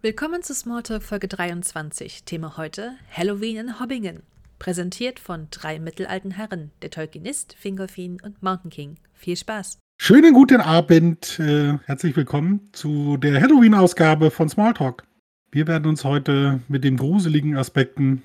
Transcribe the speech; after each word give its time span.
Willkommen 0.00 0.44
zu 0.44 0.54
Smalltalk 0.54 1.02
Folge 1.02 1.26
23. 1.26 2.22
Thema 2.22 2.56
heute 2.56 2.92
Halloween 3.10 3.56
in 3.56 3.80
Hobbingen. 3.80 4.22
Präsentiert 4.60 5.18
von 5.18 5.48
drei 5.50 5.80
mittelalten 5.80 6.30
Herren, 6.30 6.70
der 6.82 6.90
Tolkienist, 6.90 7.54
Fingolfin 7.54 8.20
und 8.22 8.40
Mountain 8.40 8.70
King. 8.70 8.94
Viel 9.12 9.36
Spaß! 9.36 9.80
Schönen 10.00 10.34
guten 10.34 10.60
Abend, 10.60 11.40
äh, 11.40 11.78
herzlich 11.86 12.14
willkommen 12.14 12.70
zu 12.72 13.16
der 13.16 13.40
Halloween-Ausgabe 13.40 14.30
von 14.30 14.48
Smalltalk. 14.48 15.02
Wir 15.50 15.66
werden 15.66 15.86
uns 15.86 16.04
heute 16.04 16.60
mit 16.68 16.84
den 16.84 16.96
gruseligen 16.96 17.56
Aspekten 17.56 18.22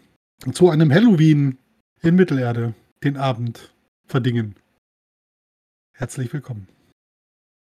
zu 0.52 0.70
einem 0.70 0.94
Halloween 0.94 1.58
in 2.04 2.14
Mittelerde 2.14 2.76
den 3.04 3.18
Abend 3.18 3.74
verdingen. 4.06 4.58
Herzlich 5.94 6.32
willkommen. 6.34 6.68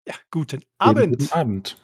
Ja, 0.07 0.15
guten 0.31 0.63
Abend. 0.77 1.19
Guten 1.19 1.33
Abend. 1.33 1.77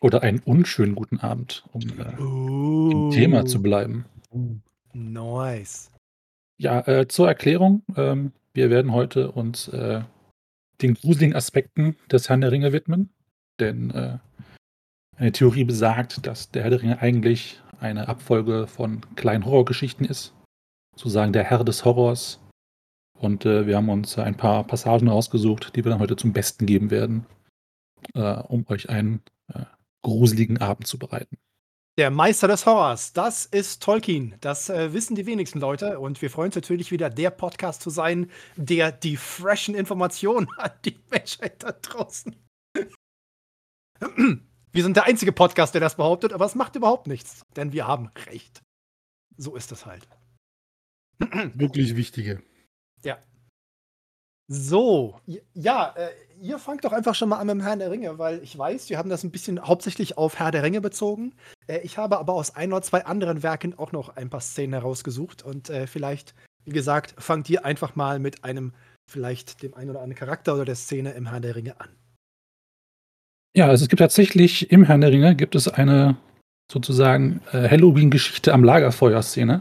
Oder 0.00 0.22
einen 0.22 0.38
unschönen 0.40 0.94
guten 0.94 1.18
Abend, 1.20 1.64
um 1.72 1.82
äh, 1.82 2.12
im 2.18 3.10
Thema 3.10 3.46
zu 3.46 3.60
bleiben. 3.60 4.04
Nice. 4.92 5.90
Ja, 6.56 6.86
äh, 6.86 7.08
zur 7.08 7.28
Erklärung. 7.28 7.82
Ähm, 7.96 8.32
wir 8.52 8.70
werden 8.70 8.92
heute 8.92 9.32
uns 9.32 9.68
äh, 9.68 10.02
den 10.80 10.94
gruseligen 10.94 11.34
Aspekten 11.34 11.96
des 12.10 12.28
Herrn 12.28 12.40
der 12.40 12.52
Ringe 12.52 12.72
widmen. 12.72 13.10
Denn 13.60 13.90
äh, 13.90 14.18
eine 15.16 15.32
Theorie 15.32 15.64
besagt, 15.64 16.26
dass 16.26 16.50
der 16.50 16.62
Herr 16.62 16.70
der 16.70 16.82
Ringe 16.82 17.00
eigentlich 17.00 17.60
eine 17.80 18.08
Abfolge 18.08 18.66
von 18.66 19.00
kleinen 19.16 19.44
Horrorgeschichten 19.44 20.06
ist. 20.06 20.34
Sozusagen 20.96 21.32
der 21.32 21.44
Herr 21.44 21.64
des 21.64 21.84
Horrors. 21.84 22.40
Und 23.18 23.46
äh, 23.46 23.66
wir 23.66 23.76
haben 23.76 23.88
uns 23.88 24.16
ein 24.16 24.36
paar 24.36 24.64
Passagen 24.64 25.08
rausgesucht, 25.08 25.74
die 25.74 25.84
wir 25.84 25.90
dann 25.90 26.00
heute 26.00 26.16
zum 26.16 26.32
Besten 26.32 26.66
geben 26.66 26.90
werden, 26.90 27.26
äh, 28.14 28.34
um 28.34 28.64
euch 28.68 28.88
einen 28.90 29.22
gruseligen 30.02 30.58
Abend 30.58 30.86
zu 30.86 30.98
bereiten. 30.98 31.38
Der 31.98 32.10
Meister 32.12 32.46
des 32.46 32.64
Horrors, 32.64 33.12
das 33.12 33.44
ist 33.44 33.82
Tolkien. 33.82 34.36
Das 34.40 34.68
äh, 34.70 34.92
wissen 34.92 35.16
die 35.16 35.26
wenigsten 35.26 35.58
Leute. 35.58 35.98
Und 35.98 36.22
wir 36.22 36.30
freuen 36.30 36.46
uns 36.46 36.54
natürlich 36.54 36.92
wieder, 36.92 37.10
der 37.10 37.30
Podcast 37.30 37.82
zu 37.82 37.90
sein, 37.90 38.30
der 38.56 38.92
die 38.92 39.16
freshen 39.16 39.74
Informationen 39.74 40.46
an 40.58 40.70
die 40.84 40.96
Menschheit 41.10 41.60
da 41.62 41.72
draußen. 41.72 42.36
Wir 44.70 44.82
sind 44.82 44.96
der 44.96 45.04
einzige 45.04 45.32
Podcast, 45.32 45.74
der 45.74 45.80
das 45.80 45.96
behauptet, 45.96 46.32
aber 46.32 46.44
es 46.44 46.54
macht 46.54 46.76
überhaupt 46.76 47.06
nichts, 47.08 47.42
denn 47.56 47.72
wir 47.72 47.88
haben 47.88 48.10
recht. 48.26 48.62
So 49.36 49.56
ist 49.56 49.72
es 49.72 49.86
halt. 49.86 50.06
Wirklich 51.54 51.96
wichtige. 51.96 52.42
Ja. 53.02 53.18
So, 54.50 55.20
ja, 55.52 55.94
äh, 55.94 56.08
ihr 56.40 56.58
fangt 56.58 56.82
doch 56.84 56.92
einfach 56.92 57.14
schon 57.14 57.28
mal 57.28 57.38
an 57.38 57.48
mit 57.48 57.56
dem 57.56 57.60
Herrn 57.60 57.80
der 57.80 57.90
Ringe, 57.90 58.18
weil 58.18 58.42
ich 58.42 58.56
weiß, 58.56 58.88
wir 58.88 58.96
haben 58.96 59.10
das 59.10 59.22
ein 59.22 59.30
bisschen 59.30 59.60
hauptsächlich 59.60 60.16
auf 60.16 60.38
Herr 60.38 60.50
der 60.50 60.62
Ringe 60.62 60.80
bezogen. 60.80 61.34
Äh, 61.66 61.80
ich 61.82 61.98
habe 61.98 62.18
aber 62.18 62.32
aus 62.32 62.56
ein 62.56 62.72
oder 62.72 62.80
zwei 62.80 63.04
anderen 63.04 63.42
Werken 63.42 63.78
auch 63.78 63.92
noch 63.92 64.16
ein 64.16 64.30
paar 64.30 64.40
Szenen 64.40 64.72
herausgesucht 64.72 65.42
und 65.42 65.68
äh, 65.68 65.86
vielleicht, 65.86 66.34
wie 66.64 66.72
gesagt, 66.72 67.14
fangt 67.18 67.50
ihr 67.50 67.66
einfach 67.66 67.94
mal 67.94 68.18
mit 68.18 68.42
einem, 68.42 68.72
vielleicht 69.10 69.62
dem 69.62 69.74
einen 69.74 69.90
oder 69.90 70.00
anderen 70.00 70.18
Charakter 70.18 70.54
oder 70.54 70.64
der 70.64 70.76
Szene 70.76 71.12
im 71.12 71.28
Herrn 71.28 71.42
der 71.42 71.54
Ringe 71.54 71.78
an. 71.78 71.90
Ja, 73.54 73.66
also 73.66 73.84
es 73.84 73.88
gibt 73.90 74.00
tatsächlich 74.00 74.70
im 74.72 74.84
Herrn 74.84 75.02
der 75.02 75.12
Ringe 75.12 75.36
gibt 75.36 75.56
es 75.56 75.68
eine 75.68 76.16
sozusagen 76.72 77.42
äh, 77.52 77.68
Halloween-Geschichte 77.68 78.54
am 78.54 78.64
Lagerfeuer-Szene. 78.64 79.60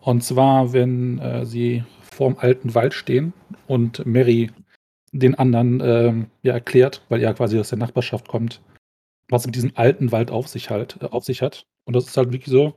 Und 0.00 0.22
zwar, 0.22 0.72
wenn 0.72 1.18
äh, 1.18 1.44
sie 1.44 1.84
vorm 2.18 2.36
alten 2.38 2.74
Wald 2.74 2.94
stehen 2.94 3.32
und 3.68 4.04
Mary 4.04 4.50
den 5.12 5.36
anderen 5.36 5.80
ähm, 5.80 6.26
ja, 6.42 6.52
erklärt, 6.52 7.02
weil 7.08 7.22
er 7.22 7.32
quasi 7.32 7.58
aus 7.58 7.68
der 7.68 7.78
Nachbarschaft 7.78 8.26
kommt, 8.26 8.60
was 9.28 9.46
mit 9.46 9.54
diesem 9.54 9.70
alten 9.76 10.10
Wald 10.10 10.32
auf 10.32 10.48
sich, 10.48 10.68
halt, 10.68 10.98
äh, 11.00 11.06
auf 11.06 11.24
sich 11.24 11.42
hat. 11.42 11.64
Und 11.84 11.94
das 11.94 12.06
ist 12.06 12.16
halt 12.16 12.32
wirklich 12.32 12.52
so 12.52 12.74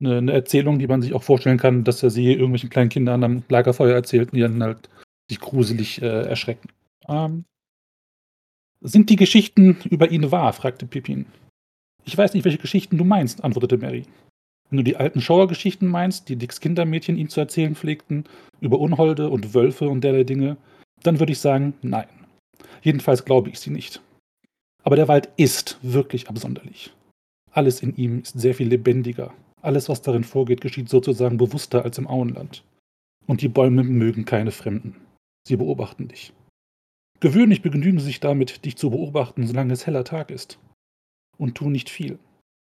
eine, 0.00 0.18
eine, 0.18 0.32
Erzählung, 0.32 0.78
die 0.78 0.86
man 0.86 1.02
sich 1.02 1.12
auch 1.12 1.24
vorstellen 1.24 1.58
kann, 1.58 1.82
dass 1.82 2.04
er 2.04 2.10
sie 2.10 2.30
irgendwelchen 2.32 2.70
kleinen 2.70 2.88
Kindern 2.88 3.24
am 3.24 3.42
Lagerfeuer 3.48 3.94
erzählt, 3.94 4.32
die 4.32 4.40
dann 4.40 4.62
halt 4.62 4.88
sich 5.28 5.40
gruselig 5.40 6.00
äh, 6.00 6.22
erschrecken. 6.22 6.68
Ähm, 7.08 7.44
sind 8.80 9.10
die 9.10 9.16
Geschichten 9.16 9.76
über 9.90 10.10
ihn 10.12 10.30
wahr? 10.30 10.52
fragte 10.52 10.86
Pippin. 10.86 11.26
Ich 12.04 12.16
weiß 12.16 12.32
nicht, 12.34 12.44
welche 12.44 12.58
Geschichten 12.58 12.96
du 12.96 13.04
meinst, 13.04 13.42
antwortete 13.42 13.76
Mary. 13.76 14.04
Wenn 14.72 14.78
du 14.78 14.84
die 14.84 14.96
alten 14.96 15.20
Schauergeschichten 15.20 15.86
meinst, 15.86 16.30
die 16.30 16.36
Dicks 16.36 16.58
Kindermädchen 16.58 17.18
ihm 17.18 17.28
zu 17.28 17.40
erzählen 17.40 17.74
pflegten, 17.74 18.24
über 18.60 18.80
Unholde 18.80 19.28
und 19.28 19.52
Wölfe 19.52 19.86
und 19.90 20.02
derlei 20.02 20.24
Dinge, 20.24 20.56
dann 21.02 21.20
würde 21.20 21.32
ich 21.32 21.40
sagen, 21.40 21.74
nein. 21.82 22.08
Jedenfalls 22.80 23.26
glaube 23.26 23.50
ich 23.50 23.60
sie 23.60 23.68
nicht. 23.68 24.00
Aber 24.82 24.96
der 24.96 25.08
Wald 25.08 25.28
ist 25.36 25.78
wirklich 25.82 26.30
absonderlich. 26.30 26.90
Alles 27.50 27.82
in 27.82 27.94
ihm 27.96 28.20
ist 28.20 28.40
sehr 28.40 28.54
viel 28.54 28.68
lebendiger. 28.68 29.34
Alles, 29.60 29.90
was 29.90 30.00
darin 30.00 30.24
vorgeht, 30.24 30.62
geschieht 30.62 30.88
sozusagen 30.88 31.36
bewusster 31.36 31.84
als 31.84 31.98
im 31.98 32.08
Auenland. 32.08 32.64
Und 33.26 33.42
die 33.42 33.48
Bäume 33.48 33.84
mögen 33.84 34.24
keine 34.24 34.52
Fremden. 34.52 34.96
Sie 35.46 35.56
beobachten 35.56 36.08
dich. 36.08 36.32
Gewöhnlich 37.20 37.60
begnügen 37.60 37.98
sie 37.98 38.06
sich 38.06 38.20
damit, 38.20 38.64
dich 38.64 38.78
zu 38.78 38.88
beobachten, 38.88 39.46
solange 39.46 39.74
es 39.74 39.86
heller 39.86 40.04
Tag 40.04 40.30
ist. 40.30 40.58
Und 41.36 41.56
tun 41.56 41.72
nicht 41.72 41.90
viel. 41.90 42.18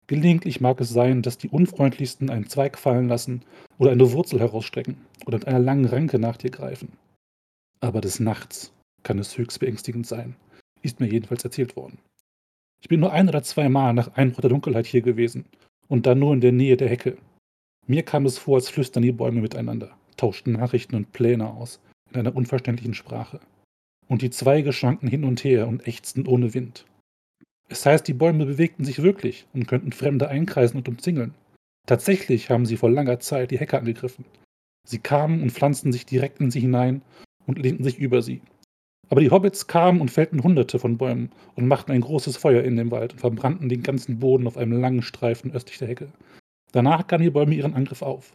Gelegentlich 0.07 0.62
mag 0.62 0.79
es 0.79 0.90
sein, 0.90 1.22
dass 1.22 1.38
die 1.38 1.50
Unfreundlichsten 1.50 2.29
einen 2.29 2.47
Zweig 2.47 2.78
fallen 2.78 3.09
lassen 3.09 3.44
oder 3.78 3.91
eine 3.91 4.12
Wurzel 4.13 4.40
herausstrecken 4.40 4.97
oder 5.25 5.38
mit 5.38 5.47
einer 5.47 5.59
langen 5.59 5.85
Ranke 5.85 6.18
nach 6.18 6.38
dir 6.38 6.50
greifen. 6.50 6.94
Aber 7.81 8.00
des 8.00 8.22
Nachts 8.22 8.72
kann 9.03 9.19
es 9.19 9.38
höchst 9.38 9.59
beängstigend 9.59 10.07
sein, 10.07 10.35
ist 10.81 11.01
mir 11.01 11.07
jedenfalls 11.07 11.44
erzählt 11.44 11.75
worden. 11.75 12.00
Ich 12.81 12.88
bin 12.88 13.01
nur 13.01 13.12
ein 13.12 13.28
oder 13.28 13.44
zwei 13.44 13.67
Mal 13.67 13.94
nach 13.94 14.13
Einbruch 14.16 14.41
der 14.41 14.50
Dunkelheit 14.50 14.85
hier 14.85 15.01
gewesen 15.01 15.46
und 15.90 16.06
dann 16.06 16.19
nur 16.19 16.34
in 16.34 16.41
der 16.41 16.53
Nähe 16.53 16.78
der 16.78 16.90
Hecke. 16.90 17.17
Mir 17.85 18.03
kam 18.03 18.25
es 18.25 18.38
vor, 18.38 18.56
als 18.56 18.69
flüstern 18.69 19.03
die 19.03 19.12
Bäume 19.12 19.41
miteinander, 19.41 19.97
tauschten 20.16 20.53
Nachrichten 20.53 20.96
und 20.96 21.12
Pläne 21.12 21.50
aus 21.50 21.79
in 22.12 22.19
einer 22.19 22.35
unverständlichen 22.35 22.94
Sprache. 22.94 23.40
Und 24.07 24.22
die 24.22 24.29
Zweige 24.29 24.72
schwanken 24.72 25.09
hin 25.09 25.25
und 25.25 25.44
her 25.44 25.67
und 25.67 25.85
ächzten 25.85 26.28
ohne 26.28 26.53
Wind. 26.53 26.85
Es 27.69 27.85
heißt, 27.85 28.07
die 28.07 28.13
Bäume 28.13 28.45
bewegten 28.45 28.85
sich 28.85 29.01
wirklich 29.01 29.45
und 29.53 29.67
könnten 29.67 29.91
Fremde 29.91 30.29
einkreisen 30.29 30.78
und 30.78 30.88
umzingeln. 30.88 31.33
Tatsächlich 31.85 32.50
haben 32.50 32.66
sie 32.66 32.78
vor 32.78 32.89
langer 32.89 33.19
Zeit 33.19 33.51
die 33.51 33.59
Hecke 33.59 33.78
angegriffen. 33.78 34.25
Sie 34.88 35.00
kamen 35.00 35.41
und 35.41 35.51
pflanzten 35.51 35.91
sich 35.91 36.05
direkt 36.05 36.39
in 36.39 36.51
sie 36.51 36.61
hinein 36.61 37.01
und 37.45 37.59
lehnten 37.59 37.83
sich 37.83 37.97
über 37.97 38.22
sie. 38.22 38.41
Aber 39.09 39.22
die 39.22 39.31
Hobbits 39.31 39.67
kamen 39.67 40.01
und 40.01 40.11
fällten 40.11 40.44
hunderte 40.44 40.79
von 40.79 40.97
Bäumen 40.97 41.31
und 41.55 41.67
machten 41.67 41.91
ein 41.91 42.01
großes 42.01 42.38
Feuer 42.38 42.63
in 42.63 42.75
dem 42.75 42.91
Wald 42.91 43.13
und 43.13 43.19
verbrannten 43.19 43.69
den 43.69 43.84
ganzen 43.84 44.19
Boden 44.19 44.47
auf 44.47 44.57
einem 44.57 44.79
langen 44.79 45.01
Streifen 45.01 45.51
östlich 45.51 45.78
der 45.78 45.88
Hecke. 45.88 46.09
Danach 46.72 47.07
gaben 47.07 47.23
die 47.23 47.29
Bäume 47.29 47.55
ihren 47.55 47.73
Angriff 47.73 48.01
auf. 48.01 48.34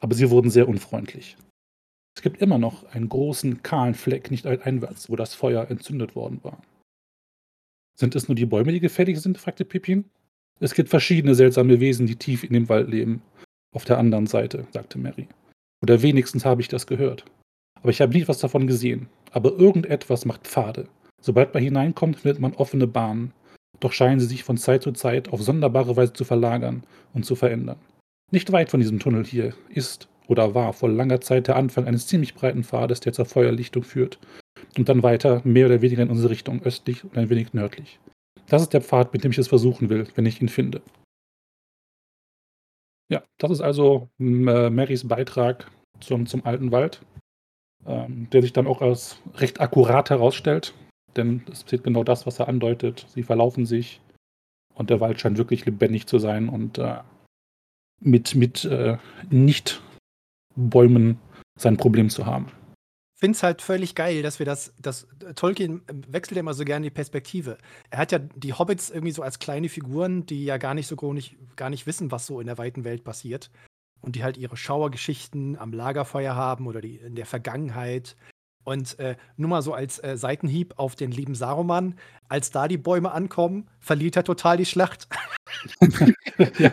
Aber 0.00 0.14
sie 0.14 0.30
wurden 0.30 0.50
sehr 0.50 0.68
unfreundlich. 0.68 1.36
Es 2.16 2.22
gibt 2.22 2.40
immer 2.40 2.58
noch 2.58 2.84
einen 2.92 3.08
großen, 3.08 3.62
kahlen 3.62 3.94
Fleck 3.94 4.30
nicht 4.30 4.46
einwärts, 4.46 5.10
wo 5.10 5.16
das 5.16 5.34
Feuer 5.34 5.70
entzündet 5.70 6.14
worden 6.14 6.40
war. 6.42 6.58
Sind 7.96 8.16
es 8.16 8.28
nur 8.28 8.34
die 8.34 8.46
Bäume, 8.46 8.72
die 8.72 8.80
gefährlich 8.80 9.20
sind? 9.20 9.38
fragte 9.38 9.64
Pippin. 9.64 10.04
Es 10.60 10.74
gibt 10.74 10.88
verschiedene 10.88 11.34
seltsame 11.34 11.80
Wesen, 11.80 12.06
die 12.06 12.16
tief 12.16 12.44
in 12.44 12.52
dem 12.52 12.68
Wald 12.68 12.88
leben. 12.88 13.22
Auf 13.72 13.84
der 13.84 13.98
anderen 13.98 14.26
Seite, 14.26 14.66
sagte 14.72 14.98
Mary. 14.98 15.28
Oder 15.82 16.02
wenigstens 16.02 16.44
habe 16.44 16.60
ich 16.60 16.68
das 16.68 16.86
gehört. 16.86 17.24
Aber 17.80 17.90
ich 17.90 18.00
habe 18.00 18.12
nie 18.12 18.22
etwas 18.22 18.38
davon 18.38 18.66
gesehen. 18.66 19.08
Aber 19.30 19.52
irgendetwas 19.58 20.24
macht 20.24 20.46
Pfade. 20.46 20.88
Sobald 21.20 21.54
man 21.54 21.62
hineinkommt, 21.62 22.18
findet 22.18 22.40
man 22.40 22.54
offene 22.54 22.86
Bahnen. 22.86 23.32
Doch 23.80 23.92
scheinen 23.92 24.20
sie 24.20 24.26
sich 24.26 24.44
von 24.44 24.56
Zeit 24.56 24.82
zu 24.82 24.92
Zeit 24.92 25.28
auf 25.28 25.42
sonderbare 25.42 25.96
Weise 25.96 26.12
zu 26.12 26.24
verlagern 26.24 26.84
und 27.12 27.24
zu 27.26 27.34
verändern. 27.34 27.78
Nicht 28.30 28.52
weit 28.52 28.70
von 28.70 28.80
diesem 28.80 29.00
Tunnel 29.00 29.24
hier 29.24 29.54
ist 29.68 30.08
oder 30.26 30.54
war 30.54 30.72
vor 30.72 30.88
langer 30.88 31.20
Zeit 31.20 31.48
der 31.48 31.56
Anfang 31.56 31.86
eines 31.86 32.06
ziemlich 32.06 32.34
breiten 32.34 32.64
Pfades, 32.64 33.00
der 33.00 33.12
zur 33.12 33.26
Feuerlichtung 33.26 33.82
führt 33.82 34.18
und 34.76 34.88
dann 34.88 35.02
weiter 35.02 35.40
mehr 35.44 35.66
oder 35.66 35.82
weniger 35.82 36.02
in 36.02 36.10
unsere 36.10 36.30
Richtung, 36.30 36.62
östlich 36.62 37.04
und 37.04 37.16
ein 37.16 37.30
wenig 37.30 37.52
nördlich. 37.52 37.98
Das 38.46 38.62
ist 38.62 38.72
der 38.72 38.82
Pfad, 38.82 39.12
mit 39.12 39.24
dem 39.24 39.30
ich 39.30 39.38
es 39.38 39.48
versuchen 39.48 39.88
will, 39.88 40.06
wenn 40.14 40.26
ich 40.26 40.40
ihn 40.40 40.48
finde. 40.48 40.82
Ja, 43.10 43.22
das 43.38 43.50
ist 43.50 43.60
also 43.60 44.08
äh, 44.18 44.70
Marys 44.70 45.06
Beitrag 45.06 45.70
zum, 46.00 46.26
zum 46.26 46.44
alten 46.44 46.72
Wald, 46.72 47.02
ähm, 47.86 48.28
der 48.30 48.42
sich 48.42 48.52
dann 48.52 48.66
auch 48.66 48.80
als 48.80 49.18
recht 49.34 49.60
akkurat 49.60 50.10
herausstellt, 50.10 50.74
denn 51.16 51.42
es 51.50 51.64
passiert 51.64 51.84
genau 51.84 52.04
das, 52.04 52.26
was 52.26 52.38
er 52.38 52.48
andeutet. 52.48 53.06
Sie 53.08 53.22
verlaufen 53.22 53.66
sich 53.66 54.00
und 54.74 54.90
der 54.90 55.00
Wald 55.00 55.20
scheint 55.20 55.38
wirklich 55.38 55.64
lebendig 55.64 56.06
zu 56.06 56.18
sein 56.18 56.48
und 56.48 56.78
äh, 56.78 57.00
mit, 58.00 58.34
mit 58.34 58.64
äh, 58.64 58.98
Nicht-Bäumen 59.30 61.18
sein 61.58 61.76
Problem 61.76 62.10
zu 62.10 62.26
haben 62.26 62.50
finde 63.14 63.36
es 63.36 63.42
halt 63.42 63.62
völlig 63.62 63.94
geil, 63.94 64.22
dass 64.22 64.38
wir 64.38 64.46
das, 64.46 64.74
das 64.78 65.06
Tolkien 65.36 65.82
wechselt 66.08 66.36
ja 66.36 66.40
immer 66.40 66.54
so 66.54 66.64
gerne 66.64 66.84
die 66.84 66.90
Perspektive. 66.90 67.58
Er 67.90 67.98
hat 67.98 68.12
ja 68.12 68.18
die 68.18 68.52
Hobbits 68.52 68.90
irgendwie 68.90 69.12
so 69.12 69.22
als 69.22 69.38
kleine 69.38 69.68
Figuren, 69.68 70.26
die 70.26 70.44
ja 70.44 70.56
gar 70.56 70.74
nicht 70.74 70.86
so 70.86 71.12
nicht, 71.12 71.36
gar 71.56 71.70
nicht 71.70 71.86
wissen, 71.86 72.10
was 72.10 72.26
so 72.26 72.40
in 72.40 72.46
der 72.46 72.58
weiten 72.58 72.84
Welt 72.84 73.04
passiert. 73.04 73.50
Und 74.00 74.16
die 74.16 74.24
halt 74.24 74.36
ihre 74.36 74.56
Schauergeschichten 74.56 75.56
am 75.56 75.72
Lagerfeuer 75.72 76.34
haben 76.34 76.66
oder 76.66 76.80
die 76.80 76.96
in 76.96 77.14
der 77.14 77.24
Vergangenheit. 77.24 78.16
Und 78.64 78.98
äh, 78.98 79.16
nur 79.36 79.50
mal 79.50 79.62
so 79.62 79.74
als 79.74 80.02
äh, 80.02 80.16
Seitenhieb 80.16 80.74
auf 80.76 80.94
den 80.94 81.10
lieben 81.10 81.34
Saruman, 81.34 81.96
als 82.28 82.50
da 82.50 82.66
die 82.66 82.78
Bäume 82.78 83.12
ankommen, 83.12 83.68
verliert 83.78 84.16
er 84.16 84.24
total 84.24 84.56
die 84.56 84.66
Schlacht. 84.66 85.06
ja. 86.58 86.72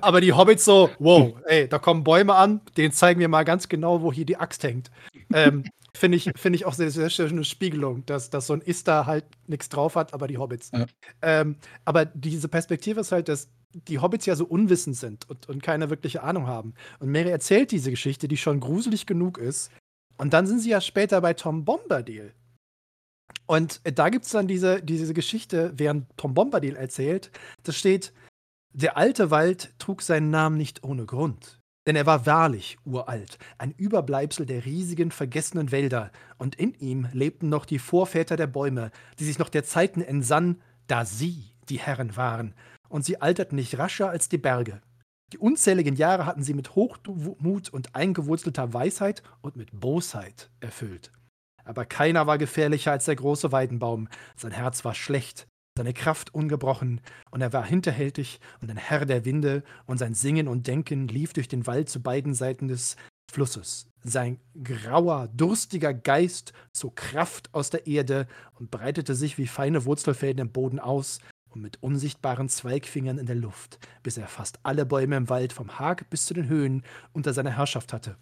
Aber 0.00 0.20
die 0.20 0.34
Hobbits 0.34 0.64
so, 0.64 0.90
wow, 0.98 1.34
ey, 1.46 1.66
da 1.68 1.78
kommen 1.78 2.04
Bäume 2.04 2.34
an, 2.34 2.60
denen 2.76 2.92
zeigen 2.92 3.20
wir 3.20 3.28
mal 3.28 3.44
ganz 3.44 3.68
genau, 3.68 4.02
wo 4.02 4.12
hier 4.12 4.26
die 4.26 4.36
Axt 4.36 4.62
hängt. 4.64 4.90
Ähm, 5.32 5.64
Finde 5.96 6.16
ich, 6.16 6.30
find 6.36 6.54
ich 6.54 6.66
auch 6.66 6.74
sehr, 6.74 6.90
sehr 6.90 7.10
schöne 7.10 7.44
Spiegelung, 7.44 8.04
dass, 8.06 8.30
dass 8.30 8.46
so 8.46 8.52
ein 8.52 8.62
Ista 8.62 9.06
halt 9.06 9.24
nichts 9.46 9.68
drauf 9.68 9.96
hat, 9.96 10.14
aber 10.14 10.28
die 10.28 10.38
Hobbits. 10.38 10.70
Ja. 10.72 10.86
Ähm, 11.22 11.56
aber 11.84 12.04
diese 12.04 12.48
Perspektive 12.48 13.00
ist 13.00 13.12
halt, 13.12 13.28
dass 13.28 13.48
die 13.72 13.98
Hobbits 13.98 14.26
ja 14.26 14.36
so 14.36 14.44
unwissend 14.44 14.96
sind 14.96 15.28
und, 15.28 15.48
und 15.48 15.62
keine 15.62 15.90
wirkliche 15.90 16.22
Ahnung 16.22 16.46
haben. 16.46 16.74
Und 16.98 17.10
Mary 17.10 17.30
erzählt 17.30 17.70
diese 17.70 17.90
Geschichte, 17.90 18.28
die 18.28 18.36
schon 18.36 18.60
gruselig 18.60 19.06
genug 19.06 19.38
ist. 19.38 19.70
Und 20.16 20.32
dann 20.32 20.46
sind 20.46 20.60
sie 20.60 20.70
ja 20.70 20.80
später 20.80 21.20
bei 21.20 21.34
Tom 21.34 21.64
Bombadil. 21.64 22.34
Und 23.46 23.80
da 23.84 24.08
gibt 24.08 24.24
es 24.24 24.32
dann 24.32 24.48
diese, 24.48 24.82
diese 24.82 25.14
Geschichte, 25.14 25.72
während 25.76 26.06
Tom 26.16 26.34
Bombadil 26.34 26.76
erzählt, 26.76 27.30
da 27.62 27.72
steht, 27.72 28.12
der 28.72 28.96
alte 28.96 29.30
Wald 29.30 29.74
trug 29.78 30.02
seinen 30.02 30.30
Namen 30.30 30.56
nicht 30.56 30.84
ohne 30.84 31.06
Grund. 31.06 31.59
Denn 31.86 31.96
er 31.96 32.06
war 32.06 32.26
wahrlich 32.26 32.76
uralt, 32.84 33.38
ein 33.56 33.72
Überbleibsel 33.72 34.44
der 34.44 34.64
riesigen, 34.64 35.10
vergessenen 35.10 35.72
Wälder, 35.72 36.12
und 36.38 36.54
in 36.54 36.74
ihm 36.74 37.08
lebten 37.12 37.48
noch 37.48 37.64
die 37.64 37.78
Vorväter 37.78 38.36
der 38.36 38.46
Bäume, 38.46 38.90
die 39.18 39.24
sich 39.24 39.38
noch 39.38 39.48
der 39.48 39.64
Zeiten 39.64 40.02
entsannen, 40.02 40.60
da 40.86 41.04
sie 41.04 41.52
die 41.68 41.78
Herren 41.78 42.16
waren, 42.16 42.54
und 42.88 43.04
sie 43.04 43.20
alterten 43.20 43.56
nicht 43.56 43.78
rascher 43.78 44.10
als 44.10 44.28
die 44.28 44.38
Berge. 44.38 44.82
Die 45.32 45.38
unzähligen 45.38 45.94
Jahre 45.94 46.26
hatten 46.26 46.42
sie 46.42 46.54
mit 46.54 46.74
Hochmut 46.74 47.68
und 47.70 47.94
eingewurzelter 47.94 48.74
Weisheit 48.74 49.22
und 49.40 49.56
mit 49.56 49.70
Bosheit 49.72 50.50
erfüllt. 50.58 51.12
Aber 51.64 51.84
keiner 51.84 52.26
war 52.26 52.36
gefährlicher 52.36 52.90
als 52.90 53.04
der 53.04 53.16
große 53.16 53.52
Weidenbaum. 53.52 54.08
Sein 54.36 54.50
Herz 54.50 54.84
war 54.84 54.94
schlecht, 54.94 55.46
seine 55.80 55.94
Kraft 55.94 56.34
ungebrochen, 56.34 57.00
und 57.30 57.40
er 57.40 57.54
war 57.54 57.64
hinterhältig 57.64 58.38
und 58.60 58.70
ein 58.70 58.76
Herr 58.76 59.06
der 59.06 59.24
Winde, 59.24 59.62
und 59.86 59.96
sein 59.96 60.12
Singen 60.12 60.46
und 60.46 60.66
Denken 60.66 61.08
lief 61.08 61.32
durch 61.32 61.48
den 61.48 61.66
Wald 61.66 61.88
zu 61.88 62.02
beiden 62.02 62.34
Seiten 62.34 62.68
des 62.68 62.96
Flusses. 63.32 63.86
Sein 64.02 64.38
grauer, 64.62 65.28
durstiger 65.34 65.94
Geist 65.94 66.52
zog 66.72 66.96
Kraft 66.96 67.48
aus 67.54 67.70
der 67.70 67.86
Erde 67.86 68.26
und 68.58 68.70
breitete 68.70 69.14
sich 69.14 69.38
wie 69.38 69.46
feine 69.46 69.86
Wurzelfäden 69.86 70.42
im 70.42 70.52
Boden 70.52 70.78
aus 70.78 71.18
und 71.48 71.62
mit 71.62 71.82
unsichtbaren 71.82 72.50
Zweigfingern 72.50 73.16
in 73.16 73.26
der 73.26 73.36
Luft, 73.36 73.78
bis 74.02 74.18
er 74.18 74.28
fast 74.28 74.58
alle 74.62 74.84
Bäume 74.84 75.16
im 75.16 75.30
Wald 75.30 75.54
vom 75.54 75.78
Hag 75.78 76.10
bis 76.10 76.26
zu 76.26 76.34
den 76.34 76.48
Höhen 76.48 76.82
unter 77.14 77.32
seiner 77.32 77.56
Herrschaft 77.56 77.94
hatte. 77.94 78.16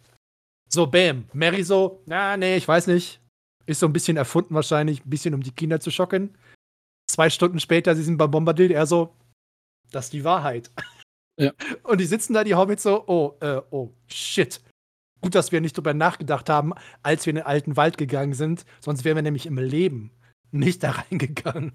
So, 0.69 0.87
bam. 0.87 1.25
Mary 1.32 1.64
so, 1.64 2.02
na, 2.06 2.37
nee, 2.37 2.56
ich 2.56 2.69
weiß 2.69 2.87
nicht. 2.87 3.20
Ist 3.66 3.81
so 3.81 3.87
ein 3.87 3.93
bisschen 3.93 4.16
erfunden 4.16 4.54
wahrscheinlich, 4.54 5.04
ein 5.04 5.11
bisschen 5.11 5.34
um 5.34 5.43
die 5.43 5.50
Kinder 5.50 5.81
zu 5.81 5.90
schocken. 5.90 6.37
Zwei 7.19 7.31
Stunden 7.31 7.59
später, 7.59 7.97
sie 7.97 8.05
sind 8.05 8.17
bei 8.17 8.29
Bombadil, 8.29 8.70
er 8.70 8.87
so, 8.87 9.12
das 9.91 10.05
ist 10.05 10.12
die 10.12 10.23
Wahrheit. 10.23 10.70
Ja. 11.37 11.50
Und 11.82 12.00
die 12.00 12.06
sitzen 12.06 12.32
da, 12.32 12.44
die 12.44 12.55
Hobbits 12.55 12.85
so, 12.85 13.09
oh, 13.09 13.37
äh, 13.41 13.61
oh, 13.73 13.93
shit. 14.06 14.61
Gut, 15.20 15.35
dass 15.35 15.50
wir 15.50 15.61
nicht 15.61 15.76
drüber 15.76 15.94
nachgedacht 15.94 16.49
haben, 16.49 16.75
als 17.03 17.26
wir 17.26 17.32
in 17.32 17.38
den 17.38 17.47
alten 17.47 17.76
Wald 17.76 17.99
gegangen 17.99 18.35
sind, 18.35 18.65
sonst 18.79 19.05
wären 19.05 19.17
wir 19.17 19.23
nämlich 19.23 19.47
im 19.47 19.59
Leben 19.59 20.12
nicht 20.53 20.85
da 20.85 20.93
reingegangen. 20.93 21.73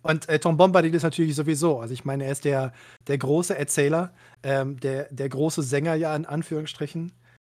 Und 0.00 0.30
äh, 0.30 0.38
Tom 0.38 0.56
Bombadil 0.56 0.94
ist 0.94 1.02
natürlich 1.02 1.34
sowieso, 1.34 1.78
also 1.80 1.92
ich 1.92 2.06
meine, 2.06 2.24
er 2.24 2.32
ist 2.32 2.46
der, 2.46 2.72
der 3.06 3.18
große 3.18 3.54
Erzähler, 3.54 4.14
ähm, 4.44 4.80
der, 4.80 5.12
der 5.12 5.28
große 5.28 5.62
Sänger 5.62 5.94
ja 5.94 6.16
in 6.16 6.24
Anführungsstrichen. 6.24 7.12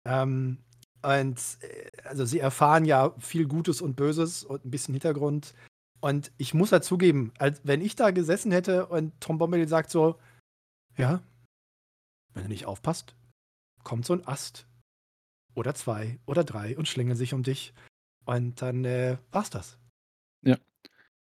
Ähm, 0.08 0.58
und 1.02 1.40
äh, 1.62 1.92
also 2.04 2.26
sie 2.26 2.40
erfahren 2.40 2.86
ja 2.86 3.14
viel 3.20 3.48
Gutes 3.48 3.82
und 3.82 3.96
Böses 3.96 4.44
und 4.44 4.66
ein 4.66 4.72
bisschen 4.72 4.94
Hintergrund. 4.94 5.54
Und 6.00 6.32
ich 6.38 6.54
muss 6.54 6.70
dazugeben, 6.70 7.32
als 7.40 7.62
wenn 7.64 7.82
ich 7.82 7.96
da 7.96 8.12
gesessen 8.12 8.52
hätte 8.52 8.86
und 8.88 9.20
Tom 9.20 9.38
Bombadil 9.38 9.68
sagt 9.68 9.90
so, 9.90 10.20
ja, 10.96 11.22
wenn 12.34 12.44
du 12.44 12.50
nicht 12.50 12.66
aufpasst, 12.66 13.16
kommt 13.84 14.06
so 14.06 14.14
ein 14.14 14.28
Ast 14.28 14.68
oder 15.56 15.74
zwei 15.74 16.20
oder 16.26 16.44
drei 16.44 16.78
und 16.78 16.88
schlingelt 16.88 17.18
sich 17.18 17.34
um 17.34 17.44
dich. 17.44 17.74
Und 18.26 18.62
dann 18.62 18.86
äh, 18.86 19.18
war's 19.32 19.50
das. 19.50 19.78
Ja. 20.44 20.58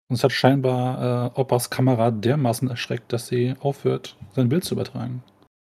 Und 0.08 0.16
es 0.16 0.24
hat 0.24 0.32
scheinbar 0.32 1.32
äh, 1.34 1.40
Oppas 1.40 1.70
Kamera 1.70 2.10
dermaßen 2.10 2.68
erschreckt, 2.68 3.12
dass 3.12 3.26
sie 3.26 3.54
aufhört, 3.60 4.16
sein 4.34 4.48
Bild 4.48 4.64
zu 4.64 4.74
übertragen. 4.74 5.24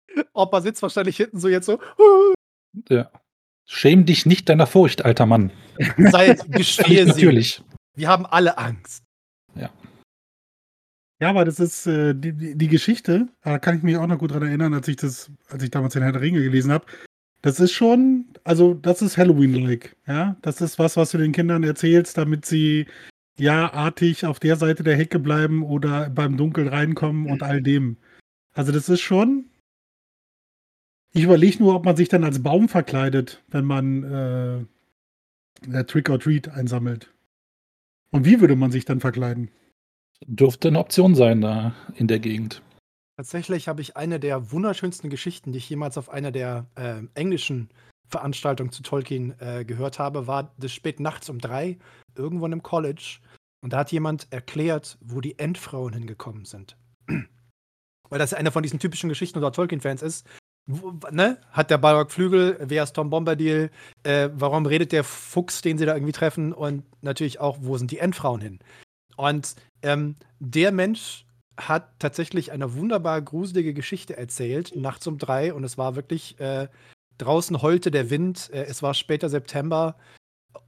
Opa 0.32 0.60
sitzt 0.60 0.82
wahrscheinlich 0.82 1.16
hinten 1.16 1.38
so 1.38 1.48
jetzt 1.48 1.66
so. 1.66 1.78
Ja. 2.88 3.10
Schäm 3.72 4.05
dich 4.05 4.26
nicht 4.26 4.49
deiner 4.49 4.67
Furcht, 4.67 5.05
alter 5.05 5.26
Mann. 5.26 5.52
Sei 5.96 6.37
gestehe 6.49 7.05
sie. 7.05 7.08
Natürlich. 7.08 7.62
Wir 7.94 8.08
haben 8.08 8.26
alle 8.26 8.58
Angst. 8.58 9.05
Ja. 9.55 9.70
Ja, 11.20 11.31
aber 11.31 11.44
das 11.44 11.61
ist 11.61 11.87
äh, 11.87 12.12
die, 12.12 12.32
die, 12.32 12.58
die, 12.58 12.67
Geschichte, 12.67 13.28
da 13.44 13.61
kann 13.61 13.76
ich 13.76 13.84
mich 13.84 13.96
auch 13.96 14.08
noch 14.08 14.19
gut 14.19 14.32
dran 14.32 14.43
erinnern, 14.43 14.75
als 14.75 14.88
ich 14.88 14.96
das, 14.96 15.31
als 15.49 15.62
ich 15.62 15.70
damals 15.70 15.93
den 15.93 16.02
Herr 16.02 16.11
der 16.11 16.20
Ringe 16.20 16.43
gelesen 16.43 16.72
habe. 16.72 16.84
Das 17.43 17.61
ist 17.61 17.70
schon, 17.70 18.25
also 18.43 18.75
das 18.75 19.02
ist 19.02 19.17
Halloween-like, 19.17 19.96
ja. 20.05 20.34
Das 20.43 20.61
ist 20.61 20.81
was, 20.81 20.96
was 20.96 21.12
du 21.12 21.19
den 21.19 21.31
Kindern 21.31 21.62
erzählst, 21.62 22.19
damit 22.19 22.46
sie 22.46 22.87
ja 23.38 23.73
artig 23.73 24.26
auf 24.26 24.40
der 24.40 24.56
Seite 24.56 24.82
der 24.82 24.96
Hecke 24.96 25.20
bleiben 25.20 25.62
oder 25.62 26.11
beim 26.11 26.37
Dunkel 26.37 26.66
reinkommen 26.66 27.31
und 27.31 27.44
all 27.44 27.62
dem. 27.62 27.99
Also 28.52 28.73
das 28.73 28.88
ist 28.88 29.00
schon. 29.00 29.50
Ich 31.12 31.24
überlege 31.24 31.62
nur, 31.62 31.74
ob 31.74 31.84
man 31.84 31.96
sich 31.96 32.08
dann 32.08 32.24
als 32.24 32.42
Baum 32.42 32.68
verkleidet, 32.68 33.42
wenn 33.48 33.64
man 33.64 34.66
äh, 35.68 35.84
Trick 35.84 36.08
or 36.08 36.20
Treat 36.20 36.48
einsammelt. 36.48 37.12
Und 38.10 38.24
wie 38.24 38.40
würde 38.40 38.56
man 38.56 38.70
sich 38.70 38.84
dann 38.84 39.00
verkleiden? 39.00 39.50
Dürfte 40.26 40.68
eine 40.68 40.78
Option 40.78 41.14
sein 41.14 41.40
da 41.40 41.74
in 41.94 42.06
der 42.06 42.20
Gegend. 42.20 42.62
Tatsächlich 43.16 43.68
habe 43.68 43.82
ich 43.82 43.96
eine 43.96 44.20
der 44.20 44.52
wunderschönsten 44.52 45.10
Geschichten, 45.10 45.52
die 45.52 45.58
ich 45.58 45.68
jemals 45.68 45.98
auf 45.98 46.10
einer 46.10 46.30
der 46.30 46.66
äh, 46.74 47.02
englischen 47.14 47.70
Veranstaltungen 48.08 48.72
zu 48.72 48.82
Tolkien 48.82 49.34
äh, 49.40 49.64
gehört 49.64 49.98
habe, 49.98 50.26
war 50.26 50.54
des 50.58 50.72
spät 50.72 51.00
nachts 51.00 51.28
um 51.28 51.38
drei 51.38 51.78
irgendwo 52.16 52.46
in 52.46 52.52
einem 52.52 52.62
College. 52.62 53.18
Und 53.62 53.72
da 53.72 53.78
hat 53.78 53.92
jemand 53.92 54.26
erklärt, 54.30 54.96
wo 55.00 55.20
die 55.20 55.38
Endfrauen 55.38 55.92
hingekommen 55.92 56.44
sind. 56.44 56.76
Weil 58.08 58.18
das 58.18 58.34
eine 58.34 58.50
von 58.50 58.62
diesen 58.62 58.80
typischen 58.80 59.08
Geschichten 59.08 59.38
unter 59.38 59.52
Tolkien-Fans 59.52 60.02
ist. 60.02 60.26
Ne? 61.11 61.38
Hat 61.50 61.70
der 61.70 61.78
Balrog 61.78 62.11
Flügel? 62.11 62.56
Wer 62.61 62.82
ist 62.84 62.93
Tom 62.93 63.11
Bombadil? 63.11 63.70
Äh, 64.02 64.31
warum 64.34 64.67
redet 64.67 64.93
der 64.93 65.05
Fuchs, 65.05 65.62
den 65.62 65.78
sie 65.78 65.87
da 65.87 65.94
irgendwie 65.94 66.12
treffen? 66.12 66.52
Und 66.52 66.84
natürlich 67.02 67.40
auch, 67.40 67.58
wo 67.61 67.76
sind 67.78 67.90
die 67.90 67.99
Endfrauen 67.99 68.40
hin? 68.40 68.58
Und 69.17 69.55
ähm, 69.82 70.17
der 70.38 70.72
Mensch 70.72 71.26
hat 71.56 71.99
tatsächlich 71.99 72.52
eine 72.52 72.75
wunderbar 72.75 73.20
gruselige 73.20 73.75
Geschichte 73.75 74.16
erzählt, 74.16 74.75
nachts 74.76 75.06
um 75.06 75.18
drei. 75.18 75.52
Und 75.52 75.64
es 75.64 75.76
war 75.76 75.97
wirklich, 75.97 76.38
äh, 76.40 76.68
draußen 77.21 77.61
heulte 77.62 77.90
der 77.90 78.11
Wind. 78.11 78.50
Äh, 78.52 78.64
es 78.64 78.83
war 78.83 78.94
später 78.94 79.28
September. 79.28 79.97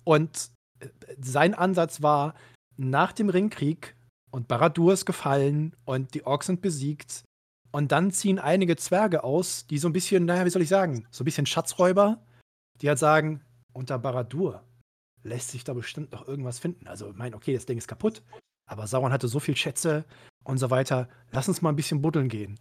Und 0.05 0.50
äh, 0.81 0.88
sein 1.21 1.55
Ansatz 1.55 2.03
war, 2.03 2.35
nach 2.76 3.12
dem 3.12 3.29
Ringkrieg 3.29 3.95
und 4.31 4.49
Baradur 4.49 4.93
ist 4.93 5.05
gefallen 5.05 5.75
und 5.85 6.15
die 6.15 6.25
Orks 6.25 6.47
sind 6.47 6.62
besiegt. 6.62 7.25
Und 7.73 7.91
dann 7.91 8.11
ziehen 8.11 8.38
einige 8.38 8.76
Zwerge 8.76 9.25
aus, 9.25 9.67
die 9.67 9.79
so 9.79 9.88
ein 9.88 9.95
bisschen, 9.95 10.26
naja, 10.26 10.45
wie 10.45 10.50
soll 10.50 10.62
ich 10.62 10.69
sagen, 10.69 11.07
so 11.11 11.23
ein 11.23 11.25
bisschen 11.25 11.47
Schatzräuber, 11.47 12.23
die 12.81 12.88
halt 12.88 12.99
sagen, 12.99 13.43
unter 13.73 13.99
Baradur 13.99 14.62
lässt 15.23 15.50
sich 15.50 15.64
da 15.64 15.73
bestimmt 15.73 16.12
noch 16.12 16.29
irgendwas 16.29 16.59
finden. 16.59 16.87
Also, 16.87 17.11
ich 17.11 17.17
meine, 17.17 17.35
okay, 17.35 17.55
das 17.55 17.64
Ding 17.64 17.79
ist 17.79 17.88
kaputt, 17.88 18.23
aber 18.67 18.87
Sauron 18.87 19.12
hatte 19.12 19.29
so 19.29 19.41
viel 19.41 19.57
Schätze 19.57 20.05
und 20.45 20.59
so 20.59 20.71
weiter. 20.71 21.09
Lass 21.31 21.49
uns 21.49 21.62
mal 21.62 21.71
ein 21.71 21.76
bisschen 21.76 22.02
buddeln 22.02 22.29
gehen. 22.29 22.61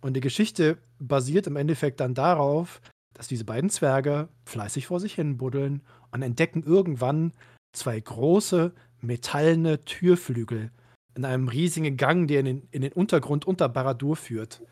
Und 0.00 0.14
die 0.14 0.20
Geschichte 0.20 0.78
basiert 0.98 1.46
im 1.46 1.56
Endeffekt 1.56 2.00
dann 2.00 2.14
darauf, 2.14 2.80
dass 3.14 3.28
diese 3.28 3.44
beiden 3.44 3.70
Zwerge 3.70 4.28
fleißig 4.46 4.86
vor 4.86 4.98
sich 4.98 5.14
hin 5.14 5.36
buddeln 5.36 5.82
und 6.10 6.22
entdecken 6.22 6.64
irgendwann 6.64 7.32
zwei 7.72 8.00
große, 8.00 8.74
metallene 9.00 9.84
Türflügel 9.84 10.72
in 11.14 11.24
einem 11.24 11.48
riesigen 11.48 11.96
Gang, 11.96 12.26
der 12.26 12.40
in 12.40 12.46
den, 12.46 12.68
in 12.70 12.82
den 12.82 12.92
Untergrund 12.92 13.46
unter 13.46 13.68
Baradur 13.68 14.16
führt. 14.16 14.62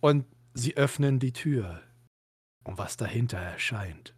Und 0.00 0.26
sie 0.54 0.76
öffnen 0.76 1.18
die 1.18 1.32
Tür. 1.32 1.82
Und 2.64 2.78
was 2.78 2.96
dahinter 2.96 3.38
erscheint. 3.38 4.14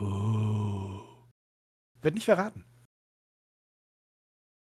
Oh. 0.00 1.00
Wird 2.00 2.14
nicht 2.14 2.24
verraten. 2.24 2.64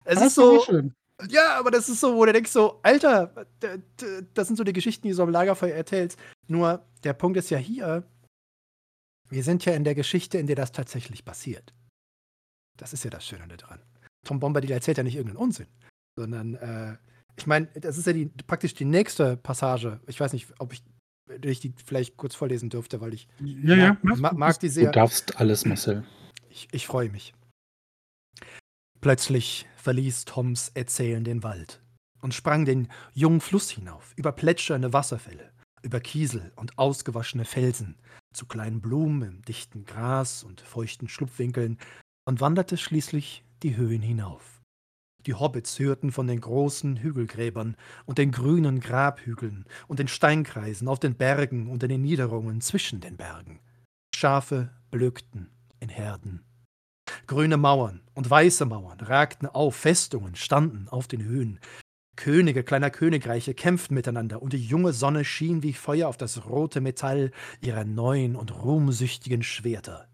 Es 0.04 0.16
das 0.16 0.28
ist 0.28 0.34
so. 0.36 0.62
Schön. 0.62 0.94
Ja, 1.28 1.58
aber 1.58 1.70
das 1.70 1.88
ist 1.88 2.00
so, 2.00 2.14
wo 2.14 2.26
du 2.26 2.32
denkst 2.32 2.50
so, 2.50 2.78
Alter, 2.82 3.46
das 4.34 4.46
sind 4.46 4.56
so 4.56 4.64
die 4.64 4.74
Geschichten, 4.74 5.02
die 5.02 5.10
du 5.10 5.16
so 5.16 5.22
am 5.22 5.30
Lagerfeuer 5.30 5.74
erzählst. 5.74 6.18
Nur 6.46 6.86
der 7.04 7.14
Punkt 7.14 7.38
ist 7.38 7.48
ja 7.48 7.56
hier, 7.56 8.06
wir 9.28 9.42
sind 9.42 9.64
ja 9.64 9.74
in 9.74 9.84
der 9.84 9.94
Geschichte, 9.94 10.36
in 10.36 10.46
der 10.46 10.56
das 10.56 10.72
tatsächlich 10.72 11.24
passiert. 11.24 11.74
Das 12.76 12.92
ist 12.92 13.04
ja 13.04 13.10
das 13.10 13.26
Schöne 13.26 13.56
daran. 13.56 13.80
Tom 14.26 14.40
Bombadil 14.40 14.70
erzählt 14.72 14.98
ja 14.98 15.04
nicht 15.04 15.16
irgendeinen 15.16 15.42
Unsinn, 15.42 15.66
sondern 16.18 16.54
äh, 16.56 16.96
ich 17.36 17.46
meine, 17.46 17.66
das 17.68 17.96
ist 17.98 18.06
ja 18.06 18.12
die, 18.12 18.26
praktisch 18.46 18.74
die 18.74 18.84
nächste 18.84 19.36
Passage. 19.36 20.00
Ich 20.06 20.18
weiß 20.20 20.32
nicht, 20.32 20.48
ob 20.58 20.72
ich 20.72 20.82
ich 21.42 21.58
die 21.60 21.74
vielleicht 21.84 22.16
kurz 22.16 22.34
vorlesen 22.36 22.70
dürfte, 22.70 23.00
weil 23.00 23.12
ich 23.14 23.26
Ja, 23.40 23.74
ja. 23.74 23.96
mag, 24.02 24.18
ma- 24.18 24.32
mag 24.32 24.60
die 24.60 24.68
Du 24.68 24.72
sehr. 24.72 24.92
darfst 24.92 25.38
alles, 25.40 25.64
Marcel. 25.64 26.04
Ich, 26.50 26.68
ich 26.72 26.86
freue 26.86 27.08
mich. 27.10 27.34
Plötzlich 29.00 29.66
verließ 29.76 30.24
Toms 30.24 30.70
Erzählen 30.74 31.24
den 31.24 31.42
Wald 31.42 31.82
und 32.22 32.32
sprang 32.34 32.64
den 32.64 32.88
jungen 33.14 33.40
Fluss 33.40 33.70
hinauf, 33.70 34.12
über 34.16 34.32
plätschernde 34.32 34.92
Wasserfälle, 34.92 35.52
über 35.82 36.00
Kiesel 36.00 36.52
und 36.56 36.78
ausgewaschene 36.78 37.44
Felsen, 37.44 37.96
zu 38.32 38.46
kleinen 38.46 38.80
Blumen 38.80 39.22
im 39.22 39.42
dichten 39.42 39.84
Gras 39.84 40.42
und 40.42 40.60
feuchten 40.60 41.08
Schlupfwinkeln 41.08 41.78
und 42.24 42.40
wanderte 42.40 42.76
schließlich 42.76 43.44
die 43.62 43.76
Höhen 43.76 44.02
hinauf. 44.02 44.62
Die 45.26 45.34
Hobbits 45.34 45.78
hörten 45.78 46.12
von 46.12 46.28
den 46.28 46.40
großen 46.40 46.98
Hügelgräbern 46.98 47.76
und 48.04 48.18
den 48.18 48.30
grünen 48.30 48.78
Grabhügeln 48.78 49.64
und 49.88 49.98
den 49.98 50.08
Steinkreisen 50.08 50.86
auf 50.86 51.00
den 51.00 51.16
Bergen 51.16 51.68
und 51.68 51.82
in 51.82 51.88
den 51.88 52.02
Niederungen 52.02 52.60
zwischen 52.60 53.00
den 53.00 53.16
Bergen. 53.16 53.58
Schafe 54.14 54.70
blökten 54.90 55.50
in 55.80 55.88
Herden. 55.88 56.44
Grüne 57.26 57.56
Mauern 57.56 58.02
und 58.14 58.30
weiße 58.30 58.66
Mauern 58.66 59.00
ragten 59.00 59.48
auf, 59.48 59.74
Festungen 59.74 60.36
standen 60.36 60.88
auf 60.88 61.08
den 61.08 61.24
Höhen. 61.24 61.58
Könige 62.16 62.62
kleiner 62.62 62.90
Königreiche 62.90 63.52
kämpften 63.52 63.94
miteinander, 63.94 64.40
und 64.40 64.52
die 64.52 64.64
junge 64.64 64.92
Sonne 64.92 65.24
schien 65.24 65.62
wie 65.62 65.74
Feuer 65.74 66.08
auf 66.08 66.16
das 66.16 66.46
rote 66.46 66.80
Metall 66.80 67.30
ihrer 67.60 67.84
neuen 67.84 68.36
und 68.36 68.54
ruhmsüchtigen 68.62 69.42
Schwerter. 69.42 70.08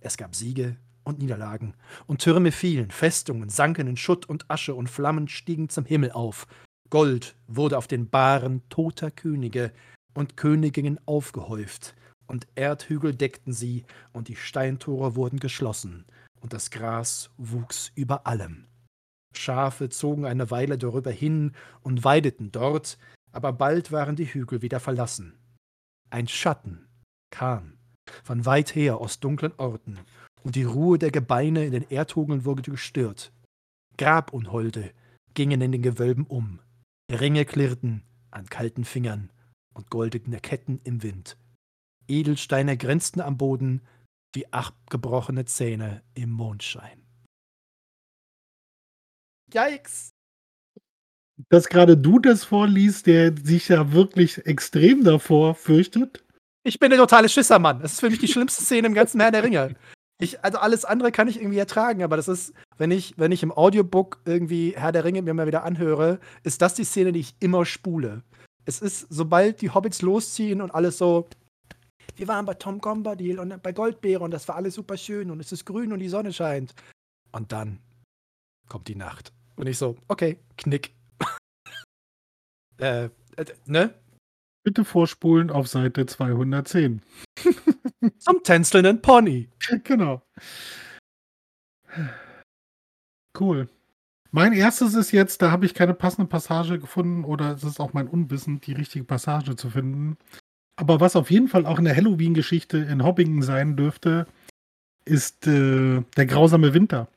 Es 0.00 0.16
gab 0.16 0.34
Siege 0.34 0.78
und 1.04 1.18
Niederlagen, 1.18 1.74
und 2.06 2.22
Türme 2.22 2.52
fielen, 2.52 2.90
Festungen 2.90 3.48
sanken 3.48 3.86
in 3.86 3.96
Schutt 3.96 4.28
und 4.28 4.50
Asche, 4.50 4.74
und 4.74 4.88
Flammen 4.88 5.28
stiegen 5.28 5.68
zum 5.68 5.84
Himmel 5.84 6.12
auf. 6.12 6.46
Gold 6.90 7.36
wurde 7.46 7.78
auf 7.78 7.86
den 7.86 8.08
Bahren 8.08 8.62
toter 8.68 9.10
Könige 9.10 9.72
und 10.14 10.36
Königinnen 10.36 10.98
aufgehäuft, 11.06 11.94
und 12.26 12.46
Erdhügel 12.54 13.14
deckten 13.14 13.52
sie, 13.52 13.84
und 14.12 14.28
die 14.28 14.36
Steintore 14.36 15.14
wurden 15.14 15.38
geschlossen, 15.38 16.04
und 16.40 16.52
das 16.52 16.70
Gras 16.70 17.30
wuchs 17.36 17.92
über 17.94 18.26
allem. 18.26 18.66
Schafe 19.36 19.88
zogen 19.88 20.26
eine 20.26 20.50
Weile 20.50 20.78
darüber 20.78 21.10
hin 21.10 21.52
und 21.82 22.04
weideten 22.04 22.52
dort, 22.52 22.98
aber 23.32 23.52
bald 23.52 23.90
waren 23.92 24.16
die 24.16 24.32
Hügel 24.32 24.62
wieder 24.62 24.80
verlassen. 24.80 25.36
Ein 26.10 26.28
Schatten 26.28 26.86
kam 27.30 27.76
von 28.22 28.46
weit 28.46 28.74
her 28.74 28.98
aus 28.98 29.18
dunklen 29.18 29.52
Orten, 29.56 29.98
und 30.44 30.54
die 30.56 30.64
Ruhe 30.64 30.98
der 30.98 31.10
Gebeine 31.10 31.64
in 31.64 31.72
den 31.72 31.88
Erdhugeln 31.88 32.44
wurde 32.44 32.62
gestört. 32.62 33.32
Grabunholde 33.96 34.92
gingen 35.34 35.60
in 35.60 35.72
den 35.72 35.82
Gewölben 35.82 36.26
um, 36.26 36.60
Ringe 37.10 37.44
klirrten 37.44 38.02
an 38.30 38.46
kalten 38.46 38.84
Fingern 38.84 39.30
und 39.74 39.90
goldene 39.90 40.40
Ketten 40.40 40.80
im 40.84 41.02
Wind. 41.02 41.36
Edelsteine 42.08 42.76
grenzten 42.76 43.20
am 43.20 43.38
Boden 43.38 43.82
wie 44.34 44.52
abgebrochene 44.52 45.44
Zähne 45.44 46.02
im 46.14 46.30
Mondschein. 46.30 47.02
Yikes! 49.52 50.10
Dass 51.48 51.68
gerade 51.68 51.96
du 51.96 52.18
das 52.18 52.44
vorliest, 52.44 53.06
der 53.06 53.36
sich 53.36 53.68
ja 53.68 53.92
wirklich 53.92 54.44
extrem 54.46 55.02
davor 55.04 55.54
fürchtet. 55.54 56.24
Ich 56.64 56.78
bin 56.78 56.90
der 56.90 56.98
totale 56.98 57.28
Schissermann. 57.28 57.80
Das 57.80 57.94
ist 57.94 58.00
für 58.00 58.10
mich 58.10 58.20
die 58.20 58.28
schlimmste 58.28 58.62
Szene 58.62 58.86
im 58.86 58.94
ganzen 58.94 59.20
Herr 59.20 59.32
der 59.32 59.42
Ringe. 59.42 59.76
Ich, 60.20 60.44
also 60.44 60.58
alles 60.58 60.84
andere 60.84 61.10
kann 61.10 61.28
ich 61.28 61.40
irgendwie 61.40 61.58
ertragen, 61.58 62.02
aber 62.02 62.16
das 62.16 62.28
ist, 62.28 62.54
wenn 62.78 62.90
ich, 62.90 63.14
wenn 63.18 63.32
ich 63.32 63.42
im 63.42 63.52
Audiobook 63.52 64.20
irgendwie 64.24 64.74
Herr 64.76 64.92
der 64.92 65.04
Ringe 65.04 65.22
mir 65.22 65.34
mal 65.34 65.46
wieder 65.46 65.64
anhöre, 65.64 66.20
ist 66.44 66.62
das 66.62 66.74
die 66.74 66.84
Szene, 66.84 67.12
die 67.12 67.20
ich 67.20 67.34
immer 67.40 67.66
spule. 67.66 68.22
Es 68.64 68.80
ist, 68.80 69.06
sobald 69.10 69.60
die 69.60 69.70
Hobbits 69.70 70.02
losziehen 70.02 70.60
und 70.60 70.70
alles 70.70 70.98
so, 70.98 71.26
wir 72.16 72.28
waren 72.28 72.46
bei 72.46 72.54
Tom 72.54 72.78
Bombadil 72.78 73.40
und 73.40 73.60
bei 73.62 73.72
Goldbeere 73.72 74.22
und 74.22 74.30
das 74.30 74.46
war 74.46 74.54
alles 74.54 74.74
super 74.74 74.96
schön 74.96 75.30
und 75.30 75.40
es 75.40 75.50
ist 75.50 75.64
grün 75.64 75.92
und 75.92 75.98
die 75.98 76.08
Sonne 76.08 76.32
scheint. 76.32 76.74
Und 77.32 77.50
dann 77.50 77.80
kommt 78.68 78.86
die 78.86 78.94
Nacht. 78.94 79.32
Und 79.56 79.68
ich 79.68 79.78
so, 79.78 79.96
okay, 80.06 80.38
Knick. 80.56 80.94
äh, 82.78 83.04
äh, 83.04 83.10
ne? 83.66 83.94
Bitte 84.64 84.84
vorspulen 84.84 85.50
auf 85.50 85.68
Seite 85.68 86.06
210. 86.06 87.02
Zum 88.18 88.42
tänzelnden 88.42 89.02
Pony. 89.02 89.48
genau. 89.84 90.22
Cool. 93.38 93.68
Mein 94.30 94.52
erstes 94.52 94.94
ist 94.94 95.12
jetzt, 95.12 95.42
da 95.42 95.50
habe 95.50 95.66
ich 95.66 95.74
keine 95.74 95.94
passende 95.94 96.28
Passage 96.28 96.78
gefunden 96.78 97.24
oder 97.24 97.52
es 97.52 97.62
ist 97.62 97.78
auch 97.78 97.92
mein 97.92 98.08
Unwissen, 98.08 98.60
die 98.60 98.72
richtige 98.72 99.04
Passage 99.04 99.54
zu 99.54 99.70
finden. 99.70 100.16
Aber 100.76 100.98
was 100.98 101.14
auf 101.14 101.30
jeden 101.30 101.48
Fall 101.48 101.66
auch 101.66 101.78
eine 101.78 101.94
Halloween-Geschichte 101.94 102.78
in 102.78 103.04
Hobbingen 103.04 103.42
sein 103.42 103.76
dürfte, 103.76 104.26
ist 105.04 105.46
äh, 105.46 106.02
der 106.16 106.26
grausame 106.26 106.74
Winter. 106.74 107.08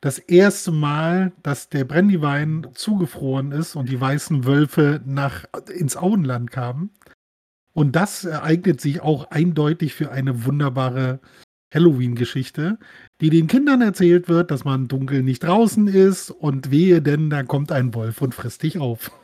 Das 0.00 0.18
erste 0.18 0.72
Mal, 0.72 1.32
dass 1.42 1.68
der 1.68 1.84
Brandywein 1.84 2.68
zugefroren 2.74 3.52
ist 3.52 3.76
und 3.76 3.88
die 3.88 4.00
weißen 4.00 4.44
Wölfe 4.44 5.00
nach, 5.04 5.44
ins 5.74 5.96
Auenland 5.96 6.50
kamen. 6.50 6.90
Und 7.72 7.96
das 7.96 8.24
ereignet 8.24 8.80
sich 8.80 9.00
auch 9.00 9.30
eindeutig 9.30 9.94
für 9.94 10.10
eine 10.10 10.44
wunderbare 10.44 11.20
Halloween-Geschichte, 11.74 12.78
die 13.20 13.30
den 13.30 13.48
Kindern 13.48 13.82
erzählt 13.82 14.28
wird, 14.28 14.50
dass 14.50 14.64
man 14.64 14.88
dunkel 14.88 15.22
nicht 15.22 15.42
draußen 15.42 15.88
ist 15.88 16.30
und 16.30 16.70
wehe 16.70 17.02
denn, 17.02 17.28
da 17.28 17.42
kommt 17.42 17.72
ein 17.72 17.94
Wolf 17.94 18.22
und 18.22 18.34
frisst 18.34 18.62
dich 18.62 18.78
auf. 18.78 19.10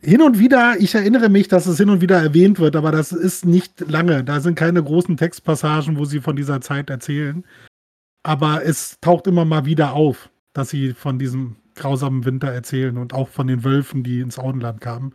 hin 0.00 0.22
und 0.22 0.38
wieder, 0.38 0.76
ich 0.78 0.94
erinnere 0.94 1.28
mich, 1.28 1.48
dass 1.48 1.66
es 1.66 1.78
hin 1.78 1.90
und 1.90 2.00
wieder 2.00 2.20
erwähnt 2.20 2.58
wird, 2.58 2.76
aber 2.76 2.92
das 2.92 3.12
ist 3.12 3.44
nicht 3.44 3.80
lange. 3.80 4.24
Da 4.24 4.40
sind 4.40 4.54
keine 4.54 4.82
großen 4.82 5.16
Textpassagen, 5.16 5.98
wo 5.98 6.04
sie 6.04 6.20
von 6.20 6.36
dieser 6.36 6.60
Zeit 6.60 6.90
erzählen. 6.90 7.44
Aber 8.22 8.64
es 8.64 8.98
taucht 9.00 9.26
immer 9.26 9.44
mal 9.44 9.66
wieder 9.66 9.92
auf, 9.92 10.30
dass 10.52 10.70
sie 10.70 10.92
von 10.92 11.18
diesem 11.18 11.56
grausamen 11.74 12.24
Winter 12.24 12.48
erzählen 12.48 12.96
und 12.98 13.14
auch 13.14 13.28
von 13.28 13.46
den 13.46 13.64
Wölfen, 13.64 14.02
die 14.02 14.20
ins 14.20 14.38
Auenland 14.38 14.80
kamen. 14.80 15.12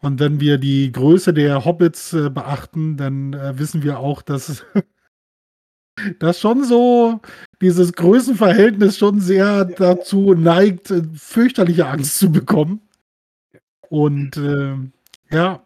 Und 0.00 0.20
wenn 0.20 0.40
wir 0.40 0.58
die 0.58 0.92
Größe 0.92 1.32
der 1.32 1.64
Hobbits 1.64 2.12
äh, 2.12 2.28
beachten, 2.28 2.96
dann 2.96 3.32
äh, 3.32 3.58
wissen 3.58 3.82
wir 3.82 3.98
auch, 3.98 4.20
dass 4.20 4.64
das 6.18 6.40
schon 6.40 6.64
so 6.64 7.20
dieses 7.62 7.94
Größenverhältnis 7.94 8.98
schon 8.98 9.20
sehr 9.20 9.64
dazu 9.64 10.34
neigt, 10.34 10.90
äh, 10.90 11.02
fürchterliche 11.14 11.86
Angst 11.86 12.18
zu 12.18 12.30
bekommen. 12.30 12.80
Und 13.90 14.36
äh, 14.36 14.74
ja, 15.30 15.64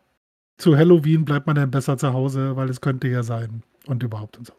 zu 0.58 0.76
Halloween 0.76 1.24
bleibt 1.24 1.46
man 1.46 1.56
dann 1.56 1.70
besser 1.70 1.96
zu 1.98 2.12
Hause, 2.12 2.56
weil 2.56 2.68
es 2.68 2.80
könnte 2.80 3.08
ja 3.08 3.22
sein 3.22 3.62
und 3.86 4.02
überhaupt 4.02 4.38
und 4.38 4.46
so. 4.46 4.54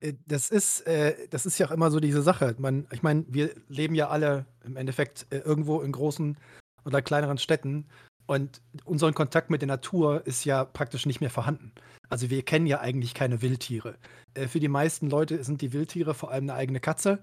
Äh, 0.00 0.14
Das 0.26 0.50
ist, 0.50 0.86
äh, 0.86 1.14
das 1.30 1.46
ist 1.46 1.58
ja 1.58 1.66
auch 1.66 1.70
immer 1.72 1.90
so 1.90 2.00
diese 2.00 2.22
Sache. 2.22 2.54
Man, 2.58 2.86
ich 2.92 3.02
meine, 3.02 3.24
wir 3.28 3.54
leben 3.68 3.94
ja 3.94 4.08
alle 4.08 4.46
im 4.64 4.76
Endeffekt 4.76 5.26
äh, 5.30 5.38
irgendwo 5.38 5.80
in 5.80 5.92
großen 5.92 6.36
oder 6.84 7.02
kleineren 7.02 7.38
Städten 7.38 7.86
und 8.26 8.62
unser 8.84 9.12
Kontakt 9.12 9.50
mit 9.50 9.62
der 9.62 9.68
Natur 9.68 10.26
ist 10.26 10.44
ja 10.44 10.64
praktisch 10.64 11.06
nicht 11.06 11.20
mehr 11.20 11.30
vorhanden. 11.30 11.72
Also 12.08 12.30
wir 12.30 12.42
kennen 12.42 12.66
ja 12.66 12.80
eigentlich 12.80 13.14
keine 13.14 13.42
Wildtiere. 13.42 13.96
Äh, 14.34 14.48
für 14.48 14.60
die 14.60 14.68
meisten 14.68 15.08
Leute 15.10 15.42
sind 15.44 15.60
die 15.62 15.72
Wildtiere 15.72 16.14
vor 16.14 16.30
allem 16.30 16.44
eine 16.44 16.54
eigene 16.54 16.80
Katze, 16.80 17.18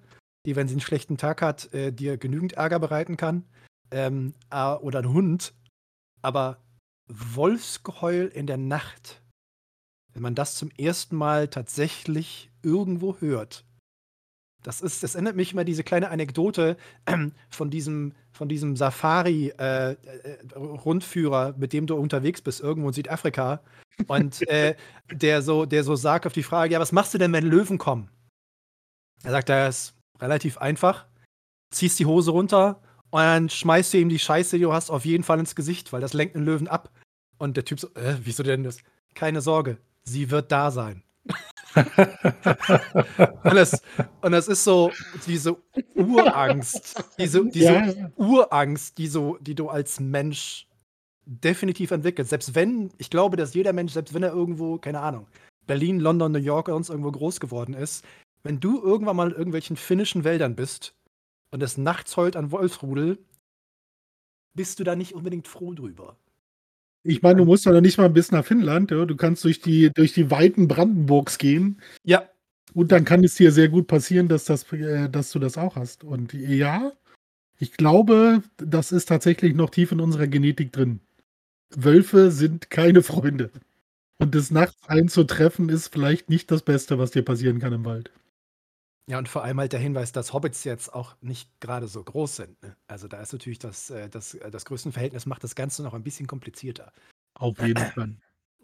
die, 0.46 0.56
wenn 0.56 0.68
sie 0.68 0.74
einen 0.74 0.82
schlechten 0.82 1.18
Tag 1.18 1.42
hat, 1.42 1.74
äh, 1.74 1.92
dir 1.92 2.18
genügend 2.18 2.54
Ärger 2.54 2.80
bereiten 2.80 3.18
kann. 3.18 3.46
Ähm, 3.92 4.34
äh, 4.50 4.74
oder 4.74 5.00
ein 5.00 5.14
Hund. 5.14 5.54
Aber 6.22 6.58
Wolfsgeheul 7.08 8.32
in 8.34 8.48
der 8.48 8.58
Nacht, 8.58 9.22
wenn 10.14 10.22
man 10.22 10.36
das 10.36 10.56
zum 10.56 10.70
ersten 10.78 11.16
Mal 11.16 11.48
tatsächlich 11.48 12.52
irgendwo 12.64 13.18
hört. 13.20 13.66
Das 14.64 14.82
ist, 14.82 15.02
das 15.02 15.16
erinnert 15.16 15.36
mich 15.36 15.54
immer 15.54 15.64
diese 15.64 15.84
kleine 15.84 16.10
Anekdote 16.10 16.78
ähm, 17.08 17.32
von 17.50 17.72
diesem, 17.72 18.14
von 18.32 18.48
diesem 18.48 18.78
Safari-Rundführer, 18.78 21.56
mit 21.58 21.74
dem 21.74 21.88
du 21.88 21.96
unterwegs 21.96 22.42
bist, 22.42 22.62
irgendwo 22.62 22.90
in 22.90 22.94
Südafrika. 22.94 23.62
Und 24.08 24.48
äh, 24.48 24.76
der, 25.12 25.42
so, 25.42 25.66
der 25.66 25.84
so 25.84 25.96
sagt 25.96 26.28
auf 26.28 26.34
die 26.34 26.44
Frage: 26.44 26.74
Ja, 26.74 26.80
was 26.80 26.92
machst 26.92 27.12
du 27.14 27.18
denn, 27.18 27.34
wenn 27.34 27.48
Löwen 27.48 27.80
kommen? 27.80 28.10
Er 29.24 29.32
sagt, 29.32 29.50
das 29.50 29.78
ist 29.78 29.96
relativ 30.22 30.60
einfach. 30.60 31.08
Ziehst 31.74 32.00
die 32.00 32.06
Hose 32.06 32.32
runter 32.32 32.82
und 33.12 33.22
dann 33.22 33.50
schmeißt 33.50 33.94
du 33.94 33.98
ihm 33.98 34.10
die 34.10 34.20
Scheiße, 34.20 34.58
die 34.58 34.64
du 34.64 34.74
hast, 34.74 34.90
auf 34.90 35.06
jeden 35.06 35.24
Fall 35.24 35.40
ins 35.40 35.56
Gesicht, 35.56 35.94
weil 35.94 36.02
das 36.02 36.14
lenkt 36.14 36.36
einen 36.36 36.46
Löwen 36.46 36.68
ab. 36.68 36.90
Und 37.38 37.58
der 37.58 37.66
Typ 37.66 37.80
so: 37.80 37.88
äh, 37.96 38.16
Wieso 38.24 38.44
denn 38.44 38.64
das? 38.64 38.78
Keine 39.14 39.42
Sorge, 39.42 39.78
sie 40.04 40.32
wird 40.32 40.52
da 40.52 40.72
sein. 40.72 41.04
und, 41.76 43.56
das, 43.56 43.82
und 44.22 44.32
das 44.32 44.48
ist 44.48 44.64
so 44.64 44.92
diese 45.28 45.56
Urangst, 45.96 47.04
diese, 47.20 47.46
diese 47.46 47.74
Ja. 47.74 48.12
Urangst, 48.16 48.98
die, 48.98 49.08
so, 49.08 49.38
die 49.40 49.56
du 49.56 49.70
als 49.70 50.00
Mensch 50.00 50.68
definitiv 51.26 51.92
entwickelst. 51.92 52.32
Selbst 52.32 52.56
wenn, 52.56 52.92
ich 52.98 53.10
glaube, 53.10 53.38
dass 53.38 53.54
jeder 53.54 53.74
Mensch, 53.74 53.94
selbst 53.94 54.14
wenn 54.14 54.24
er 54.24 54.32
irgendwo, 54.34 54.78
keine 54.80 55.00
Ahnung, 55.00 55.28
Berlin, 55.68 56.00
London, 56.00 56.32
New 56.32 56.40
York 56.40 56.68
oder 56.68 56.76
sonst 56.76 56.90
irgendwo 56.90 57.12
groß 57.12 57.40
geworden 57.40 57.74
ist, 57.74 58.04
wenn 58.44 58.60
du 58.60 58.82
irgendwann 58.82 59.16
mal 59.16 59.30
in 59.30 59.38
irgendwelchen 59.38 59.78
finnischen 59.78 60.24
Wäldern 60.24 60.56
bist 60.56 60.96
und 61.52 61.62
es 61.62 61.78
nachts 61.78 62.18
heult 62.18 62.36
an 62.36 62.52
Wolfsrudel, 62.52 63.18
bist 64.54 64.80
du 64.80 64.84
da 64.84 64.96
nicht 64.96 65.14
unbedingt 65.14 65.48
froh 65.48 65.74
drüber. 65.74 66.18
Ich 67.04 67.22
meine, 67.22 67.38
du 67.38 67.46
musst 67.46 67.66
doch 67.66 67.82
nicht 67.82 67.98
mal 67.98 68.10
bis 68.10 68.32
nach 68.32 68.46
Finnland. 68.46 68.92
Ja? 68.92 69.06
Du 69.06 69.16
kannst 69.16 69.44
durch 69.44 69.60
die, 69.60 69.92
durch 69.94 70.14
die 70.14 70.30
Weiten 70.30 70.68
Brandenburgs 70.68 71.38
gehen. 71.38 71.82
Ja. 72.04 72.30
Und 72.74 72.92
dann 72.92 73.06
kann 73.06 73.24
es 73.24 73.36
dir 73.36 73.52
sehr 73.52 73.70
gut 73.70 73.88
passieren, 73.88 74.28
dass, 74.28 74.46
das, 74.46 74.72
äh, 74.72 75.10
dass 75.10 75.32
du 75.32 75.40
das 75.40 75.58
auch 75.58 75.76
hast. 75.76 76.04
Und 76.04 76.34
ja, 76.34 76.92
ich 77.58 77.74
glaube, 77.74 78.44
das 78.58 78.92
ist 78.92 79.08
tatsächlich 79.08 79.56
noch 79.56 79.72
tief 79.72 79.92
in 79.92 80.00
unserer 80.00 80.28
Genetik 80.28 80.72
drin. 80.72 81.02
Wölfe 81.76 82.32
sind 82.32 82.70
keine 82.70 83.02
Freunde. 83.02 83.52
Und 84.20 84.36
des 84.36 84.52
Nachts 84.52 84.88
einzutreffen 84.88 85.70
ist 85.70 85.88
vielleicht 85.88 86.30
nicht 86.30 86.52
das 86.52 86.62
Beste, 86.62 87.00
was 87.00 87.12
dir 87.12 87.24
passieren 87.24 87.60
kann 87.60 87.74
im 87.74 87.86
Wald. 87.86 88.12
Ja, 89.08 89.18
und 89.18 89.28
vor 89.28 89.44
allem 89.44 89.60
halt 89.60 89.74
der 89.74 89.80
Hinweis, 89.80 90.12
dass 90.12 90.32
Hobbits 90.32 90.64
jetzt 90.64 90.94
auch 90.94 91.16
nicht 91.22 91.50
gerade 91.60 91.88
so 91.88 92.04
groß 92.04 92.36
sind. 92.36 92.62
Ne? 92.62 92.76
Also 92.88 93.08
da 93.08 93.20
ist 93.20 93.34
natürlich 93.34 93.60
das, 93.60 93.90
äh, 93.90 94.10
das, 94.10 94.36
äh, 94.36 94.52
das 94.52 94.66
Größenverhältnis 94.66 95.26
macht 95.26 95.44
das 95.44 95.56
Ganze 95.56 95.84
noch 95.84 95.94
ein 95.94 96.04
bisschen 96.04 96.28
komplizierter. 96.28 96.94
Auf 97.34 97.60
jeden 97.60 97.84
Fall. 97.84 98.16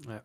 Ja. 0.05 0.23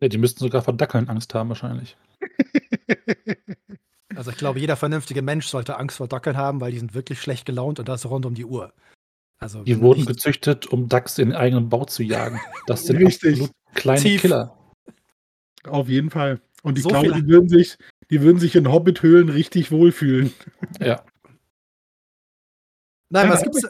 ja, 0.00 0.08
die 0.08 0.18
müssten 0.18 0.40
sogar 0.40 0.62
vor 0.62 0.74
Dackeln 0.74 1.08
Angst 1.08 1.34
haben 1.34 1.50
wahrscheinlich. 1.50 1.96
Also 4.16 4.30
ich 4.30 4.36
glaube, 4.36 4.60
jeder 4.60 4.76
vernünftige 4.76 5.22
Mensch 5.22 5.46
sollte 5.46 5.76
Angst 5.78 5.96
vor 5.96 6.08
Dackeln 6.08 6.36
haben, 6.36 6.60
weil 6.60 6.72
die 6.72 6.78
sind 6.78 6.94
wirklich 6.94 7.20
schlecht 7.20 7.46
gelaunt 7.46 7.78
und 7.78 7.88
das 7.88 8.08
rund 8.08 8.26
um 8.26 8.34
die 8.34 8.44
Uhr. 8.44 8.72
Also 9.38 9.62
die 9.64 9.80
wurden 9.80 10.06
gezüchtet, 10.06 10.66
um 10.66 10.88
Dachs 10.88 11.18
in 11.18 11.30
den 11.30 11.36
eigenen 11.36 11.68
Bau 11.68 11.84
zu 11.84 12.02
jagen. 12.02 12.40
Das 12.66 12.84
sind 12.84 12.96
Richtig. 12.98 13.50
kleine 13.74 14.00
Tief. 14.00 14.20
Killer. 14.22 14.56
Auf 15.64 15.88
jeden 15.88 16.10
Fall. 16.10 16.40
Und 16.64 16.78
ich 16.78 16.84
so 16.84 16.88
glaube, 16.88 17.12
die 17.12 17.28
würden 17.28 17.48
sich, 17.48 17.76
die 18.10 18.22
würden 18.22 18.38
sich 18.38 18.56
in 18.56 18.72
Hobbit-Höhlen 18.72 19.28
richtig 19.28 19.70
wohlfühlen. 19.70 20.32
Ja. 20.80 21.04
Nein, 23.10 23.28
was 23.28 23.42
gibt's 23.42 23.62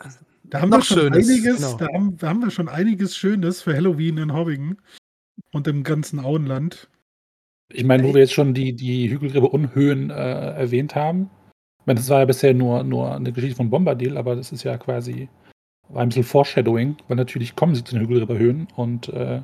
da 0.44 0.60
haben 0.60 0.70
noch 0.70 0.78
wir 0.78 0.84
schon 0.84 0.98
Schönes? 0.98 1.28
einiges, 1.28 1.56
genau. 1.56 1.76
da, 1.76 1.88
haben, 1.92 2.16
da 2.16 2.28
haben 2.28 2.40
wir 2.40 2.50
schon 2.50 2.68
einiges 2.68 3.16
Schönes 3.16 3.62
für 3.62 3.74
Halloween 3.74 4.18
in 4.18 4.32
Hobbingen 4.32 4.80
und 5.52 5.66
im 5.66 5.82
ganzen 5.82 6.20
Auenland. 6.20 6.88
Ich 7.72 7.84
meine, 7.84 8.04
wo 8.04 8.14
wir 8.14 8.20
jetzt 8.20 8.34
schon 8.34 8.54
die, 8.54 8.74
die 8.74 9.10
Hügelgräber 9.10 9.52
Unhöhen 9.52 10.10
äh, 10.10 10.14
erwähnt 10.14 10.94
haben. 10.94 11.30
Ich 11.80 11.86
meine, 11.86 11.98
das 11.98 12.08
war 12.08 12.20
ja 12.20 12.24
bisher 12.26 12.54
nur, 12.54 12.84
nur 12.84 13.16
eine 13.16 13.32
Geschichte 13.32 13.56
von 13.56 13.70
Bombadil, 13.70 14.16
aber 14.16 14.36
das 14.36 14.52
ist 14.52 14.62
ja 14.62 14.78
quasi 14.78 15.28
ein 15.92 16.08
bisschen 16.08 16.24
Foreshadowing, 16.24 16.96
weil 17.08 17.16
natürlich 17.16 17.56
kommen 17.56 17.74
sie 17.74 17.82
zu 17.82 17.94
den 17.94 18.02
Hügelgräber 18.02 18.38
Höhen 18.38 18.68
und, 18.76 19.08
äh, 19.08 19.42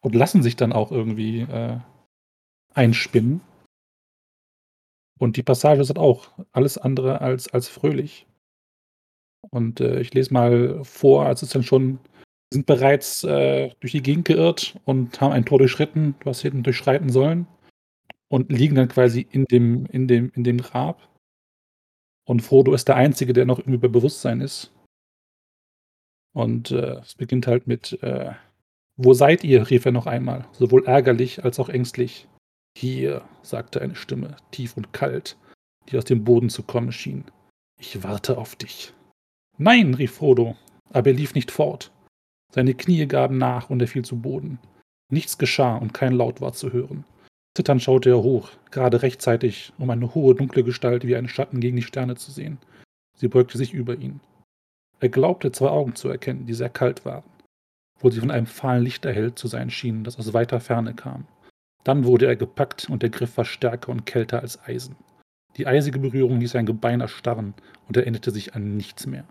und 0.00 0.14
lassen 0.14 0.42
sich 0.42 0.56
dann 0.56 0.72
auch 0.72 0.90
irgendwie 0.90 1.42
äh, 1.42 1.78
einspinnen. 2.76 3.40
Und 5.18 5.36
die 5.36 5.42
Passage 5.42 5.80
ist 5.80 5.96
auch 5.96 6.28
alles 6.52 6.76
andere 6.78 7.20
als, 7.20 7.48
als 7.48 7.68
fröhlich. 7.68 8.26
Und 9.50 9.80
äh, 9.80 10.00
ich 10.00 10.12
lese 10.12 10.32
mal 10.32 10.84
vor, 10.84 11.24
als 11.26 11.42
es 11.42 11.50
dann 11.50 11.62
schon, 11.62 11.98
sind 12.52 12.66
bereits 12.66 13.24
äh, 13.24 13.70
durch 13.80 13.92
die 13.92 14.02
Gegend 14.02 14.26
geirrt 14.26 14.78
und 14.84 15.20
haben 15.20 15.32
ein 15.32 15.44
Tor 15.44 15.58
durchschritten, 15.58 16.14
was 16.24 16.40
sie 16.40 16.48
hätten 16.48 16.62
durchschreiten 16.62 17.08
sollen. 17.08 17.46
Und 18.28 18.50
liegen 18.50 18.74
dann 18.74 18.88
quasi 18.88 19.26
in 19.30 19.44
dem, 19.44 19.86
in 19.86 20.08
dem, 20.08 20.32
in 20.34 20.42
dem 20.42 20.58
Grab. 20.58 21.08
Und 22.26 22.40
Frodo 22.40 22.74
ist 22.74 22.88
der 22.88 22.96
Einzige, 22.96 23.32
der 23.32 23.46
noch 23.46 23.60
irgendwie 23.60 23.78
bei 23.78 23.88
Bewusstsein 23.88 24.40
ist. 24.40 24.72
Und 26.34 26.72
äh, 26.72 26.98
es 26.98 27.14
beginnt 27.14 27.46
halt 27.46 27.66
mit, 27.66 28.02
äh, 28.02 28.32
wo 28.96 29.14
seid 29.14 29.44
ihr? 29.44 29.70
rief 29.70 29.86
er 29.86 29.92
noch 29.92 30.06
einmal, 30.06 30.46
sowohl 30.52 30.84
ärgerlich 30.84 31.44
als 31.44 31.60
auch 31.60 31.68
ängstlich. 31.68 32.28
Hier, 32.78 33.24
sagte 33.40 33.80
eine 33.80 33.94
Stimme, 33.94 34.36
tief 34.50 34.76
und 34.76 34.92
kalt, 34.92 35.38
die 35.88 35.96
aus 35.96 36.04
dem 36.04 36.24
Boden 36.24 36.50
zu 36.50 36.62
kommen 36.62 36.92
schien. 36.92 37.24
Ich 37.80 38.02
warte 38.02 38.36
auf 38.36 38.54
dich. 38.54 38.92
Nein, 39.56 39.94
rief 39.94 40.16
Frodo, 40.16 40.56
aber 40.90 41.08
er 41.08 41.16
lief 41.16 41.34
nicht 41.34 41.50
fort. 41.50 41.90
Seine 42.52 42.74
Knie 42.74 43.06
gaben 43.06 43.38
nach 43.38 43.70
und 43.70 43.80
er 43.80 43.88
fiel 43.88 44.04
zu 44.04 44.20
Boden. 44.20 44.58
Nichts 45.10 45.38
geschah 45.38 45.74
und 45.76 45.94
kein 45.94 46.12
Laut 46.12 46.42
war 46.42 46.52
zu 46.52 46.70
hören. 46.70 47.06
Zitternd 47.56 47.82
schaute 47.82 48.10
er 48.10 48.22
hoch, 48.22 48.50
gerade 48.70 49.00
rechtzeitig, 49.00 49.72
um 49.78 49.88
eine 49.88 50.14
hohe, 50.14 50.34
dunkle 50.34 50.62
Gestalt 50.62 51.06
wie 51.06 51.16
einen 51.16 51.30
Schatten 51.30 51.60
gegen 51.60 51.76
die 51.76 51.82
Sterne 51.82 52.16
zu 52.16 52.30
sehen. 52.30 52.58
Sie 53.16 53.28
beugte 53.28 53.56
sich 53.56 53.72
über 53.72 53.96
ihn. 53.96 54.20
Er 55.00 55.08
glaubte, 55.08 55.50
zwei 55.50 55.70
Augen 55.70 55.94
zu 55.94 56.10
erkennen, 56.10 56.44
die 56.44 56.52
sehr 56.52 56.68
kalt 56.68 57.06
waren, 57.06 57.24
obwohl 57.96 58.12
sie 58.12 58.20
von 58.20 58.30
einem 58.30 58.44
fahlen 58.44 58.84
Licht 58.84 59.06
erhellt 59.06 59.38
zu 59.38 59.48
sein 59.48 59.70
schienen, 59.70 60.04
das 60.04 60.18
aus 60.18 60.34
weiter 60.34 60.60
Ferne 60.60 60.92
kam. 60.92 61.26
Dann 61.84 62.04
wurde 62.04 62.26
er 62.26 62.36
gepackt 62.36 62.88
und 62.90 63.02
der 63.02 63.10
Griff 63.10 63.36
war 63.36 63.44
stärker 63.44 63.90
und 63.92 64.06
kälter 64.06 64.40
als 64.40 64.62
Eisen. 64.64 64.96
Die 65.56 65.66
eisige 65.66 65.98
Berührung 65.98 66.40
ließ 66.40 66.50
sein 66.52 66.66
Gebein 66.66 67.00
erstarren 67.00 67.54
und 67.88 67.96
erinnerte 67.96 68.30
sich 68.30 68.54
an 68.54 68.76
nichts 68.76 69.06
mehr. 69.06 69.24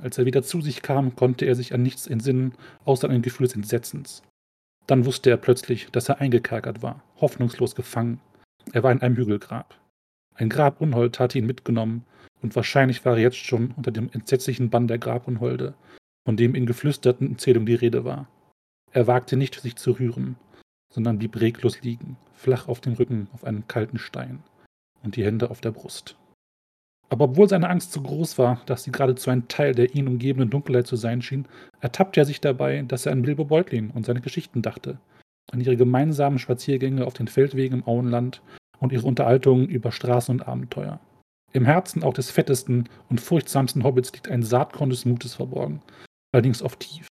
Als 0.00 0.18
er 0.18 0.26
wieder 0.26 0.42
zu 0.42 0.60
sich 0.60 0.82
kam, 0.82 1.16
konnte 1.16 1.46
er 1.46 1.54
sich 1.54 1.72
an 1.72 1.82
nichts 1.82 2.06
entsinnen, 2.06 2.54
außer 2.84 3.08
an 3.08 3.14
ein 3.14 3.22
Gefühl 3.22 3.46
des 3.46 3.56
Entsetzens. 3.56 4.22
Dann 4.86 5.04
wusste 5.06 5.30
er 5.30 5.36
plötzlich, 5.36 5.88
dass 5.90 6.08
er 6.08 6.20
eingekerkert 6.20 6.82
war, 6.82 7.02
hoffnungslos 7.20 7.74
gefangen. 7.74 8.20
Er 8.72 8.82
war 8.82 8.92
in 8.92 9.00
einem 9.00 9.16
Hügelgrab. 9.16 9.78
Ein 10.34 10.48
Grabunhold 10.48 11.18
hatte 11.18 11.38
ihn 11.38 11.46
mitgenommen, 11.46 12.04
und 12.42 12.54
wahrscheinlich 12.54 13.04
war 13.04 13.16
er 13.16 13.22
jetzt 13.22 13.38
schon 13.38 13.72
unter 13.72 13.90
dem 13.90 14.10
entsetzlichen 14.12 14.68
Bann 14.70 14.86
der 14.86 14.98
Grabunholde, 14.98 15.74
von 16.26 16.36
dem 16.36 16.54
in 16.54 16.66
geflüsterten 16.66 17.32
Erzählungen 17.32 17.66
die 17.66 17.74
Rede 17.74 18.04
war. 18.04 18.28
Er 18.92 19.06
wagte 19.06 19.36
nicht, 19.36 19.58
sich 19.60 19.76
zu 19.76 19.92
rühren, 19.92 20.36
sondern 20.92 21.18
blieb 21.18 21.40
reglos 21.40 21.82
liegen, 21.82 22.16
flach 22.34 22.68
auf 22.68 22.80
dem 22.80 22.94
Rücken 22.94 23.28
auf 23.32 23.44
einem 23.44 23.66
kalten 23.68 23.98
Stein 23.98 24.42
und 25.02 25.16
die 25.16 25.24
Hände 25.24 25.50
auf 25.50 25.60
der 25.60 25.72
Brust. 25.72 26.16
Aber 27.08 27.26
obwohl 27.26 27.48
seine 27.48 27.68
Angst 27.68 27.92
so 27.92 28.00
groß 28.00 28.36
war, 28.38 28.60
dass 28.66 28.82
sie 28.82 28.90
geradezu 28.90 29.30
ein 29.30 29.46
Teil 29.48 29.74
der 29.74 29.94
ihn 29.94 30.08
umgebenden 30.08 30.50
Dunkelheit 30.50 30.86
zu 30.86 30.96
sein 30.96 31.22
schien, 31.22 31.46
ertappte 31.80 32.20
er 32.20 32.24
sich 32.24 32.40
dabei, 32.40 32.82
dass 32.82 33.06
er 33.06 33.12
an 33.12 33.22
Bilbo 33.22 33.44
Beutlin 33.44 33.90
und 33.90 34.04
seine 34.04 34.20
Geschichten 34.20 34.62
dachte, 34.62 34.98
an 35.52 35.60
ihre 35.60 35.76
gemeinsamen 35.76 36.38
Spaziergänge 36.38 37.06
auf 37.06 37.14
den 37.14 37.28
Feldwegen 37.28 37.80
im 37.80 37.86
Auenland 37.86 38.42
und 38.80 38.92
ihre 38.92 39.06
Unterhaltungen 39.06 39.68
über 39.68 39.92
Straßen 39.92 40.34
und 40.34 40.48
Abenteuer. 40.48 41.00
Im 41.52 41.64
Herzen 41.64 42.02
auch 42.02 42.12
des 42.12 42.30
fettesten 42.30 42.88
und 43.08 43.20
furchtsamsten 43.20 43.84
Hobbits 43.84 44.12
liegt 44.12 44.28
ein 44.28 44.42
Saatkorn 44.42 44.90
des 44.90 45.04
Mutes 45.04 45.34
verborgen, 45.34 45.80
allerdings 46.32 46.60
oft 46.60 46.80
tief, 46.80 47.06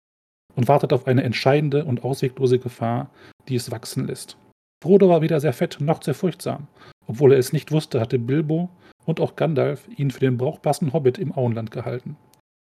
und 0.56 0.66
wartet 0.66 0.92
auf 0.92 1.06
eine 1.06 1.22
entscheidende 1.22 1.84
und 1.84 2.04
ausweglose 2.04 2.58
Gefahr, 2.58 3.10
die 3.48 3.56
es 3.56 3.70
wachsen 3.70 4.06
lässt. 4.06 4.36
Frodo 4.82 5.08
war 5.08 5.22
weder 5.22 5.40
sehr 5.40 5.52
fett 5.52 5.78
noch 5.80 6.02
sehr 6.02 6.14
furchtsam. 6.14 6.68
Obwohl 7.06 7.32
er 7.32 7.38
es 7.38 7.52
nicht 7.52 7.72
wusste, 7.72 8.00
hatte 8.00 8.18
Bilbo 8.18 8.70
und 9.04 9.20
auch 9.20 9.36
Gandalf 9.36 9.88
ihn 9.96 10.10
für 10.10 10.20
den 10.20 10.36
brauchbarsten 10.36 10.92
Hobbit 10.92 11.18
im 11.18 11.36
Auenland 11.36 11.70
gehalten. 11.70 12.16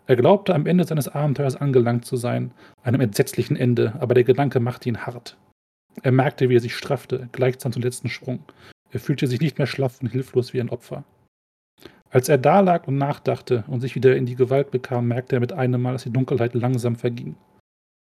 Er 0.07 0.17
glaubte, 0.17 0.55
am 0.55 0.67
Ende 0.67 0.85
seines 0.85 1.09
Abenteuers 1.09 1.57
angelangt 1.57 2.05
zu 2.05 2.17
sein, 2.17 2.53
einem 2.83 3.01
entsetzlichen 3.01 3.57
Ende, 3.57 3.95
aber 4.01 4.15
der 4.15 4.25
Gedanke 4.25 4.61
machte 4.61 4.89
ihn 4.89 5.07
hart. 5.07 5.39
Er 6.03 6.13
merkte, 6.13 6.49
wie 6.49 6.57
er 6.57 6.61
sich 6.61 6.77
straffte, 6.77 7.29
gleichsam 7.33 7.73
zum 7.73 7.83
letzten 7.83 8.09
Sprung. 8.09 8.41
Er 8.91 9.01
fühlte 9.01 9.27
sich 9.27 9.41
nicht 9.41 9.59
mehr 9.59 9.67
schlaff 9.67 10.01
und 10.03 10.09
hilflos 10.09 10.53
wie 10.53 10.61
ein 10.61 10.71
Opfer. 10.71 11.05
Als 12.11 12.29
er 12.29 12.39
da 12.39 12.61
lag 12.61 12.87
und 12.87 12.99
nachdachte 12.99 13.65
und 13.67 13.81
sich 13.81 13.95
wieder 13.95 14.15
in 14.15 14.27
die 14.27 14.37
Gewalt 14.37 14.71
bekam, 14.71 15.09
merkte 15.09 15.37
er 15.37 15.41
mit 15.41 15.53
einem 15.53 15.81
Mal, 15.81 15.93
dass 15.93 16.05
die 16.05 16.13
Dunkelheit 16.13 16.55
langsam 16.55 16.97
verging. 16.97 17.35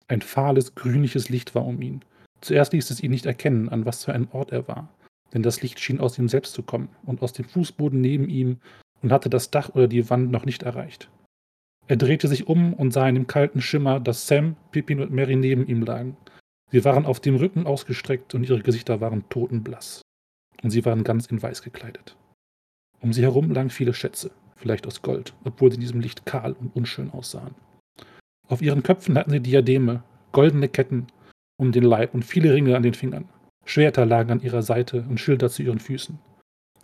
Ein 0.07 0.23
fahles, 0.23 0.75
grünliches 0.75 1.29
Licht 1.29 1.55
war 1.55 1.67
um 1.67 1.83
ihn. 1.83 2.03
Zuerst 2.41 2.73
ließ 2.73 2.91
es 2.91 3.03
ihn 3.03 3.11
nicht 3.11 3.27
erkennen, 3.27 3.69
an 3.69 3.85
was 3.85 4.05
für 4.05 4.13
einem 4.13 4.29
Ort 4.33 4.53
er 4.53 4.69
war, 4.69 4.89
denn 5.33 5.43
das 5.43 5.63
Licht 5.63 5.81
schien 5.81 6.01
aus 6.01 6.19
ihm 6.19 6.29
selbst 6.29 6.55
zu 6.55 6.63
kommen 6.63 6.89
und 7.05 7.23
aus 7.23 7.33
dem 7.33 7.45
Fußboden 7.45 8.01
neben 8.01 8.29
ihm 8.29 8.59
und 9.03 9.13
hatte 9.13 9.31
das 9.31 9.51
Dach 9.51 9.71
oder 9.75 9.89
die 9.89 10.09
Wand 10.11 10.31
noch 10.31 10.45
nicht 10.45 10.63
erreicht. 10.63 11.11
Er 11.87 11.97
drehte 11.97 12.29
sich 12.29 12.47
um 12.47 12.75
und 12.75 12.93
sah 12.93 13.09
in 13.09 13.15
dem 13.15 13.27
kalten 13.27 13.61
Schimmer, 13.61 13.99
dass 13.99 14.27
Sam, 14.27 14.57
Pippin 14.73 15.01
und 15.01 15.11
Mary 15.11 15.37
neben 15.37 15.67
ihm 15.67 15.83
lagen. 15.83 16.17
Sie 16.71 16.85
waren 16.85 17.07
auf 17.07 17.19
dem 17.19 17.37
Rücken 17.37 17.67
ausgestreckt 17.67 18.35
und 18.35 18.45
ihre 18.45 18.61
Gesichter 18.61 19.01
waren 19.01 19.27
totenblass. 19.31 20.03
Und 20.63 20.71
sie 20.71 20.85
waren 20.85 21.03
ganz 21.03 21.27
in 21.27 21.41
Weiß 21.43 21.63
gekleidet. 21.63 22.17
Um 23.01 23.13
sie 23.13 23.23
herum 23.23 23.51
lagen 23.51 23.71
viele 23.71 23.95
Schätze, 23.95 24.33
vielleicht 24.57 24.87
aus 24.87 25.01
Gold, 25.01 25.35
obwohl 25.45 25.71
sie 25.71 25.77
in 25.77 25.81
diesem 25.81 26.01
Licht 26.01 26.27
kahl 26.27 26.53
und 26.53 26.75
unschön 26.77 27.11
aussahen. 27.11 27.55
Auf 28.49 28.61
ihren 28.61 28.83
Köpfen 28.83 29.17
hatten 29.17 29.31
sie 29.31 29.41
Diademe, 29.41 30.03
goldene 30.33 30.69
Ketten 30.69 31.07
um 31.59 31.73
den 31.73 31.85
Leib 31.85 32.15
und 32.15 32.25
viele 32.25 32.55
Ringe 32.55 32.77
an 32.77 32.83
den 32.83 32.95
Fingern. 32.95 33.29
Schwerter 33.67 34.07
lagen 34.07 34.31
an 34.31 34.41
ihrer 34.41 34.63
Seite 34.63 35.05
und 35.09 35.21
Schilder 35.21 35.51
zu 35.51 35.63
ihren 35.63 35.81
Füßen. 35.81 36.19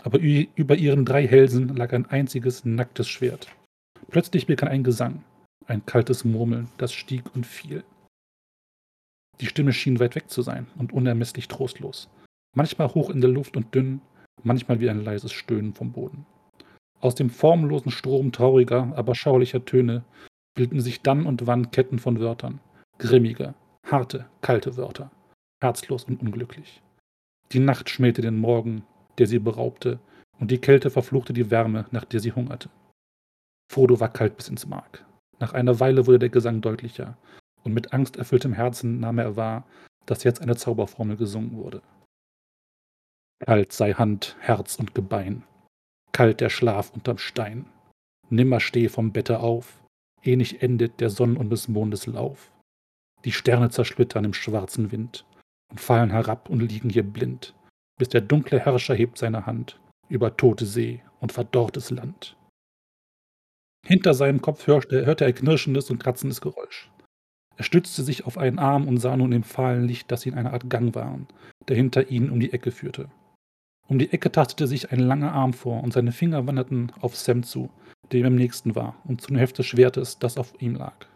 Aber 0.02 0.18
über 0.18 0.76
ihren 0.76 1.04
drei 1.06 1.26
Hälsen 1.26 1.74
lag 1.76 1.92
ein 1.92 2.06
einziges 2.06 2.64
nacktes 2.64 3.08
Schwert. 3.08 3.48
Plötzlich 4.08 4.46
begann 4.46 4.68
ein 4.68 4.84
Gesang, 4.84 5.24
ein 5.66 5.86
kaltes 5.86 6.24
Murmeln, 6.24 6.68
das 6.76 6.92
stieg 6.92 7.34
und 7.34 7.46
fiel. 7.46 7.84
Die 9.40 9.46
Stimme 9.46 9.72
schien 9.72 9.98
weit 9.98 10.14
weg 10.14 10.28
zu 10.28 10.42
sein 10.42 10.66
und 10.76 10.92
unermesslich 10.92 11.48
trostlos. 11.48 12.10
Manchmal 12.54 12.88
hoch 12.94 13.10
in 13.10 13.20
der 13.20 13.30
Luft 13.30 13.56
und 13.56 13.74
dünn, 13.74 14.00
manchmal 14.42 14.80
wie 14.80 14.90
ein 14.90 15.02
leises 15.02 15.32
Stöhnen 15.32 15.72
vom 15.72 15.92
Boden. 15.92 16.26
Aus 17.00 17.14
dem 17.14 17.30
formlosen 17.30 17.90
Strom 17.90 18.30
trauriger, 18.30 18.92
aber 18.94 19.14
schauerlicher 19.14 19.64
Töne 19.64 20.04
bildeten 20.54 20.80
sich 20.80 21.02
dann 21.02 21.26
und 21.26 21.46
wann 21.46 21.70
Ketten 21.70 21.98
von 21.98 22.20
Wörtern, 22.20 22.60
grimmige, 22.98 23.54
harte, 23.90 24.26
kalte 24.40 24.76
Wörter, 24.76 25.10
herzlos 25.62 26.04
und 26.04 26.20
unglücklich. 26.20 26.82
Die 27.52 27.60
Nacht 27.60 27.90
schmähte 27.90 28.22
den 28.22 28.38
Morgen, 28.38 28.84
der 29.18 29.26
sie 29.26 29.38
beraubte, 29.38 30.00
und 30.40 30.50
die 30.50 30.58
Kälte 30.58 30.90
verfluchte 30.90 31.32
die 31.32 31.50
Wärme, 31.50 31.86
nach 31.90 32.04
der 32.04 32.20
sie 32.20 32.32
hungerte. 32.32 32.68
Frodo 33.70 34.00
war 34.00 34.12
kalt 34.12 34.36
bis 34.36 34.48
ins 34.48 34.66
Mark. 34.66 35.04
Nach 35.38 35.52
einer 35.52 35.80
Weile 35.80 36.06
wurde 36.06 36.18
der 36.18 36.28
Gesang 36.28 36.60
deutlicher, 36.60 37.16
und 37.62 37.72
mit 37.72 37.92
angsterfülltem 37.92 38.52
Herzen 38.52 39.00
nahm 39.00 39.18
er 39.18 39.36
wahr, 39.36 39.64
dass 40.06 40.24
jetzt 40.24 40.42
eine 40.42 40.56
Zauberformel 40.56 41.16
gesungen 41.16 41.56
wurde. 41.56 41.82
Kalt 43.40 43.72
sei 43.72 43.92
Hand, 43.92 44.36
Herz 44.40 44.76
und 44.76 44.94
Gebein, 44.94 45.44
kalt 46.12 46.40
der 46.40 46.50
Schlaf 46.50 46.90
unterm 46.90 47.18
Stein. 47.18 47.66
Nimmer 48.30 48.60
steh 48.60 48.88
vom 48.88 49.12
Bette 49.12 49.40
auf, 49.40 49.82
eh 50.22 50.36
nicht 50.36 50.62
endet 50.62 51.00
der 51.00 51.10
Sonn 51.10 51.36
und 51.36 51.50
des 51.50 51.68
Mondes 51.68 52.06
Lauf. 52.06 52.50
Die 53.24 53.32
Sterne 53.32 53.70
zersplittern 53.70 54.24
im 54.24 54.34
schwarzen 54.34 54.92
Wind 54.92 55.24
und 55.70 55.80
fallen 55.80 56.10
herab 56.10 56.48
und 56.50 56.60
liegen 56.60 56.90
hier 56.90 57.02
blind, 57.02 57.54
bis 57.98 58.08
der 58.08 58.20
dunkle 58.20 58.60
Herrscher 58.60 58.94
hebt 58.94 59.18
seine 59.18 59.46
Hand 59.46 59.80
über 60.08 60.36
tote 60.36 60.66
See 60.66 61.02
und 61.20 61.32
verdorrtes 61.32 61.90
Land. 61.90 62.36
Hinter 63.86 64.14
seinem 64.14 64.40
Kopf 64.40 64.66
hörte, 64.66 65.06
hörte 65.06 65.24
er 65.24 65.32
knirschendes 65.32 65.90
und 65.90 65.98
kratzendes 65.98 66.40
Geräusch. 66.40 66.90
Er 67.56 67.64
stützte 67.64 68.02
sich 68.02 68.26
auf 68.26 68.38
einen 68.38 68.58
Arm 68.58 68.88
und 68.88 68.98
sah 68.98 69.16
nun 69.16 69.32
im 69.32 69.42
fahlen 69.42 69.86
Licht, 69.86 70.10
dass 70.10 70.22
sie 70.22 70.30
in 70.30 70.34
einer 70.34 70.52
Art 70.52 70.68
Gang 70.68 70.94
waren, 70.94 71.28
der 71.68 71.76
hinter 71.76 72.10
ihnen 72.10 72.30
um 72.30 72.40
die 72.40 72.52
Ecke 72.52 72.70
führte. 72.70 73.10
Um 73.86 73.98
die 73.98 74.12
Ecke 74.12 74.32
tastete 74.32 74.66
sich 74.66 74.92
ein 74.92 75.00
langer 75.00 75.32
Arm 75.32 75.52
vor, 75.52 75.82
und 75.82 75.92
seine 75.92 76.12
Finger 76.12 76.46
wanderten 76.46 76.90
auf 77.00 77.16
Sam 77.16 77.42
zu, 77.42 77.70
der 78.10 78.20
ihm 78.20 78.26
am 78.26 78.34
nächsten 78.34 78.74
war, 78.74 78.96
und 79.04 79.20
zu 79.20 79.28
dem 79.28 79.36
Heft 79.36 79.58
des 79.58 79.66
Schwertes, 79.66 80.18
das 80.18 80.38
auf 80.38 80.54
ihm 80.60 80.74
lag. 80.74 81.06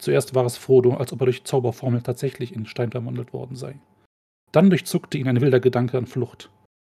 Zuerst 0.00 0.34
war 0.34 0.46
es 0.46 0.56
Frodo, 0.56 0.94
als 0.94 1.12
ob 1.12 1.20
er 1.20 1.26
durch 1.26 1.44
Zauberformel 1.44 2.00
tatsächlich 2.00 2.54
in 2.54 2.64
Stein 2.64 2.90
verwandelt 2.90 3.34
worden 3.34 3.54
sei. 3.54 3.78
Dann 4.50 4.70
durchzuckte 4.70 5.18
ihn 5.18 5.28
ein 5.28 5.40
wilder 5.40 5.60
Gedanke 5.60 5.98
an 5.98 6.06
Flucht. 6.06 6.50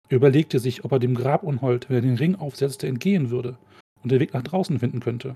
Er 0.09 0.17
überlegte 0.17 0.59
sich, 0.59 0.85
ob 0.85 0.91
er 0.91 0.99
dem 0.99 1.15
Grabunhold, 1.15 1.89
wenn 1.89 1.95
er 1.95 2.01
den 2.01 2.17
Ring 2.17 2.35
aufsetzte, 2.35 2.87
entgehen 2.87 3.31
würde 3.31 3.57
und 4.03 4.11
den 4.11 4.19
Weg 4.19 4.33
nach 4.33 4.43
draußen 4.43 4.79
finden 4.79 4.99
könnte. 4.99 5.35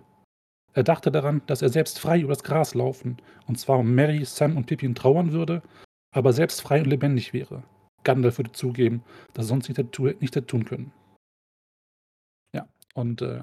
Er 0.73 0.83
dachte 0.83 1.11
daran, 1.11 1.41
dass 1.47 1.61
er 1.61 1.69
selbst 1.69 1.99
frei 1.99 2.19
über 2.19 2.33
das 2.33 2.43
Gras 2.43 2.75
laufen, 2.75 3.17
und 3.47 3.57
zwar 3.57 3.79
um 3.79 3.95
Mary, 3.95 4.23
Sam 4.25 4.57
und 4.57 4.67
Pippin 4.67 4.93
trauern 4.93 5.31
würde, 5.31 5.63
aber 6.13 6.33
selbst 6.33 6.61
frei 6.61 6.81
und 6.81 6.87
lebendig 6.87 7.33
wäre. 7.33 7.63
Gandalf 8.03 8.37
würde 8.37 8.51
zugeben, 8.51 9.01
dass 9.33 9.45
er 9.45 9.49
sonst 9.49 9.69
nicht 9.69 9.77
hätte, 9.77 10.15
nicht 10.19 10.35
hätte 10.35 10.47
tun 10.47 10.65
können. 10.65 10.91
Ja, 12.53 12.67
und 12.93 13.21
äh, 13.21 13.41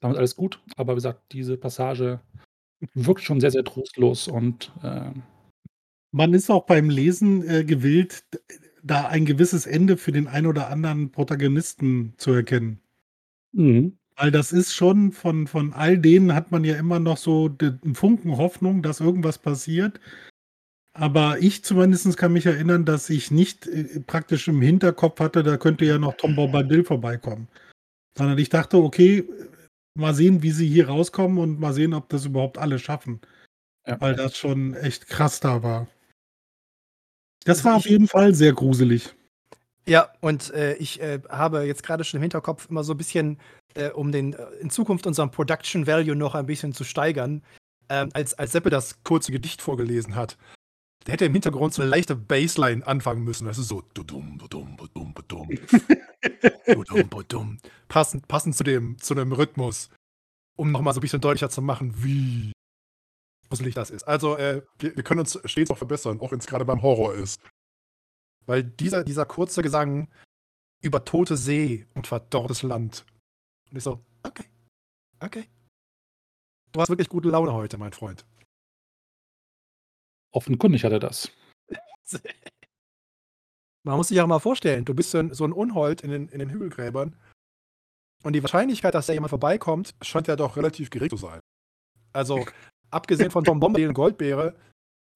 damit 0.00 0.16
alles 0.16 0.36
gut, 0.36 0.62
aber 0.76 0.92
wie 0.92 0.96
gesagt, 0.96 1.32
diese 1.32 1.56
Passage 1.56 2.20
wirkt 2.94 3.22
schon 3.22 3.40
sehr, 3.40 3.50
sehr 3.50 3.64
trostlos 3.64 4.28
und 4.28 4.72
äh, 4.82 5.10
Man 6.12 6.34
ist 6.34 6.50
auch 6.50 6.66
beim 6.66 6.90
Lesen 6.90 7.48
äh, 7.48 7.64
gewillt, 7.64 8.24
da 8.82 9.08
ein 9.08 9.26
gewisses 9.26 9.66
Ende 9.66 9.96
für 9.96 10.12
den 10.12 10.26
ein 10.28 10.46
oder 10.46 10.70
anderen 10.70 11.10
Protagonisten 11.12 12.14
zu 12.18 12.32
erkennen. 12.32 12.80
mhm. 13.52 13.98
Weil 14.16 14.30
das 14.32 14.52
ist 14.52 14.74
schon 14.74 15.12
von, 15.12 15.46
von 15.46 15.72
all 15.72 15.98
denen 15.98 16.34
hat 16.34 16.50
man 16.50 16.64
ja 16.64 16.76
immer 16.76 16.98
noch 16.98 17.16
so 17.18 17.48
den 17.48 17.94
Funken 17.94 18.36
Hoffnung, 18.36 18.82
dass 18.82 19.00
irgendwas 19.00 19.38
passiert. 19.38 20.00
Aber 20.92 21.38
ich 21.40 21.64
zumindest 21.64 22.16
kann 22.16 22.32
mich 22.32 22.46
erinnern, 22.46 22.84
dass 22.84 23.10
ich 23.10 23.30
nicht 23.30 23.66
äh, 23.68 24.00
praktisch 24.00 24.48
im 24.48 24.60
Hinterkopf 24.60 25.20
hatte, 25.20 25.42
da 25.42 25.56
könnte 25.56 25.84
ja 25.84 25.98
noch 25.98 26.14
Tom 26.16 26.34
Bombadil 26.36 26.84
vorbeikommen. 26.84 27.48
Sondern 28.16 28.38
ich 28.38 28.48
dachte, 28.50 28.78
okay, 28.78 29.24
mal 29.98 30.14
sehen, 30.14 30.42
wie 30.42 30.52
sie 30.52 30.68
hier 30.68 30.88
rauskommen 30.88 31.38
und 31.38 31.60
mal 31.60 31.72
sehen, 31.72 31.94
ob 31.94 32.08
das 32.08 32.24
überhaupt 32.24 32.58
alle 32.58 32.78
schaffen. 32.78 33.20
Ja. 33.86 34.00
Weil 34.00 34.14
das 34.14 34.36
schon 34.36 34.74
echt 34.74 35.08
krass 35.08 35.40
da 35.40 35.62
war. 35.62 35.88
Das 37.44 37.64
war 37.64 37.76
auf 37.76 37.86
jeden 37.86 38.08
Fall 38.08 38.34
sehr 38.34 38.52
gruselig. 38.52 39.14
Ja, 39.86 40.12
und 40.20 40.52
äh, 40.52 40.74
ich 40.74 41.00
äh, 41.00 41.20
habe 41.30 41.64
jetzt 41.64 41.82
gerade 41.82 42.04
schon 42.04 42.18
im 42.18 42.22
Hinterkopf 42.22 42.68
immer 42.68 42.84
so 42.84 42.92
ein 42.92 42.98
bisschen, 42.98 43.38
äh, 43.74 43.88
um 43.88 44.12
den 44.12 44.34
äh, 44.34 44.44
in 44.60 44.68
Zukunft 44.68 45.06
unseren 45.06 45.30
Production 45.30 45.86
Value 45.86 46.14
noch 46.14 46.34
ein 46.34 46.44
bisschen 46.44 46.74
zu 46.74 46.84
steigern, 46.84 47.42
ähm, 47.88 48.10
als, 48.12 48.34
als 48.34 48.52
Seppe 48.52 48.68
das 48.68 49.02
kurze 49.02 49.32
Gedicht 49.32 49.62
vorgelesen 49.62 50.14
hat. 50.14 50.36
Der 51.08 51.14
hätte 51.14 51.24
im 51.24 51.32
Hintergrund 51.32 51.72
so 51.72 51.80
eine 51.80 51.90
leichte 51.90 52.14
Bassline 52.14 52.86
anfangen 52.86 53.24
müssen. 53.24 53.46
Das 53.46 53.56
ist 53.56 53.68
so 53.68 53.80
dudum, 53.94 54.36
dudum, 54.36 54.76
dudum, 54.76 55.14
dudum. 55.14 55.48
dudum, 56.66 57.08
dudum. 57.08 57.58
Passend, 57.88 58.28
passend 58.28 58.54
zu 58.54 58.62
dem, 58.62 58.98
zu 58.98 59.14
dem 59.14 59.32
Rhythmus. 59.32 59.88
Um 60.58 60.70
nochmal 60.70 60.92
so 60.92 61.00
ein 61.00 61.00
bisschen 61.00 61.22
deutlicher 61.22 61.48
zu 61.48 61.62
machen, 61.62 62.04
wie 62.04 62.52
gruselig 63.48 63.74
das 63.74 63.88
ist. 63.88 64.02
Also, 64.02 64.36
äh, 64.36 64.60
wir, 64.80 64.96
wir 64.96 65.02
können 65.02 65.20
uns 65.20 65.40
stets 65.46 65.70
auch 65.70 65.78
verbessern, 65.78 66.20
auch 66.20 66.30
wenn 66.30 66.40
es 66.40 66.46
gerade 66.46 66.66
beim 66.66 66.82
Horror 66.82 67.14
ist. 67.14 67.40
Weil 68.44 68.62
dieser, 68.62 69.02
dieser 69.02 69.24
kurze 69.24 69.62
Gesang 69.62 70.08
über 70.82 71.06
tote 71.06 71.38
See 71.38 71.86
und 71.94 72.06
verdorrtes 72.06 72.62
Land. 72.62 73.06
Und 73.70 73.78
ich 73.78 73.82
so, 73.82 74.04
okay, 74.24 74.44
okay. 75.20 75.48
Du 76.72 76.82
hast 76.82 76.90
wirklich 76.90 77.08
gute 77.08 77.30
Laune 77.30 77.54
heute, 77.54 77.78
mein 77.78 77.94
Freund. 77.94 78.26
Offenkundig 80.32 80.84
hat 80.84 80.92
er 80.92 81.00
das. 81.00 81.30
Man 83.84 83.96
muss 83.96 84.08
sich 84.08 84.16
ja 84.16 84.26
mal 84.26 84.38
vorstellen, 84.38 84.84
du 84.84 84.94
bist 84.94 85.10
so 85.10 85.18
ein, 85.18 85.32
so 85.32 85.44
ein 85.44 85.52
Unhold 85.52 86.02
in 86.02 86.10
den, 86.10 86.28
in 86.28 86.40
den 86.40 86.50
Hügelgräbern. 86.50 87.16
Und 88.24 88.32
die 88.32 88.42
Wahrscheinlichkeit, 88.42 88.94
dass 88.94 89.06
da 89.06 89.12
jemand 89.12 89.30
vorbeikommt, 89.30 89.94
scheint 90.02 90.26
ja 90.28 90.36
doch 90.36 90.56
relativ 90.56 90.90
gering 90.90 91.10
zu 91.10 91.16
sein. 91.16 91.40
Also, 92.12 92.44
abgesehen 92.90 93.30
von 93.30 93.44
Tom 93.44 93.60
Bombadil 93.60 93.88
und 93.88 93.94
Goldbeere, 93.94 94.56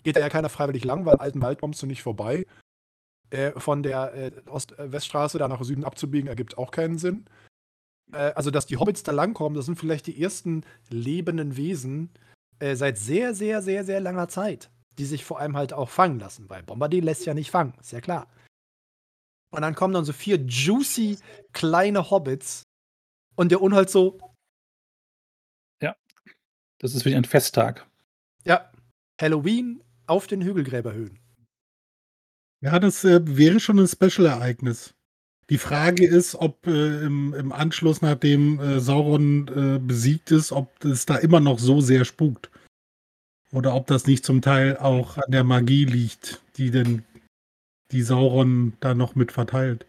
geht 0.03 0.17
da 0.17 0.21
ja 0.21 0.29
keiner 0.29 0.49
freiwillig 0.49 0.85
lang, 0.85 1.05
weil 1.05 1.17
alten 1.17 1.43
Wald 1.43 1.61
kommst 1.61 1.83
du 1.83 1.87
nicht 1.87 2.03
vorbei. 2.03 2.47
Äh, 3.31 3.59
von 3.59 3.83
der 3.83 4.15
äh, 4.15 4.31
Ost-Weststraße 4.47 5.39
da 5.39 5.49
nach 5.49 5.63
Süden 5.65 5.85
abzubiegen, 5.85 6.29
ergibt 6.29 6.59
auch 6.59 6.71
keinen 6.71 6.99
Sinn. 6.99 7.27
Äh, 8.13 8.33
also, 8.35 8.51
dass 8.51 8.67
die 8.67 8.77
Hobbits 8.77 9.03
da 9.03 9.13
langkommen, 9.13 9.57
das 9.57 9.67
sind 9.67 9.79
vielleicht 9.79 10.07
die 10.07 10.23
ersten 10.23 10.65
lebenden 10.89 11.57
Wesen 11.57 12.11
äh, 12.59 12.77
seit 12.77 12.99
sehr, 12.99 13.35
sehr, 13.35 13.63
sehr, 13.63 13.85
sehr 13.85 14.01
langer 14.01 14.29
Zeit, 14.29 14.71
die 14.99 15.05
sich 15.05 15.25
vor 15.25 15.41
allem 15.41 15.57
halt 15.57 15.73
auch 15.73 15.89
fangen 15.89 16.19
lassen, 16.19 16.49
weil 16.49 16.63
Bombadil 16.63 17.05
lässt 17.05 17.27
ja 17.27 17.35
nicht 17.35 17.51
fangen, 17.51 17.75
ist 17.81 17.93
ja 17.93 18.01
klar. 18.01 18.27
Und 19.51 19.63
dann 19.63 19.75
kommen 19.75 19.95
dann 19.95 20.05
so 20.05 20.13
vier 20.13 20.37
juicy 20.37 21.19
kleine 21.53 22.11
Hobbits 22.11 22.63
und 23.37 23.51
der 23.51 23.61
Unhold 23.61 23.91
so, 23.91 24.19
Das 26.83 26.97
ist 26.97 27.05
wie 27.05 27.15
ein 27.15 27.25
Festtag. 27.25 27.87
ja, 28.45 28.69
Halloween 29.21 29.85
auf 30.09 30.27
den 30.27 30.43
Hügelgräberhöhen. 30.43 31.21
Ja, 32.61 32.81
das 32.81 33.05
äh, 33.05 33.21
wäre 33.25 33.61
schon 33.61 33.79
ein 33.79 33.87
Special-Ereignis. 33.87 34.95
Die 35.49 35.59
Frage 35.59 36.05
ist, 36.05 36.35
ob 36.35 36.67
äh, 36.67 37.05
im, 37.05 37.35
im 37.35 37.53
Anschluss, 37.53 38.03
nachdem 38.03 38.59
äh, 38.59 38.81
Sauron 38.81 39.47
äh, 39.49 39.79
besiegt 39.79 40.33
ist, 40.33 40.51
ob 40.51 40.85
es 40.85 41.07
da 41.07 41.17
immer 41.17 41.39
noch 41.39 41.61
so 41.61 41.81
sehr 41.81 42.05
spukt. 42.05 42.51
Oder 43.53 43.75
ob 43.75 43.87
das 43.87 44.07
nicht 44.07 44.25
zum 44.25 44.41
Teil 44.41 44.77
auch 44.79 45.19
an 45.19 45.31
der 45.31 45.45
Magie 45.45 45.85
liegt, 45.85 46.41
die 46.57 46.71
denn 46.71 47.05
die 47.91 48.03
Sauron 48.03 48.73
da 48.81 48.95
noch 48.95 49.15
mit 49.15 49.33
verteilt. 49.33 49.87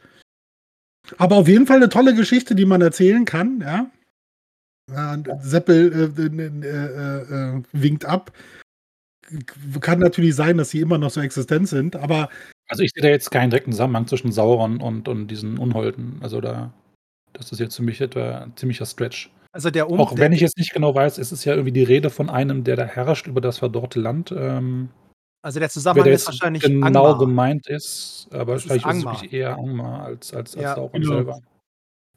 Aber 1.17 1.37
auf 1.37 1.47
jeden 1.47 1.67
Fall 1.67 1.77
eine 1.77 1.89
tolle 1.89 2.13
Geschichte, 2.13 2.55
die 2.55 2.65
man 2.65 2.81
erzählen 2.81 3.25
kann, 3.25 3.61
ja. 3.61 3.89
Seppel 5.41 6.13
äh, 6.17 6.21
äh, 6.21 6.45
äh, 6.67 7.57
äh, 7.57 7.63
winkt 7.71 8.05
ab. 8.05 8.33
Kann 9.79 9.99
natürlich 9.99 10.35
sein, 10.35 10.57
dass 10.57 10.69
sie 10.69 10.81
immer 10.81 10.97
noch 10.97 11.09
so 11.09 11.21
existent 11.21 11.69
sind, 11.69 11.95
aber 11.95 12.29
Also 12.67 12.83
ich 12.83 12.91
sehe 12.93 13.01
da 13.01 13.09
jetzt 13.09 13.31
keinen 13.31 13.49
direkten 13.49 13.71
Zusammenhang 13.71 14.07
zwischen 14.07 14.33
Sauron 14.33 14.81
und, 14.81 15.07
und 15.07 15.27
diesen 15.27 15.57
Unholden. 15.57 16.19
Also 16.21 16.41
da, 16.41 16.73
das 17.31 17.51
ist 17.51 17.59
jetzt 17.59 17.77
für 17.77 17.83
mich 17.83 18.01
etwa 18.01 18.39
ein 18.39 18.57
ziemlicher 18.57 18.85
Stretch. 18.85 19.31
Also 19.55 19.69
der 19.69 19.87
um 19.89 19.99
Auch 19.99 20.09
der, 20.15 20.17
wenn 20.25 20.31
ich 20.33 20.41
jetzt 20.41 20.57
nicht 20.57 20.73
genau 20.73 20.95
weiß, 20.95 21.19
es 21.19 21.31
ist 21.31 21.45
ja 21.45 21.53
irgendwie 21.53 21.71
die 21.71 21.83
Rede 21.83 22.09
von 22.09 22.27
einem, 22.29 22.63
der 22.63 22.75
da 22.75 22.85
herrscht 22.85 23.27
über 23.27 23.39
das 23.39 23.59
verdorrte 23.59 23.99
Land. 23.99 24.33
Ähm, 24.35 24.89
also 25.43 25.59
der 25.59 25.69
Zusammenhang 25.69 26.05
der 26.05 26.13
ist 26.15 26.25
wahrscheinlich 26.25 26.63
genau 26.63 26.85
Angmar. 26.85 27.17
gemeint 27.19 27.67
ist, 27.67 28.27
aber 28.31 28.53
Das 28.53 28.63
ist 28.65 28.71
vielleicht 28.71 28.85
ist 28.85 28.91
es 28.91 28.97
Angmar. 28.97 29.13
wirklich 29.21 29.33
eher 29.33 29.55
Angmar 29.55 30.03
als, 30.05 30.33
als, 30.33 30.55
als 30.55 30.63
Ja, 30.63 30.75
Sauron 30.75 31.01
genau. 31.01 31.13
selber. 31.15 31.39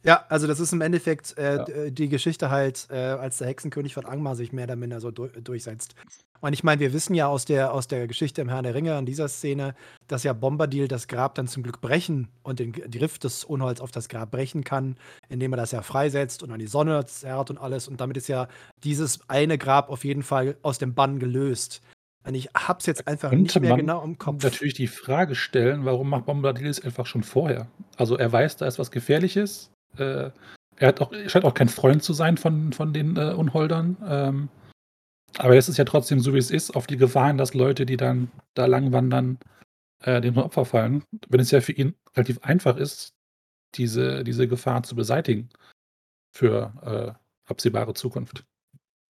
Ja, 0.07 0.25
also 0.29 0.47
das 0.47 0.61
ist 0.61 0.73
im 0.73 0.81
Endeffekt 0.81 1.37
äh, 1.37 1.57
Ja. 1.57 1.65
d- 1.65 1.91
die 1.91 2.09
Geschichte 2.09 2.51
halt, 2.51 2.87
äh, 2.91 2.97
als 2.97 3.39
der 3.39 3.49
Hexenkönig 3.49 3.93
von 3.95 4.07
Angmar 4.07 4.37
sich 4.37 4.53
mehr 4.53 4.65
oder 4.65 4.77
minder 4.77 5.01
so 5.01 5.11
du 5.11 5.27
durchsetzt. 5.27 5.95
Und 6.41 6.53
ich 6.53 6.63
meine, 6.63 6.81
wir 6.81 6.93
wissen 6.93 7.15
ja 7.15 7.27
aus 7.29 7.45
der, 7.47 7.73
aus 7.73 7.89
der 7.89 8.07
Geschichte 8.07 8.41
im 8.43 8.49
Herrn 8.51 8.63
der 8.65 8.75
Ringe, 8.75 8.95
an 8.95 9.07
dieser 9.07 9.27
Szene, 9.27 9.75
dass 10.07 10.23
ja 10.23 10.33
Bombadil 10.35 10.87
das 10.87 11.09
Grab 11.09 11.35
dann 11.35 11.49
zum 11.49 11.63
Glück 11.63 11.81
brechen 11.81 12.29
und 12.43 12.61
den 12.61 12.73
Rift 12.75 13.25
des 13.25 13.43
Unholds 13.43 13.81
auf 13.81 13.91
das 13.91 14.09
Grab 14.09 14.31
brechen 14.31 14.63
kann, 14.63 14.97
indem 15.29 15.55
er 15.55 15.57
das 15.57 15.73
ja 15.73 15.83
freisetzt 15.83 16.43
und 16.43 16.53
an 16.53 16.59
die 16.61 16.67
Sonne 16.67 17.05
zerrt 17.07 17.51
und 17.51 17.59
alles. 17.59 17.89
Und 17.89 18.01
damit 18.01 18.17
ist 18.19 18.29
ja 18.29 18.49
dieses 18.85 19.21
eine 19.29 19.57
Grab 19.59 19.89
auf 19.89 20.05
jeden 20.05 20.23
Fall 20.23 20.57
aus 20.63 20.79
dem 20.79 20.95
Bann 20.95 21.19
gelöst. 21.19 21.81
Und 22.25 22.35
ich 22.35 22.49
hab's 22.55 22.87
jetzt 22.87 23.09
einfach 23.09 23.31
nicht 23.31 23.39
Könnte 23.55 23.61
mehr 23.61 23.71
man 23.71 23.81
genau 23.81 24.05
im 24.05 24.19
Kopf. 24.19 24.45
natürlich 24.45 24.75
die 24.75 24.89
Frage 24.89 25.35
stellen, 25.35 25.85
warum 25.85 26.11
macht 26.11 26.27
Bombadil 26.27 26.67
es 26.69 26.85
einfach 26.85 27.07
schon 27.07 27.23
vorher? 27.23 27.67
Also 27.97 28.17
er 28.19 28.31
weiß, 28.31 28.57
da 28.59 28.67
ist 28.67 28.79
was 28.79 28.91
Gefährliches. 28.91 29.71
Äh, 29.99 30.31
er 30.77 30.89
hat 30.89 31.01
auch, 31.01 31.13
scheint 31.27 31.45
auch 31.45 31.55
kein 31.55 31.69
Freund 31.69 32.03
zu 32.03 32.13
sein 32.13 32.37
von, 32.37 32.73
von 32.73 32.93
den 32.93 33.17
äh, 33.17 33.33
Unholdern. 33.33 33.97
Ähm, 34.07 34.49
aber 35.39 35.57
es 35.57 35.69
ist 35.69 35.77
ja 35.77 35.85
trotzdem 35.85 36.21
so, 36.21 36.35
wie 36.35 36.39
es 36.39 36.51
ist, 36.51 36.75
auf 36.77 36.87
die 36.87 36.97
Gefahren, 36.97 37.39
dass 37.39 37.55
Leute, 37.55 37.87
die 37.87 37.97
dann 37.97 38.31
da 38.55 38.67
lang 38.67 38.93
wandern, 38.93 39.39
äh, 40.03 40.21
dem 40.21 40.37
Opfer 40.37 40.65
fallen. 40.65 41.03
Wenn 41.29 41.41
es 41.41 41.51
ja 41.51 41.61
für 41.61 41.73
ihn 41.73 41.95
relativ 42.15 42.39
einfach 42.43 42.77
ist, 42.77 43.15
diese, 43.75 44.25
diese 44.25 44.49
Gefahr 44.49 44.83
zu 44.83 44.95
beseitigen 44.95 45.49
für 46.33 46.73
äh, 47.17 47.51
absehbare 47.51 47.95
Zukunft. 47.95 48.45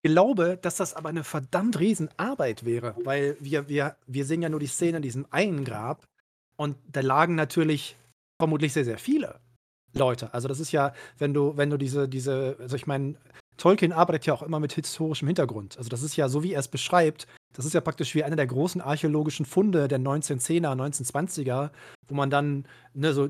glaube, 0.03 0.57
dass 0.61 0.77
das 0.77 0.93
aber 0.93 1.09
eine 1.09 1.23
verdammt 1.23 1.79
riesen 1.79 2.09
Arbeit 2.17 2.65
wäre, 2.65 2.95
weil 3.03 3.37
wir, 3.39 3.67
wir, 3.67 3.97
wir 4.05 4.25
sehen 4.25 4.41
ja 4.41 4.49
nur 4.49 4.59
die 4.59 4.67
Szene 4.67 4.97
in 4.97 5.03
diesem 5.03 5.25
einen 5.31 5.65
Grab 5.65 6.07
und 6.55 6.77
da 6.87 7.01
lagen 7.01 7.35
natürlich 7.35 7.97
vermutlich 8.39 8.73
sehr, 8.73 8.85
sehr 8.85 8.97
viele 8.97 9.39
Leute. 9.93 10.33
Also 10.33 10.47
das 10.47 10.59
ist 10.59 10.71
ja, 10.71 10.93
wenn 11.17 11.33
du, 11.33 11.57
wenn 11.57 11.69
du 11.69 11.77
diese, 11.77 12.07
diese, 12.07 12.57
also 12.59 12.75
ich 12.75 12.87
meine, 12.87 13.15
Tolkien 13.57 13.91
arbeitet 13.91 14.25
ja 14.25 14.33
auch 14.33 14.43
immer 14.43 14.59
mit 14.59 14.73
historischem 14.73 15.27
Hintergrund. 15.27 15.77
Also 15.77 15.89
das 15.89 16.03
ist 16.03 16.15
ja, 16.15 16.29
so 16.29 16.43
wie 16.43 16.53
er 16.53 16.59
es 16.59 16.67
beschreibt, 16.67 17.27
das 17.53 17.65
ist 17.65 17.73
ja 17.73 17.81
praktisch 17.81 18.13
wie 18.13 18.23
einer 18.23 18.35
der 18.35 18.45
großen 18.45 18.81
archäologischen 18.81 19.45
Funde 19.45 19.87
der 19.87 19.99
1910er, 19.99 20.75
1920er, 20.75 21.71
wo 22.07 22.15
man 22.15 22.29
dann, 22.29 22.65
ne, 22.93 23.13
so 23.13 23.29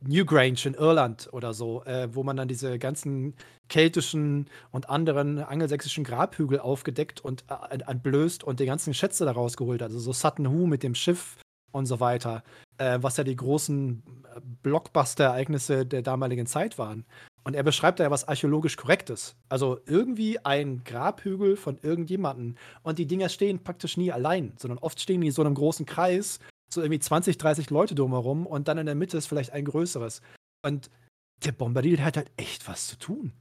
Newgrange 0.00 0.64
in 0.64 0.74
Irland 0.74 1.28
oder 1.32 1.52
so, 1.52 1.84
äh, 1.84 2.08
wo 2.14 2.22
man 2.22 2.36
dann 2.36 2.48
diese 2.48 2.78
ganzen 2.78 3.34
keltischen 3.68 4.46
und 4.70 4.88
anderen 4.88 5.40
angelsächsischen 5.40 6.04
Grabhügel 6.04 6.60
aufgedeckt 6.60 7.20
und 7.20 7.44
äh, 7.48 7.78
entblößt 7.86 8.44
und 8.44 8.60
die 8.60 8.66
ganzen 8.66 8.94
Schätze 8.94 9.24
daraus 9.24 9.56
geholt 9.56 9.82
hat. 9.82 9.88
Also 9.88 9.98
so 9.98 10.12
Sutton 10.12 10.48
Hoo 10.48 10.66
mit 10.66 10.82
dem 10.82 10.94
Schiff 10.94 11.36
und 11.72 11.86
so 11.86 12.00
weiter, 12.00 12.42
äh, 12.78 12.98
was 13.02 13.16
ja 13.16 13.24
die 13.24 13.36
großen 13.36 14.02
Blockbuster-Ereignisse 14.62 15.86
der 15.86 16.02
damaligen 16.02 16.46
Zeit 16.46 16.78
waren. 16.78 17.04
Und 17.44 17.54
er 17.54 17.62
beschreibt 17.62 17.98
da 17.98 18.04
ja 18.04 18.10
was 18.10 18.28
archäologisch 18.28 18.76
Korrektes. 18.76 19.36
Also 19.48 19.80
irgendwie 19.86 20.38
ein 20.44 20.84
Grabhügel 20.84 21.56
von 21.56 21.78
irgendjemandem. 21.80 22.56
Und 22.82 22.98
die 22.98 23.06
Dinger 23.06 23.28
stehen 23.28 23.62
praktisch 23.62 23.96
nie 23.96 24.12
allein, 24.12 24.52
sondern 24.58 24.78
oft 24.78 25.00
stehen 25.00 25.20
die 25.20 25.28
in 25.28 25.32
so 25.32 25.42
einem 25.42 25.54
großen 25.54 25.86
Kreis 25.86 26.40
so 26.70 26.82
irgendwie 26.82 27.00
20, 27.00 27.38
30 27.38 27.70
Leute 27.70 27.94
drumherum 27.94 28.46
und 28.46 28.68
dann 28.68 28.78
in 28.78 28.86
der 28.86 28.94
Mitte 28.94 29.16
ist 29.16 29.26
vielleicht 29.26 29.52
ein 29.52 29.64
größeres. 29.64 30.20
Und 30.62 30.90
der 31.44 31.52
Bombadil 31.52 32.04
hat 32.04 32.16
halt 32.16 32.30
echt 32.36 32.68
was 32.68 32.86
zu 32.86 32.98
tun. 32.98 33.32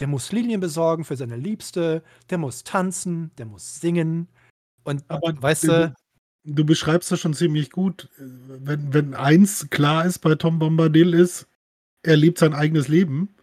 Der 0.00 0.08
muss 0.08 0.32
Lilien 0.32 0.60
besorgen 0.60 1.04
für 1.04 1.16
seine 1.16 1.36
Liebste, 1.36 2.02
der 2.30 2.38
muss 2.38 2.64
tanzen, 2.64 3.30
der 3.38 3.46
muss 3.46 3.80
singen. 3.80 4.28
Und 4.82 5.04
Aber 5.08 5.40
weißt 5.40 5.64
du, 5.64 5.94
du 6.44 6.64
beschreibst 6.64 7.10
das 7.10 7.20
schon 7.20 7.34
ziemlich 7.34 7.70
gut. 7.70 8.08
Wenn, 8.18 8.92
wenn 8.92 9.14
eins 9.14 9.68
klar 9.70 10.04
ist 10.04 10.20
bei 10.20 10.34
Tom 10.34 10.58
Bombadil 10.58 11.14
ist, 11.14 11.46
er 12.02 12.16
lebt 12.16 12.38
sein 12.38 12.54
eigenes 12.54 12.88
Leben 12.88 13.34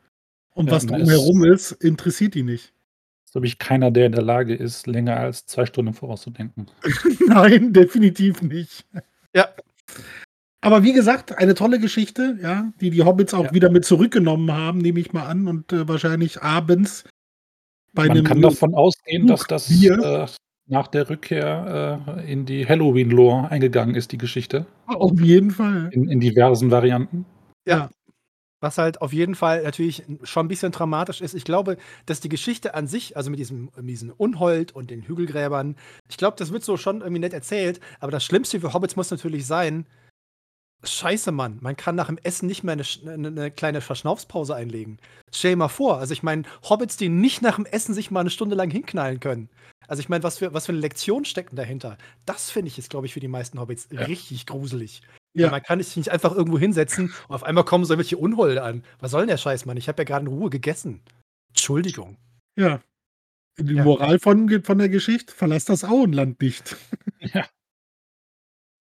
und 0.54 0.68
ja, 0.68 0.74
was 0.74 0.86
drumherum 0.86 1.44
ist, 1.44 1.72
interessiert 1.72 2.36
ihn 2.36 2.46
nicht. 2.46 2.74
So 3.26 3.42
wie 3.42 3.48
ich 3.48 3.60
keiner, 3.60 3.92
der 3.92 4.08
in 4.08 4.12
der 4.12 4.24
Lage 4.24 4.54
ist, 4.54 4.88
länger 4.88 5.18
als 5.18 5.46
zwei 5.46 5.66
Stunden 5.66 5.94
vorauszudenken. 5.94 6.68
Nein, 7.28 7.74
definitiv 7.74 8.42
nicht. 8.42 8.86
Ja. 9.34 9.50
Aber 10.60 10.84
wie 10.84 10.94
gesagt, 10.94 11.38
eine 11.38 11.56
tolle 11.56 11.80
Geschichte, 11.80 12.38
ja, 12.42 12.72
die 12.82 12.92
die 12.92 13.04
Hobbits 13.04 13.34
auch 13.34 13.46
ja. 13.46 13.54
wieder 13.54 13.72
mit 13.72 13.86
zurückgenommen 13.86 14.52
haben, 14.52 14.78
nehme 14.80 15.00
ich 15.00 15.12
mal 15.12 15.26
an, 15.26 15.48
und 15.48 15.74
äh, 15.74 15.88
wahrscheinlich 15.88 16.42
abends 16.42 17.06
bei 17.94 18.04
Man 18.04 18.12
einem. 18.12 18.24
Man 18.24 18.34
kann 18.34 18.42
davon 18.42 18.76
ausgehen, 18.76 19.26
dass 19.26 19.46
das 19.48 19.72
äh, 19.72 20.28
nach 20.72 20.88
der 20.88 21.10
Rückkehr 21.10 22.06
äh, 22.08 22.32
in 22.32 22.46
die 22.46 22.68
Halloween-Lore 22.68 23.52
eingegangen 23.52 23.96
ist, 23.96 24.12
die 24.12 24.18
Geschichte. 24.18 24.66
Auf 24.88 25.20
jeden 25.20 25.52
Fall. 25.52 25.90
In, 25.92 26.10
in 26.10 26.20
diversen 26.20 26.72
Varianten. 26.72 27.26
Ja. 27.68 27.90
Was 28.64 28.78
halt 28.78 29.02
auf 29.02 29.12
jeden 29.12 29.34
Fall 29.34 29.64
natürlich 29.64 30.04
schon 30.22 30.46
ein 30.46 30.48
bisschen 30.48 30.72
dramatisch 30.72 31.20
ist. 31.20 31.34
Ich 31.34 31.46
glaube, 31.46 31.78
dass 32.06 32.20
die 32.20 32.30
Geschichte 32.30 32.76
an 32.76 32.86
sich, 32.86 33.18
also 33.18 33.32
mit 33.32 33.40
diesem, 33.40 33.72
mit 33.76 33.90
diesem 33.90 34.14
Unhold 34.16 34.72
und 34.76 34.92
den 34.92 35.02
Hügelgräbern, 35.02 35.76
ich 36.08 36.18
glaube, 36.18 36.38
das 36.38 36.54
wird 36.54 36.64
so 36.64 36.78
schon 36.78 37.02
irgendwie 37.02 37.22
nett 37.22 37.34
erzählt. 37.34 37.80
Aber 38.00 38.12
das 38.12 38.24
Schlimmste 38.24 38.60
für 38.60 38.74
Hobbits 38.74 38.96
muss 38.96 39.10
natürlich 39.10 39.48
sein, 39.48 39.88
Scheiße, 40.84 41.32
Mann, 41.32 41.60
man 41.62 41.78
kann 41.78 41.96
nach 41.96 42.08
dem 42.08 42.18
Essen 42.18 42.48
nicht 42.48 42.64
mehr 42.64 42.74
eine, 42.74 42.84
eine, 43.06 43.28
eine 43.28 43.52
kleine 43.52 43.82
Verschnaufspause 43.82 44.56
einlegen. 44.56 44.98
Stell 45.32 45.52
dir 45.52 45.58
mal 45.58 45.68
vor, 45.68 46.00
also 46.00 46.14
ich 46.14 46.24
meine, 46.24 46.44
Hobbits, 46.68 46.98
die 46.98 47.10
nicht 47.10 47.42
nach 47.42 47.56
dem 47.56 47.66
Essen 47.66 47.94
sich 47.94 48.10
mal 48.10 48.22
eine 48.22 48.32
Stunde 48.32 48.56
lang 48.56 48.72
hinknallen 48.72 49.20
können. 49.20 49.50
Also 49.88 50.02
ich 50.02 50.10
meine, 50.10 50.24
was 50.24 50.40
für, 50.40 50.54
was 50.54 50.66
für 50.66 50.72
eine 50.72 50.82
Lektion 50.82 51.26
steckt 51.26 51.58
dahinter? 51.58 51.98
Das 52.26 52.50
finde 52.50 52.70
ich 52.70 52.80
ist, 52.80 52.90
glaube 52.90 53.06
ich, 53.06 53.14
für 53.14 53.20
die 53.20 53.28
meisten 53.28 53.60
Hobbits 53.60 53.90
ja. 53.92 54.02
richtig 54.02 54.46
gruselig. 54.46 55.02
Ja. 55.34 55.50
man 55.50 55.64
kann 55.64 55.82
sich 55.82 55.96
nicht 55.96 56.10
einfach 56.10 56.34
irgendwo 56.36 56.60
hinsetzen 56.60 57.14
und 57.28 57.36
auf 57.36 57.44
einmal 57.44 57.64
kommen 57.64 57.86
so 57.86 57.98
welche 57.98 58.18
Unholde 58.18 58.64
an. 58.64 58.84
Was 59.00 59.12
soll 59.12 59.22
denn 59.22 59.30
der 59.30 59.38
Scheiß, 59.38 59.66
Mann? 59.66 59.78
Ich 59.78 59.88
habe 59.88 60.02
ja 60.02 60.04
gerade 60.04 60.26
in 60.26 60.32
Ruhe 60.32 60.50
gegessen. 60.50 61.02
Entschuldigung. 61.50 62.18
Ja. 62.58 62.82
Die 63.58 63.76
ja. 63.76 63.84
Moral 63.84 64.20
von, 64.20 64.64
von 64.64 64.78
der 64.78 64.90
Geschichte, 64.90 65.34
verlass 65.34 65.66
das 65.66 65.84
Auenland 65.84 66.42
nicht. 66.42 66.76
Ja. 67.20 67.46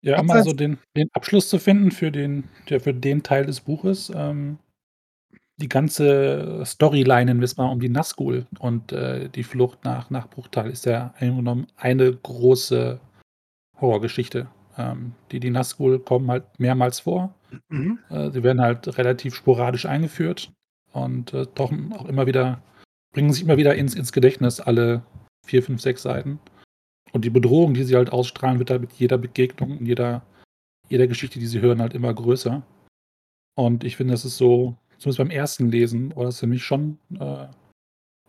Ja, 0.01 0.19
um 0.19 0.27
mal 0.27 0.43
so 0.43 0.53
den, 0.53 0.77
den 0.95 1.09
Abschluss 1.13 1.49
zu 1.49 1.59
finden 1.59 1.91
für 1.91 2.11
den, 2.11 2.45
ja, 2.67 2.79
für 2.79 2.93
den 2.93 3.23
Teil 3.23 3.45
des 3.45 3.61
Buches. 3.61 4.11
Ähm, 4.15 4.59
die 5.57 5.67
ganze 5.69 6.63
Storyline 6.65 7.31
in 7.31 7.41
Wismar 7.41 7.69
um 7.69 7.81
die 7.81 7.89
Nazgul 7.89 8.47
und 8.59 8.93
äh, 8.93 9.27
die 9.29 9.43
Flucht 9.43 9.83
nach, 9.83 10.09
nach 10.09 10.29
Bruchtal 10.29 10.69
ist 10.69 10.85
ja 10.85 11.13
im 11.19 11.35
genommen 11.35 11.67
eine 11.75 12.13
große 12.13 12.99
Horrorgeschichte. 13.79 14.47
Ähm, 14.77 15.13
die, 15.31 15.41
die 15.41 15.49
Nazgul 15.49 15.99
kommen 15.99 16.31
halt 16.31 16.45
mehrmals 16.57 17.01
vor. 17.01 17.35
Mhm. 17.67 17.99
Äh, 18.09 18.31
sie 18.31 18.43
werden 18.43 18.61
halt 18.61 18.97
relativ 18.97 19.35
sporadisch 19.35 19.85
eingeführt 19.85 20.51
und 20.93 21.33
äh, 21.33 21.45
tauchen 21.47 21.91
auch 21.93 22.05
immer 22.05 22.25
wieder, 22.25 22.61
bringen 23.13 23.33
sich 23.33 23.43
immer 23.43 23.57
wieder 23.57 23.75
ins, 23.75 23.95
ins 23.95 24.13
Gedächtnis 24.13 24.61
alle 24.61 25.03
vier, 25.45 25.61
fünf, 25.61 25.81
sechs 25.81 26.03
Seiten. 26.03 26.39
Und 27.11 27.25
die 27.25 27.29
Bedrohung, 27.29 27.73
die 27.73 27.83
sie 27.83 27.95
halt 27.95 28.11
ausstrahlen, 28.11 28.59
wird 28.59 28.69
halt 28.69 28.81
mit 28.81 28.93
jeder 28.93 29.17
Begegnung, 29.17 29.83
jeder, 29.85 30.21
jeder 30.89 31.07
Geschichte, 31.07 31.39
die 31.39 31.47
sie 31.47 31.61
hören, 31.61 31.81
halt 31.81 31.93
immer 31.93 32.13
größer. 32.13 32.61
Und 33.55 33.83
ich 33.83 33.97
finde, 33.97 34.13
das 34.13 34.25
ist 34.25 34.37
so, 34.37 34.77
zumindest 34.97 35.17
beim 35.17 35.31
ersten 35.31 35.69
Lesen, 35.69 36.15
war 36.15 36.25
das 36.25 36.39
für 36.39 36.47
mich 36.47 36.63
schon 36.63 36.97
äh, 37.15 37.47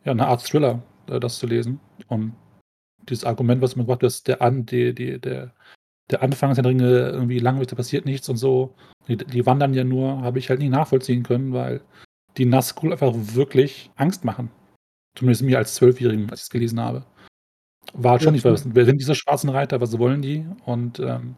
ja, 0.05 0.13
eine 0.13 0.27
Art 0.27 0.45
Thriller, 0.45 0.83
äh, 1.09 1.21
das 1.21 1.39
zu 1.39 1.47
lesen. 1.47 1.81
Und 2.09 2.35
dieses 3.09 3.25
Argument, 3.25 3.63
was 3.63 3.77
man 3.77 3.87
macht, 3.87 4.03
dass 4.03 4.23
der, 4.23 4.43
An, 4.43 4.67
die, 4.67 4.95
die, 4.95 5.21
der, 5.21 5.53
der 6.11 6.23
Anfang 6.23 6.55
der 6.55 6.65
Ringe 6.65 7.11
irgendwie 7.11 7.39
langweilig, 7.39 7.69
da 7.69 7.77
passiert 7.77 8.05
nichts 8.05 8.29
und 8.29 8.37
so. 8.37 8.75
Die, 9.09 9.17
die 9.17 9.47
wandern 9.47 9.75
ja 9.75 9.85
nur, 9.85 10.23
habe 10.23 10.39
ich 10.39 10.51
halt 10.51 10.61
nicht 10.61 10.71
nachvollziehen 10.71 11.23
können, 11.23 11.53
weil 11.53 11.81
die 12.37 12.45
Nazgul 12.45 12.93
einfach 12.93 13.13
wirklich 13.15 13.91
Angst 13.97 14.25
machen. 14.25 14.51
Zumindest 15.17 15.43
mir 15.43 15.59
als 15.59 15.75
Zwölfjährigen, 15.75 16.31
als 16.31 16.41
ich 16.41 16.45
es 16.45 16.51
gelesen 16.51 16.81
habe. 16.81 17.05
War 17.93 18.13
halt 18.13 18.23
schon 18.23 18.33
nicht, 18.33 18.45
was, 18.45 18.65
wer 18.75 18.85
sind 18.85 19.01
diese 19.01 19.15
schwarzen 19.15 19.51
Reiter, 19.51 19.81
was 19.81 19.99
wollen 19.99 20.23
die? 20.23 20.47
Und, 20.65 21.01
ähm, 21.01 21.37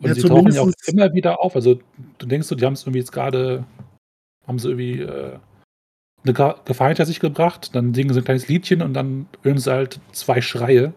und 0.00 0.08
ja, 0.08 0.14
sie 0.14 0.22
tauchen 0.22 0.52
ja 0.52 0.62
auch 0.62 0.70
immer 0.86 1.12
wieder 1.14 1.40
auf. 1.40 1.56
Also 1.56 1.80
du 2.18 2.26
denkst 2.26 2.46
so, 2.46 2.54
die 2.54 2.64
haben 2.64 2.74
es 2.74 2.82
irgendwie 2.82 3.00
jetzt 3.00 3.12
gerade, 3.12 3.64
haben 4.46 4.58
sie 4.58 4.68
irgendwie 4.68 5.00
äh, 5.00 5.38
eine 6.24 6.32
Gefahr 6.64 6.88
hinter 6.88 7.06
sich 7.06 7.20
gebracht, 7.20 7.74
dann 7.74 7.94
singen 7.94 8.12
sie 8.12 8.20
ein 8.20 8.24
kleines 8.24 8.48
Liedchen 8.48 8.82
und 8.82 8.94
dann 8.94 9.26
hören 9.42 9.58
sie 9.58 9.70
halt 9.70 10.00
zwei 10.12 10.40
Schreie, 10.40 10.92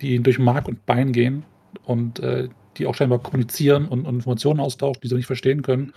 die 0.00 0.18
durch 0.20 0.38
Mark 0.38 0.68
und 0.68 0.84
Bein 0.86 1.12
gehen 1.12 1.44
und 1.84 2.20
äh, 2.20 2.48
die 2.76 2.86
auch 2.86 2.94
scheinbar 2.94 3.18
kommunizieren 3.18 3.86
und, 3.86 4.06
und, 4.06 4.16
Informationen 4.16 4.60
austauschen, 4.60 5.00
die 5.02 5.08
sie 5.08 5.16
nicht 5.16 5.26
verstehen 5.26 5.62
können. 5.62 5.92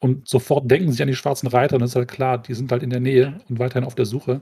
Und 0.00 0.28
sofort 0.28 0.70
denken 0.70 0.92
sie 0.92 1.02
an 1.02 1.08
die 1.08 1.14
schwarzen 1.14 1.46
Reiter 1.46 1.76
und 1.76 1.82
es 1.82 1.90
ist 1.90 1.96
halt 1.96 2.10
klar, 2.10 2.38
die 2.38 2.54
sind 2.54 2.72
halt 2.72 2.82
in 2.82 2.90
der 2.90 3.00
Nähe 3.00 3.40
und 3.48 3.58
weiterhin 3.58 3.84
auf 3.84 3.94
der 3.94 4.06
Suche. 4.06 4.40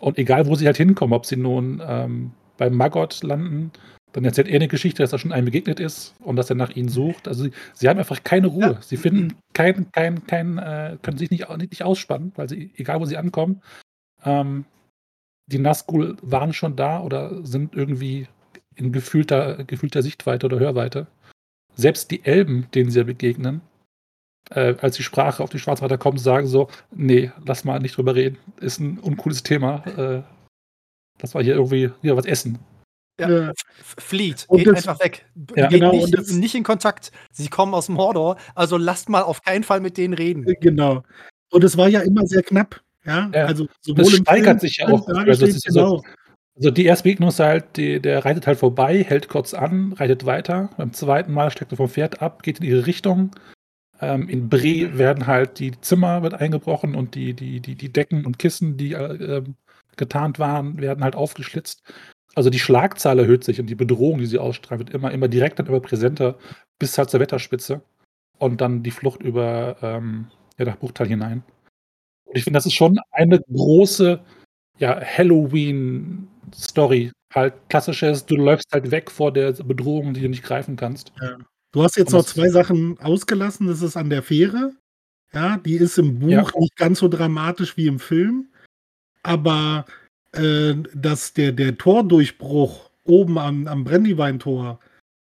Und 0.00 0.18
egal, 0.18 0.46
wo 0.46 0.54
sie 0.54 0.66
halt 0.66 0.76
hinkommen, 0.76 1.14
ob 1.14 1.26
sie 1.26 1.36
nun 1.36 1.82
ähm, 1.86 2.32
beim 2.56 2.74
Maggot 2.74 3.22
landen, 3.22 3.70
dann 4.12 4.24
erzählt 4.24 4.48
er 4.48 4.56
eine 4.56 4.68
Geschichte, 4.68 5.02
dass 5.02 5.10
da 5.10 5.18
schon 5.18 5.32
einem 5.32 5.44
begegnet 5.44 5.78
ist 5.78 6.14
und 6.20 6.36
dass 6.36 6.50
er 6.50 6.56
nach 6.56 6.70
ihnen 6.70 6.88
sucht. 6.88 7.28
Also 7.28 7.44
sie, 7.44 7.52
sie 7.74 7.88
haben 7.88 7.98
einfach 7.98 8.24
keine 8.24 8.48
Ruhe. 8.48 8.72
Ja. 8.72 8.82
Sie 8.82 8.96
finden 8.96 9.34
kein, 9.52 9.90
kein, 9.92 10.26
kein, 10.26 10.58
äh, 10.58 10.96
können 11.02 11.18
sich 11.18 11.30
nicht, 11.30 11.48
nicht 11.56 11.84
ausspannen, 11.84 12.32
weil 12.34 12.48
sie, 12.48 12.72
egal 12.76 13.00
wo 13.00 13.04
sie 13.04 13.16
ankommen, 13.16 13.62
ähm, 14.24 14.64
die 15.46 15.58
Nazgul 15.58 16.16
waren 16.22 16.52
schon 16.52 16.76
da 16.76 17.00
oder 17.00 17.44
sind 17.44 17.74
irgendwie 17.74 18.26
in 18.74 18.92
gefühlter, 18.92 19.64
gefühlter 19.64 20.02
Sichtweite 20.02 20.46
oder 20.46 20.58
Hörweite. 20.58 21.06
Selbst 21.74 22.10
die 22.10 22.24
Elben, 22.24 22.66
denen 22.74 22.90
sie 22.90 22.98
ja 22.98 23.04
begegnen, 23.04 23.60
äh, 24.50 24.74
als 24.80 24.96
die 24.96 25.02
Sprache 25.02 25.42
auf 25.42 25.50
die 25.50 25.58
Schwarzreiter 25.58 25.98
kommt, 25.98 26.20
sagen 26.20 26.46
so, 26.46 26.68
nee, 26.90 27.30
lass 27.44 27.64
mal 27.64 27.78
nicht 27.80 27.96
drüber 27.96 28.14
reden, 28.14 28.38
ist 28.60 28.80
ein 28.80 28.98
uncooles 28.98 29.42
Thema. 29.42 29.84
Äh, 29.96 30.22
lass 31.20 31.34
mal 31.34 31.42
hier 31.42 31.54
irgendwie 31.54 31.90
hier 32.02 32.16
was 32.16 32.26
essen. 32.26 32.58
Ja, 33.20 33.52
flieht, 33.76 34.46
und 34.48 34.58
geht 34.58 34.68
das, 34.68 34.88
einfach 34.88 35.04
weg. 35.04 35.26
Ja, 35.54 35.68
geht 35.68 35.80
genau, 35.80 35.92
nicht, 35.92 36.16
das, 36.16 36.30
nicht, 36.30 36.54
in 36.54 36.62
Kontakt. 36.62 37.12
Sie 37.30 37.48
kommen 37.48 37.74
aus 37.74 37.86
dem 37.86 37.96
Mordor, 37.96 38.38
also 38.54 38.78
lasst 38.78 39.10
mal 39.10 39.20
auf 39.22 39.42
keinen 39.42 39.62
Fall 39.62 39.80
mit 39.80 39.98
denen 39.98 40.14
reden. 40.14 40.46
Genau. 40.60 41.02
Und 41.50 41.64
es 41.64 41.76
war 41.76 41.88
ja 41.88 42.00
immer 42.00 42.26
sehr 42.26 42.42
knapp. 42.42 42.80
Ja, 43.04 43.30
ja. 43.34 43.44
also 43.44 43.66
sowohl 43.82 44.04
das 44.04 44.12
steigert 44.12 44.60
sich 44.62 44.78
ja 44.78 44.88
auch. 44.88 45.06
Also, 45.08 45.46
genau. 45.46 45.58
so, 45.68 46.02
also 46.56 46.70
die 46.70 46.84
erste 46.84 47.04
Begegnung 47.04 47.28
ist 47.28 47.40
halt, 47.40 47.76
die, 47.76 48.00
der 48.00 48.24
reitet 48.24 48.46
halt 48.46 48.58
vorbei, 48.58 49.04
hält 49.06 49.28
kurz 49.28 49.52
an, 49.52 49.92
reitet 49.94 50.24
weiter. 50.24 50.70
Beim 50.78 50.92
zweiten 50.92 51.32
Mal 51.32 51.50
steigt 51.50 51.72
er 51.72 51.76
vom 51.76 51.88
Pferd 51.88 52.22
ab, 52.22 52.42
geht 52.42 52.60
in 52.60 52.66
ihre 52.66 52.86
Richtung, 52.86 53.32
ähm, 54.00 54.28
in 54.28 54.48
Bre 54.48 54.98
werden 54.98 55.26
halt 55.26 55.58
die 55.58 55.72
Zimmer 55.80 56.22
wird 56.22 56.34
eingebrochen 56.34 56.94
und 56.94 57.14
die, 57.14 57.34
die, 57.34 57.60
die, 57.60 57.74
die 57.74 57.92
Decken 57.92 58.26
und 58.26 58.38
Kissen, 58.38 58.76
die 58.76 58.92
äh, 58.92 59.38
ähm, 59.38 59.56
getarnt 59.96 60.38
waren, 60.38 60.80
werden 60.80 61.04
halt 61.04 61.14
aufgeschlitzt. 61.14 61.82
Also 62.34 62.48
die 62.48 62.58
Schlagzahl 62.58 63.18
erhöht 63.18 63.44
sich 63.44 63.60
und 63.60 63.66
die 63.66 63.74
Bedrohung, 63.74 64.18
die 64.18 64.26
sie 64.26 64.38
ausstrahlt, 64.38 64.78
wird 64.78 64.90
immer, 64.90 65.10
immer 65.10 65.28
direkter 65.28 65.62
und 65.62 65.68
immer 65.68 65.80
präsenter 65.80 66.38
bis 66.78 66.96
halt 66.96 67.10
zur 67.10 67.20
Wetterspitze 67.20 67.82
und 68.38 68.60
dann 68.60 68.82
die 68.82 68.90
Flucht 68.90 69.22
über 69.22 69.76
ähm, 69.82 70.28
ja, 70.58 70.64
nach 70.64 70.78
Bruchtal 70.78 71.08
hinein. 71.08 71.42
Und 72.24 72.36
ich 72.36 72.44
finde, 72.44 72.56
das 72.56 72.66
ist 72.66 72.74
schon 72.74 73.00
eine 73.10 73.40
große, 73.40 74.20
ja, 74.78 75.00
Halloween-Story. 75.00 77.10
Halt 77.34 77.54
klassisches, 77.68 78.26
du 78.26 78.36
läufst 78.36 78.72
halt 78.72 78.90
weg 78.90 79.10
vor 79.10 79.32
der 79.32 79.52
Bedrohung, 79.52 80.14
die 80.14 80.22
du 80.22 80.28
nicht 80.28 80.42
greifen 80.42 80.76
kannst. 80.76 81.12
Ja. 81.20 81.36
Du 81.72 81.82
hast 81.82 81.96
jetzt 81.96 82.12
noch 82.12 82.24
zwei 82.24 82.48
Sachen 82.48 82.98
ausgelassen. 82.98 83.66
Das 83.66 83.82
ist 83.82 83.96
an 83.96 84.10
der 84.10 84.22
Fähre. 84.22 84.72
Ja, 85.32 85.56
die 85.58 85.74
ist 85.76 85.98
im 85.98 86.18
Buch 86.18 86.28
Ja. 86.28 86.46
nicht 86.58 86.76
ganz 86.76 86.98
so 86.98 87.08
dramatisch 87.08 87.76
wie 87.76 87.86
im 87.86 88.00
Film. 88.00 88.48
Aber 89.22 89.84
äh, 90.32 90.74
dass 90.94 91.32
der, 91.34 91.52
der 91.52 91.76
Tordurchbruch 91.78 92.90
oben 93.04 93.38
am, 93.38 93.66
am 93.66 93.84
Brandyweintor 93.84 94.80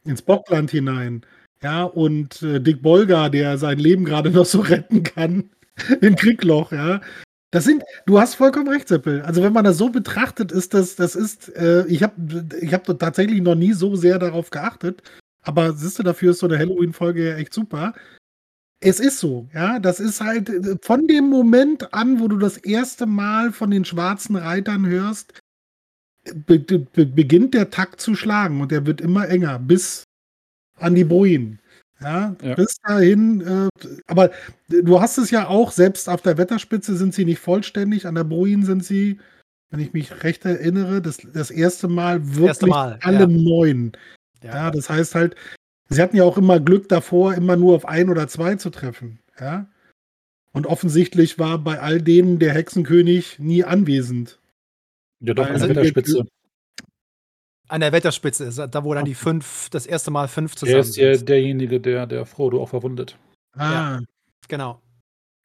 ins 0.04 0.22
Bockland 0.22 0.70
hinein, 0.70 1.24
ja, 1.62 1.84
und 1.84 2.42
äh, 2.42 2.60
Dick 2.60 2.82
Bolger, 2.82 3.30
der 3.30 3.56
sein 3.56 3.78
Leben 3.78 4.04
gerade 4.04 4.30
noch 4.30 4.46
so 4.46 4.60
retten 4.60 5.04
kann 5.04 5.50
im 6.00 6.16
Kriegloch, 6.16 6.72
ja. 6.72 7.00
Das 7.52 7.64
sind, 7.64 7.84
du 8.06 8.18
hast 8.18 8.34
vollkommen 8.34 8.68
recht, 8.68 8.88
Seppel. 8.88 9.22
Also 9.22 9.42
wenn 9.42 9.52
man 9.52 9.64
das 9.64 9.76
so 9.76 9.90
betrachtet, 9.90 10.50
ist 10.50 10.72
das, 10.74 10.96
das 10.96 11.14
ist, 11.14 11.54
äh, 11.54 11.86
ich 11.86 12.02
habe 12.02 12.48
ich 12.60 12.72
hab 12.72 12.84
tatsächlich 12.98 13.42
noch 13.42 13.54
nie 13.54 13.74
so 13.74 13.94
sehr 13.94 14.18
darauf 14.18 14.50
geachtet, 14.50 15.02
aber 15.42 15.72
siehst 15.74 15.98
du, 15.98 16.02
dafür 16.02 16.30
ist 16.32 16.38
so 16.40 16.46
eine 16.46 16.58
Halloween-Folge 16.58 17.30
ja 17.30 17.36
echt 17.36 17.52
super. 17.54 17.94
Es 18.80 18.98
ist 18.98 19.18
so, 19.18 19.48
ja. 19.54 19.78
Das 19.78 20.00
ist 20.00 20.20
halt 20.20 20.48
äh, 20.48 20.76
von 20.82 21.06
dem 21.06 21.28
Moment 21.28 21.92
an, 21.94 22.20
wo 22.20 22.28
du 22.28 22.36
das 22.38 22.56
erste 22.58 23.06
Mal 23.06 23.52
von 23.52 23.70
den 23.70 23.84
schwarzen 23.84 24.36
Reitern 24.36 24.86
hörst, 24.86 25.34
be 26.46 26.58
be 26.58 27.06
beginnt 27.06 27.54
der 27.54 27.70
Takt 27.70 28.00
zu 28.00 28.14
schlagen 28.14 28.60
und 28.60 28.70
der 28.70 28.86
wird 28.86 29.00
immer 29.00 29.28
enger 29.28 29.58
bis 29.58 30.04
an 30.78 30.94
die 30.94 31.04
Bruinen. 31.04 31.60
Ja, 32.00 32.34
Ja. 32.42 32.54
bis 32.54 32.76
dahin, 32.82 33.40
äh, 33.42 33.68
aber 34.08 34.32
du 34.68 35.00
hast 35.00 35.18
es 35.18 35.30
ja 35.30 35.46
auch, 35.46 35.70
selbst 35.70 36.08
auf 36.08 36.20
der 36.22 36.36
Wetterspitze 36.36 36.96
sind 36.96 37.14
sie 37.14 37.24
nicht 37.24 37.38
vollständig, 37.38 38.06
an 38.06 38.16
der 38.16 38.24
Bruin 38.24 38.64
sind 38.64 38.84
sie, 38.84 39.20
wenn 39.70 39.78
ich 39.78 39.92
mich 39.92 40.24
recht 40.24 40.44
erinnere, 40.44 41.00
das, 41.00 41.18
das 41.32 41.52
erste 41.52 41.86
Mal 41.86 42.26
wirklich 42.26 42.48
erste 42.48 42.66
Mal, 42.66 42.98
alle 43.02 43.20
ja. 43.20 43.26
neun. 43.28 43.92
Ja, 44.42 44.70
das 44.70 44.90
heißt 44.90 45.14
halt, 45.14 45.36
sie 45.88 46.02
hatten 46.02 46.16
ja 46.16 46.24
auch 46.24 46.36
immer 46.36 46.60
Glück 46.60 46.88
davor, 46.88 47.34
immer 47.34 47.56
nur 47.56 47.74
auf 47.74 47.86
ein 47.86 48.08
oder 48.08 48.28
zwei 48.28 48.56
zu 48.56 48.70
treffen. 48.70 49.18
Ja. 49.40 49.66
Und 50.52 50.66
offensichtlich 50.66 51.38
war 51.38 51.58
bei 51.58 51.80
all 51.80 52.00
denen 52.02 52.38
der 52.38 52.52
Hexenkönig 52.52 53.38
nie 53.38 53.64
anwesend. 53.64 54.38
Ja, 55.20 55.34
doch, 55.34 55.48
an 55.48 55.58
der 55.58 55.68
Wetterspitze. 55.68 56.26
An 57.68 57.80
der 57.80 57.92
Wetterspitze 57.92 58.44
ist 58.44 58.58
da, 58.58 58.84
wo 58.84 58.92
dann 58.92 59.06
die 59.06 59.14
fünf, 59.14 59.70
das 59.70 59.86
erste 59.86 60.10
Mal 60.10 60.28
fünf 60.28 60.56
zusammen 60.56 60.80
ist 60.80 60.96
der, 60.96 61.16
sind. 61.16 61.28
derjenige, 61.28 61.80
der, 61.80 62.06
der 62.06 62.26
Frodo 62.26 62.62
auch 62.62 62.68
verwundet. 62.68 63.16
Ah, 63.56 64.00
Genau. 64.48 64.81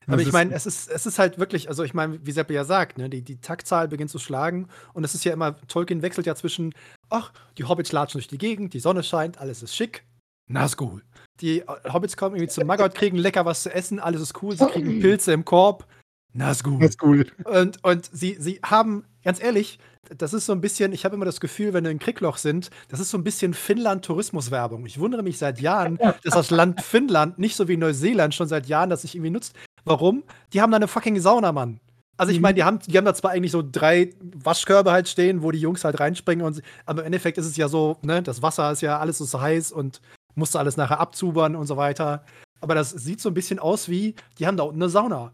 Das 0.08 0.14
Aber 0.14 0.22
ich 0.22 0.32
meine, 0.32 0.54
es 0.54 0.66
ist, 0.66 0.90
es 0.90 1.06
ist 1.06 1.20
halt 1.20 1.38
wirklich, 1.38 1.68
also 1.68 1.84
ich 1.84 1.94
meine, 1.94 2.26
wie 2.26 2.32
Seppe 2.32 2.54
ja 2.54 2.64
sagt, 2.64 2.98
ne, 2.98 3.10
die, 3.10 3.22
die 3.22 3.42
Taktzahl 3.42 3.90
beginnt 3.90 4.10
zu 4.10 4.20
schlagen 4.20 4.70
und 4.94 5.04
es 5.04 5.14
ist 5.14 5.26
ja 5.26 5.34
immer, 5.34 5.58
Tolkien 5.68 6.02
wechselt 6.02 6.26
ja 6.26 6.34
zwischen, 6.34 6.74
ach, 7.10 7.34
die 7.58 7.66
Hobbits 7.66 7.92
latschen 7.92 8.20
durch 8.20 8.30
die 8.30 8.38
Gegend, 8.38 8.74
die 8.74 8.80
Sonne 8.80 9.04
scheint, 9.04 9.38
alles 9.40 9.62
ist 9.62 9.76
schick, 9.76 10.06
na 10.50 10.64
ist 10.64 10.82
cool. 10.82 11.04
Die 11.42 11.62
Hobbits 11.92 12.16
kommen 12.16 12.36
irgendwie 12.36 12.54
zum 12.54 12.66
Maggot, 12.66 12.96
kriegen 12.96 13.18
lecker 13.18 13.46
was 13.46 13.64
zu 13.64 13.74
essen, 13.74 14.00
alles 14.00 14.22
ist 14.22 14.42
cool, 14.42 14.58
sie 14.58 14.66
kriegen 14.68 15.02
Pilze 15.02 15.34
im 15.34 15.44
Korb, 15.44 15.86
na 16.34 16.52
ist 16.52 16.64
gut. 16.64 16.82
das 16.82 16.92
ist 16.92 17.04
cool. 17.04 17.26
Und, 17.44 17.84
und 17.84 18.10
sie, 18.14 18.38
sie 18.40 18.60
haben, 18.64 19.04
ganz 19.24 19.42
ehrlich, 19.44 19.78
das 20.18 20.34
ist 20.34 20.46
so 20.46 20.54
ein 20.54 20.62
bisschen, 20.62 20.94
ich 20.94 21.06
habe 21.06 21.16
immer 21.16 21.26
das 21.26 21.40
Gefühl, 21.40 21.74
wenn 21.74 21.84
wir 21.84 21.92
in 21.92 22.00
Kriegloch 22.00 22.38
sind, 22.38 22.70
das 22.90 23.00
ist 23.00 23.10
so 23.10 23.18
ein 23.18 23.24
bisschen 23.24 23.54
Finnland-Tourismuswerbung. 24.02 24.86
Ich 24.86 25.00
wundere 25.00 25.24
mich 25.24 25.38
seit 25.38 25.60
Jahren, 25.60 25.98
dass 25.98 26.34
das 26.34 26.50
Land 26.52 26.82
Finnland 26.82 27.40
nicht 27.40 27.56
so 27.56 27.68
wie 27.68 27.78
Neuseeland 27.78 28.34
schon 28.34 28.48
seit 28.48 28.68
Jahren 28.68 28.90
das 28.90 29.02
sich 29.02 29.16
irgendwie 29.16 29.32
nutzt. 29.32 29.56
Warum? 29.86 30.24
Die 30.54 30.62
haben 30.62 30.72
da 30.72 30.78
eine 30.78 30.88
fucking 30.88 31.20
Sauna, 31.20 31.52
Mann. 31.52 31.80
Also 32.18 32.32
ich 32.32 32.38
Mhm. 32.40 32.42
meine, 32.44 32.56
die 32.56 32.64
haben, 32.64 32.80
die 32.88 32.98
haben 32.98 33.06
da 33.06 33.14
zwar 33.14 33.32
eigentlich 33.32 33.52
so 33.52 33.64
drei 33.70 34.10
Waschkörbe 34.44 34.92
halt 34.92 35.08
stehen, 35.08 35.44
wo 35.44 35.52
die 35.52 35.60
Jungs 35.60 35.84
halt 35.84 36.00
reinspringen 36.00 36.46
und 36.46 36.62
aber 36.86 37.02
im 37.02 37.08
Endeffekt 37.08 37.38
ist 37.38 37.46
es 37.46 37.58
ja 37.58 37.68
so, 37.68 37.98
ne, 38.02 38.24
das 38.24 38.42
Wasser 38.42 38.72
ist 38.72 38.82
ja 38.82 38.98
alles 39.00 39.20
so 39.20 39.40
heiß 39.42 39.72
und 39.72 40.02
musste 40.36 40.60
alles 40.60 40.78
nachher 40.78 41.00
abzubern 41.00 41.56
und 41.56 41.68
so 41.68 41.78
weiter. 41.78 42.24
Aber 42.60 42.74
das 42.74 42.90
sieht 42.90 43.22
so 43.22 43.30
ein 43.30 43.36
bisschen 43.36 43.60
aus 43.60 43.88
wie, 43.88 44.16
die 44.40 44.48
haben 44.48 44.58
da 44.58 44.64
unten 44.64 44.82
eine 44.82 44.90
Sauna 44.90 45.32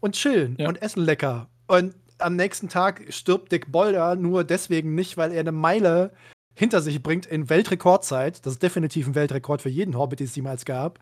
und 0.00 0.14
chillen 0.14 0.56
Ja. 0.58 0.68
und 0.68 0.82
essen 0.82 1.02
lecker. 1.04 1.48
Und 1.68 1.94
am 2.18 2.36
nächsten 2.36 2.68
Tag 2.68 3.04
stirbt 3.10 3.52
Dick 3.52 3.70
Bolder 3.70 4.16
nur 4.16 4.44
deswegen 4.44 4.94
nicht, 4.94 5.16
weil 5.16 5.32
er 5.32 5.40
eine 5.40 5.52
Meile 5.52 6.12
hinter 6.54 6.80
sich 6.80 7.02
bringt 7.02 7.26
in 7.26 7.50
Weltrekordzeit. 7.50 8.44
Das 8.46 8.54
ist 8.54 8.62
definitiv 8.62 9.06
ein 9.06 9.14
Weltrekord 9.14 9.62
für 9.62 9.68
jeden 9.68 9.96
Hobbit, 9.98 10.20
den 10.20 10.26
es 10.26 10.36
jemals 10.36 10.64
gab. 10.64 10.98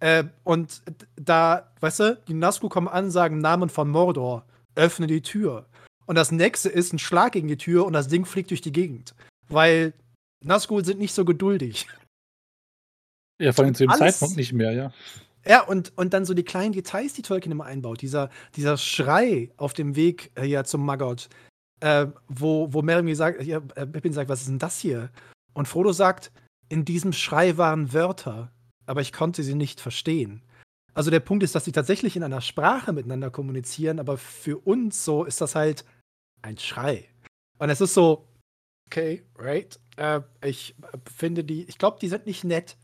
Äh, 0.00 0.24
und 0.44 0.82
da, 1.16 1.72
weißt 1.80 2.00
du, 2.00 2.22
die 2.28 2.34
Nazgûl 2.34 2.68
kommen 2.68 2.88
an, 2.88 3.10
sagen 3.10 3.38
Namen 3.38 3.68
von 3.68 3.88
Mordor, 3.88 4.46
öffne 4.74 5.06
die 5.06 5.22
Tür. 5.22 5.66
Und 6.06 6.16
das 6.16 6.32
nächste 6.32 6.68
ist 6.68 6.92
ein 6.92 6.98
Schlag 6.98 7.32
gegen 7.32 7.48
die 7.48 7.56
Tür 7.56 7.84
und 7.84 7.92
das 7.92 8.08
Ding 8.08 8.24
fliegt 8.24 8.50
durch 8.50 8.60
die 8.60 8.72
Gegend. 8.72 9.14
Weil 9.48 9.92
Nazgûl 10.44 10.84
sind 10.84 10.98
nicht 10.98 11.14
so 11.14 11.24
geduldig. 11.24 11.86
Ja, 13.40 13.52
vor 13.52 13.64
allem 13.64 13.74
zu 13.74 13.84
dem 13.84 13.90
Alles- 13.90 14.18
Zeitpunkt 14.18 14.36
nicht 14.36 14.52
mehr, 14.52 14.72
ja. 14.72 14.92
Ja, 15.48 15.62
und, 15.62 15.96
und 15.96 16.12
dann 16.12 16.26
so 16.26 16.34
die 16.34 16.44
kleinen 16.44 16.74
Details, 16.74 17.14
die 17.14 17.22
Tolkien 17.22 17.52
immer 17.52 17.64
einbaut. 17.64 18.02
Dieser, 18.02 18.28
dieser 18.54 18.76
Schrei 18.76 19.50
auf 19.56 19.72
dem 19.72 19.96
Weg 19.96 20.30
äh, 20.36 20.44
ja 20.44 20.62
zum 20.64 20.84
Maggot, 20.84 21.28
äh, 21.80 22.06
wo, 22.28 22.72
wo 22.72 22.82
Merry 22.82 23.14
sagt, 23.14 23.42
ja, 23.42 23.62
äh, 23.74 23.86
Pippin 23.86 24.12
sagt, 24.12 24.28
was 24.28 24.40
ist 24.40 24.48
denn 24.48 24.58
das 24.58 24.78
hier? 24.78 25.10
Und 25.54 25.66
Frodo 25.66 25.92
sagt, 25.92 26.30
in 26.68 26.84
diesem 26.84 27.14
Schrei 27.14 27.56
waren 27.56 27.94
Wörter, 27.94 28.52
aber 28.84 29.00
ich 29.00 29.12
konnte 29.12 29.42
sie 29.42 29.54
nicht 29.54 29.80
verstehen. 29.80 30.42
Also 30.92 31.10
der 31.10 31.20
Punkt 31.20 31.42
ist, 31.44 31.54
dass 31.54 31.64
sie 31.64 31.72
tatsächlich 31.72 32.16
in 32.16 32.24
einer 32.24 32.40
Sprache 32.40 32.92
miteinander 32.92 33.30
kommunizieren, 33.30 34.00
aber 34.00 34.18
für 34.18 34.58
uns 34.58 35.04
so 35.04 35.24
ist 35.24 35.40
das 35.40 35.54
halt 35.54 35.84
ein 36.42 36.58
Schrei. 36.58 37.08
Und 37.58 37.70
es 37.70 37.80
ist 37.80 37.94
so, 37.94 38.28
okay, 38.86 39.24
right. 39.38 39.80
Äh, 39.96 40.20
ich 40.44 40.74
finde 41.10 41.42
die, 41.44 41.64
ich 41.64 41.78
glaube, 41.78 41.98
die 42.00 42.08
sind 42.08 42.26
nicht 42.26 42.44
nett. 42.44 42.76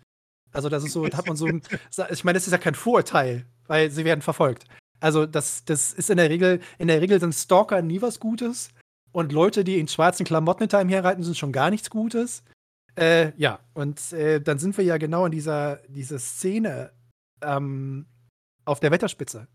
Also 0.55 0.69
das 0.69 0.85
ist 0.85 0.93
so, 0.93 1.07
da 1.07 1.19
hat 1.19 1.27
man 1.27 1.37
so 1.37 1.47
ein, 1.47 1.63
ich 2.11 2.25
meine, 2.25 2.37
das 2.37 2.47
ist 2.47 2.53
ja 2.53 2.59
kein 2.59 2.75
Vorurteil, 2.75 3.47
weil 3.67 3.91
sie 3.91 4.05
werden 4.05 4.23
verfolgt. 4.23 4.65
Also 5.01 5.27
das, 5.27 5.65
das 5.65 5.93
ist 5.93 6.11
in 6.11 6.17
der 6.17 6.31
Regel, 6.31 6.61
in 6.79 6.89
der 6.89 7.01
Regel 7.01 7.21
sind 7.21 7.35
Stalker 7.35 7.83
nie 7.83 8.01
was 8.01 8.21
Gutes 8.21 8.71
und 9.13 9.33
Leute, 9.33 9.65
die 9.65 9.79
in 9.79 9.89
schwarzen 9.89 10.25
Klamotten 10.25 10.63
hinter 10.63 10.81
ihm 10.81 10.89
herreiten, 10.89 11.23
sind 11.23 11.37
schon 11.37 11.53
gar 11.53 11.71
nichts 11.71 11.91
Gutes. 11.91 12.43
Äh, 12.97 13.33
ja, 13.37 13.59
und 13.75 14.13
äh, 14.13 14.41
dann 14.41 14.59
sind 14.59 14.79
wir 14.79 14.85
ja 14.85 14.97
genau 14.97 15.27
in 15.27 15.33
dieser, 15.33 15.77
dieser 15.89 16.19
Szene 16.19 16.93
ähm, 17.43 18.07
auf 18.65 18.81
der 18.81 18.93
Wetterspitze. 18.93 19.49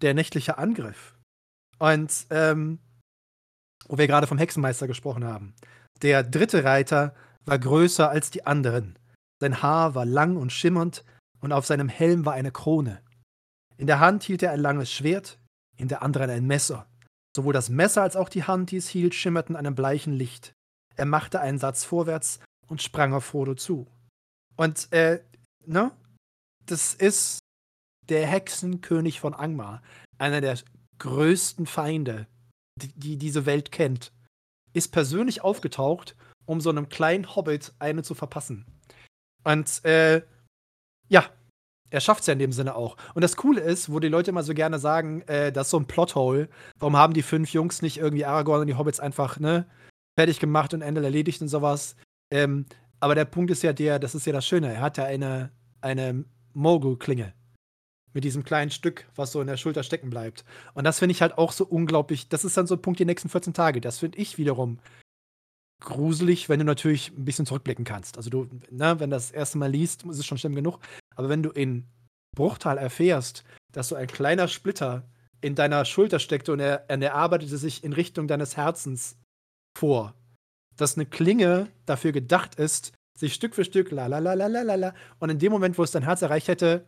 Der 0.00 0.14
nächtliche 0.14 0.58
Angriff. 0.58 1.16
Und 1.78 2.26
ähm, 2.30 2.80
wo 3.88 3.98
wir 3.98 4.06
gerade 4.06 4.26
vom 4.26 4.38
Hexenmeister 4.38 4.86
gesprochen 4.86 5.24
haben. 5.24 5.54
Der 6.02 6.22
dritte 6.22 6.64
Reiter 6.64 7.14
war 7.44 7.58
größer 7.58 8.08
als 8.08 8.30
die 8.30 8.46
anderen. 8.46 8.98
Sein 9.42 9.60
Haar 9.60 9.96
war 9.96 10.06
lang 10.06 10.36
und 10.36 10.52
schimmernd 10.52 11.04
und 11.40 11.50
auf 11.50 11.66
seinem 11.66 11.88
Helm 11.88 12.24
war 12.24 12.34
eine 12.34 12.52
Krone. 12.52 13.02
In 13.76 13.88
der 13.88 13.98
Hand 13.98 14.22
hielt 14.22 14.40
er 14.44 14.52
ein 14.52 14.60
langes 14.60 14.92
Schwert, 14.92 15.40
in 15.76 15.88
der 15.88 16.02
anderen 16.02 16.30
ein 16.30 16.46
Messer. 16.46 16.86
Sowohl 17.34 17.52
das 17.52 17.68
Messer 17.68 18.02
als 18.02 18.14
auch 18.14 18.28
die 18.28 18.44
Hand, 18.44 18.70
die 18.70 18.76
es 18.76 18.88
hielt, 18.88 19.16
schimmerten 19.16 19.56
einem 19.56 19.74
bleichen 19.74 20.12
Licht. 20.12 20.52
Er 20.94 21.06
machte 21.06 21.40
einen 21.40 21.58
Satz 21.58 21.82
vorwärts 21.82 22.38
und 22.68 22.82
sprang 22.82 23.14
auf 23.14 23.24
Frodo 23.24 23.56
zu. 23.56 23.88
Und, 24.54 24.92
äh, 24.92 25.20
ne? 25.66 25.90
Das 26.66 26.94
ist 26.94 27.40
der 28.10 28.24
Hexenkönig 28.28 29.18
von 29.18 29.34
Angmar, 29.34 29.82
einer 30.18 30.40
der 30.40 30.56
größten 31.00 31.66
Feinde, 31.66 32.28
die, 32.76 32.92
die 32.94 33.16
diese 33.16 33.44
Welt 33.44 33.72
kennt, 33.72 34.12
ist 34.72 34.92
persönlich 34.92 35.42
aufgetaucht, 35.42 36.14
um 36.46 36.60
so 36.60 36.70
einem 36.70 36.88
kleinen 36.88 37.34
Hobbit 37.34 37.72
eine 37.80 38.04
zu 38.04 38.14
verpassen. 38.14 38.66
Und 39.44 39.84
äh, 39.84 40.22
ja, 41.08 41.24
er 41.92 42.00
schafft 42.00 42.22
es 42.22 42.26
ja 42.26 42.32
in 42.32 42.38
dem 42.38 42.52
Sinne 42.52 42.74
auch. 42.74 42.96
Und 43.14 43.22
das 43.22 43.36
Coole 43.36 43.60
ist, 43.60 43.92
wo 43.92 44.00
die 44.00 44.08
Leute 44.08 44.30
immer 44.30 44.42
so 44.42 44.54
gerne 44.54 44.78
sagen, 44.78 45.22
äh, 45.22 45.52
das 45.52 45.66
ist 45.66 45.72
so 45.72 45.78
ein 45.78 45.86
Plothole. 45.86 46.48
Warum 46.78 46.96
haben 46.96 47.12
die 47.12 47.22
fünf 47.22 47.52
Jungs 47.52 47.82
nicht 47.82 47.98
irgendwie 47.98 48.24
Aragorn 48.24 48.62
und 48.62 48.66
die 48.66 48.76
Hobbits 48.76 48.98
einfach 48.98 49.38
ne, 49.38 49.66
fertig 50.18 50.40
gemacht 50.40 50.72
und 50.72 50.80
Ende 50.80 51.02
erledigt 51.02 51.42
und 51.42 51.48
sowas? 51.48 51.96
Ähm, 52.32 52.64
aber 52.98 53.14
der 53.14 53.26
Punkt 53.26 53.50
ist 53.50 53.62
ja 53.62 53.74
der, 53.74 53.98
das 53.98 54.14
ist 54.14 54.26
ja 54.26 54.32
das 54.32 54.46
Schöne, 54.46 54.72
er 54.72 54.80
hat 54.80 54.96
ja 54.96 55.04
eine, 55.04 55.50
eine 55.82 56.24
Mogul-Klinge. 56.54 57.34
Mit 58.14 58.24
diesem 58.24 58.44
kleinen 58.44 58.70
Stück, 58.70 59.08
was 59.14 59.32
so 59.32 59.40
in 59.40 59.46
der 59.46 59.56
Schulter 59.56 59.82
stecken 59.82 60.10
bleibt. 60.10 60.44
Und 60.74 60.84
das 60.84 60.98
finde 60.98 61.12
ich 61.12 61.22
halt 61.22 61.36
auch 61.38 61.50
so 61.50 61.64
unglaublich. 61.64 62.28
Das 62.28 62.44
ist 62.44 62.56
dann 62.56 62.66
so 62.66 62.74
ein 62.74 62.82
Punkt 62.82 63.00
die 63.00 63.06
nächsten 63.06 63.30
14 63.30 63.54
Tage. 63.54 63.80
Das 63.80 63.98
finde 63.98 64.18
ich 64.18 64.36
wiederum 64.36 64.78
gruselig, 65.82 66.48
wenn 66.48 66.58
du 66.58 66.64
natürlich 66.64 67.10
ein 67.10 67.24
bisschen 67.24 67.46
zurückblicken 67.46 67.84
kannst. 67.84 68.16
Also 68.16 68.30
du, 68.30 68.48
ne, 68.70 68.98
wenn 68.98 69.10
du 69.10 69.16
das 69.16 69.30
erste 69.30 69.58
Mal 69.58 69.70
liest, 69.70 70.04
ist 70.04 70.18
es 70.18 70.26
schon 70.26 70.38
schlimm 70.38 70.54
genug. 70.54 70.78
Aber 71.16 71.28
wenn 71.28 71.42
du 71.42 71.50
in 71.50 71.86
Bruchtal 72.34 72.78
erfährst, 72.78 73.44
dass 73.72 73.88
so 73.88 73.94
ein 73.94 74.06
kleiner 74.06 74.48
Splitter 74.48 75.08
in 75.40 75.54
deiner 75.54 75.84
Schulter 75.84 76.18
steckte 76.18 76.52
und 76.52 76.60
er, 76.60 76.88
er 76.88 77.14
arbeitete 77.14 77.58
sich 77.58 77.84
in 77.84 77.92
Richtung 77.92 78.28
deines 78.28 78.56
Herzens 78.56 79.16
vor, 79.76 80.14
dass 80.76 80.96
eine 80.96 81.06
Klinge 81.06 81.68
dafür 81.84 82.12
gedacht 82.12 82.54
ist, 82.54 82.92
sich 83.18 83.34
Stück 83.34 83.54
für 83.54 83.64
Stück, 83.64 83.90
la 83.90 84.06
la 84.06 84.18
la 84.18 84.34
la 84.34 84.46
la 84.46 84.74
la 84.74 84.94
und 85.18 85.30
in 85.30 85.38
dem 85.38 85.52
Moment, 85.52 85.76
wo 85.76 85.82
es 85.82 85.90
dein 85.90 86.04
Herz 86.04 86.22
erreicht 86.22 86.48
hätte, 86.48 86.86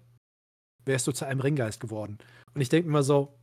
wärst 0.84 1.06
du 1.06 1.12
zu 1.12 1.26
einem 1.26 1.40
Ringgeist 1.40 1.80
geworden. 1.80 2.18
Und 2.54 2.60
ich 2.60 2.68
denke 2.68 2.88
mir 2.88 3.02
so, 3.02 3.34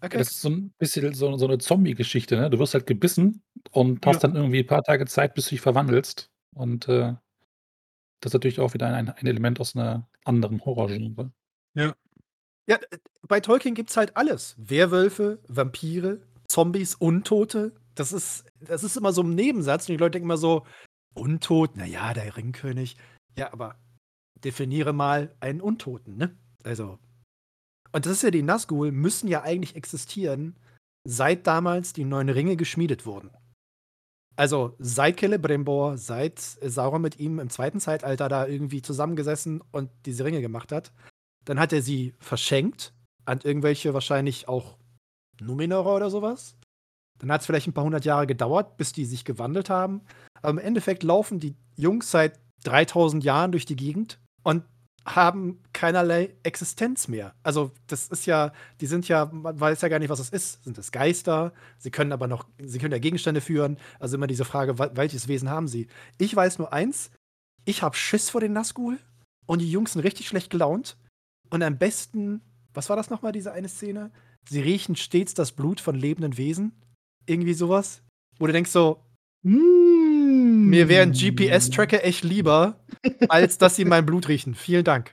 Okay. 0.00 0.18
Das 0.18 0.30
ist 0.30 0.40
so 0.42 0.50
ein 0.50 0.70
bisschen 0.78 1.14
so, 1.14 1.36
so 1.36 1.46
eine 1.46 1.58
Zombie-Geschichte, 1.58 2.36
ne? 2.36 2.50
Du 2.50 2.58
wirst 2.58 2.74
halt 2.74 2.86
gebissen 2.86 3.42
und 3.70 4.04
Ja. 4.04 4.12
hast 4.12 4.22
dann 4.24 4.36
irgendwie 4.36 4.60
ein 4.60 4.66
paar 4.66 4.82
Tage 4.82 5.06
Zeit, 5.06 5.34
bis 5.34 5.46
du 5.46 5.50
dich 5.50 5.60
verwandelst. 5.60 6.30
Und 6.54 6.88
äh, 6.88 7.14
das 8.20 8.30
ist 8.30 8.34
natürlich 8.34 8.60
auch 8.60 8.74
wieder 8.74 8.86
ein, 8.88 9.08
ein 9.08 9.26
Element 9.26 9.60
aus 9.60 9.74
einer 9.74 10.08
anderen 10.24 10.64
Horrorgenre. 10.64 11.32
Ja, 12.68 12.76
äh, 12.76 12.98
bei 13.28 13.40
Tolkien 13.40 13.74
gibt's 13.74 13.96
halt 13.96 14.16
alles. 14.16 14.54
Werwölfe, 14.58 15.38
Vampire, 15.48 16.20
Zombies, 16.48 16.94
Untote. 16.94 17.72
Das 17.94 18.12
ist, 18.12 18.44
das 18.60 18.84
ist 18.84 18.96
immer 18.96 19.12
so 19.12 19.22
ein 19.22 19.34
Nebensatz 19.34 19.88
und 19.88 19.92
die 19.94 19.98
Leute 19.98 20.12
denken 20.12 20.26
immer 20.26 20.36
so, 20.36 20.66
Untot, 21.14 21.76
naja, 21.76 22.12
der 22.12 22.36
Ringkönig. 22.36 22.96
Ja, 23.38 23.52
aber 23.52 23.76
definiere 24.44 24.92
mal 24.92 25.34
einen 25.40 25.60
Untoten, 25.60 26.16
ne? 26.16 26.36
Also. 26.62 26.98
Und 27.92 28.06
das 28.06 28.12
ist 28.12 28.22
ja, 28.22 28.30
die 28.30 28.42
Nazgul 28.42 28.92
müssen 28.92 29.28
ja 29.28 29.42
eigentlich 29.42 29.76
existieren, 29.76 30.56
seit 31.04 31.46
damals 31.46 31.92
die 31.92 32.04
neuen 32.04 32.28
Ringe 32.28 32.56
geschmiedet 32.56 33.06
wurden. 33.06 33.30
Also 34.36 34.74
seit 34.78 35.18
Celebrimbor, 35.18 35.96
seit 35.96 36.38
Sauron 36.38 37.00
mit 37.00 37.18
ihm 37.18 37.38
im 37.38 37.48
zweiten 37.48 37.80
Zeitalter 37.80 38.28
da 38.28 38.46
irgendwie 38.46 38.82
zusammengesessen 38.82 39.62
und 39.72 39.90
diese 40.04 40.24
Ringe 40.24 40.42
gemacht 40.42 40.72
hat. 40.72 40.92
Dann 41.46 41.58
hat 41.58 41.72
er 41.72 41.80
sie 41.80 42.14
verschenkt 42.18 42.92
an 43.24 43.40
irgendwelche 43.42 43.94
wahrscheinlich 43.94 44.46
auch 44.46 44.76
Numenorer 45.40 45.96
oder 45.96 46.10
sowas. 46.10 46.56
Dann 47.18 47.32
hat 47.32 47.40
es 47.40 47.46
vielleicht 47.46 47.66
ein 47.66 47.72
paar 47.72 47.84
hundert 47.84 48.04
Jahre 48.04 48.26
gedauert, 48.26 48.76
bis 48.76 48.92
die 48.92 49.06
sich 49.06 49.24
gewandelt 49.24 49.70
haben. 49.70 50.02
Aber 50.42 50.50
im 50.50 50.58
Endeffekt 50.58 51.02
laufen 51.02 51.40
die 51.40 51.56
Jungs 51.76 52.10
seit 52.10 52.38
3000 52.64 53.24
Jahren 53.24 53.52
durch 53.52 53.64
die 53.64 53.76
Gegend 53.76 54.20
und 54.42 54.64
haben 55.06 55.60
keinerlei 55.72 56.34
Existenz 56.42 57.06
mehr. 57.08 57.34
Also 57.42 57.70
das 57.86 58.08
ist 58.08 58.26
ja, 58.26 58.52
die 58.80 58.86
sind 58.86 59.06
ja, 59.08 59.26
man 59.26 59.58
weiß 59.58 59.80
ja 59.82 59.88
gar 59.88 59.98
nicht, 60.00 60.08
was 60.08 60.18
das 60.18 60.30
ist. 60.30 60.64
Sind 60.64 60.76
das 60.78 60.90
Geister? 60.92 61.52
Sie 61.78 61.90
können 61.90 62.12
aber 62.12 62.26
noch, 62.26 62.46
sie 62.62 62.78
können 62.78 62.92
ja 62.92 62.98
Gegenstände 62.98 63.40
führen. 63.40 63.78
Also 64.00 64.16
immer 64.16 64.26
diese 64.26 64.44
Frage, 64.44 64.72
wel- 64.80 64.96
welches 64.96 65.28
Wesen 65.28 65.48
haben 65.48 65.68
sie? 65.68 65.86
Ich 66.18 66.34
weiß 66.34 66.58
nur 66.58 66.72
eins, 66.72 67.10
ich 67.64 67.82
habe 67.82 67.96
Schiss 67.96 68.30
vor 68.30 68.40
den 68.40 68.52
Nazgul 68.52 68.98
und 69.46 69.60
die 69.60 69.70
Jungs 69.70 69.92
sind 69.92 70.02
richtig 70.02 70.26
schlecht 70.28 70.50
gelaunt. 70.50 70.96
Und 71.50 71.62
am 71.62 71.78
besten, 71.78 72.40
was 72.74 72.88
war 72.88 72.96
das 72.96 73.08
nochmal, 73.10 73.32
diese 73.32 73.52
eine 73.52 73.68
Szene? 73.68 74.10
Sie 74.48 74.60
riechen 74.60 74.96
stets 74.96 75.34
das 75.34 75.52
Blut 75.52 75.80
von 75.80 75.94
lebenden 75.94 76.36
Wesen. 76.36 76.72
Irgendwie 77.26 77.54
sowas. 77.54 78.02
Wo 78.38 78.46
du 78.46 78.52
denkst 78.52 78.70
so, 78.70 79.02
Mm. 79.42 79.95
Mir 80.68 80.88
wäre 80.88 81.02
ein 81.02 81.12
GPS-Tracker 81.12 82.04
echt 82.04 82.24
lieber, 82.24 82.80
als 83.28 83.58
dass 83.58 83.76
sie 83.76 83.84
mein 83.84 84.06
Blut 84.06 84.28
riechen. 84.28 84.54
Vielen 84.54 84.84
Dank. 84.84 85.12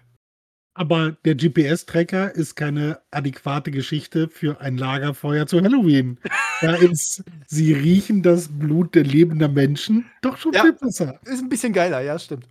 Aber 0.75 1.11
der 1.23 1.35
GPS-Tracker 1.35 2.33
ist 2.33 2.55
keine 2.55 2.99
adäquate 3.11 3.69
Geschichte 3.69 4.27
für 4.27 4.59
ein 4.59 4.77
Lagerfeuer 4.77 5.45
zu 5.45 5.61
Halloween. 5.61 6.19
Da 6.61 6.73
ist, 6.75 7.23
sie 7.47 7.73
riechen 7.73 8.23
das 8.23 8.47
Blut 8.47 8.95
der 8.95 9.03
lebenden 9.03 9.53
Menschen 9.53 10.05
doch 10.21 10.37
schon 10.37 10.53
Ja. 10.53 10.63
viel 10.63 10.73
besser. 10.73 11.19
Ist 11.25 11.43
ein 11.43 11.49
bisschen 11.49 11.73
geiler, 11.73 12.01
ja, 12.01 12.17
stimmt. 12.17 12.49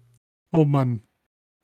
Oh 0.52 0.64
Mann. 0.64 1.02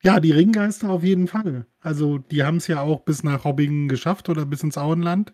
Ja, 0.02 0.18
die 0.18 0.32
Ringgeister 0.32 0.90
auf 0.90 1.04
jeden 1.04 1.28
Fall. 1.28 1.66
Also, 1.80 2.18
die 2.18 2.42
haben 2.42 2.56
es 2.56 2.66
ja 2.66 2.80
auch 2.80 3.00
bis 3.02 3.22
nach 3.22 3.44
Hobbingen 3.44 3.88
geschafft 3.88 4.28
oder 4.28 4.44
bis 4.46 4.62
ins 4.62 4.78
Auenland. 4.78 5.32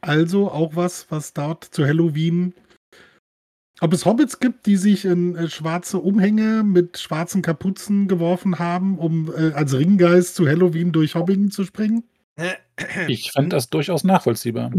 Also 0.00 0.50
auch 0.50 0.76
was, 0.76 1.10
was 1.10 1.32
dort 1.34 1.64
zu 1.64 1.84
Halloween. 1.84 2.54
Ob 3.80 3.92
es 3.92 4.04
Hobbits 4.04 4.40
gibt, 4.40 4.66
die 4.66 4.76
sich 4.76 5.04
in 5.04 5.36
äh, 5.36 5.48
schwarze 5.48 5.98
Umhänge 5.98 6.62
mit 6.64 6.98
schwarzen 6.98 7.42
Kapuzen 7.42 8.08
geworfen 8.08 8.58
haben, 8.58 8.98
um 8.98 9.32
äh, 9.36 9.52
als 9.52 9.72
Ringgeist 9.76 10.34
zu 10.34 10.46
Halloween 10.48 10.90
durch 10.92 11.14
Hobbingen 11.14 11.50
zu 11.50 11.64
springen? 11.64 12.04
Ich 13.08 13.32
fand 13.32 13.52
das 13.52 13.68
durchaus 13.70 14.04
nachvollziehbar. 14.04 14.70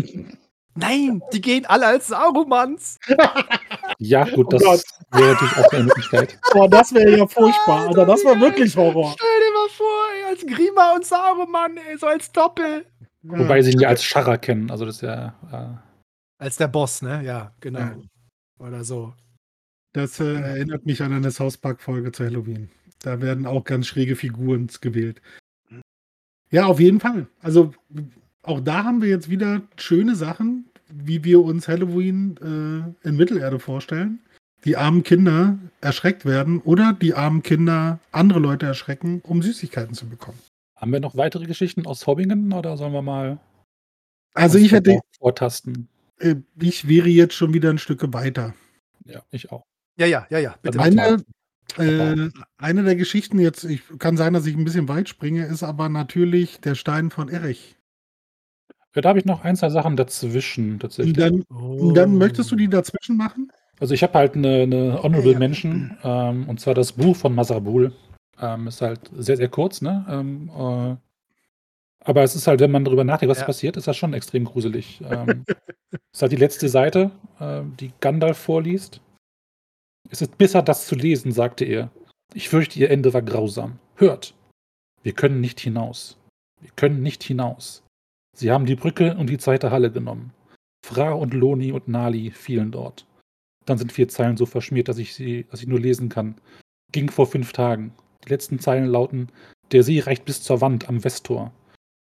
Nein, 0.75 1.21
die 1.33 1.41
gehen 1.41 1.65
alle 1.65 1.87
als 1.87 2.07
Sarumans. 2.07 2.99
Ja, 3.97 4.23
gut, 4.23 4.45
Oh 4.47 4.49
das 4.49 4.63
Gott. 4.63 4.81
wäre 5.11 5.33
natürlich 5.33 5.57
auch 5.57 5.71
eine 5.73 5.83
Möglichkeit. 5.83 6.39
Boah, 6.53 6.69
das 6.69 6.93
wäre 6.93 7.17
ja 7.17 7.27
furchtbar. 7.27 7.87
Alter, 7.87 8.05
das 8.05 8.23
war 8.23 8.39
wirklich 8.39 8.77
Horror. 8.77 9.13
Stell 9.17 9.27
dir 9.27 9.53
mal 9.53 9.69
vor, 9.69 10.03
ey, 10.15 10.29
als 10.29 10.45
Grima 10.45 10.93
und 10.95 11.05
Saruman, 11.05 11.77
ey, 11.89 11.97
so 11.97 12.07
als 12.07 12.31
Doppel. 12.31 12.85
Wobei 13.23 13.61
sie 13.61 13.71
ihn 13.71 13.79
ja 13.79 13.89
als 13.89 14.03
Scharrer 14.03 14.37
kennen. 14.37 14.71
Also 14.71 14.85
das 14.85 14.95
ist 14.95 15.01
ja. 15.01 15.33
Äh, 15.51 16.43
Als 16.43 16.55
der 16.55 16.69
Boss, 16.69 17.01
ne? 17.01 17.21
Ja, 17.25 17.51
genau. 17.59 17.79
Ja. 17.79 17.95
Oder 18.59 18.83
so. 18.83 19.13
Das 19.93 20.19
äh, 20.19 20.33
erinnert 20.35 20.85
mich 20.85 21.01
an 21.01 21.13
eine 21.13 21.31
South 21.31 21.57
Park-Folge 21.57 22.11
zu 22.11 22.23
Halloween. 22.25 22.69
Da 22.99 23.21
werden 23.21 23.45
auch 23.45 23.63
ganz 23.63 23.87
schräge 23.87 24.15
Figuren 24.15 24.69
gewählt. 24.81 25.21
Ja, 26.51 26.65
auf 26.65 26.79
jeden 26.79 26.99
Fall. 26.99 27.27
Also 27.41 27.73
auch 28.43 28.59
da 28.59 28.83
haben 28.83 29.01
wir 29.01 29.09
jetzt 29.09 29.29
wieder 29.29 29.61
schöne 29.77 30.15
Sachen, 30.15 30.65
wie 30.89 31.23
wir 31.23 31.41
uns 31.41 31.67
Halloween 31.67 32.35
äh, 33.03 33.07
in 33.07 33.15
Mittelerde 33.15 33.59
vorstellen. 33.59 34.19
Die 34.65 34.75
armen 34.75 35.03
Kinder 35.03 35.57
erschreckt 35.79 36.25
werden 36.25 36.59
oder 36.59 36.91
die 36.93 37.13
armen 37.13 37.43
Kinder 37.43 37.99
andere 38.11 38.39
Leute 38.39 38.65
erschrecken, 38.65 39.21
um 39.23 39.41
Süßigkeiten 39.41 39.93
zu 39.93 40.07
bekommen. 40.07 40.39
haben 40.75 40.91
wir 40.91 40.99
noch 40.99 41.15
weitere 41.15 41.45
Geschichten 41.45 41.85
aus 41.85 42.05
Hobbingen 42.05 42.51
oder 42.51 42.75
sollen 42.75 42.91
wir 42.93 43.01
mal 43.01 43.39
Also 44.33 44.57
ich 44.57 44.71
hätte, 44.73 44.91
vor- 44.91 45.01
vortasten? 45.19 45.87
Äh, 46.19 46.35
ich 46.61 46.87
wäre 46.87 47.09
jetzt 47.09 47.33
schon 47.33 47.53
wieder 47.53 47.69
ein 47.69 47.77
Stück 47.77 48.13
weiter. 48.13 48.53
Ja, 49.05 49.21
ich 49.31 49.51
auch. 49.51 49.63
Ja, 49.97 50.05
ja, 50.05 50.27
ja, 50.29 50.39
ja. 50.39 50.55
Bitte. 50.61 50.79
Eine, 50.79 51.23
äh, 51.77 52.29
eine 52.57 52.83
der 52.83 52.95
Geschichten 52.95 53.39
jetzt, 53.39 53.63
ich 53.63 53.81
kann 53.99 54.17
sein, 54.17 54.33
dass 54.33 54.45
ich 54.45 54.55
ein 54.55 54.63
bisschen 54.63 54.87
weit 54.87 55.09
springe, 55.09 55.45
ist 55.45 55.63
aber 55.63 55.89
natürlich 55.89 56.59
der 56.61 56.75
Stein 56.75 57.09
von 57.11 57.29
Erich. 57.29 57.75
Ja, 58.95 59.01
da 59.01 59.09
habe 59.09 59.19
ich 59.19 59.25
noch 59.25 59.43
ein, 59.43 59.55
zwei 59.55 59.69
Sachen 59.69 59.95
dazwischen 59.95 60.79
tatsächlich. 60.79 61.15
dann, 61.15 61.43
Oh. 61.53 61.91
dann 61.91 62.17
möchtest 62.17 62.51
du 62.51 62.55
die 62.55 62.67
dazwischen 62.69 63.17
machen? 63.17 63.51
Also 63.79 63.93
ich 63.93 64.03
habe 64.03 64.13
halt 64.17 64.35
eine, 64.35 64.63
eine 64.63 65.03
Honorable 65.03 65.27
Ja, 65.27 65.33
ja. 65.33 65.39
Mention, 65.39 65.97
ähm, 66.03 66.49
und 66.49 66.59
zwar 66.59 66.73
das 66.73 66.91
Buch 66.93 67.15
von 67.15 67.33
Masarbul. 67.35 67.93
Ähm, 68.41 68.67
ist 68.67 68.81
halt 68.81 68.99
sehr, 69.15 69.37
sehr 69.37 69.49
kurz, 69.49 69.81
ne? 69.81 70.05
Ähm, 70.09 70.49
äh, 70.49 70.95
aber 72.03 72.23
es 72.23 72.35
ist 72.35 72.47
halt, 72.47 72.59
wenn 72.59 72.71
man 72.71 72.85
darüber 72.85 73.03
nachdenkt, 73.03 73.31
was 73.31 73.39
Ja. 73.39 73.45
passiert, 73.45 73.77
ist 73.77 73.87
das 73.87 73.97
schon 73.97 74.13
extrem 74.13 74.45
gruselig. 74.45 75.01
Ähm, 75.09 75.45
ist 76.13 76.21
halt 76.21 76.31
die 76.31 76.35
letzte 76.37 76.69
Seite, 76.69 77.11
äh, 77.39 77.61
die 77.79 77.91
Gandalf 77.99 78.37
vorliest. 78.37 79.01
Es 80.09 80.21
ist 80.21 80.37
besser, 80.37 80.61
das 80.61 80.85
zu 80.87 80.95
lesen, 80.95 81.31
sagte 81.31 81.65
er. 81.65 81.91
Ich 82.33 82.49
fürchte, 82.49 82.79
ihr 82.79 82.91
Ende 82.91 83.13
war 83.13 83.21
grausam. 83.21 83.79
Hört! 83.95 84.35
Wir 85.03 85.13
können 85.13 85.41
nicht 85.41 85.59
hinaus. 85.59 86.17
Wir 86.61 86.71
können 86.75 87.01
nicht 87.01 87.23
hinaus. 87.23 87.83
Sie 88.35 88.51
haben 88.51 88.65
die 88.65 88.75
Brücke 88.75 89.15
und 89.17 89.27
die 89.27 89.37
zweite 89.37 89.71
Halle 89.71 89.91
genommen. 89.91 90.31
Fra 90.85 91.11
und 91.11 91.33
Loni 91.33 91.71
und 91.71 91.87
Nali 91.87 92.31
fielen 92.31 92.71
dort. 92.71 93.05
Dann 93.65 93.77
sind 93.77 93.91
vier 93.91 94.07
Zeilen 94.07 94.37
so 94.37 94.45
verschmiert, 94.45 94.87
dass 94.87 94.97
ich 94.97 95.13
sie, 95.15 95.45
dass 95.51 95.61
ich 95.61 95.67
nur 95.67 95.79
lesen 95.79 96.09
kann. 96.09 96.35
Ging 96.91 97.09
vor 97.09 97.27
fünf 97.27 97.51
Tagen. 97.53 97.93
Die 98.25 98.29
letzten 98.29 98.59
Zeilen 98.59 98.87
lauten: 98.87 99.29
Der 99.71 99.83
See 99.83 99.99
reicht 99.99 100.25
bis 100.25 100.41
zur 100.41 100.61
Wand 100.61 100.87
am 100.89 101.03
Westtor. 101.03 101.51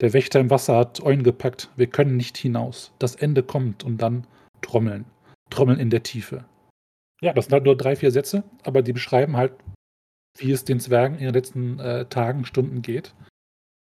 Der 0.01 0.13
Wächter 0.13 0.41
im 0.41 0.51
Wasser 0.51 0.77
hat 0.77 1.03
Eulen 1.03 1.23
gepackt. 1.23 1.71
Wir 1.77 1.87
können 1.87 2.17
nicht 2.17 2.37
hinaus. 2.37 2.93
Das 2.99 3.15
Ende 3.15 3.43
kommt 3.43 3.83
und 3.83 3.99
dann 3.99 4.27
Trommeln. 4.61 5.07
Trommeln 5.51 5.79
in 5.79 5.91
der 5.91 6.03
Tiefe. 6.03 6.45
Ja, 7.23 7.33
das 7.33 7.47
sind 7.47 7.55
halt 7.55 7.65
nur 7.65 7.77
drei, 7.77 7.97
vier 7.97 8.11
Sätze, 8.11 8.45
aber 8.63 8.83
die 8.83 8.93
beschreiben 8.93 9.37
halt, 9.37 9.53
wie 10.37 10.53
es 10.53 10.65
den 10.65 10.81
Zwergen 10.81 11.17
in 11.17 11.25
den 11.25 11.35
letzten 11.35 11.79
äh, 11.79 12.05
Tagen, 12.07 12.45
Stunden 12.45 12.83
geht. 12.83 13.15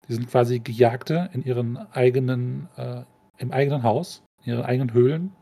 Die 0.07 0.13
sind 0.13 0.27
quasi 0.27 0.59
Gejagte 0.59 1.29
in 1.33 1.43
ihren 1.43 1.77
eigenen, 1.77 2.67
äh, 2.75 3.03
im 3.37 3.51
eigenen 3.51 3.83
Haus, 3.83 4.23
in 4.43 4.53
ihren 4.53 4.65
eigenen 4.65 4.93
Höhlen, 4.93 5.35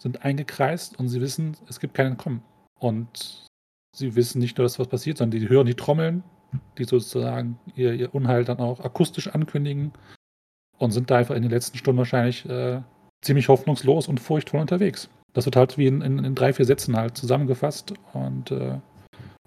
sind 0.00 0.24
eingekreist 0.24 0.96
und 0.98 1.08
sie 1.08 1.20
wissen, 1.20 1.56
es 1.68 1.80
gibt 1.80 1.94
keinen 1.94 2.16
Kommen. 2.16 2.44
Und 2.78 3.46
sie 3.96 4.14
wissen 4.14 4.38
nicht 4.38 4.56
nur, 4.58 4.64
dass 4.64 4.78
was 4.78 4.86
passiert, 4.86 5.18
sondern 5.18 5.40
die 5.40 5.48
hören 5.48 5.66
die 5.66 5.74
Trommeln, 5.74 6.22
die 6.78 6.84
sozusagen 6.84 7.58
ihr, 7.74 7.92
ihr 7.92 8.14
Unheil 8.14 8.44
dann 8.44 8.58
auch 8.58 8.80
akustisch 8.80 9.28
ankündigen 9.28 9.92
und 10.78 10.92
sind 10.92 11.10
da 11.10 11.16
einfach 11.16 11.34
in 11.34 11.42
den 11.42 11.50
letzten 11.50 11.78
Stunden 11.78 11.98
wahrscheinlich 11.98 12.48
äh, 12.48 12.82
ziemlich 13.22 13.48
hoffnungslos 13.48 14.08
und 14.08 14.20
furchtvoll 14.20 14.60
unterwegs. 14.60 15.08
Das 15.34 15.44
wird 15.44 15.56
halt 15.56 15.76
wie 15.76 15.86
in, 15.86 16.00
in, 16.00 16.24
in 16.24 16.34
drei, 16.34 16.52
vier 16.52 16.64
Sätzen 16.64 16.96
halt 16.96 17.16
zusammengefasst 17.16 17.94
und 18.12 18.50
äh, 18.50 18.78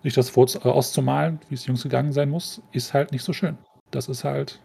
sich 0.03 0.13
das 0.13 0.29
vor, 0.29 0.47
äh, 0.47 0.67
auszumalen, 0.67 1.39
wie 1.49 1.55
es 1.55 1.65
Jungs 1.65 1.83
gegangen 1.83 2.11
sein 2.11 2.29
muss, 2.29 2.61
ist 2.71 2.93
halt 2.93 3.11
nicht 3.11 3.23
so 3.23 3.33
schön. 3.33 3.57
Das 3.91 4.07
ist 4.07 4.23
halt 4.23 4.59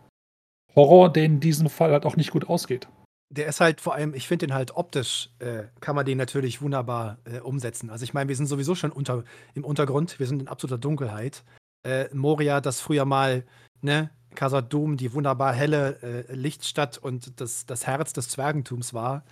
Horror, 0.75 1.13
der 1.13 1.25
in 1.25 1.41
diesem 1.41 1.69
Fall 1.69 1.93
halt 1.93 2.05
auch 2.05 2.17
nicht 2.17 2.31
gut 2.31 2.49
ausgeht. 2.49 2.89
Der 3.31 3.47
ist 3.49 3.61
halt 3.61 3.81
vor 3.81 3.95
allem, 3.95 4.15
ich 4.15 4.29
finde 4.29 4.47
den 4.47 4.55
halt 4.55 4.77
optisch, 4.77 5.31
äh, 5.41 5.65
kann 5.81 5.97
man 5.97 6.07
den 6.07 6.19
natürlich 6.19 6.63
wunderbar 6.63 7.19
äh, 7.25 7.41
umsetzen. 7.41 7.91
Also 7.91 8.05
ich 8.05 8.15
meine, 8.15 8.29
wir 8.29 8.37
sind 8.37 8.47
sowieso 8.47 8.75
schon 8.75 8.93
unter, 8.93 9.25
im 9.55 9.65
Untergrund, 9.65 10.19
wir 10.21 10.27
sind 10.27 10.43
in 10.43 10.49
absoluter 10.49 10.79
Dunkelheit. 10.79 11.43
Äh, 11.85 12.15
Moria, 12.15 12.61
das 12.61 12.81
früher 12.81 13.05
mal, 13.05 13.45
ne, 13.83 14.11
Khazad-dûm, 14.35 14.97
die 14.97 15.13
wunderbar 15.13 15.53
helle 15.55 16.01
äh, 16.03 16.35
Lichtstadt 16.35 16.99
und 16.99 17.41
das, 17.41 17.67
das 17.67 17.87
Herz 17.87 18.13
des 18.13 18.29
Zwergentums 18.29 18.95
war, 18.95 19.25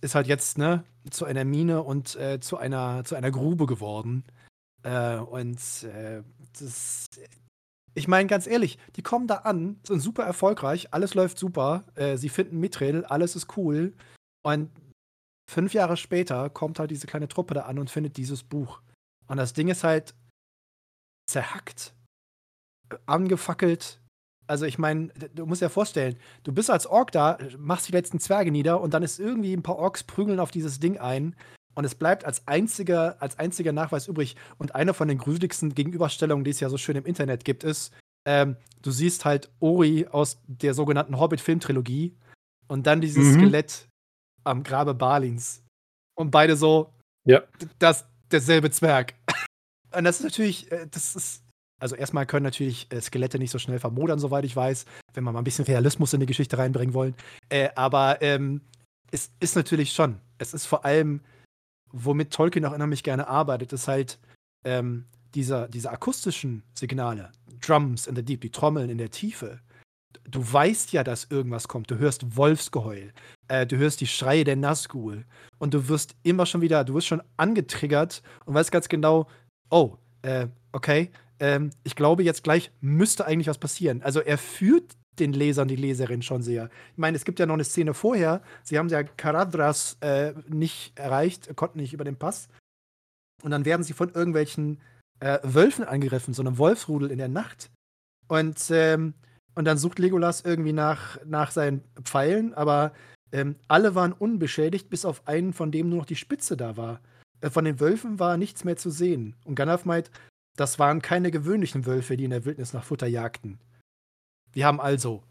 ist 0.00 0.14
halt 0.14 0.26
jetzt, 0.26 0.58
ne, 0.58 0.84
zu 1.10 1.24
einer 1.24 1.44
Mine 1.44 1.82
und 1.82 2.16
äh, 2.16 2.40
zu, 2.40 2.56
einer, 2.56 3.04
zu 3.04 3.14
einer 3.14 3.30
Grube 3.30 3.66
geworden. 3.66 4.24
Äh, 4.82 5.16
und 5.16 5.58
äh, 5.84 6.22
das, 6.58 7.06
Ich 7.94 8.08
meine, 8.08 8.26
ganz 8.28 8.46
ehrlich, 8.46 8.78
die 8.96 9.02
kommen 9.02 9.26
da 9.26 9.36
an, 9.36 9.78
sind 9.86 10.00
super 10.00 10.24
erfolgreich, 10.24 10.92
alles 10.92 11.14
läuft 11.14 11.38
super, 11.38 11.84
äh, 11.94 12.16
sie 12.16 12.30
finden 12.30 12.58
Mithril, 12.58 13.04
alles 13.04 13.36
ist 13.36 13.56
cool. 13.56 13.92
Und 14.42 14.70
fünf 15.50 15.74
Jahre 15.74 15.96
später 15.96 16.50
kommt 16.50 16.78
halt 16.78 16.90
diese 16.90 17.06
kleine 17.06 17.28
Truppe 17.28 17.54
da 17.54 17.62
an 17.62 17.78
und 17.78 17.90
findet 17.90 18.16
dieses 18.16 18.42
Buch. 18.42 18.80
Und 19.28 19.36
das 19.36 19.52
Ding 19.52 19.68
ist 19.68 19.84
halt 19.84 20.14
zerhackt, 21.26 21.94
angefackelt. 23.06 24.00
Also 24.46 24.66
ich 24.66 24.78
meine, 24.78 25.08
du 25.34 25.46
musst 25.46 25.62
dir 25.62 25.70
vorstellen, 25.70 26.16
du 26.42 26.52
bist 26.52 26.70
als 26.70 26.86
Ork 26.86 27.12
da, 27.12 27.38
machst 27.58 27.88
die 27.88 27.92
letzten 27.92 28.20
Zwerge 28.20 28.50
nieder 28.50 28.80
und 28.80 28.92
dann 28.92 29.02
ist 29.02 29.18
irgendwie 29.18 29.54
ein 29.54 29.62
paar 29.62 29.76
Orks 29.76 30.02
prügeln 30.02 30.40
auf 30.40 30.50
dieses 30.50 30.80
Ding 30.80 30.98
ein 30.98 31.34
und 31.74 31.84
es 31.84 31.94
bleibt 31.94 32.24
als 32.24 32.46
einziger, 32.46 33.16
als 33.20 33.38
einziger 33.38 33.72
Nachweis 33.72 34.08
übrig. 34.08 34.36
Und 34.58 34.74
eine 34.74 34.94
von 34.94 35.08
den 35.08 35.18
gruseligsten 35.18 35.74
Gegenüberstellungen, 35.74 36.44
die 36.44 36.50
es 36.50 36.60
ja 36.60 36.68
so 36.68 36.76
schön 36.76 36.96
im 36.96 37.06
Internet 37.06 37.44
gibt, 37.44 37.64
ist, 37.64 37.92
ähm, 38.26 38.56
du 38.82 38.90
siehst 38.90 39.24
halt 39.24 39.50
Ori 39.60 40.06
aus 40.10 40.40
der 40.46 40.74
sogenannten 40.74 41.18
Hobbit-Filmtrilogie 41.18 42.14
und 42.68 42.86
dann 42.86 43.00
dieses 43.00 43.24
mhm. 43.24 43.40
Skelett 43.40 43.88
am 44.44 44.62
Grabe 44.62 44.94
Balins. 44.94 45.62
Und 46.14 46.30
beide 46.30 46.56
so, 46.56 46.92
ja. 47.24 47.42
das, 47.78 48.06
derselbe 48.30 48.70
Zwerg. 48.70 49.14
Und 49.96 50.04
das 50.04 50.18
ist 50.18 50.24
natürlich, 50.24 50.70
äh, 50.72 50.86
das 50.90 51.16
ist, 51.16 51.42
also 51.80 51.96
erstmal 51.96 52.26
können 52.26 52.44
natürlich 52.44 52.86
äh, 52.90 53.00
Skelette 53.00 53.38
nicht 53.38 53.50
so 53.50 53.58
schnell 53.58 53.78
vermodern, 53.78 54.18
soweit 54.18 54.44
ich 54.44 54.54
weiß, 54.54 54.84
wenn 55.14 55.24
wir 55.24 55.32
mal 55.32 55.40
ein 55.40 55.44
bisschen 55.44 55.64
Realismus 55.64 56.12
in 56.12 56.20
die 56.20 56.26
Geschichte 56.26 56.58
reinbringen 56.58 56.94
wollen. 56.94 57.14
Äh, 57.48 57.70
aber 57.74 58.22
ähm, 58.22 58.60
es 59.10 59.30
ist 59.40 59.56
natürlich 59.56 59.92
schon, 59.92 60.20
es 60.38 60.54
ist 60.54 60.66
vor 60.66 60.84
allem 60.84 61.20
womit 61.92 62.32
Tolkien 62.32 62.64
auch 62.64 62.72
unheimlich 62.72 63.02
gerne 63.02 63.28
arbeitet, 63.28 63.72
ist 63.72 63.88
halt 63.88 64.18
ähm, 64.64 65.04
dieser, 65.34 65.68
diese 65.68 65.90
akustischen 65.90 66.62
Signale, 66.74 67.30
Drums 67.64 68.06
in 68.06 68.16
the 68.16 68.22
Deep, 68.22 68.40
die 68.40 68.50
Trommeln 68.50 68.90
in 68.90 68.98
der 68.98 69.10
Tiefe. 69.10 69.60
Du 70.24 70.40
weißt 70.52 70.92
ja, 70.92 71.04
dass 71.04 71.24
irgendwas 71.30 71.68
kommt. 71.68 71.90
Du 71.90 71.98
hörst 71.98 72.36
Wolfsgeheul, 72.36 73.12
äh, 73.48 73.66
du 73.66 73.76
hörst 73.76 74.00
die 74.00 74.06
Schreie 74.06 74.44
der 74.44 74.56
Nazgul 74.56 75.24
und 75.58 75.74
du 75.74 75.88
wirst 75.88 76.14
immer 76.22 76.46
schon 76.46 76.60
wieder, 76.60 76.84
du 76.84 76.94
wirst 76.94 77.06
schon 77.06 77.22
angetriggert 77.36 78.22
und 78.44 78.54
weißt 78.54 78.72
ganz 78.72 78.88
genau, 78.88 79.28
oh, 79.72 79.96
äh, 80.22 80.46
okay, 80.70 81.10
ähm, 81.40 81.70
ich 81.82 81.96
glaube, 81.96 82.22
jetzt 82.22 82.44
gleich 82.44 82.70
müsste 82.80 83.26
eigentlich 83.26 83.48
was 83.48 83.58
passieren. 83.58 84.02
Also 84.02 84.20
er 84.20 84.38
führt 84.38 84.92
den 85.18 85.32
Lesern, 85.32 85.68
die 85.68 85.76
Leserin 85.76 86.22
schon 86.22 86.42
sehr. 86.42 86.70
Ich 86.92 86.98
meine, 86.98 87.16
es 87.16 87.24
gibt 87.24 87.40
ja 87.40 87.46
noch 87.46 87.54
eine 87.54 87.64
Szene 87.64 87.94
vorher. 87.94 88.42
Sie 88.62 88.78
haben 88.78 88.88
ja 88.88 89.02
Karadras 89.02 89.96
äh, 90.00 90.34
nicht 90.48 90.98
erreicht, 90.98 91.54
konnten 91.56 91.80
nicht 91.80 91.92
über 91.92 92.04
den 92.04 92.16
Pass. 92.16 92.48
Und 93.42 93.50
dann 93.50 93.64
werden 93.64 93.82
sie 93.82 93.92
von 93.92 94.10
irgendwelchen 94.10 94.80
äh, 95.20 95.38
Wölfen 95.42 95.84
angegriffen, 95.84 96.32
so 96.32 96.42
einem 96.42 96.58
Wolfsrudel 96.58 97.10
in 97.10 97.18
der 97.18 97.28
Nacht. 97.28 97.70
Und, 98.28 98.70
ähm, 98.70 99.14
und 99.54 99.64
dann 99.64 99.78
sucht 99.78 99.98
Legolas 99.98 100.42
irgendwie 100.42 100.72
nach, 100.72 101.18
nach 101.24 101.50
seinen 101.50 101.82
Pfeilen, 102.04 102.54
aber 102.54 102.92
ähm, 103.32 103.56
alle 103.68 103.94
waren 103.94 104.12
unbeschädigt, 104.12 104.88
bis 104.88 105.04
auf 105.04 105.26
einen, 105.26 105.52
von 105.52 105.72
dem 105.72 105.88
nur 105.88 105.98
noch 105.98 106.06
die 106.06 106.16
Spitze 106.16 106.56
da 106.56 106.76
war. 106.76 107.00
Äh, 107.42 107.50
von 107.50 107.64
den 107.64 107.80
Wölfen 107.80 108.18
war 108.18 108.38
nichts 108.38 108.64
mehr 108.64 108.76
zu 108.76 108.90
sehen. 108.90 109.36
Und 109.44 109.56
Gandalf 109.56 109.84
meint, 109.84 110.10
das 110.56 110.78
waren 110.78 111.02
keine 111.02 111.30
gewöhnlichen 111.30 111.84
Wölfe, 111.84 112.16
die 112.16 112.24
in 112.24 112.30
der 112.30 112.44
Wildnis 112.44 112.72
nach 112.72 112.84
Futter 112.84 113.06
jagten. 113.06 113.58
Wir 114.52 114.66
haben 114.66 114.80
also 114.80 115.22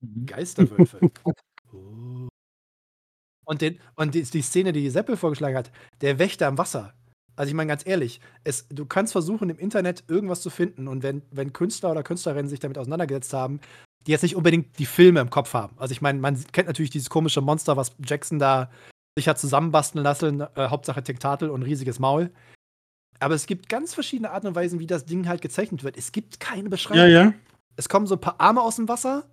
mhm. 0.00 0.26
Geisterwölfe. 0.26 1.00
oh. 1.72 2.28
Und, 3.44 3.62
den, 3.62 3.78
und 3.94 4.14
die, 4.14 4.22
die, 4.22 4.42
Szene, 4.42 4.72
die 4.72 4.90
Seppel 4.90 5.16
vorgeschlagen 5.16 5.56
hat, 5.56 5.70
der 6.00 6.18
Wächter 6.18 6.48
im 6.48 6.58
Wasser. 6.58 6.94
Also 7.36 7.50
ich 7.50 7.54
meine 7.54 7.68
ganz 7.68 7.86
ehrlich, 7.86 8.20
es, 8.44 8.66
du 8.68 8.86
kannst 8.86 9.12
versuchen, 9.12 9.50
im 9.50 9.58
Internet 9.58 10.04
irgendwas 10.08 10.40
zu 10.40 10.50
finden 10.50 10.88
und 10.88 11.02
wenn, 11.02 11.22
wenn 11.30 11.52
Künstler 11.52 11.90
oder 11.90 12.02
Künstlerinnen 12.02 12.48
sich 12.48 12.60
damit 12.60 12.78
auseinandergesetzt 12.78 13.34
haben, 13.34 13.60
die 14.06 14.12
jetzt 14.12 14.22
nicht 14.22 14.36
unbedingt 14.36 14.78
die 14.78 14.86
Filme 14.86 15.20
im 15.20 15.30
Kopf 15.30 15.52
haben. 15.52 15.76
Also 15.78 15.92
ich 15.92 16.00
meine, 16.00 16.18
man 16.18 16.42
kennt 16.52 16.66
natürlich 16.66 16.90
dieses 16.90 17.10
komische 17.10 17.40
Monster, 17.40 17.76
was 17.76 17.94
Jackson 18.04 18.38
da 18.38 18.70
sich 19.16 19.28
hat 19.28 19.38
zusammenbasteln 19.38 20.04
lassen, 20.04 20.40
äh, 20.40 20.68
Hauptsache 20.68 21.02
Tektatel 21.02 21.50
und 21.50 21.62
riesiges 21.62 21.98
Maul. 21.98 22.30
Aber 23.18 23.34
es 23.34 23.46
gibt 23.46 23.68
ganz 23.68 23.94
verschiedene 23.94 24.30
Arten 24.30 24.48
und 24.48 24.54
Weisen, 24.54 24.78
wie 24.78 24.86
das 24.86 25.06
Ding 25.06 25.26
halt 25.26 25.40
gezeichnet 25.40 25.82
wird. 25.84 25.96
Es 25.96 26.12
gibt 26.12 26.38
keine 26.38 26.68
Beschreibung. 26.68 27.10
Ja, 27.10 27.24
ja 27.24 27.34
es 27.76 27.88
kommen 27.88 28.06
so 28.06 28.16
ein 28.16 28.20
paar 28.20 28.40
Arme 28.40 28.62
aus 28.62 28.76
dem 28.76 28.88
Wasser 28.88 29.28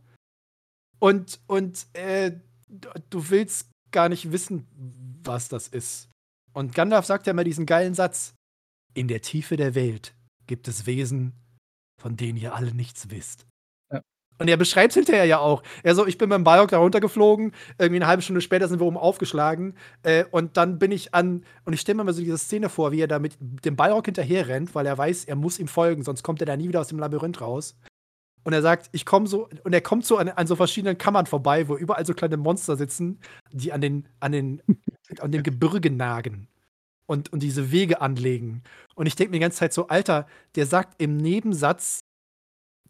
und, 1.00 1.40
und 1.48 1.88
äh, 1.94 2.32
du 3.10 3.30
willst 3.30 3.70
gar 3.92 4.10
nicht 4.10 4.32
wissen, 4.32 4.68
was 5.24 5.48
das 5.48 5.68
ist. 5.68 6.10
Und 6.54 6.76
Gandalf 6.76 7.06
sagt 7.06 7.26
ja 7.26 7.32
immer 7.32 7.44
diesen 7.44 7.66
geilen 7.66 7.96
Satz: 7.96 8.36
In 8.94 9.08
der 9.08 9.22
Tiefe 9.22 9.58
der 9.58 9.76
Welt 9.76 10.14
gibt 10.46 10.68
es 10.68 10.86
Wesen, 10.86 11.34
von 12.00 12.18
denen 12.18 12.38
ihr 12.38 12.54
alle 12.54 12.74
nichts 12.74 13.10
wisst. 13.10 13.48
Und 14.40 14.50
er 14.50 14.58
beschreibt 14.58 14.92
es 14.92 14.96
hinterher 14.96 15.26
ja 15.26 15.40
auch. 15.40 15.64
Er 15.84 15.96
so, 15.96 16.08
ich 16.08 16.18
bin 16.18 16.30
mit 16.30 16.36
dem 16.36 16.44
Balrog 16.44 16.70
da 16.70 16.80
runtergeflogen, 16.80 17.54
irgendwie 17.78 17.98
eine 17.98 18.08
halbe 18.08 18.24
Stunde 18.24 18.42
später 18.42 18.68
sind 18.68 18.80
wir 18.80 18.86
oben 18.86 18.98
aufgeschlagen 18.98 19.76
äh, 20.04 20.26
und 20.32 20.58
dann 20.58 20.80
bin 20.80 20.92
ich 20.92 21.14
an, 21.14 21.44
und 21.66 21.74
ich 21.74 21.82
stelle 21.82 21.98
mir 21.98 22.04
mal 22.04 22.14
so 22.14 22.22
diese 22.22 22.38
Szene 22.38 22.70
vor, 22.70 22.92
wie 22.92 23.02
er 23.02 23.08
da 23.08 23.20
mit 23.20 23.38
dem 23.40 23.76
Balrog 23.76 24.06
hinterher 24.06 24.48
rennt, 24.48 24.74
weil 24.76 24.86
er 24.86 24.98
weiß, 24.98 25.26
er 25.26 25.36
muss 25.36 25.60
ihm 25.60 25.68
folgen, 25.68 26.04
sonst 26.04 26.24
kommt 26.24 26.42
er 26.42 26.46
da 26.46 26.58
nie 26.58 26.68
wieder 26.68 26.82
aus 26.82 26.88
dem 26.88 27.00
Labyrinth 27.00 27.42
raus. 27.42 27.78
Und 28.44 28.54
er 28.54 28.62
sagt, 28.62 28.90
ich 28.92 29.06
komme 29.06 29.28
so, 29.28 29.48
und 29.64 29.74
er 29.74 29.82
kommt 29.82 30.06
so 30.06 30.18
an, 30.18 30.28
an, 30.30 30.48
so 30.48 30.56
verschiedenen 30.56 30.98
Kammern 30.98 31.26
vorbei, 31.26 31.68
wo 31.70 31.78
überall 31.78 32.06
so 32.06 32.14
kleine 32.14 32.38
Monster 32.38 32.76
sitzen, 32.76 33.20
die 33.52 33.72
an 33.72 33.82
den, 33.82 34.08
an 34.20 34.34
den, 34.34 34.62
an 35.20 35.32
dem 35.32 35.44
Gebirge 35.44 35.92
nagen 35.92 36.48
und, 37.06 37.32
und 37.32 37.42
diese 37.42 37.72
Wege 37.72 38.02
anlegen. 38.02 38.64
Und 38.96 39.06
ich 39.06 39.16
denke 39.16 39.32
mir 39.32 39.38
die 39.38 39.42
ganze 39.42 39.60
Zeit 39.60 39.74
so, 39.74 39.88
Alter, 39.88 40.28
der 40.56 40.66
sagt 40.66 41.02
im 41.02 41.18
Nebensatz, 41.18 42.02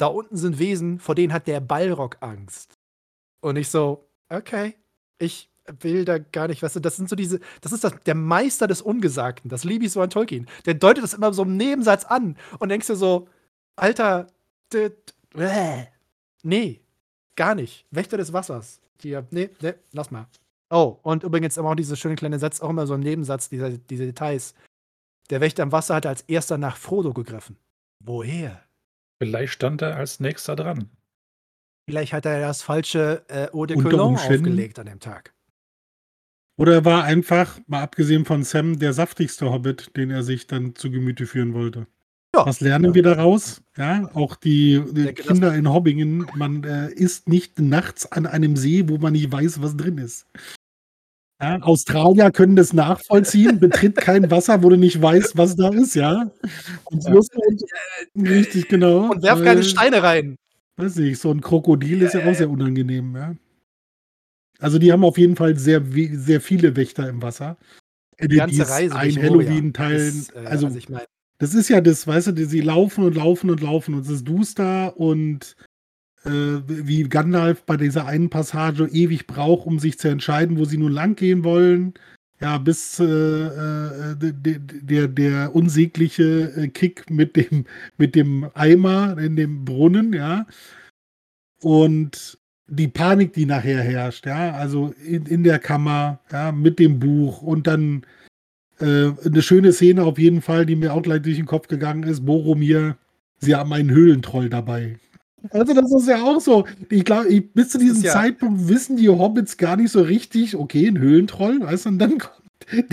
da 0.04 0.08
unten 0.08 0.36
sind 0.36 0.60
Wesen, 0.60 1.00
vor 1.00 1.16
denen 1.16 1.32
hat 1.32 1.48
der 1.48 1.62
Ballrock 1.62 2.18
Angst. 2.20 2.78
Und 3.40 3.56
ich 3.56 3.70
so, 3.70 4.06
okay, 4.28 4.76
ich 5.18 5.50
will 5.80 6.04
da 6.04 6.18
gar 6.18 6.50
nicht, 6.50 6.62
weißt 6.62 6.76
du, 6.76 6.82
das 6.82 6.98
sind 6.98 7.08
so 7.08 7.16
diese, 7.16 7.40
das 7.62 7.72
ist 7.72 7.86
das, 7.86 7.94
der 8.06 8.14
Meister 8.14 8.68
des 8.68 8.82
Ungesagten, 8.82 9.48
das 9.48 9.64
liebe 9.64 9.86
ich 9.86 9.94
so 9.94 10.02
an 10.02 10.10
Tolkien. 10.10 10.50
Der 10.66 10.74
deutet 10.74 11.06
das 11.06 11.14
immer 11.14 11.32
so 11.32 11.44
im 11.44 11.56
Nebensatz 11.56 12.04
an 12.04 12.36
und 12.60 12.68
denkst 12.68 12.88
dir 12.88 12.98
so, 12.98 13.30
Alter. 13.78 14.28
Nee, 16.44 16.82
gar 17.38 17.56
nicht. 17.56 17.86
Wächter 17.90 18.18
des 18.18 18.34
Wassers. 18.34 18.82
Die, 19.04 19.18
nee, 19.32 19.52
nee, 19.62 19.74
lass 19.94 20.12
mal. 20.12 20.28
Oh, 20.70 21.00
und 21.02 21.24
übrigens 21.24 21.56
immer 21.56 21.70
auch 21.70 21.76
diese 21.76 21.96
schöne 21.96 22.16
kleine 22.16 22.40
Satz, 22.40 22.60
auch 22.60 22.72
immer 22.72 22.88
so 22.88 22.96
ein 22.96 23.00
Nebensatz, 23.00 23.48
diese, 23.48 23.80
diese 23.80 24.06
Details. 24.06 24.54
Der 25.30 25.40
Wächter 25.40 25.64
im 25.64 25.72
Wasser 25.72 25.96
hat 25.96 26.06
als 26.06 26.24
erster 26.24 26.58
nach 26.58 26.76
Frodo 26.76 27.14
gegriffen. 27.14 27.56
Woher? 28.04 28.62
Vielleicht 29.26 29.54
stand 29.54 29.82
er 29.82 29.96
als 29.96 30.20
nächster 30.20 30.56
dran. 30.56 30.90
Vielleicht 31.86 32.14
hat 32.14 32.26
er 32.26 32.40
das 32.42 32.62
falsche 32.62 33.24
äh, 33.28 33.48
Eau 33.54 33.66
de 33.66 33.78
Cologne 33.78 34.18
aufgelegt 34.18 34.80
an 34.80 34.86
dem 34.86 35.00
Tag. 35.00 35.34
Oder 36.58 36.74
er 36.74 36.86
war 36.86 37.04
einfach, 37.04 37.60
mal 37.68 37.82
abgesehen 37.82 38.26
von 38.26 38.44
Sam, 38.44 38.80
der 38.80 38.94
saftigste 38.94 39.52
Hobbit, 39.52 39.96
den 39.98 40.12
er 40.12 40.24
sich 40.24 40.48
dann 40.48 40.76
zu 40.76 40.92
Gemüte 40.92 41.26
führen 41.26 41.54
wollte. 41.54 41.88
Ja. 42.36 42.46
Was 42.46 42.62
lernen 42.62 42.86
ja. 42.86 42.96
wir 42.96 43.04
daraus? 43.04 43.62
Ja, 43.78 44.10
auch 44.14 44.36
die, 44.36 44.84
die 44.92 45.14
Kinder 45.14 45.54
in 45.54 45.72
Hobbingen, 45.72 46.26
man 46.36 46.64
äh, 46.64 46.92
ist 46.92 47.28
nicht 47.28 47.60
nachts 47.60 48.12
an 48.12 48.26
einem 48.26 48.56
See, 48.56 48.88
wo 48.88 48.98
man 48.98 49.14
nicht 49.14 49.32
weiß, 49.32 49.62
was 49.62 49.78
drin 49.78 49.98
ist. 49.98 50.26
Ja, 51.42 51.60
Australier 51.62 52.32
können 52.32 52.56
das 52.56 52.74
nachvollziehen, 52.74 53.60
betritt 53.60 53.98
kein 53.98 54.30
Wasser, 54.32 54.64
wo 54.64 54.70
du 54.70 54.78
nicht 54.78 55.02
weißt, 55.02 55.38
was 55.38 55.56
da 55.56 55.70
ist, 55.70 55.96
ja. 55.96 56.32
Und 56.86 57.04
ja. 57.04 57.14
Und, 57.14 58.30
richtig 58.30 58.68
genau. 58.70 59.12
Und 59.12 59.24
werf 59.24 59.44
keine 59.44 59.64
Steine 59.64 60.04
rein. 60.04 60.38
Weiß 60.78 60.98
ich, 60.98 61.20
so 61.20 61.32
ein 61.32 61.42
Krokodil 61.42 62.02
ist 62.02 62.14
ja 62.14 62.26
auch 62.26 62.34
sehr 62.34 62.50
unangenehm, 62.50 63.16
ja. 63.16 63.36
Also 64.60 64.80
die 64.80 64.92
haben 64.92 65.04
auf 65.04 65.18
jeden 65.18 65.36
Fall 65.36 65.58
sehr, 65.58 65.84
sehr 66.14 66.40
viele 66.40 66.76
Wächter 66.76 67.10
im 67.10 67.22
Wasser. 67.22 67.58
Die 68.22 68.36
ganze 68.36 68.70
Reise 68.70 68.96
ein 68.96 69.22
Halloween 69.22 69.74
teilen. 69.74 70.26
Äh, 70.34 70.40
also, 70.46 70.68
also 70.68 70.78
ich 70.78 70.88
meine, 70.88 71.06
das 71.40 71.54
ist 71.54 71.70
ja 71.70 71.82
das, 71.82 72.08
weißt 72.08 72.28
du, 72.28 72.46
sie 72.46 72.62
laufen 72.62 73.04
und 73.04 73.16
laufen 73.16 73.50
und 73.50 73.62
laufen 73.62 73.96
und 73.96 74.02
es 74.02 74.10
ist 74.10 74.28
duster 74.28 74.98
und 74.98 75.56
äh, 75.60 75.64
wie 76.26 77.04
Gandalf 77.04 77.64
bei 77.64 77.78
dieser 77.78 78.06
einen 78.06 78.30
Passage 78.30 78.88
ewig 78.92 79.28
braucht, 79.28 79.68
um 79.68 79.80
sich 79.80 80.00
zu 80.00 80.08
entscheiden, 80.08 80.58
wo 80.58 80.66
sie 80.66 80.78
nun 80.78 80.92
lang 80.92 81.16
gehen 81.16 81.44
wollen. 81.44 81.94
Ja, 82.44 82.58
bis 82.58 83.00
äh, 83.00 83.06
äh, 83.06 84.16
der, 84.20 84.60
der, 84.60 85.08
der 85.08 85.56
unsägliche 85.56 86.52
äh, 86.58 86.68
Kick 86.68 87.10
mit 87.10 87.38
dem, 87.38 87.66
mit 87.98 88.16
dem 88.16 88.50
Eimer 88.54 89.18
in 89.18 89.38
dem 89.38 89.64
Brunnen, 89.64 90.12
ja. 90.12 90.46
Und 91.62 92.38
die 92.68 92.90
Panik, 92.90 93.32
die 93.32 93.46
nachher 93.46 93.82
herrscht, 93.82 94.26
ja, 94.26 94.52
also 94.52 94.94
in, 95.06 95.26
in 95.26 95.44
der 95.44 95.60
Kammer, 95.60 96.20
ja, 96.32 96.52
mit 96.52 96.80
dem 96.80 97.00
Buch 97.00 97.42
und 97.42 97.66
dann 97.68 98.06
äh, 98.80 99.12
eine 99.26 99.42
schöne 99.42 99.72
Szene 99.72 100.04
auf 100.04 100.20
jeden 100.20 100.42
Fall, 100.42 100.66
die 100.66 100.76
mir 100.76 100.94
auch 100.94 101.04
gleich 101.04 101.22
durch 101.22 101.38
den 101.38 101.46
Kopf 101.46 101.68
gegangen 101.70 102.04
ist. 102.04 102.26
Boromir, 102.26 102.98
sie 103.40 103.56
haben 103.56 103.72
einen 103.72 103.92
Höhlentroll 103.92 104.50
dabei. 104.50 104.98
Also 105.52 105.74
das 105.74 105.92
ist 105.92 106.08
ja 106.08 106.24
auch 106.24 106.40
so. 106.40 106.66
Ich 106.90 107.04
glaube, 107.06 107.42
bis 107.42 107.70
zu 107.70 107.78
diesem 107.78 108.02
ja 108.02 108.14
Zeitpunkt 108.14 108.68
wissen 108.68 108.98
die 108.98 109.10
Hobbits 109.10 109.58
gar 109.58 109.76
nicht 109.76 109.92
so 109.92 110.02
richtig, 110.02 110.56
okay, 110.56 110.88
ein 110.88 110.98
Höhlentroll, 110.98 111.60
weißt 111.62 111.86
du, 111.86 111.90
und 111.90 112.00
dann 112.00 112.18
kommt 112.20 112.42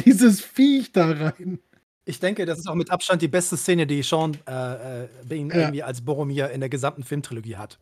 dieses 0.05 0.41
Viech 0.41 0.93
da 0.93 1.11
rein. 1.11 1.61
Ich 2.05 2.19
denke, 2.19 2.45
das 2.47 2.59
ist 2.59 2.69
auch 2.69 2.75
mit 2.75 2.91
Abstand 2.91 3.23
die 3.23 3.29
beste 3.29 3.57
Szene, 3.57 3.87
die 3.87 4.03
Sean 4.03 4.37
äh, 4.49 5.05
äh, 5.05 5.09
Bean 5.29 5.49
Ja. 5.51 5.57
irgendwie 5.57 5.83
als 5.83 6.01
Boromir 6.05 6.51
in 6.51 6.61
der 6.61 6.69
gesamten 6.69 7.05
Filmtrilogie 7.05 7.57
hat. 7.57 7.79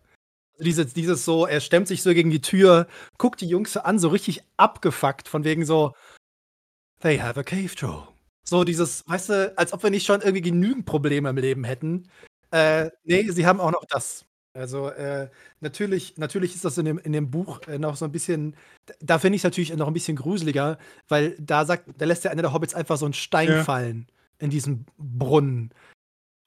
Also 0.52 0.64
dieses, 0.64 0.92
dieses 0.92 1.24
so, 1.24 1.46
er 1.46 1.60
stemmt 1.60 1.88
sich 1.88 2.02
so 2.02 2.12
gegen 2.12 2.30
die 2.30 2.40
Tür, 2.40 2.88
guckt 3.16 3.40
die 3.40 3.46
Jungs 3.48 3.72
so 3.72 3.80
an, 3.80 3.98
so 3.98 4.08
richtig 4.08 4.42
abgefuckt, 4.56 5.28
von 5.28 5.44
wegen 5.44 5.64
so, 5.64 5.94
they 7.00 7.18
have 7.18 7.38
a 7.38 7.42
cave 7.42 7.74
troll. 7.74 8.08
So 8.44 8.64
dieses, 8.64 9.06
weißt 9.06 9.28
du, 9.30 9.58
als 9.58 9.72
ob 9.72 9.82
wir 9.82 9.90
nicht 9.90 10.06
schon 10.06 10.20
irgendwie 10.20 10.42
genügend 10.42 10.84
Probleme 10.84 11.28
im 11.30 11.36
Leben 11.36 11.64
hätten. 11.64 12.08
Äh, 12.50 12.90
nee, 13.04 13.30
sie 13.30 13.46
haben 13.46 13.60
auch 13.60 13.70
noch 13.70 13.84
das. 13.88 14.24
Also 14.58 14.88
äh, 14.88 15.28
natürlich, 15.60 16.16
natürlich 16.16 16.54
ist 16.54 16.64
das 16.64 16.78
in 16.78 16.84
dem, 16.84 16.98
in 16.98 17.12
dem 17.12 17.30
Buch 17.30 17.60
äh, 17.68 17.78
noch 17.78 17.96
so 17.96 18.04
ein 18.04 18.12
bisschen, 18.12 18.56
da 19.00 19.18
finde 19.18 19.36
ich 19.36 19.40
es 19.40 19.44
natürlich 19.44 19.74
noch 19.74 19.86
ein 19.86 19.94
bisschen 19.94 20.16
gruseliger, 20.16 20.78
weil 21.08 21.36
da 21.38 21.64
sagt, 21.64 21.84
da 21.96 22.04
lässt 22.04 22.24
ja 22.24 22.30
einer 22.30 22.42
der 22.42 22.52
Hobbits 22.52 22.74
einfach 22.74 22.96
so 22.96 23.06
einen 23.06 23.14
Stein 23.14 23.48
Ja. 23.48 23.64
fallen 23.64 24.06
in 24.38 24.50
diesem 24.50 24.84
Brunnen 24.96 25.72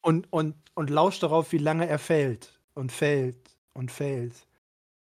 und, 0.01 0.31
und, 0.31 0.55
und 0.73 0.89
lauscht 0.89 1.23
darauf, 1.23 1.51
wie 1.51 1.57
lange 1.57 1.87
er 1.87 1.99
fällt 1.99 2.59
und 2.73 2.91
fällt 2.91 3.37
und 3.73 3.91
fällt. 3.91 4.33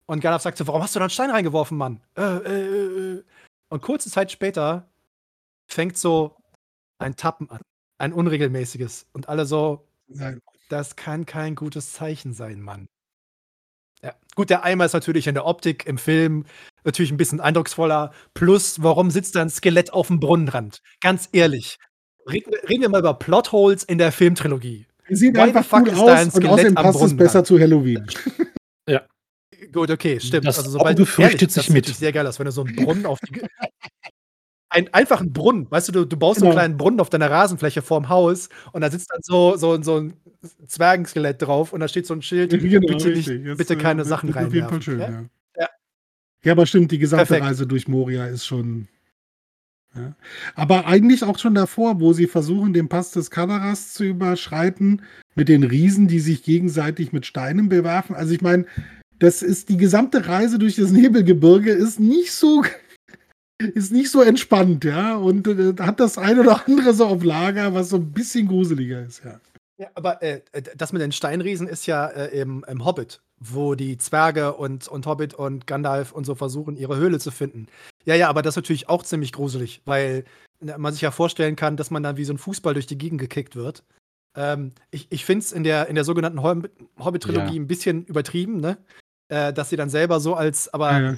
Und 0.06 0.20
Gandalf 0.20 0.42
sagt 0.42 0.58
so, 0.58 0.66
warum 0.66 0.82
hast 0.82 0.94
du 0.94 0.98
da 0.98 1.04
einen 1.06 1.10
Stein 1.10 1.30
reingeworfen, 1.30 1.78
Mann? 1.78 2.00
Äh, 2.16 2.22
äh, 2.22 2.66
äh, 2.66 3.14
äh. 3.14 3.24
Und 3.70 3.82
kurze 3.82 4.10
Zeit 4.10 4.30
später 4.30 4.86
fängt 5.66 5.96
so 5.96 6.36
ein 6.98 7.16
Tappen 7.16 7.50
an. 7.50 7.60
Ein 7.98 8.12
unregelmäßiges. 8.12 9.06
Und 9.12 9.28
alle 9.28 9.46
so, 9.46 9.86
Nein. 10.08 10.40
Das 10.74 10.96
kann 10.96 11.24
kein 11.24 11.54
gutes 11.54 11.92
Zeichen 11.92 12.34
sein, 12.34 12.60
Mann. 12.60 12.86
Ja. 14.02 14.12
Gut, 14.34 14.50
der 14.50 14.64
Eimer 14.64 14.84
ist 14.84 14.92
natürlich 14.92 15.28
in 15.28 15.34
der 15.34 15.46
Optik 15.46 15.86
im 15.86 15.98
Film 15.98 16.44
natürlich 16.82 17.12
ein 17.12 17.16
bisschen 17.16 17.40
eindrucksvoller. 17.40 18.12
Plus, 18.34 18.82
warum 18.82 19.10
sitzt 19.10 19.36
da 19.36 19.42
ein 19.42 19.50
Skelett 19.50 19.92
auf 19.92 20.08
dem 20.08 20.18
Brunnenrand? 20.20 20.80
Ganz 21.00 21.28
ehrlich. 21.32 21.78
Reden, 22.28 22.50
wir- 22.52 22.68
reden 22.68 22.82
wir 22.82 22.88
mal 22.88 22.98
über 22.98 23.14
Plotholes 23.14 23.84
in 23.84 23.98
der 23.98 24.10
Filmtrilogie. 24.10 24.86
Sieht 25.10 25.36
Why 25.36 25.42
einfach 25.42 25.62
the 25.62 25.68
fuck 25.68 25.80
cool 25.82 25.88
ist 25.88 25.98
da 26.00 26.14
ein 26.14 26.28
aus 26.28 26.34
und 26.34 26.42
Skelett 26.42 26.48
außerdem 26.50 26.74
passt 26.74 27.02
es 27.02 27.16
besser 27.16 27.44
zu 27.44 27.58
Halloween. 27.58 28.06
Gut, 29.72 29.90
okay, 29.90 30.20
stimmt. 30.20 30.46
Das 30.46 30.58
also, 30.58 30.70
sobald 30.72 30.96
Auge 30.98 31.06
fürchtet 31.06 31.40
ehrlich, 31.40 31.54
sich 31.54 31.54
das 31.54 31.64
sieht 31.66 31.72
mit. 31.74 31.84
natürlich 31.84 31.98
sehr 31.98 32.12
geil 32.12 32.26
aus, 32.26 32.38
wenn 32.38 32.44
du 32.46 32.52
so 32.52 32.64
einen 32.64 32.76
Brunnen 32.76 33.06
auf 33.06 33.18
die. 33.20 33.40
Ein, 34.74 34.92
einfach 34.92 35.20
einen 35.20 35.32
Brunnen, 35.32 35.70
weißt 35.70 35.88
du, 35.88 35.92
du, 35.92 36.04
du 36.04 36.16
baust 36.16 36.40
so 36.40 36.46
Genau. 36.46 36.50
einen 36.52 36.58
kleinen 36.58 36.76
Brunnen 36.76 37.00
auf 37.00 37.08
deiner 37.10 37.30
Rasenfläche 37.30 37.80
vorm 37.80 38.08
Haus 38.08 38.48
und 38.72 38.80
da 38.80 38.90
sitzt 38.90 39.10
dann 39.12 39.20
so, 39.22 39.56
so, 39.56 39.80
so 39.82 39.98
ein 40.00 40.14
Zwergenskelett 40.66 41.40
drauf 41.40 41.72
und 41.72 41.80
da 41.80 41.88
steht 41.88 42.06
so 42.06 42.14
ein 42.14 42.22
Schild, 42.22 42.50
Genau, 42.50 42.80
bitte, 42.86 43.08
nicht. 43.10 43.28
Jetzt, 43.28 43.56
bitte 43.58 43.74
äh, 43.74 43.76
keine 43.76 43.98
wird- 43.98 44.08
Sachen 44.08 44.34
wird 44.34 44.46
Auf 44.46 44.52
jeden 44.54 44.68
Fall 44.68 44.82
schön, 44.82 44.98
ja? 44.98 45.08
ja. 45.10 45.24
Ja. 45.58 45.68
Ja, 46.42 46.52
aber 46.52 46.66
stimmt, 46.66 46.90
die 46.90 46.98
gesamte 46.98 47.26
Perfekt. 47.26 47.46
Reise 47.46 47.66
durch 47.66 47.88
Moria 47.88 48.26
ist 48.26 48.44
schon. 48.44 48.88
Ja. 49.94 50.14
Aber 50.56 50.86
eigentlich 50.86 51.22
auch 51.22 51.38
schon 51.38 51.54
davor, 51.54 52.00
wo 52.00 52.12
sie 52.12 52.26
versuchen, 52.26 52.72
den 52.72 52.88
Pass 52.88 53.12
des 53.12 53.30
Kadaras 53.30 53.92
zu 53.94 54.02
überschreiten, 54.04 55.02
mit 55.36 55.48
den 55.48 55.62
Riesen, 55.62 56.08
die 56.08 56.18
sich 56.18 56.42
gegenseitig 56.42 57.12
mit 57.12 57.26
Steinen 57.26 57.68
bewerfen. 57.68 58.16
Also 58.16 58.34
ich 58.34 58.40
meine, 58.42 58.66
das 59.20 59.40
ist 59.42 59.68
die 59.68 59.76
gesamte 59.76 60.26
Reise 60.26 60.58
durch 60.58 60.74
das 60.74 60.90
Nebelgebirge 60.90 61.70
ist 61.70 62.00
nicht 62.00 62.32
so 62.32 62.64
ist 63.68 63.92
nicht 63.92 64.10
so 64.10 64.22
entspannt, 64.22 64.84
ja, 64.84 65.16
und 65.16 65.46
äh, 65.46 65.74
hat 65.80 66.00
das 66.00 66.18
eine 66.18 66.40
oder 66.40 66.66
andere 66.66 66.94
so 66.94 67.06
auf 67.06 67.24
Lager, 67.24 67.74
was 67.74 67.88
so 67.90 67.96
ein 67.96 68.12
bisschen 68.12 68.48
gruseliger 68.48 69.04
ist, 69.04 69.22
ja. 69.24 69.40
Ja, 69.76 69.88
aber 69.94 70.22
äh, 70.22 70.40
das 70.76 70.92
mit 70.92 71.02
den 71.02 71.10
Steinriesen 71.10 71.66
ist 71.66 71.86
ja 71.86 72.06
äh, 72.06 72.40
im, 72.40 72.64
im 72.68 72.84
Hobbit, 72.84 73.20
wo 73.40 73.74
die 73.74 73.98
Zwerge 73.98 74.54
und, 74.54 74.86
und 74.86 75.04
Hobbit 75.06 75.34
und 75.34 75.66
Gandalf 75.66 76.12
und 76.12 76.24
so 76.24 76.36
versuchen, 76.36 76.76
ihre 76.76 76.96
Höhle 76.96 77.18
zu 77.18 77.32
finden. 77.32 77.66
Ja, 78.04 78.14
ja, 78.14 78.28
aber 78.28 78.42
das 78.42 78.52
ist 78.52 78.56
natürlich 78.56 78.88
auch 78.88 79.02
ziemlich 79.02 79.32
gruselig, 79.32 79.82
weil 79.84 80.24
na, 80.60 80.78
man 80.78 80.92
sich 80.92 81.02
ja 81.02 81.10
vorstellen 81.10 81.56
kann, 81.56 81.76
dass 81.76 81.90
man 81.90 82.04
dann 82.04 82.16
wie 82.16 82.24
so 82.24 82.32
ein 82.32 82.38
Fußball 82.38 82.74
durch 82.74 82.86
die 82.86 82.98
Gegend 82.98 83.20
gekickt 83.20 83.56
wird. 83.56 83.82
Ähm, 84.36 84.72
ich 84.92 85.08
ich 85.10 85.24
finde 85.24 85.44
es 85.44 85.50
in 85.50 85.64
der, 85.64 85.88
in 85.88 85.96
der 85.96 86.04
sogenannten 86.04 86.40
Hobbit- 86.40 86.70
Hobbit-Trilogie 86.98 87.56
Ja. 87.56 87.60
ein 87.60 87.66
bisschen 87.66 88.04
übertrieben, 88.04 88.60
ne? 88.60 88.78
Äh, 89.28 89.52
dass 89.52 89.70
sie 89.70 89.76
dann 89.76 89.90
selber 89.90 90.20
so 90.20 90.34
als, 90.34 90.72
aber 90.72 91.00
Ja, 91.00 91.16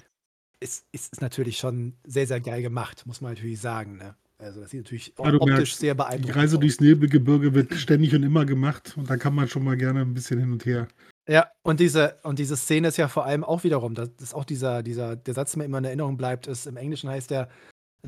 ist, 0.60 0.86
ist 0.92 1.20
natürlich 1.20 1.58
schon 1.58 1.94
sehr, 2.04 2.26
sehr 2.26 2.40
geil 2.40 2.62
gemacht, 2.62 3.04
muss 3.06 3.20
man 3.20 3.32
natürlich 3.34 3.60
sagen, 3.60 3.96
ne? 3.96 4.16
Also 4.38 4.60
das 4.60 4.70
sieht 4.70 4.82
natürlich 4.84 5.14
Ja, 5.18 5.24
optisch 5.32 5.46
merkst, 5.46 5.78
sehr 5.78 5.94
Die 5.94 5.98
beeindruckend 5.98 6.36
Reise 6.36 6.56
aus. 6.56 6.60
durchs 6.60 6.80
Nebelgebirge 6.80 7.54
wird 7.54 7.72
ständig 7.74 8.14
und 8.14 8.22
immer 8.22 8.44
gemacht 8.44 8.94
und 8.96 9.08
da 9.08 9.16
kann 9.16 9.34
man 9.34 9.48
schon 9.48 9.64
mal 9.64 9.76
gerne 9.76 10.00
ein 10.02 10.12
bisschen 10.12 10.38
hin 10.38 10.52
und 10.52 10.66
her. 10.66 10.88
Ja, 11.28 11.46
und 11.62 11.80
diese, 11.80 12.18
und 12.22 12.38
diese 12.38 12.56
Szene 12.56 12.88
ist 12.88 12.98
ja 12.98 13.08
vor 13.08 13.24
allem 13.24 13.42
auch 13.44 13.64
wiederum, 13.64 13.94
das 13.94 14.10
ist 14.20 14.34
auch 14.34 14.44
dieser, 14.44 14.82
dieser, 14.82 15.16
der 15.16 15.34
Satz, 15.34 15.52
der 15.52 15.58
mir 15.60 15.64
immer 15.64 15.78
in 15.78 15.84
Erinnerung 15.84 16.16
bleibt, 16.16 16.46
ist 16.46 16.66
im 16.66 16.76
Englischen 16.76 17.08
heißt 17.08 17.30
der, 17.30 17.48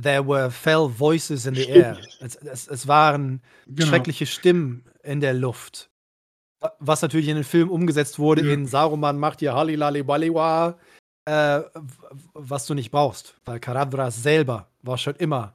There 0.01 0.25
were 0.29 0.51
fell 0.51 0.89
voices 0.97 1.47
in 1.47 1.55
the 1.55 1.63
Stimmt. 1.63 1.77
air. 1.77 1.99
Es, 2.21 2.37
es, 2.37 2.69
es 2.69 2.87
waren 2.87 3.41
Genau. 3.67 3.89
schreckliche 3.89 4.27
Stimmen 4.27 4.85
in 5.03 5.21
der 5.21 5.35
Luft. 5.35 5.91
Wa- 6.61 6.73
Was 6.79 7.03
natürlich 7.03 7.29
in 7.29 7.35
den 7.37 7.45
Film 7.45 7.69
umgesetzt 7.71 8.19
wurde, 8.19 8.47
Ja. 8.47 8.53
in 8.53 8.67
Saruman 8.67 9.19
macht 9.19 9.41
hier 9.41 9.55
Halilali 9.55 10.03
Baliwa, 10.05 10.79
äh, 11.29 11.63
was 12.35 12.67
du 12.67 12.75
nicht 12.75 12.91
brauchst. 12.91 13.37
Weil 13.45 13.61
Karadras 13.61 14.23
selber 14.23 14.69
war 14.83 14.99
schon 14.99 15.17
immer 15.17 15.55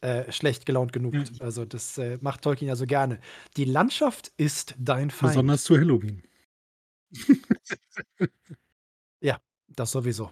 äh, 0.00 0.30
schlecht 0.30 0.66
gelaunt 0.66 0.92
genug. 0.92 1.14
Ja. 1.14 1.24
Also 1.40 1.64
das 1.64 1.98
äh, 1.98 2.18
macht 2.20 2.42
Tolkien 2.42 2.68
ja 2.68 2.76
so 2.76 2.86
gerne. 2.86 3.20
Die 3.56 3.64
Landschaft 3.64 4.32
ist 4.36 4.74
dein 4.78 5.10
Feind. 5.10 5.32
Besonders 5.32 5.64
zu 5.64 5.76
Halloween. 5.76 6.22
Das 9.76 9.92
sowieso. 9.92 10.30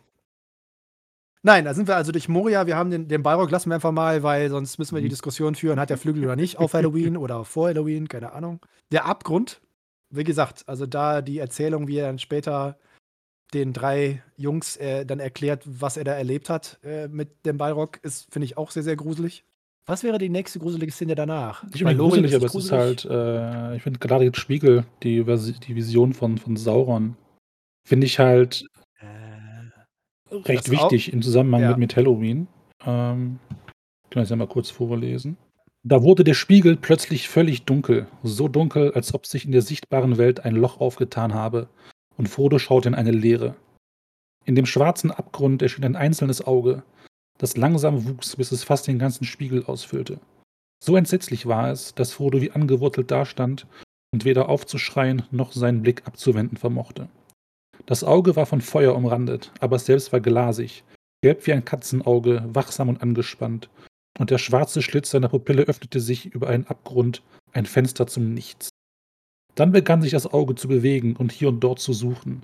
Nein, 1.43 1.67
da 1.67 1.75
sind 1.75 1.87
wir 1.87 1.97
also 1.97 2.11
durch 2.11 2.29
Moria. 2.29 2.67
Wir 2.67 2.77
haben 2.77 2.91
den, 2.91 3.07
den 3.07 3.23
Balrog 3.23 3.51
lassen 3.51 3.69
wir 3.69 3.75
einfach 3.75 3.93
mal, 3.93 4.23
weil 4.23 4.49
sonst 4.49 4.79
müssen 4.79 4.95
wir 4.95 5.03
die 5.03 5.09
Mhm. 5.09 5.11
Diskussion 5.11 5.55
führen, 5.55 5.79
hat 5.79 5.91
der 5.91 5.99
Flügel 5.99 6.25
oder 6.25 6.37
nicht 6.37 6.59
auf 6.59 6.73
Halloween 6.75 7.19
oder 7.19 7.45
vor 7.45 7.69
Halloween, 7.69 8.09
keine 8.09 8.33
Ahnung. 8.33 8.65
Der 8.91 9.05
Abgrund, 9.05 9.61
wie 10.09 10.25
gesagt, 10.25 10.67
also 10.67 10.87
da 10.87 11.21
die 11.21 11.39
Erzählung, 11.39 11.87
wie 11.87 11.99
er 11.99 12.07
dann 12.07 12.19
später 12.19 12.79
den 13.55 13.73
drei 13.73 14.23
Jungs 14.37 14.77
äh, 14.77 15.07
dann 15.07 15.21
erklärt, 15.21 15.63
was 15.65 15.97
er 15.97 16.05
da 16.05 16.13
erlebt 16.13 16.51
hat 16.51 16.79
äh, 16.83 17.09
mit 17.09 17.47
dem 17.47 17.57
Balrog, 17.57 17.99
ist, 18.03 18.31
finde 18.33 18.45
ich, 18.47 18.59
auch 18.59 18.71
sehr, 18.71 18.83
sehr 18.83 18.97
gruselig. 18.97 19.45
Was 19.87 20.03
wäre 20.03 20.19
die 20.19 20.29
nächste 20.31 20.59
gruselige 20.59 20.93
Szene 20.93 21.15
danach? 21.15 21.63
Unbedingt 21.63 21.99
Lorien 21.99 22.23
gruselig, 22.25 22.35
aber 22.37 22.47
es 22.47 22.55
ist 22.55 22.73
halt, 22.73 23.05
äh, 23.05 23.77
ich 23.77 23.83
finde 23.83 23.99
gerade 23.99 24.25
jetzt 24.25 24.39
Spiegel, 24.39 24.85
die, 25.03 25.23
die 25.25 25.75
Vision 25.77 26.13
von, 26.15 26.39
von 26.39 26.57
Sauron, 26.57 27.17
finde 27.87 28.07
ich 28.07 28.19
halt 28.19 28.65
Äh, 29.01 30.37
recht 30.37 30.67
Das 30.69 30.75
auch- 30.79 30.91
wichtig 30.91 31.13
im 31.13 31.23
Zusammenhang 31.23 31.63
Ja. 31.63 31.69
mit, 31.71 31.79
mit 31.79 31.97
Halloween. 31.97 32.49
Ähm, 32.87 33.39
ich 34.05 34.11
kann 34.11 34.23
das 34.23 34.31
ja 34.31 34.37
mal 34.37 34.47
kurz 34.49 34.71
vorlesen. 34.71 35.37
Da 35.87 36.03
wurde 36.03 36.25
der 36.25 36.33
Spiegel 36.35 36.77
plötzlich 36.77 37.29
völlig 37.29 37.65
dunkel, 37.65 38.07
so 38.23 38.49
dunkel, 38.49 38.93
als 38.95 39.13
ob 39.13 39.27
sich 39.27 39.45
in 39.45 39.53
der 39.53 39.61
sichtbaren 39.61 40.17
Welt 40.17 40.41
ein 40.41 40.55
Loch 40.57 40.81
aufgetan 40.81 41.35
habe, 41.35 41.69
und 42.17 42.29
Frodo 42.29 42.59
schaute 42.59 42.89
in 42.89 42.95
eine 42.95 43.11
Leere. 43.11 43.57
In 44.45 44.55
dem 44.55 44.67
schwarzen 44.67 45.11
Abgrund 45.11 45.63
erschien 45.63 45.85
ein 45.85 45.97
einzelnes 45.97 46.47
Auge, 46.47 46.83
das 47.39 47.57
langsam 47.57 48.07
wuchs, 48.07 48.37
bis 48.37 48.53
es 48.53 48.65
fast 48.65 48.87
den 48.87 48.99
ganzen 48.99 49.25
Spiegel 49.25 49.65
ausfüllte. 49.65 50.21
So 50.83 50.97
entsetzlich 50.97 51.47
war 51.47 51.71
es, 51.71 51.95
dass 51.95 52.13
Frodo 52.13 52.41
wie 52.41 52.51
angewurzelt 52.51 53.11
dastand 53.11 53.67
und 54.13 54.25
weder 54.25 54.49
aufzuschreien 54.49 55.23
noch 55.31 55.53
seinen 55.53 55.83
Blick 55.83 56.07
abzuwenden 56.07 56.59
vermochte. 56.59 57.09
Das 57.87 58.05
Auge 58.05 58.37
war 58.37 58.47
von 58.47 58.61
Feuer 58.61 58.95
umrandet, 58.95 59.51
aber 59.61 59.77
es 59.77 59.87
selbst 59.87 60.13
war 60.13 60.21
glasig, 60.21 60.85
gelb 61.23 61.47
wie 61.47 61.53
ein 61.53 61.65
Katzenauge, 61.65 62.45
wachsam 62.47 62.89
und 62.89 63.03
angespannt, 63.03 63.69
und 64.19 64.31
der 64.31 64.39
schwarze 64.39 64.83
Schlitz 64.83 65.11
seiner 65.11 65.29
Pupille 65.29 65.63
öffnete 65.63 66.01
sich 66.01 66.27
über 66.27 66.49
einen 66.49 66.67
Abgrund, 66.67 67.23
ein 67.53 67.67
Fenster 67.67 68.07
zum 68.07 68.33
Nichts. 68.33 68.69
Dann 69.55 69.73
begann 69.73 70.03
sich 70.03 70.11
das 70.11 70.27
Auge 70.27 70.55
zu 70.55 70.69
bewegen 70.69 71.17
und 71.17 71.33
hier 71.33 71.49
und 71.49 71.61
dort 71.61 71.79
zu 71.79 71.93
suchen. 71.93 72.43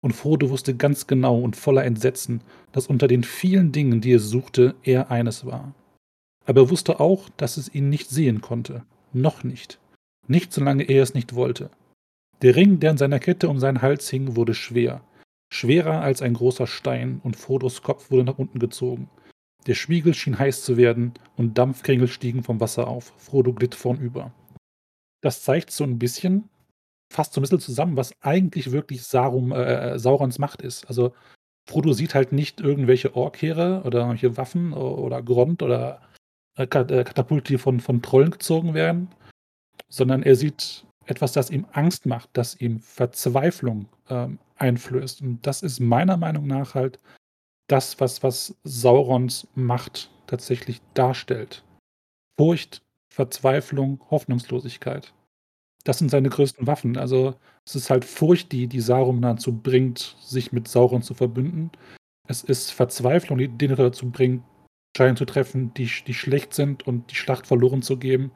Und 0.00 0.12
Frodo 0.12 0.50
wusste 0.50 0.76
ganz 0.76 1.06
genau 1.06 1.40
und 1.40 1.56
voller 1.56 1.84
Entsetzen, 1.84 2.42
dass 2.72 2.88
unter 2.88 3.08
den 3.08 3.22
vielen 3.24 3.72
Dingen, 3.72 4.00
die 4.00 4.12
es 4.12 4.28
suchte, 4.28 4.74
er 4.82 5.10
eines 5.10 5.46
war. 5.46 5.74
Aber 6.44 6.62
er 6.62 6.70
wusste 6.70 7.00
auch, 7.00 7.28
dass 7.36 7.56
es 7.56 7.72
ihn 7.72 7.88
nicht 7.88 8.10
sehen 8.10 8.40
konnte. 8.40 8.84
Noch 9.12 9.44
nicht. 9.44 9.78
Nicht 10.26 10.52
solange 10.52 10.84
er 10.84 11.02
es 11.02 11.14
nicht 11.14 11.34
wollte. 11.34 11.70
Der 12.42 12.56
Ring, 12.56 12.80
der 12.80 12.90
an 12.90 12.98
seiner 12.98 13.20
Kette 13.20 13.48
um 13.48 13.60
seinen 13.60 13.82
Hals 13.82 14.10
hing, 14.10 14.34
wurde 14.34 14.54
schwer. 14.54 15.02
Schwerer 15.52 16.00
als 16.00 16.22
ein 16.22 16.34
großer 16.34 16.66
Stein, 16.66 17.20
und 17.22 17.36
Frodos 17.36 17.82
Kopf 17.82 18.10
wurde 18.10 18.24
nach 18.24 18.38
unten 18.38 18.58
gezogen. 18.58 19.08
Der 19.66 19.74
Spiegel 19.74 20.14
schien 20.14 20.38
heiß 20.38 20.64
zu 20.64 20.76
werden, 20.76 21.12
und 21.36 21.58
Dampfkringel 21.58 22.08
stiegen 22.08 22.42
vom 22.42 22.58
Wasser 22.58 22.88
auf. 22.88 23.12
Frodo 23.18 23.52
glitt 23.52 23.76
vornüber. 23.76 24.32
Das 25.20 25.44
zeigt 25.44 25.70
so 25.70 25.84
ein 25.84 25.98
bisschen, 26.00 26.48
fasst 27.12 27.34
so 27.34 27.40
ein 27.40 27.42
bisschen 27.42 27.60
zusammen, 27.60 27.96
was 27.96 28.14
eigentlich 28.22 28.72
wirklich 28.72 29.02
Sarum, 29.04 29.52
äh, 29.52 29.98
Saurons 29.98 30.38
Macht 30.38 30.62
ist. 30.62 30.86
Also 30.88 31.12
Frodo 31.68 31.92
sieht 31.92 32.14
halt 32.14 32.32
nicht 32.32 32.60
irgendwelche 32.60 33.14
Orkheere 33.14 33.82
oder 33.84 34.00
irgendwelche 34.00 34.36
Waffen 34.36 34.72
oder 34.72 35.22
Grond 35.22 35.62
oder 35.62 36.00
äh, 36.56 36.64
äh, 36.64 36.66
Katapulte, 36.66 37.52
die 37.52 37.58
von, 37.58 37.80
von 37.80 38.02
Trollen 38.02 38.30
gezogen 38.30 38.74
werden, 38.74 39.08
sondern 39.88 40.22
er 40.22 40.36
sieht 40.36 40.84
etwas, 41.06 41.32
das 41.32 41.50
ihm 41.50 41.66
Angst 41.72 42.06
macht, 42.06 42.30
das 42.32 42.60
ihm 42.60 42.80
Verzweiflung 42.80 43.86
ähm, 44.08 44.38
einflößt. 44.56 45.22
Und 45.22 45.46
das 45.46 45.62
ist 45.62 45.80
meiner 45.80 46.16
Meinung 46.16 46.46
nach 46.46 46.74
halt 46.74 46.98
das, 47.68 48.00
was, 48.00 48.22
was 48.22 48.54
Saurons 48.64 49.46
Macht 49.54 50.10
tatsächlich 50.26 50.80
darstellt. 50.94 51.64
Furcht 52.38 52.82
Verzweiflung, 53.12 54.00
Hoffnungslosigkeit. 54.10 55.12
Das 55.84 55.98
sind 55.98 56.10
seine 56.10 56.28
größten 56.28 56.66
Waffen. 56.66 56.96
Also, 56.96 57.34
es 57.66 57.74
ist 57.74 57.90
halt 57.90 58.04
Furcht, 58.04 58.52
die 58.52 58.66
die 58.66 58.80
Saruman 58.80 59.36
dazu 59.36 59.52
bringt, 59.52 60.16
sich 60.20 60.52
mit 60.52 60.68
Sauron 60.68 61.02
zu 61.02 61.14
verbünden. 61.14 61.70
Es 62.28 62.42
ist 62.42 62.70
Verzweiflung, 62.70 63.38
die 63.38 63.48
den 63.48 63.74
dazu 63.74 64.10
bringt, 64.10 64.44
Entscheidungen 64.94 65.16
zu 65.16 65.24
treffen, 65.24 65.74
die, 65.74 65.90
die 66.06 66.14
schlecht 66.14 66.54
sind 66.54 66.86
und 66.86 67.10
die 67.10 67.14
Schlacht 67.14 67.46
verloren 67.46 67.82
zu 67.82 67.96
geben. 67.96 68.30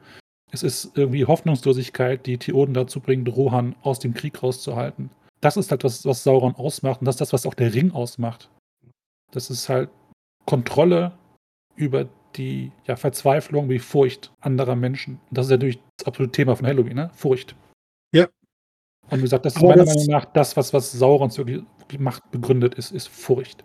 Es 0.51 0.63
ist 0.63 0.97
irgendwie 0.97 1.25
Hoffnungslosigkeit, 1.25 2.25
die 2.25 2.37
Theoden 2.37 2.73
dazu 2.73 2.99
bringt, 2.99 3.27
Rohan 3.35 3.75
aus 3.81 3.99
dem 3.99 4.13
Krieg 4.13 4.41
rauszuhalten. 4.41 5.09
Das 5.41 5.57
ist 5.57 5.71
halt 5.71 5.83
das, 5.83 6.05
was 6.05 6.23
Sauron 6.23 6.55
ausmacht 6.55 7.01
und 7.01 7.05
das 7.05 7.15
ist 7.15 7.21
das, 7.21 7.33
was 7.33 7.45
auch 7.45 7.53
der 7.53 7.73
Ring 7.73 7.91
ausmacht. 7.91 8.49
Das 9.31 9.49
ist 9.49 9.69
halt 9.69 9.89
Kontrolle 10.45 11.17
über 11.75 12.07
die 12.35 12.71
ja, 12.85 12.95
Verzweiflung, 12.95 13.69
die 13.69 13.79
Furcht 13.79 14.31
anderer 14.41 14.75
Menschen. 14.75 15.19
Und 15.29 15.37
das 15.37 15.47
ist 15.47 15.51
natürlich 15.51 15.79
das 15.97 16.07
absolute 16.07 16.31
Thema 16.31 16.55
von 16.55 16.67
Halloween, 16.67 16.95
ne? 16.95 17.09
Furcht. 17.13 17.55
Ja. 18.13 18.27
Und 19.09 19.19
wie 19.19 19.21
gesagt, 19.23 19.45
das 19.45 19.53
ist 19.55 19.59
Aber 19.59 19.69
meiner 19.69 19.85
das- 19.85 19.95
Meinung 19.95 20.11
nach 20.11 20.25
das, 20.25 20.57
was, 20.57 20.73
was 20.73 20.91
Saurons 20.91 21.37
wirklich, 21.37 21.63
wirklich 21.79 21.99
Macht 21.99 22.29
begründet 22.31 22.75
ist, 22.75 22.91
ist 22.91 23.07
Furcht. 23.07 23.63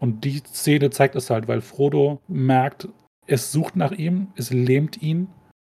Und 0.00 0.24
die 0.24 0.38
Szene 0.38 0.90
zeigt 0.90 1.14
es 1.16 1.30
halt, 1.30 1.48
weil 1.48 1.60
Frodo 1.60 2.20
merkt, 2.28 2.88
es 3.26 3.52
sucht 3.52 3.76
nach 3.76 3.92
ihm, 3.92 4.28
es 4.36 4.50
lähmt 4.50 5.00
ihn. 5.02 5.28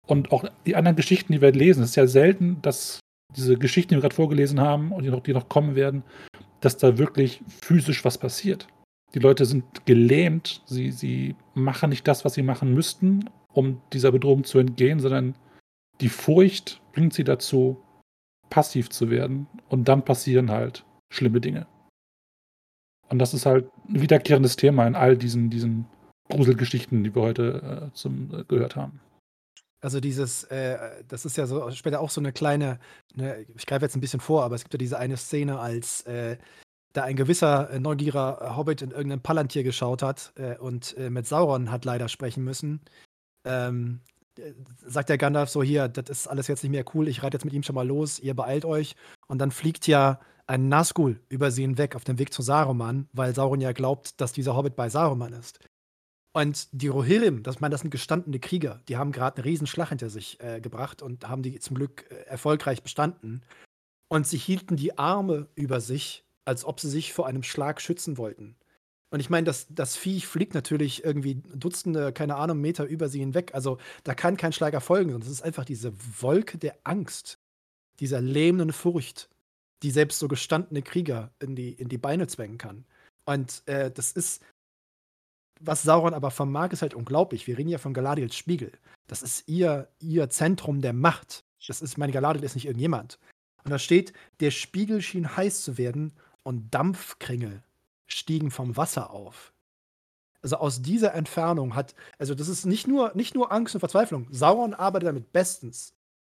Und 0.08 0.32
auch 0.32 0.46
die 0.66 0.76
anderen 0.76 0.96
Geschichten, 0.96 1.34
die 1.34 1.42
wir 1.42 1.52
lesen, 1.52 1.84
es 1.84 1.92
ist 1.92 1.96
ja 1.96 2.08
selten, 2.08 2.62
dass 2.62 3.00
diese 3.36 3.58
Geschichten, 3.58 3.90
die 3.90 3.96
wir 3.98 4.02
gerade 4.02 4.16
vorgelesen 4.16 4.60
haben 4.60 4.92
und 4.92 5.04
die 5.04 5.10
noch, 5.10 5.22
die 5.22 5.34
noch 5.34 5.48
kommen 5.50 5.76
werden, 5.76 6.04
dass 6.60 6.78
da 6.78 6.98
wirklich 6.98 7.42
physisch 7.62 8.04
was 8.06 8.18
passiert. 8.18 8.68
Die 9.14 9.20
Leute 9.20 9.46
sind 9.46 9.86
gelähmt, 9.86 10.62
sie, 10.66 10.92
sie 10.92 11.36
machen 11.54 11.90
nicht 11.90 12.08
das, 12.08 12.24
was 12.24 12.34
sie 12.34 12.44
machen 12.44 12.74
müssten, 12.74 13.30
um 13.54 13.82
dieser 13.92 14.12
Bedrohung 14.12 14.44
zu 14.44 14.60
entgehen, 14.60 15.00
sondern 15.00 15.36
die 16.00 16.10
Furcht 16.10 16.82
bringt 16.94 17.14
sie 17.14 17.24
dazu, 17.24 17.82
passiv 18.50 18.90
zu 18.90 19.10
werden. 19.10 19.48
Und 19.70 19.88
dann 19.88 20.06
passieren 20.06 20.50
halt 20.50 20.86
schlimme 21.10 21.42
Dinge. 21.42 21.68
Und 23.10 23.20
das 23.20 23.34
ist 23.34 23.46
halt 23.46 23.70
ein 23.90 24.02
wiederkehrendes 24.02 24.56
Thema 24.56 24.88
in 24.88 24.96
all 24.96 25.18
diesen, 25.18 25.50
diesen 25.50 25.86
Gruselgeschichten, 26.30 27.04
die 27.04 27.14
wir 27.14 27.22
heute 27.22 27.90
äh, 27.92 27.94
zum, 27.94 28.34
äh, 28.34 28.44
gehört 28.46 28.78
haben. 28.78 29.02
Also 29.82 30.00
dieses, 30.00 30.44
äh, 30.46 31.04
das 31.08 31.26
ist 31.26 31.38
ja 31.38 31.48
so 31.48 31.72
später 31.72 32.00
auch 32.00 32.12
so 32.12 32.22
eine 32.22 32.32
kleine, 32.32 32.80
ne, 33.16 33.46
ich 33.56 33.66
greife 33.66 33.84
jetzt 33.84 33.96
ein 33.96 34.02
bisschen 34.02 34.20
vor, 34.20 34.44
aber 34.44 34.56
es 34.56 34.64
gibt 34.64 34.74
ja 34.74 34.78
diese 34.78 35.00
eine 35.00 35.18
Szene, 35.18 35.60
als 35.60 36.02
äh, 36.02 36.38
da 36.94 37.04
ein 37.04 37.16
gewisser 37.16 37.70
äh, 37.70 37.80
neugieriger 37.80 38.56
Hobbit 38.56 38.82
in 38.82 38.92
irgendeinem 38.92 39.22
Palantir 39.22 39.64
geschaut 39.64 40.02
hat 40.02 40.34
äh, 40.36 40.58
und 40.58 40.98
äh, 40.98 41.10
mit 41.10 41.28
Sauron 41.28 41.72
hat 41.72 41.86
leider 41.86 42.10
sprechen 42.10 42.44
müssen. 42.44 42.82
Ähm, 43.46 44.02
äh, 44.38 44.54
sagt 44.86 45.10
der 45.10 45.18
Gandalf 45.18 45.50
so, 45.50 45.64
hier, 45.64 45.88
das 45.88 46.10
ist 46.10 46.28
alles 46.28 46.48
jetzt 46.48 46.64
nicht 46.64 46.72
mehr 46.72 46.86
cool, 46.94 47.08
ich 47.08 47.24
reite 47.24 47.36
jetzt 47.36 47.46
mit 47.46 47.54
ihm 47.54 47.64
schon 47.64 47.76
mal 47.76 47.88
los, 47.88 48.20
ihr 48.20 48.36
beeilt 48.36 48.66
euch. 48.66 48.96
Und 49.28 49.40
dann 49.40 49.52
fliegt 49.52 49.88
ja 49.88 50.20
ein 50.48 50.70
Nazgul 50.70 51.20
über 51.30 51.52
sie 51.52 51.62
hinweg 51.62 51.96
auf 51.96 52.04
dem 52.04 52.20
Weg 52.20 52.34
zu 52.34 52.42
Saruman, 52.42 53.08
weil 53.14 53.34
Sauron 53.34 53.62
ja 53.62 53.72
glaubt, 53.72 54.20
dass 54.20 54.34
dieser 54.34 54.56
Hobbit 54.56 54.76
bei 54.76 54.90
Saruman 54.90 55.34
ist. 55.34 55.60
Und 56.34 56.70
die 56.72 56.88
Rohirrim, 56.88 57.44
das, 57.44 57.58
das 57.58 57.82
sind 57.82 57.92
gestandene 57.92 58.40
Krieger, 58.40 58.82
die 58.88 58.98
haben 58.98 59.12
gerade 59.12 59.38
eine 59.38 59.46
Riesenschlacht 59.46 59.90
hinter 59.90 60.10
sich 60.10 60.40
äh, 60.40 60.62
gebracht 60.62 61.02
und 61.02 61.28
haben 61.28 61.44
die 61.44 61.60
zum 61.60 61.76
Glück 61.76 62.10
äh, 62.10 62.16
erfolgreich 62.24 62.84
bestanden. 62.84 63.44
Und 64.08 64.28
sie 64.28 64.38
hielten 64.38 64.78
die 64.78 64.98
Arme 64.98 65.48
über 65.56 65.82
sich, 65.82 66.24
als 66.46 66.66
ob 66.66 66.80
sie 66.80 66.90
sich 66.90 67.14
vor 67.14 67.28
einem 67.28 67.44
Schlag 67.44 67.82
schützen 67.82 68.18
wollten. 68.18 68.56
Und 69.12 69.20
ich 69.20 69.30
meine, 69.30 69.46
das, 69.46 69.68
das 69.70 69.98
Viech 69.98 70.26
fliegt 70.26 70.54
natürlich 70.54 71.04
irgendwie 71.04 71.36
Dutzende, 71.54 72.14
keine 72.14 72.38
Ahnung, 72.38 72.62
Meter 72.62 72.86
über 72.86 73.10
sie 73.10 73.20
hinweg. 73.20 73.54
Also 73.54 73.78
da 74.06 74.16
kann 74.16 74.38
kein 74.38 74.54
Schlag 74.54 74.74
erfolgen. 74.74 75.12
sondern 75.12 75.28
es 75.28 75.34
ist 75.34 75.44
einfach 75.44 75.66
diese 75.66 75.94
Wolke 76.22 76.58
der 76.58 76.78
Angst, 76.86 77.38
dieser 78.00 78.22
lähmenden 78.22 78.72
Furcht, 78.72 79.30
die 79.84 79.92
selbst 79.92 80.20
so 80.20 80.30
gestandene 80.30 80.82
Krieger 80.82 81.32
in 81.40 81.56
die, 81.56 81.74
in 81.74 81.90
die 81.90 81.98
Beine 81.98 82.28
zwängen 82.28 82.58
kann. 82.58 82.86
Und 83.26 83.64
äh, 83.66 83.92
das 83.92 84.14
ist, 84.14 84.42
was 85.60 85.84
Sauron 85.84 86.14
aber 86.14 86.32
vermag, 86.32 86.72
ist 86.72 86.82
halt 86.82 86.94
unglaublich. 86.94 87.48
Wir 87.48 87.58
reden 87.58 87.70
ja 87.70 87.80
von 87.80 87.94
Galadriels 87.94 88.36
Spiegel. 88.36 88.72
Das 89.08 89.22
ist 89.22 89.48
ihr, 89.48 89.90
ihr 90.00 90.30
Zentrum 90.30 90.82
der 90.82 90.94
Macht. 90.94 91.44
Das 91.68 91.82
ist, 91.82 91.98
meine 91.98 92.14
Galadriel 92.14 92.46
ist 92.46 92.56
nicht 92.56 92.66
irgendjemand. 92.66 93.20
Und 93.64 93.72
da 93.72 93.78
steht, 93.78 94.14
der 94.40 94.52
Spiegel 94.52 95.02
schien 95.02 95.36
heiß 95.36 95.64
zu 95.64 95.78
werden 95.78 96.14
und 96.44 96.74
Dampfkringel 96.74 97.64
stiegen 98.08 98.52
vom 98.52 98.78
Wasser 98.78 99.12
auf. 99.12 99.54
Also 100.42 100.58
aus 100.58 100.82
dieser 100.82 101.14
Entfernung 101.14 101.76
hat, 101.76 101.94
also 102.18 102.34
das 102.34 102.48
ist 102.48 102.66
nicht 102.66 102.88
nur, 102.88 103.12
nicht 103.16 103.36
nur 103.36 103.52
Angst 103.52 103.76
und 103.76 103.80
Verzweiflung. 103.80 104.28
Sauron 104.32 104.74
arbeitet 104.74 105.08
damit 105.08 105.32
bestens. 105.32 105.94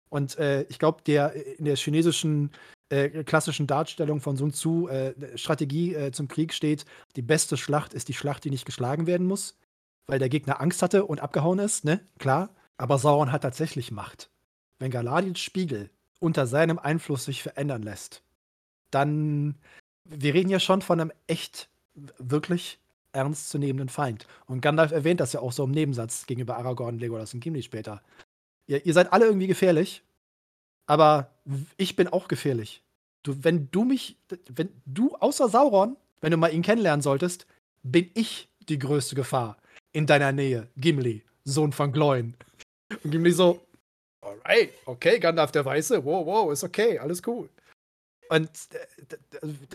Und 0.09 0.39
äh, 0.39 0.63
ich 0.69 0.79
glaube, 0.79 1.03
der 1.05 1.33
in 1.59 1.65
der 1.65 1.77
chinesischen 1.77 2.53
äh, 2.89 3.25
klassischen 3.25 3.67
Darstellung 3.67 4.21
von 4.21 4.37
Sun 4.37 4.53
Tzu 4.53 4.89
äh, 4.89 5.15
Strategie 5.37 5.95
äh, 5.95 6.13
zum 6.13 6.29
Krieg 6.29 6.55
steht, 6.55 6.85
die 7.17 7.23
beste 7.23 7.57
Schlacht 7.57 7.95
ist 7.95 8.09
die 8.09 8.15
Schlacht, 8.15 8.45
die 8.45 8.51
nicht 8.51 8.65
geschlagen 8.65 9.09
werden 9.09 9.27
muss, 9.27 9.59
weil 10.07 10.21
der 10.21 10.29
Gegner 10.29 10.61
Angst 10.61 10.83
hatte 10.83 11.05
und 11.05 11.21
abgehauen 11.21 11.59
ist, 11.59 11.85
ne? 11.85 12.01
Klar. 12.19 12.51
Aber 12.79 12.99
Sauron 12.99 13.33
hat 13.33 13.43
tatsächlich 13.43 13.91
Macht. 13.91 14.31
Wenn 14.79 14.91
Galadriels 14.91 15.41
Spiegel 15.41 15.91
unter 16.21 16.47
seinem 16.47 16.79
Einfluss 16.79 17.25
sich 17.25 17.43
verändern 17.43 17.83
lässt, 17.83 18.23
dann, 18.91 19.57
wir 20.09 20.35
reden 20.35 20.51
ja 20.51 20.61
schon 20.61 20.83
von 20.83 21.01
einem 21.01 21.13
echt, 21.27 21.69
wirklich 22.19 22.79
ernstzunehmenden 23.13 23.89
Feind. 23.89 24.27
Und 24.47 24.61
Gandalf 24.61 24.93
erwähnt 24.93 25.21
das 25.21 25.33
ja 25.33 25.41
auch 25.41 25.53
so 25.53 25.65
im 25.65 25.71
Nebensatz 25.71 26.27
gegenüber 26.27 26.57
Aragorn, 26.59 26.99
Legolas 26.99 27.35
und 27.35 27.41
Gimli 27.41 27.63
später. 27.63 28.03
Ihr, 28.67 28.85
ihr 28.85 28.93
seid 28.93 29.13
alle 29.13 29.27
irgendwie 29.27 29.47
gefährlich, 29.47 30.03
aber 30.87 31.31
ich 31.77 31.97
bin 31.97 32.09
auch 32.09 32.29
gefährlich. 32.29 32.83
Du, 33.23 33.43
wenn 33.43 33.71
du 33.71 33.85
mich, 33.85 34.17
wenn 34.51 34.69
du 34.85 35.15
außer 35.17 35.49
Sauron, 35.49 35.97
wenn 36.21 36.31
du 36.31 36.37
mal 36.37 36.53
ihn 36.53 36.63
kennenlernen 36.63 37.03
solltest, 37.03 37.47
bin 37.83 38.11
ich 38.15 38.49
die 38.69 38.79
größte 38.79 39.15
Gefahr 39.15 39.57
in 39.93 40.07
deiner 40.07 40.33
Nähe, 40.33 40.69
Gimli, 40.77 41.23
Sohn 41.45 41.73
von 41.73 41.93
Gloin. 41.93 42.35
Und 43.03 43.11
Gimli 43.11 43.33
so, 43.33 43.61
alright, 44.21 44.73
okay, 44.85 45.19
Gandalf 45.19 45.53
der 45.53 45.65
Weiße, 45.65 46.05
wow, 46.05 46.27
wow, 46.27 46.53
ist 46.53 46.65
okay, 46.65 46.99
alles 46.99 47.23
cool. 47.27 47.49
Und 48.29 48.51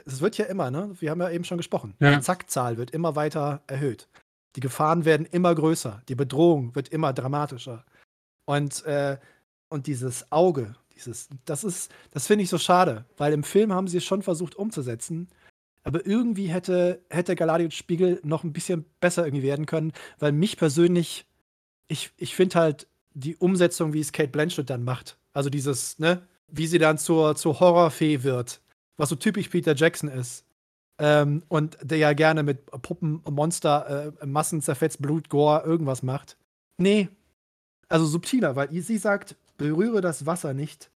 es 0.06 0.22
wird 0.22 0.38
ja 0.38 0.45
immer, 0.45 0.72
ne? 0.72 0.95
Wir 0.99 1.12
haben 1.12 1.22
ja 1.22 1.30
eben 1.30 1.43
schon 1.43 1.58
gesprochen. 1.58 1.95
Ja. 1.99 2.16
Die 2.16 2.22
Zackzahl 2.22 2.78
wird 2.78 2.91
immer 2.91 3.16
weiter 3.16 3.62
erhöht. 3.68 4.08
Die 4.56 4.60
Gefahren 4.60 5.06
werden 5.06 5.26
immer 5.26 5.56
größer. 5.56 6.02
Die 6.10 6.16
Bedrohung 6.16 6.76
wird 6.76 6.89
immer 6.89 7.14
dramatischer. 7.14 7.86
Und, 8.45 8.86
äh, 8.86 9.18
und 9.70 9.88
dieses 9.88 10.32
Auge, 10.32 10.76
dieses, 10.95 11.30
das 11.45 11.64
ist, 11.64 11.91
das 12.12 12.28
finde 12.28 12.43
ich 12.43 12.49
so 12.49 12.58
schade, 12.58 13.06
weil 13.18 13.34
im 13.34 13.43
Film 13.43 13.72
haben 13.72 13.88
sie 13.88 13.97
es 13.97 14.04
schon 14.04 14.24
versucht 14.24 14.56
umzusetzen. 14.56 15.30
Aber 15.84 16.06
irgendwie 16.06 16.47
hätte, 16.47 17.02
hätte 17.10 17.36
Galadriels 17.36 17.74
Spiegel 17.74 18.20
noch 18.24 18.43
ein 18.43 18.54
bisschen 18.54 18.86
besser 18.99 19.26
irgendwie 19.26 19.43
werden 19.43 19.66
können, 19.66 19.93
weil 20.20 20.32
mich 20.32 20.58
persönlich, 20.58 21.26
ich, 21.88 22.12
ich 22.18 22.36
finde 22.36 22.60
halt 22.60 22.88
die 23.14 23.36
Umsetzung, 23.36 23.93
wie 23.93 23.99
es 23.99 24.12
Kate 24.12 24.30
Blanchett 24.30 24.70
dann 24.70 24.84
macht, 24.84 25.18
also 25.34 25.49
dieses, 25.49 25.97
ne, 25.97 26.28
wie 26.52 26.68
sie 26.68 26.80
dann 26.80 26.97
zur, 26.97 27.36
zur 27.36 27.60
Horrorfee 27.60 28.24
wird, 28.24 28.62
was 28.97 29.10
so 29.10 29.16
typisch 29.16 29.49
Peter 29.49 29.76
Jackson 29.76 30.10
ist. 30.10 30.45
Ähm, 30.99 31.43
und 31.47 31.78
der 31.82 31.97
ja 31.97 32.14
gerne 32.14 32.43
mit 32.43 32.66
Puppen, 32.68 33.22
Monster, 33.30 34.14
äh, 34.22 34.26
Massen 34.26 34.62
zerfetzt, 34.62 35.02
Blut, 35.02 35.30
Gore, 35.30 35.64
irgendwas 35.66 36.04
macht. 36.04 36.38
Nee. 36.78 37.10
Also 37.89 38.06
subtiler, 38.06 38.56
weil 38.56 38.70
sie 38.72 38.97
sagt, 38.97 39.36
berühre 39.58 40.02
das 40.02 40.26
Wasser 40.26 40.54
nicht, 40.54 40.91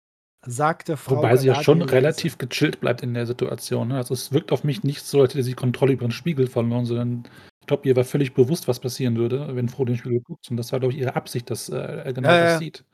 sagte 0.44 0.96
Frau. 0.96 1.16
Wobei 1.16 1.36
sie 1.36 1.48
ja 1.48 1.62
schon 1.62 1.82
relativ 1.82 2.38
gechillt 2.38 2.80
bleibt 2.80 3.02
in 3.02 3.14
der 3.14 3.26
Situation. 3.26 3.88
Ne? 3.88 3.96
Also 3.96 4.14
es 4.14 4.32
wirkt 4.32 4.52
auf 4.52 4.64
mich 4.64 4.82
nicht 4.84 5.02
so, 5.04 5.22
als 5.22 5.34
hätte 5.34 5.42
sie 5.42 5.54
Kontrolle 5.54 5.94
über 5.94 6.06
den 6.06 6.12
Spiegel 6.12 6.46
verloren, 6.46 6.84
sondern 6.84 7.24
ich 7.60 7.66
glaube, 7.66 7.88
ihr 7.88 7.96
war 7.96 8.04
völlig 8.04 8.34
bewusst, 8.34 8.68
was 8.68 8.78
passieren 8.78 9.16
würde, 9.16 9.56
wenn 9.56 9.70
Frodo 9.70 9.92
den 9.92 9.98
Spiegel 9.98 10.20
guckt. 10.20 10.50
Und 10.50 10.58
das 10.58 10.70
war, 10.72 10.80
glaube 10.80 10.92
ich, 10.92 11.00
ihre 11.00 11.16
Absicht, 11.16 11.48
dass 11.48 11.70
äh, 11.70 11.76
er 11.76 12.12
genau 12.12 12.28
Ja, 12.28 12.36
ja, 12.36 12.42
das 12.42 12.52
ja. 12.52 12.58
sieht. 12.58 12.84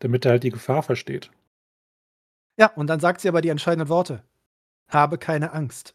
Damit 0.00 0.26
er 0.26 0.32
halt 0.32 0.42
die 0.42 0.50
Gefahr 0.50 0.82
versteht. 0.82 1.30
Ja, 2.60 2.70
und 2.74 2.88
dann 2.88 3.00
sagt 3.00 3.22
sie 3.22 3.28
aber 3.28 3.40
die 3.40 3.48
entscheidenden 3.48 3.88
Worte. 3.88 4.22
Habe 4.90 5.16
keine 5.18 5.52
Angst. 5.52 5.94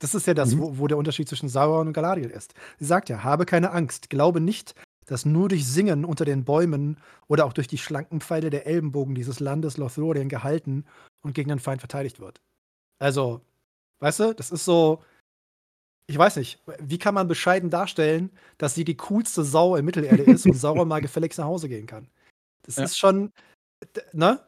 Das 0.00 0.14
ist 0.14 0.26
ja 0.26 0.34
das, 0.34 0.54
Mhm. 0.54 0.58
wo, 0.58 0.78
wo 0.78 0.86
der 0.88 0.98
Unterschied 0.98 1.28
zwischen 1.28 1.48
Sauron 1.48 1.86
und 1.86 1.92
Galadriel 1.92 2.30
ist. 2.30 2.54
Sie 2.80 2.84
sagt 2.84 3.08
ja, 3.08 3.22
habe 3.22 3.46
keine 3.46 3.70
Angst. 3.70 4.10
Glaube 4.10 4.40
nicht, 4.40 4.74
dass 5.06 5.24
nur 5.24 5.48
durch 5.48 5.64
Singen 5.66 6.04
unter 6.04 6.24
den 6.24 6.44
Bäumen 6.44 6.98
oder 7.28 7.44
auch 7.46 7.52
durch 7.52 7.68
die 7.68 7.78
schlanken 7.78 8.20
Pfeile 8.20 8.50
der 8.50 8.66
Elbenbogen 8.66 9.14
dieses 9.14 9.38
Landes 9.38 9.76
Lothlorien 9.76 10.28
gehalten 10.28 10.84
und 11.22 11.34
gegen 11.34 11.50
den 11.50 11.60
Feind 11.60 11.80
verteidigt 11.80 12.18
wird. 12.18 12.40
Also, 12.98 13.40
weißt 14.00 14.20
du, 14.20 14.34
das 14.34 14.50
ist 14.50 14.64
so, 14.64 15.04
ich 16.08 16.18
weiß 16.18 16.36
nicht, 16.36 16.60
wie 16.80 16.98
kann 16.98 17.14
man 17.14 17.28
bescheiden 17.28 17.70
darstellen, 17.70 18.30
dass 18.58 18.74
sie 18.74 18.84
die 18.84 18.96
coolste 18.96 19.44
Sau 19.44 19.76
in 19.76 19.84
Mittelerde 19.84 20.24
ist 20.24 20.46
und 20.46 20.54
Sauron 20.56 20.88
mal 20.88 21.00
gefälligst 21.00 21.38
nach 21.38 21.46
Hause 21.46 21.68
gehen 21.68 21.86
kann? 21.86 22.08
Das 22.62 22.76
Ja. 22.76 22.84
ist 22.84 22.98
schon, 22.98 23.32
ne? 24.12 24.40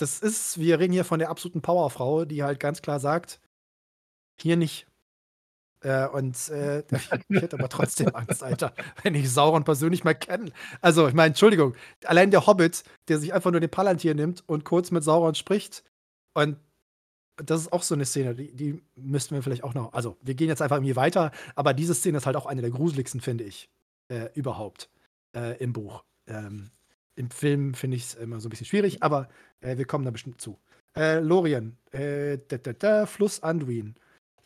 Das 0.00 0.20
ist, 0.20 0.58
wir 0.58 0.78
reden 0.78 0.92
hier 0.92 1.04
von 1.04 1.18
der 1.18 1.28
absoluten 1.28 1.60
Powerfrau, 1.60 2.24
die 2.24 2.42
halt 2.42 2.58
ganz 2.58 2.80
klar 2.80 3.00
sagt, 3.00 3.38
hier 4.40 4.56
nicht. 4.56 4.86
Äh, 5.82 6.08
und 6.08 6.48
äh, 6.48 6.80
ich 7.28 7.42
hätte 7.42 7.58
aber 7.58 7.68
trotzdem 7.68 8.14
Angst, 8.14 8.42
Alter, 8.42 8.74
wenn 9.02 9.14
ich 9.14 9.30
Sauron 9.30 9.64
persönlich 9.64 10.02
mal 10.02 10.14
kenne. 10.14 10.52
Also, 10.80 11.06
ich 11.06 11.14
meine, 11.14 11.28
Entschuldigung, 11.28 11.74
allein 12.04 12.30
der 12.30 12.46
Hobbit, 12.46 12.82
der 13.08 13.18
sich 13.18 13.34
einfach 13.34 13.50
nur 13.50 13.60
den 13.60 13.70
Palantir 13.70 14.14
nimmt 14.14 14.42
und 14.46 14.64
kurz 14.64 14.90
mit 14.90 15.04
Sauron 15.04 15.34
spricht. 15.34 15.84
Und 16.32 16.56
das 17.36 17.62
ist 17.62 17.72
auch 17.72 17.82
so 17.82 17.94
eine 17.94 18.06
Szene, 18.06 18.34
die, 18.34 18.54
die 18.54 18.82
müssten 18.96 19.34
wir 19.34 19.42
vielleicht 19.42 19.64
auch 19.64 19.74
noch. 19.74 19.92
Also, 19.92 20.16
wir 20.22 20.34
gehen 20.34 20.48
jetzt 20.48 20.62
einfach 20.62 20.76
irgendwie 20.76 20.96
weiter, 20.96 21.30
aber 21.56 21.74
diese 21.74 21.94
Szene 21.94 22.18
ist 22.18 22.26
halt 22.26 22.36
auch 22.36 22.46
eine 22.46 22.62
der 22.62 22.70
gruseligsten, 22.70 23.20
finde 23.20 23.44
ich, 23.44 23.68
äh, 24.08 24.28
überhaupt 24.34 24.88
äh, 25.34 25.58
im 25.58 25.74
Buch. 25.74 26.04
Ähm, 26.26 26.70
Im 27.20 27.30
Film 27.30 27.74
finde 27.74 27.98
ich 27.98 28.04
es 28.04 28.14
immer 28.14 28.40
so 28.40 28.48
ein 28.48 28.50
bisschen 28.50 28.64
schwierig, 28.64 29.02
aber 29.02 29.28
äh, 29.60 29.76
wir 29.76 29.84
kommen 29.84 30.06
da 30.06 30.10
bestimmt 30.10 30.40
zu. 30.40 30.58
Äh, 30.96 31.18
Lorien, 31.18 31.76
äh, 31.92 32.38
da, 32.48 32.56
da, 32.56 32.72
da, 32.72 33.04
Fluss 33.04 33.42
Anduin, 33.42 33.94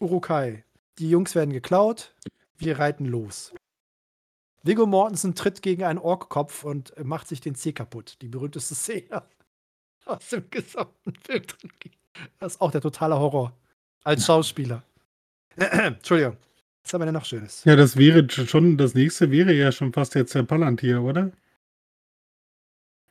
Urukai. 0.01 0.65
Die 0.99 1.09
Jungs 1.09 1.37
werden 1.37 1.53
geklaut, 1.53 2.17
wir 2.59 2.81
reiten 2.81 3.07
los. 3.07 3.55
Viggo 4.65 4.87
Mortensen 4.87 5.37
tritt 5.37 5.63
gegen 5.63 5.85
einen 5.85 6.01
Orkkopf 6.01 6.65
und 6.65 6.93
macht 7.05 7.29
sich 7.29 7.41
den 7.41 7.55
Zeh 7.55 7.73
kaputt. 7.73 8.17
Die 8.23 8.29
berühmteste 8.29 8.75
Szene 8.75 9.23
aus 10.05 10.29
dem 10.31 10.51
gesamten 10.51 11.15
Film. 11.25 11.45
Das 12.41 12.55
ist 12.55 12.61
auch 12.61 12.73
der 12.73 12.81
totale 12.81 13.17
Horror. 13.17 13.57
Als 14.03 14.27
Schauspieler. 14.27 14.83
Entschuldigung. 15.57 16.39
Was 16.83 16.93
haben 16.93 17.03
wir 17.03 17.07
denn 17.07 17.15
noch 17.15 17.25
Schönes? 17.25 17.63
Ja, 17.63 17.77
das 17.77 17.97
wäre 17.97 18.29
schon, 18.29 18.77
das 18.77 18.95
nächste 18.95 19.31
wäre 19.31 19.53
ja 19.53 19.71
schon 19.71 19.93
fast 19.93 20.17
jetzt 20.17 20.35
der 20.35 20.43
Palantir, 20.43 21.01
oder? 21.01 21.31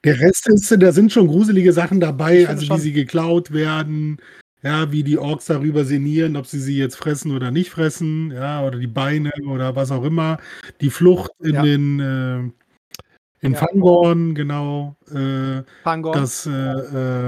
Der 0.04 0.20
Rest 0.20 0.50
ist, 0.50 0.76
da 0.78 0.92
sind 0.92 1.12
schon 1.12 1.28
gruselige 1.28 1.72
Sachen 1.72 2.00
dabei, 2.00 2.48
also 2.48 2.74
wie 2.74 2.80
sie 2.80 2.92
geklaut 2.92 3.52
werden, 3.54 4.18
ja, 4.62 4.92
wie 4.92 5.04
die 5.04 5.18
Orks 5.18 5.46
darüber 5.46 5.86
sinnieren, 5.86 6.36
ob 6.36 6.46
sie 6.46 6.60
sie 6.60 6.78
jetzt 6.78 6.96
fressen 6.96 7.32
oder 7.32 7.52
nicht 7.52 7.70
fressen, 7.70 8.32
ja, 8.32 8.66
oder 8.66 8.80
die 8.80 8.88
Beine 8.88 9.32
oder 9.50 9.76
was 9.76 9.92
auch 9.92 10.04
immer. 10.04 10.40
Die 10.82 10.90
Flucht 10.90 11.32
in 11.42 11.56
ja. 11.56 11.62
den 11.62 12.00
äh, 12.00 12.52
in 13.44 13.54
ja. 13.54 13.60
Fangorn, 13.60 14.36
genau. 14.36 14.96
Äh, 15.14 15.64
Fangorn. 15.84 16.18
Das 16.18 16.46
äh, 16.46 16.52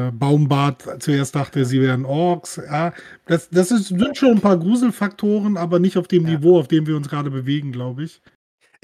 äh, 0.07 0.11
Baumbad 0.11 1.03
zuerst 1.03 1.36
dachte, 1.36 1.65
sie 1.65 1.82
wären 1.82 2.05
Orks. 2.05 2.55
Ja, 2.55 2.93
das, 3.26 3.49
das 3.49 3.69
ist, 3.71 3.88
sind 3.88 4.17
schon 4.17 4.32
ein 4.32 4.41
paar 4.41 4.57
Gruselfaktoren, 4.57 5.57
aber 5.57 5.80
nicht 5.80 5.97
auf 5.97 6.07
dem. 6.07 6.23
Niveau, 6.23 6.57
auf 6.57 6.69
dem 6.69 6.88
wir 6.88 6.95
uns 6.95 7.09
gerade 7.09 7.30
bewegen, 7.30 7.73
glaube 7.73 8.05
ich. 8.05 8.21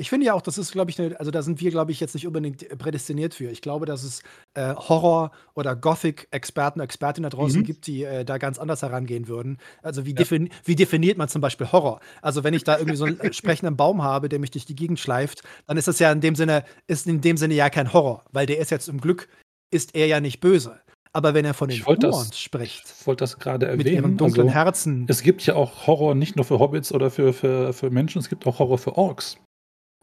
Ich 0.02 0.10
finde 0.10 0.26
ja 0.26 0.34
auch, 0.34 0.41
das 0.41 0.58
ist, 0.58 0.72
glaube 0.72 0.89
ich, 0.89 0.97
ne, 0.97 1.16
also 1.20 1.30
da 1.30 1.43
sind 1.43 1.62
wir, 1.62 1.70
glaube 1.70 1.91
ich, 1.91 1.99
jetzt 1.99 2.16
nicht 2.16 2.26
unbedingt 2.26 2.68
prädestiniert 2.80 3.36
für. 3.36 3.52
Ich 3.52 3.62
glaube, 3.62 3.86
dass 3.86 4.02
es 4.02 4.24
äh, 4.56 4.74
Horror- 4.74 5.32
oder 5.54 5.76
Gothic-Experten, 5.76 6.80
Expertinnen 6.80 7.30
da 7.30 7.38
draußen 7.38 7.62
mhm. 7.62 7.66
gibt, 7.66 7.86
die 7.86 8.04
äh, 8.04 8.26
da 8.26 8.39
ganz 8.39 8.58
anders 8.58 8.82
herangehen 8.82 9.28
würden. 9.28 9.60
Also 9.84 10.04
wie, 10.04 10.10
ja. 10.10 10.16
defini 10.16 10.49
wie, 10.66 10.76
definiert 10.76 11.20
man 11.20 11.30
zum 11.30 11.39
Beispiel 11.39 11.72
Horror? 11.72 11.99
Also 12.24 12.43
wenn 12.43 12.56
ich 12.56 12.64
da 12.64 12.80
irgendwie 12.80 12.97
so 12.97 13.06
einen 13.06 13.20
äh, 13.20 13.32
sprechenden 13.32 13.78
Baum 13.78 14.02
habe, 14.02 14.28
der 14.28 14.39
mich 14.39 14.49
durch 14.49 14.66
die 14.66 14.76
Gegend 14.76 14.99
schleift, 14.99 15.43
dann 15.68 15.78
ist 15.78 15.88
das 15.88 15.99
ja 15.99 16.12
in 16.12 16.20
dem 16.20 16.34
Sinne, 16.34 16.64
ist 16.88 17.06
in 17.06 17.22
dem 17.22 17.38
Sinne 17.38 17.54
ja 17.54 17.70
kein 17.70 17.93
Horror, 17.93 18.26
weil 18.32 18.47
der 18.47 18.58
ist 18.58 18.72
jetzt 18.72 18.86
zum 18.86 18.99
Glück, 18.99 19.28
ist 19.70 19.93
er 19.93 20.08
ja 20.08 20.20
nicht 20.20 20.39
böse. 20.39 20.82
Aber 21.14 21.36
wenn 21.36 21.45
er 21.45 21.54
von 21.54 21.70
den 21.70 21.86
Huons 21.86 22.39
spricht. 22.39 22.91
Ich 23.02 23.06
wollte 23.06 23.22
das 23.22 23.38
gerade 23.38 23.68
erwähnen. 23.68 23.84
Mit 23.84 23.93
ihren 23.93 24.18
dunklen 24.18 24.47
also, 24.47 24.60
Herzen. 24.60 25.06
Es 25.08 25.22
gibt 25.22 25.45
ja 25.45 25.54
auch 25.54 25.86
Horror 25.86 26.16
nicht 26.16 26.38
nur 26.38 26.45
für 26.45 26.58
Hobbits 26.58 26.91
oder 26.91 27.12
für, 27.12 27.34
für, 27.34 27.72
für 27.74 27.91
Menschen, 27.91 28.18
es 28.18 28.30
gibt 28.30 28.47
auch 28.47 28.58
Horror 28.58 28.80
für 28.80 28.97
Orks. 28.97 29.38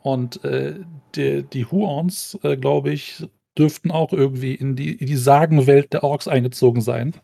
Und 0.02 0.44
äh, 0.44 0.80
die, 1.14 1.42
die 1.42 1.64
Huons, 1.64 2.38
äh, 2.42 2.56
glaube 2.56 2.90
ich, 2.90 3.26
dürften 3.56 3.90
auch 3.90 4.12
irgendwie 4.12 4.54
in 4.54 4.76
die, 4.76 4.92
in 4.92 5.06
die 5.06 5.16
Sagenwelt 5.16 5.92
der 5.92 6.04
Orks 6.04 6.28
eingezogen 6.28 6.80
sein. 6.80 7.14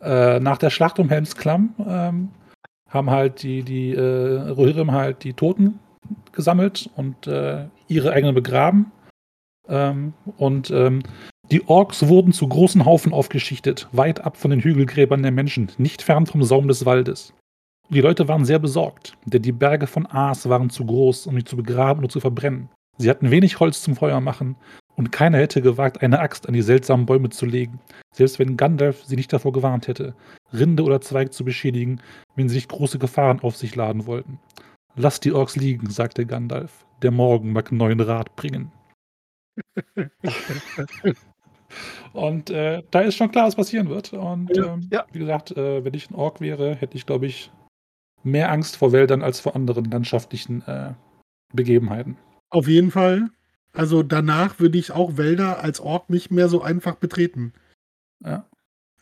Äh, 0.00 0.40
nach 0.40 0.58
der 0.58 0.70
Schlacht 0.70 0.98
um 0.98 1.08
Helms 1.08 1.36
Klamm 1.36 1.74
ähm, 1.86 2.30
haben 2.88 3.10
halt 3.10 3.42
die, 3.42 3.62
die 3.62 3.94
äh, 3.94 4.50
Rohirrim 4.50 4.90
halt 4.90 5.22
die 5.22 5.32
Toten 5.32 5.78
gesammelt 6.32 6.90
und 6.96 7.26
äh, 7.28 7.66
ihre 7.86 8.12
eigenen 8.12 8.34
begraben. 8.34 8.90
Ähm, 9.68 10.12
und 10.36 10.70
ähm, 10.70 11.02
die 11.50 11.66
Orks 11.68 12.08
wurden 12.08 12.32
zu 12.32 12.48
großen 12.48 12.84
Haufen 12.84 13.12
aufgeschichtet, 13.12 13.88
weit 13.92 14.20
ab 14.24 14.36
von 14.36 14.50
den 14.50 14.60
Hügelgräbern 14.60 15.22
der 15.22 15.32
Menschen, 15.32 15.70
nicht 15.78 16.02
fern 16.02 16.26
vom 16.26 16.42
Saum 16.42 16.66
des 16.66 16.84
Waldes. 16.84 17.32
Die 17.88 18.00
Leute 18.00 18.26
waren 18.28 18.44
sehr 18.44 18.58
besorgt, 18.58 19.16
denn 19.26 19.42
die 19.42 19.52
Berge 19.52 19.86
von 19.86 20.06
Aas 20.06 20.48
waren 20.48 20.70
zu 20.70 20.86
groß, 20.86 21.26
um 21.26 21.36
sie 21.36 21.44
zu 21.44 21.56
begraben 21.56 22.00
oder 22.00 22.08
zu 22.08 22.20
verbrennen. 22.20 22.68
Sie 22.98 23.10
hatten 23.10 23.30
wenig 23.30 23.60
Holz 23.60 23.82
zum 23.82 23.96
Feuer 23.96 24.20
machen 24.20 24.56
und 24.96 25.12
keiner 25.12 25.38
hätte 25.38 25.62
gewagt, 25.62 26.02
eine 26.02 26.20
Axt 26.20 26.46
an 26.46 26.54
die 26.54 26.62
seltsamen 26.62 27.06
Bäume 27.06 27.30
zu 27.30 27.46
legen, 27.46 27.80
selbst 28.14 28.38
wenn 28.38 28.56
Gandalf 28.56 29.04
sie 29.04 29.16
nicht 29.16 29.32
davor 29.32 29.52
gewarnt 29.52 29.88
hätte, 29.88 30.14
Rinde 30.52 30.82
oder 30.82 31.00
Zweig 31.00 31.32
zu 31.32 31.44
beschädigen, 31.44 32.00
wenn 32.36 32.48
sie 32.48 32.56
nicht 32.56 32.68
große 32.68 32.98
Gefahren 32.98 33.40
auf 33.40 33.56
sich 33.56 33.74
laden 33.74 34.06
wollten. 34.06 34.38
Lasst 34.94 35.24
die 35.24 35.32
Orks 35.32 35.56
liegen, 35.56 35.88
sagte 35.88 36.26
Gandalf. 36.26 36.84
Der 37.00 37.10
Morgen 37.10 37.52
mag 37.52 37.72
neuen 37.72 38.00
Rat 38.00 38.36
bringen. 38.36 38.70
Und 42.12 42.50
äh, 42.50 42.82
da 42.90 43.00
ist 43.00 43.16
schon 43.16 43.30
klar, 43.30 43.46
was 43.46 43.56
passieren 43.56 43.88
wird. 43.88 44.12
Und 44.12 44.54
ähm, 44.56 44.88
ja. 44.90 45.06
wie 45.12 45.20
gesagt, 45.20 45.52
äh, 45.52 45.82
wenn 45.84 45.94
ich 45.94 46.10
ein 46.10 46.14
Ork 46.14 46.42
wäre, 46.42 46.74
hätte 46.74 46.96
ich, 46.96 47.06
glaube 47.06 47.24
ich, 47.26 47.50
mehr 48.24 48.50
Angst 48.50 48.76
vor 48.76 48.92
Wäldern 48.92 49.22
als 49.22 49.40
vor 49.40 49.56
anderen 49.56 49.84
landschaftlichen 49.84 50.62
äh, 50.66 50.94
Begebenheiten. 51.52 52.16
Auf 52.50 52.68
jeden 52.68 52.90
Fall. 52.90 53.30
Also 53.72 54.02
danach 54.02 54.60
würde 54.60 54.78
ich 54.78 54.92
auch 54.92 55.16
Wälder 55.16 55.62
als 55.62 55.80
Ort 55.80 56.10
nicht 56.10 56.30
mehr 56.30 56.48
so 56.48 56.62
einfach 56.62 56.96
betreten. 56.96 57.54
Ja. 58.22 58.46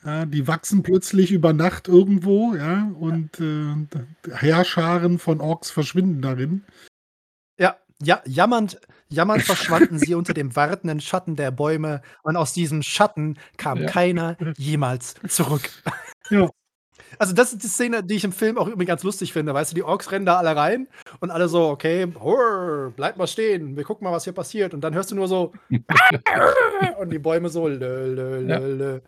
ja 0.04 0.26
die 0.26 0.46
wachsen 0.46 0.82
plötzlich 0.82 1.32
über 1.32 1.52
Nacht 1.52 1.88
irgendwo, 1.88 2.54
ja, 2.54 2.90
und. 2.98 3.40
Äh, 3.40 3.86
Heerscharen 4.32 5.18
von 5.18 5.40
Orks 5.40 5.70
verschwinden 5.70 6.22
darin. 6.22 6.64
Ja, 7.58 7.76
ja, 8.00 8.22
jammernd, 8.24 8.80
jammernd 9.08 9.42
verschwanden 9.44 9.98
sie 9.98 10.14
unter 10.14 10.34
dem 10.34 10.54
wartenden 10.54 11.00
Schatten 11.00 11.34
der 11.34 11.50
Bäume 11.50 12.02
und 12.22 12.36
aus 12.36 12.52
diesem 12.52 12.82
Schatten 12.82 13.38
kam 13.56 13.78
ja. 13.78 13.86
keiner 13.88 14.36
jemals 14.56 15.14
zurück. 15.28 15.68
Ja. 16.30 16.48
Also, 17.18 17.34
das 17.34 17.52
ist 17.52 17.62
die 17.62 17.68
Szene, 17.68 18.02
die 18.02 18.14
ich 18.14 18.24
im 18.24 18.32
Film 18.32 18.58
auch 18.58 18.66
irgendwie 18.66 18.86
ganz 18.86 19.02
lustig 19.02 19.32
finde. 19.32 19.54
Weißt 19.54 19.72
du, 19.72 19.74
die 19.74 19.82
Orks 19.82 20.10
rennen 20.12 20.26
da 20.26 20.38
alle 20.38 20.54
rein 20.54 20.88
und 21.20 21.30
alle 21.30 21.48
so, 21.48 21.68
okay, 21.68 22.06
hurr, 22.20 22.92
bleib 22.94 23.16
mal 23.16 23.26
stehen, 23.26 23.76
wir 23.76 23.84
gucken 23.84 24.04
mal, 24.04 24.12
was 24.12 24.24
hier 24.24 24.32
passiert. 24.32 24.74
Und 24.74 24.82
dann 24.82 24.94
hörst 24.94 25.10
du 25.10 25.14
nur 25.14 25.28
so 25.28 25.52
und 27.00 27.10
die 27.10 27.18
Bäume 27.18 27.48
so, 27.48 27.68
lö, 27.68 27.76
lö, 28.14 28.40
lö, 28.40 28.74
lö. 28.74 29.00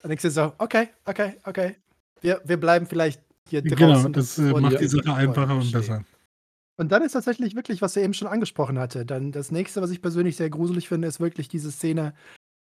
Dann 0.00 0.08
denkst 0.10 0.22
du 0.22 0.30
so, 0.30 0.52
okay, 0.58 0.88
okay, 1.04 1.34
okay. 1.44 1.76
Wir, 2.20 2.40
wir 2.44 2.58
bleiben 2.58 2.86
vielleicht 2.86 3.20
hier 3.48 3.62
genau, 3.62 3.92
draußen. 3.92 4.12
Genau, 4.12 4.18
das 4.18 4.38
äh, 4.38 4.42
macht 4.42 4.80
die 4.80 4.88
Sache 4.88 5.14
einfacher 5.14 5.54
und 5.54 5.72
besser. 5.72 6.04
Und 6.78 6.92
dann 6.92 7.02
ist 7.02 7.12
tatsächlich 7.12 7.56
wirklich, 7.56 7.80
was 7.80 7.96
er 7.96 8.02
eben 8.02 8.14
schon 8.14 8.28
angesprochen 8.28 8.78
hatte. 8.78 9.06
Dann 9.06 9.32
das 9.32 9.50
nächste, 9.50 9.80
was 9.80 9.90
ich 9.90 10.02
persönlich 10.02 10.36
sehr 10.36 10.50
gruselig 10.50 10.88
finde, 10.88 11.08
ist 11.08 11.20
wirklich 11.20 11.48
diese 11.48 11.72
Szene, 11.72 12.12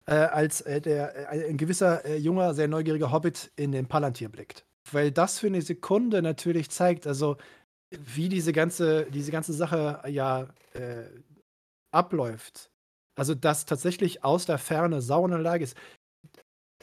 äh, 0.08 0.16
als 0.16 0.62
äh, 0.62 0.82
der, 0.82 1.32
äh, 1.32 1.50
ein 1.50 1.58
gewisser 1.58 2.04
äh, 2.06 2.18
junger, 2.18 2.56
sehr 2.56 2.68
neugieriger 2.68 3.12
Hobbit 3.12 3.52
in 3.56 3.72
den 3.72 3.86
Palantir 3.86 4.30
blickt 4.30 4.66
weil 4.94 5.12
das 5.12 5.40
für 5.40 5.48
eine 5.48 5.62
Sekunde 5.62 6.22
natürlich 6.22 6.70
zeigt, 6.70 7.08
also 7.08 7.38
wie 7.92 8.30
diese 8.30 8.54
ganze, 8.54 9.06
diese 9.12 9.32
ganze 9.32 9.54
Sache 9.54 10.02
ja 10.08 10.48
äh, 10.74 11.06
abläuft. 11.92 12.72
Also, 13.16 13.36
dass 13.36 13.66
tatsächlich 13.66 14.24
aus 14.24 14.46
der 14.46 14.58
Ferne 14.58 15.02
Sauron 15.02 15.34
in 15.34 15.42
Lage 15.42 15.64
ist. 15.64 15.76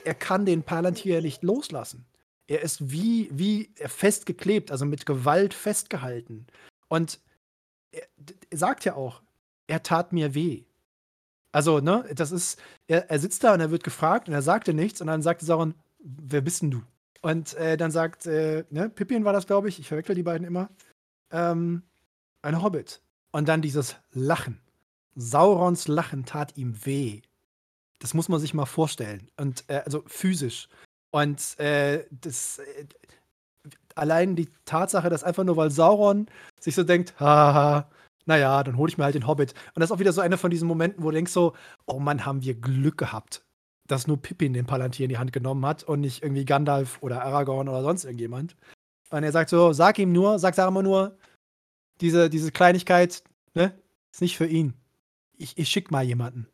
Er 0.05 0.15
kann 0.15 0.45
den 0.45 0.63
Palantir 0.63 1.23
nicht 1.23 1.43
loslassen. 1.43 2.07
Er 2.47 2.61
ist 2.63 2.91
wie, 2.91 3.29
wie 3.33 3.71
festgeklebt, 3.77 4.71
also 4.71 4.85
mit 4.85 5.07
Gewalt 5.07 5.55
festgehalten. 5.55 6.47
Und 6.89 7.21
er, 7.91 8.07
er 8.51 8.59
sagt 8.59 8.85
ja 8.85 8.95
auch, 8.95 9.23
er 9.67 9.83
tat 9.83 10.13
mir 10.13 10.35
weh. 10.35 10.65
Also, 11.53 11.81
ne, 11.81 12.05
das 12.15 12.33
ist, 12.33 12.61
er, 12.87 13.11
er 13.11 13.19
sitzt 13.19 13.43
da 13.43 13.55
und 13.55 13.61
er 13.61 13.71
wird 13.71 13.83
gefragt 13.83 14.29
und 14.29 14.35
er 14.35 14.43
sagte 14.43 14.75
nichts 14.75 15.01
und 15.01 15.07
dann 15.07 15.23
sagte 15.23 15.47
Sauron, 15.47 15.75
wer 15.99 16.43
bist 16.43 16.63
denn 16.63 16.71
du? 16.71 16.83
Und 17.27 17.55
äh, 17.55 17.77
dann 17.77 17.91
sagt, 17.91 18.27
äh, 18.27 18.63
ne, 18.71 18.89
Pippin 18.89 19.25
war 19.25 19.33
das, 19.33 19.49
glaube 19.49 19.69
ich, 19.69 19.81
ich 19.81 19.89
verwechsel 19.89 20.15
die 20.15 20.23
beiden 20.23 20.47
immer, 20.47 20.71
ähm, 21.33 21.83
ein 22.41 22.63
Hobbit. 22.63 23.01
Und 23.33 23.49
dann 23.49 23.63
dieses 23.63 23.97
Lachen. 24.13 24.61
Saurons 25.17 25.89
Lachen 25.89 26.25
tat 26.25 26.57
ihm 26.57 26.87
weh. 26.87 27.23
Das 27.99 28.15
muss 28.15 28.29
man 28.29 28.39
sich 28.39 28.55
mal 28.55 28.65
vorstellen. 28.65 29.29
Und 29.37 29.65
äh, 29.67 29.83
also 29.85 30.05
physisch. 30.07 30.69
Und 31.11 31.59
äh, 31.59 32.05
das 32.13 32.61
äh, 32.61 32.87
allein 33.97 34.37
die 34.37 34.49
Tatsache, 34.65 35.11
dass 35.11 35.25
einfach 35.25 35.43
nur 35.43 35.57
weil 35.57 35.73
Sauron 35.73 36.29
sich 36.61 36.77
so 36.77 36.85
denkt, 36.85 37.19
haha, 37.19 37.91
naja, 38.27 38.63
dann 38.63 38.77
hole 38.77 38.89
ich 38.89 38.99
mir 38.99 39.05
halt 39.05 39.17
den 39.17 39.27
Hobbit. 39.27 39.53
Und 39.75 39.81
das 39.81 39.91
ist 39.91 39.93
auch 39.97 39.99
wieder 39.99 40.13
so 40.13 40.21
einer 40.21 40.39
von 40.39 40.53
diesen 40.53 40.69
Momenten, 40.69 41.03
wo 41.03 41.11
du 41.11 41.17
denkst 41.17 41.33
so, 41.33 41.55
oh 41.87 41.99
Mann, 41.99 42.25
haben 42.25 42.43
wir 42.43 42.55
Glück 42.55 42.99
gehabt 42.99 43.43
dass 43.87 44.07
nur 44.07 44.21
Pippin 44.21 44.53
den 44.53 44.67
Palantir 44.67 45.05
in 45.05 45.11
die 45.11 45.19
Hand 45.19 45.33
genommen 45.33 45.65
hat 45.67 45.85
und 45.85 46.01
nicht 46.01 46.23
irgendwie 46.23 46.45
Gandalf 46.45 46.99
oder 47.03 47.23
Aragorn 47.23 47.69
oder 47.69 47.83
sonst 47.83 48.05
irgendjemand. 48.05 48.57
Und 49.11 49.23
er 49.23 49.33
sagt 49.33 49.51
so, 49.51 49.73
sag 49.73 49.99
ihm 49.99 50.13
nur, 50.13 50.39
sag 50.39 50.55
Saruman 50.55 50.85
nur, 50.85 51.17
diese, 52.01 52.29
diese 52.29 52.53
Kleinigkeit, 52.53 53.23
ne, 53.55 53.73
ist 54.13 54.21
nicht 54.21 54.37
für 54.37 54.47
ihn. 54.47 54.75
Ich, 55.37 55.57
ich 55.59 55.69
schick 55.69 55.91
mal 55.91 56.05
jemanden. 56.05 56.49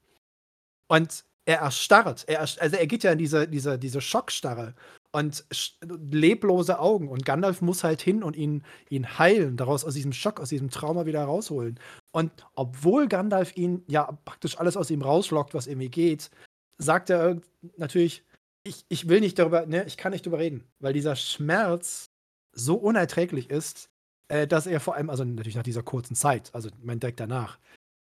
Und 0.88 1.24
er 1.44 1.58
erstarrt, 1.58 2.24
er, 2.28 2.40
also 2.40 2.76
er 2.76 2.86
geht 2.86 3.02
ja 3.02 3.12
in 3.12 3.18
diese, 3.18 3.48
diese, 3.48 3.78
diese 3.78 4.00
Schockstarre 4.00 4.74
und 5.12 5.44
leblose 5.82 6.78
Augen. 6.78 7.08
Und 7.08 7.24
Gandalf 7.24 7.62
muss 7.62 7.84
halt 7.84 8.00
hin 8.00 8.22
und 8.22 8.36
ihn, 8.36 8.62
ihn 8.88 9.18
heilen, 9.18 9.56
daraus 9.56 9.84
aus 9.84 9.94
diesem 9.94 10.12
Schock, 10.12 10.40
aus 10.40 10.50
diesem 10.50 10.70
Trauma 10.70 11.06
wieder 11.06 11.24
rausholen. 11.24 11.78
Und 12.12 12.30
obwohl 12.54 13.08
Gandalf 13.08 13.56
ihn 13.56 13.82
ja 13.88 14.10
praktisch 14.24 14.58
alles 14.58 14.76
aus 14.76 14.90
ihm 14.90 15.02
rauslockt, 15.02 15.54
was 15.54 15.66
irgendwie 15.66 15.90
geht, 15.90 16.30
sagt 16.78 17.10
er 17.10 17.40
natürlich, 17.76 18.24
ich, 18.64 18.84
ich 18.88 19.08
will 19.08 19.20
nicht 19.20 19.38
darüber, 19.38 19.66
ne, 19.66 19.84
ich 19.86 19.96
kann 19.96 20.12
nicht 20.12 20.24
darüber 20.26 20.38
reden, 20.38 20.64
weil 20.80 20.92
dieser 20.92 21.16
Schmerz 21.16 22.10
so 22.52 22.74
unerträglich 22.76 23.50
ist, 23.50 23.88
äh, 24.28 24.46
dass 24.46 24.66
er 24.66 24.80
vor 24.80 24.94
allem, 24.96 25.10
also 25.10 25.24
natürlich 25.24 25.56
nach 25.56 25.62
dieser 25.62 25.82
kurzen 25.82 26.14
Zeit, 26.14 26.50
also 26.54 26.68
mein 26.82 27.00
direkt 27.00 27.20
danach, 27.20 27.58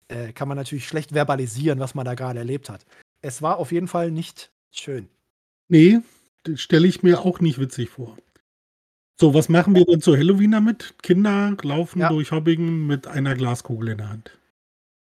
äh, 0.09 0.33
kann 0.33 0.49
man 0.49 0.57
natürlich 0.57 0.87
schlecht 0.87 1.13
verbalisieren, 1.13 1.79
was 1.79 1.95
man 1.95 2.05
da 2.05 2.15
gerade 2.15 2.39
erlebt 2.41 2.69
hat. 2.69 2.85
Es 3.23 3.43
war 3.43 3.59
auf 3.59 3.73
jeden 3.73 3.89
Fall 3.89 4.11
nicht 4.11 4.51
schön. 4.71 5.09
Nee, 5.69 6.01
stelle 6.57 6.89
ich 6.89 7.03
mir 7.03 7.21
auch 7.21 7.41
nicht 7.41 7.59
witzig 7.61 7.91
vor. 7.91 8.17
So, 9.21 9.35
was 9.35 9.49
machen 9.51 9.75
wir 9.75 9.85
denn 9.85 10.01
zu 10.01 10.17
Halloween 10.17 10.51
damit? 10.53 10.95
Kinder 11.03 11.57
laufen 11.63 12.01
Ja. 12.01 12.09
durch 12.09 12.33
Hobbingen 12.33 12.87
mit 12.87 13.07
einer 13.07 13.35
Glaskugel 13.35 13.91
in 13.91 13.99
der 13.99 14.09
Hand. 14.09 14.39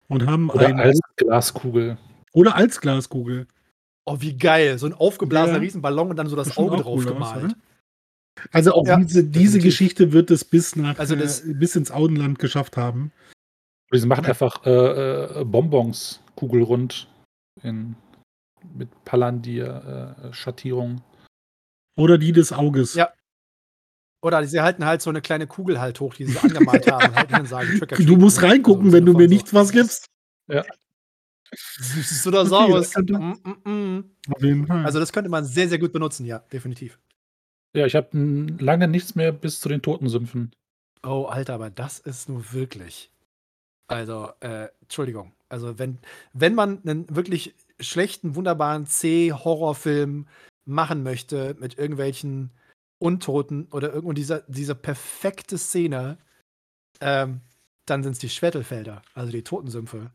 Und 0.07 0.25
haben 0.25 0.49
Oder 0.49 0.67
ein. 0.67 0.79
als 0.79 0.99
Glaskugel. 1.17 1.97
Oder 2.33 2.55
als 2.55 2.79
Glaskugel. 2.81 3.47
Oh, 4.05 4.17
wie 4.19 4.35
geil. 4.37 4.77
So 4.79 4.85
ein 4.87 4.93
aufgeblasener 4.93 5.57
Ja. 5.57 5.61
Riesenballon 5.61 6.09
und 6.09 6.15
dann 6.15 6.27
so 6.27 6.35
das 6.35 6.47
Bestimmt 6.47 6.71
Auge 6.71 6.81
drauf 6.83 6.99
aus, 6.99 7.05
gemalt. 7.05 7.43
oder? 7.45 7.55
Also 8.51 8.73
auch 8.73 8.85
Ja, 8.87 8.97
diese, 8.97 9.23
diese. 9.23 9.59
Geschichte 9.59 10.11
wird 10.13 10.31
es 10.31 10.45
bis 10.45 10.75
nach 10.75 10.97
Also 10.97 11.15
das- 11.15 11.41
äh, 11.45 11.53
bis 11.53 11.75
ins 11.75 11.91
Auenland 11.91 12.39
geschafft 12.39 12.77
haben. 12.77 13.11
Oder 13.91 13.99
sie 13.99 14.07
machen 14.07 14.25
einfach 14.25 14.65
äh, 14.65 15.41
äh, 15.41 15.45
Bonbons 15.45 16.21
kugelrund 16.35 17.07
in, 17.63 17.95
mit 18.75 18.89
Palandir-Schattierung. 19.03 21.01
Oder 21.97 22.17
die 22.17 22.31
des 22.31 22.53
Auges. 22.53 22.93
Ja. 22.93 23.11
Oder 24.21 24.45
sie 24.45 24.61
halten 24.61 24.85
halt 24.85 25.01
so 25.01 25.09
eine 25.09 25.21
kleine 25.21 25.47
Kugel 25.47 25.79
halt 25.81 25.99
hoch, 25.99 26.13
die 26.13 26.25
sie 26.25 26.33
so 26.33 26.39
angemalt 26.39 26.89
haben. 26.91 27.39
und 27.39 27.47
sagen, 27.47 27.79
Du 28.05 28.15
musst 28.15 28.41
reingucken, 28.41 28.85
Also 28.85 28.97
wenn 28.97 29.05
du 29.05 29.13
mir 29.13 29.23
von 29.27 29.29
nicht 29.29 29.53
was 29.53 29.71
gibst. 29.71 30.05
Süßes 31.55 32.27
oder 32.27 32.41
Okay, 32.41 32.49
saures. 32.49 32.91
das 32.91 33.03
Mm, 33.03 33.33
mm, 33.65 34.05
mm. 34.67 34.71
Also 34.85 34.99
das 34.99 35.11
könnte 35.11 35.29
man 35.29 35.45
sehr, 35.45 35.67
sehr 35.69 35.79
gut 35.79 35.91
benutzen, 35.91 36.25
ja, 36.25 36.39
definitiv. 36.39 36.99
Ja, 37.75 37.85
ich 37.85 37.95
habe 37.95 38.09
lange 38.59 38.87
nichts 38.87 39.15
mehr 39.15 39.31
bis 39.31 39.59
zu 39.59 39.69
den 39.69 39.81
Totensümpfen. 39.81 40.51
Oh, 41.03 41.25
Alter, 41.25 41.53
aber 41.53 41.69
das 41.69 41.99
ist 41.99 42.29
nur 42.29 42.51
wirklich. 42.51 43.11
Also, 43.87 44.31
äh, 44.41 44.67
Entschuldigung. 44.81 45.33
Also, 45.49 45.79
wenn, 45.79 45.99
wenn 46.33 46.55
man 46.55 46.81
einen 46.83 47.15
wirklich 47.15 47.55
schlechten, 47.79 48.35
wunderbaren 48.35 48.85
C-Horrorfilm 48.85 50.27
machen 50.65 51.03
möchte 51.03 51.55
mit 51.59 51.77
irgendwelchen 51.77 52.51
Untoten 52.99 53.67
oder 53.71 53.89
irgendwo 53.93 54.13
dieser, 54.13 54.41
diese 54.47 54.75
perfekte 54.75 55.57
Szene, 55.57 56.17
ähm, 57.01 57.41
dann 57.85 58.03
sind 58.03 58.13
es 58.13 58.19
die 58.19 58.29
Schwettelfelder, 58.29 59.01
also 59.13 59.31
die 59.31 59.43
Totensümpfe. 59.43 60.11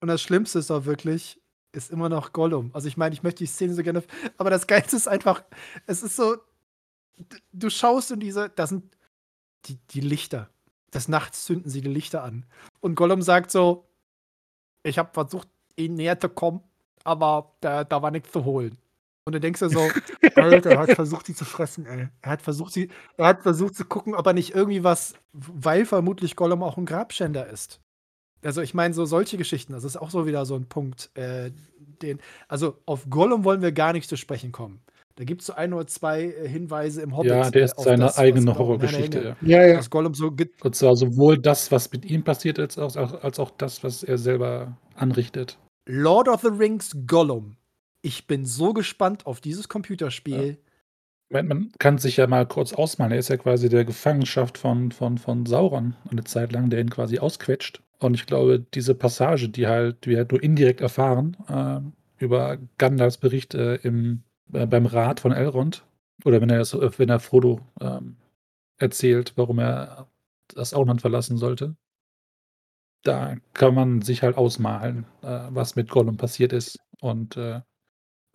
Und 0.00 0.08
das 0.08 0.22
Schlimmste 0.22 0.58
ist 0.58 0.70
doch 0.70 0.84
wirklich, 0.84 1.40
ist 1.72 1.90
immer 1.90 2.08
noch 2.08 2.32
Gollum. 2.32 2.70
Also 2.72 2.88
ich 2.88 2.96
meine, 2.96 3.14
ich 3.14 3.22
möchte 3.22 3.38
die 3.38 3.50
Szene 3.50 3.74
so 3.74 3.82
gerne, 3.82 4.02
aber 4.38 4.50
das 4.50 4.66
Geilste 4.66 4.96
ist 4.96 5.08
einfach, 5.08 5.42
es 5.86 6.02
ist 6.02 6.16
so, 6.16 6.36
du 7.52 7.70
schaust 7.70 8.10
in 8.10 8.20
diese, 8.20 8.48
da 8.50 8.66
sind 8.66 8.96
die, 9.66 9.78
die 9.90 10.00
Lichter. 10.00 10.50
Des 10.94 11.08
Nachts 11.08 11.44
zünden 11.44 11.70
sie 11.70 11.80
die 11.80 11.88
Lichter 11.88 12.22
an. 12.22 12.46
Und 12.80 12.94
Gollum 12.94 13.22
sagt 13.22 13.50
so, 13.50 13.88
ich 14.82 14.98
habe 14.98 15.10
versucht, 15.12 15.48
ihnen 15.76 15.96
näher 15.96 16.18
zu 16.18 16.28
kommen, 16.28 16.62
aber 17.04 17.54
da, 17.60 17.84
da 17.84 18.02
war 18.02 18.10
nichts 18.10 18.32
zu 18.32 18.44
holen. 18.44 18.78
Und 19.24 19.34
du 19.34 19.40
denkst 19.40 19.58
dir 19.60 19.68
so, 19.68 19.80
Alter, 20.36 20.70
er 20.70 20.78
hat 20.78 20.92
versucht, 20.92 21.26
sie 21.26 21.34
zu 21.34 21.44
fressen, 21.44 21.84
ey. 21.86 22.08
Er 22.22 22.30
hat 22.30 22.42
versucht, 22.42 22.72
sie, 22.72 22.90
er 23.16 23.26
hat 23.26 23.42
versucht 23.42 23.74
zu 23.74 23.84
gucken, 23.84 24.14
ob 24.14 24.26
er 24.26 24.32
nicht 24.32 24.54
irgendwie 24.54 24.84
was, 24.84 25.14
weil 25.32 25.84
vermutlich 25.84 26.36
Gollum 26.36 26.62
auch 26.62 26.76
ein 26.76 26.86
Grabschänder 26.86 27.46
ist. 27.48 27.80
Also 28.42 28.62
ich 28.62 28.74
meine, 28.74 28.94
so 28.94 29.04
solche 29.04 29.36
Geschichten, 29.36 29.72
das 29.72 29.84
ist 29.84 29.96
auch 29.96 30.10
so 30.10 30.26
wieder 30.26 30.46
so 30.46 30.54
ein 30.54 30.66
Punkt, 30.66 31.10
äh, 31.14 31.50
den, 32.02 32.20
also 32.48 32.76
auf 32.86 33.08
Gollum 33.08 33.44
wollen 33.44 33.62
wir 33.62 33.72
gar 33.72 33.92
nicht 33.92 34.08
zu 34.08 34.16
sprechen 34.16 34.52
kommen. 34.52 34.80
Da 35.16 35.24
gibt 35.24 35.40
es 35.40 35.46
so 35.46 35.54
ein 35.54 35.72
oder 35.72 35.86
zwei 35.86 36.24
äh, 36.24 36.46
Hinweise 36.46 37.00
im 37.00 37.16
Hobbit. 37.16 37.30
ja, 37.30 37.50
der 37.50 37.64
ist 37.64 37.80
seine 37.80 38.04
das, 38.04 38.18
eigene 38.18 38.56
Horrorgeschichte. 38.56 39.36
Ja. 39.40 39.60
ja, 39.60 39.66
ja. 39.66 39.76
Dass 39.76 39.88
Gollum 39.88 40.14
so 40.14 40.30
Und 40.62 40.76
zwar 40.76 40.94
sowohl 40.94 41.38
das, 41.38 41.72
was 41.72 41.90
mit 41.90 42.04
ihm 42.04 42.22
passiert 42.22 42.58
ist, 42.58 42.78
als 42.78 42.96
auch, 42.98 43.24
als 43.24 43.40
auch 43.40 43.50
das, 43.50 43.82
was 43.82 44.02
er 44.02 44.18
selber 44.18 44.76
anrichtet. 44.94 45.58
Lord 45.86 46.28
of 46.28 46.42
the 46.42 46.48
Rings 46.48 46.94
Gollum. 47.06 47.56
Ich 48.02 48.26
bin 48.26 48.44
so 48.44 48.74
gespannt 48.74 49.26
auf 49.26 49.40
dieses 49.40 49.68
Computerspiel. 49.68 50.58
Man, 51.30 51.48
man 51.48 51.72
kann 51.78 51.98
sich 51.98 52.18
ja 52.18 52.26
mal 52.26 52.46
kurz 52.46 52.72
ausmalen. 52.72 53.12
Er 53.12 53.18
ist 53.18 53.28
ja 53.28 53.36
quasi 53.36 53.68
der 53.68 53.84
Gefangenschaft 53.84 54.58
von, 54.58 54.92
von, 54.92 55.18
von 55.18 55.46
Sauron 55.46 55.96
eine 56.10 56.24
Zeit 56.24 56.52
lang, 56.52 56.68
der 56.68 56.80
ihn 56.80 56.90
quasi 56.90 57.18
ausquetscht. 57.18 57.82
Und 57.98 58.14
ich 58.14 58.26
glaube, 58.26 58.60
diese 58.74 58.94
Passage, 58.94 59.48
die 59.48 59.66
halt 59.66 60.06
wir 60.06 60.18
halt 60.18 60.30
nur 60.32 60.42
indirekt 60.42 60.80
erfahren, 60.80 61.36
äh, 61.48 61.80
über 62.22 62.58
Gandalfs 62.78 63.18
Bericht 63.18 63.54
äh, 63.54 63.76
im, 63.76 64.22
äh, 64.52 64.66
beim 64.66 64.86
Rat 64.86 65.20
von 65.20 65.32
Elrond, 65.32 65.84
oder 66.24 66.40
wenn 66.40 66.50
er, 66.50 66.60
es- 66.60 66.74
äh, 66.74 66.90
wenn 66.98 67.08
er 67.08 67.20
Frodo 67.20 67.60
ähm, 67.80 68.16
erzählt, 68.78 69.32
warum 69.36 69.58
er 69.60 70.08
das 70.54 70.74
Auenland 70.74 71.00
verlassen 71.02 71.38
sollte, 71.38 71.76
da 73.02 73.36
kann 73.54 73.74
man 73.74 74.02
sich 74.02 74.22
halt 74.22 74.36
ausmalen, 74.36 75.06
äh, 75.22 75.46
was 75.50 75.76
mit 75.76 75.88
Gollum 75.90 76.16
passiert 76.16 76.52
ist 76.52 76.78
und 77.00 77.36
äh, 77.36 77.60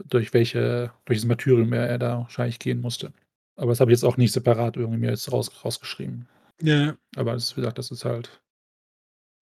durch 0.05 0.33
welche, 0.33 0.93
welches 1.05 1.25
Martyrium 1.25 1.73
er, 1.73 1.87
er 1.89 1.99
da 1.99 2.19
wahrscheinlich 2.19 2.59
gehen 2.59 2.81
musste. 2.81 3.13
Aber 3.57 3.71
das 3.71 3.81
habe 3.81 3.91
ich 3.91 3.97
jetzt 3.97 4.05
auch 4.05 4.17
nicht 4.17 4.33
separat 4.33 4.77
irgendwie 4.77 4.99
mir 4.99 5.11
jetzt 5.11 5.31
raus, 5.31 5.65
rausgeschrieben. 5.65 6.27
ja. 6.61 6.95
Aber 7.15 7.33
das, 7.33 7.55
wie 7.57 7.61
gesagt, 7.61 7.77
das 7.77 7.91
ist 7.91 8.05
halt, 8.05 8.40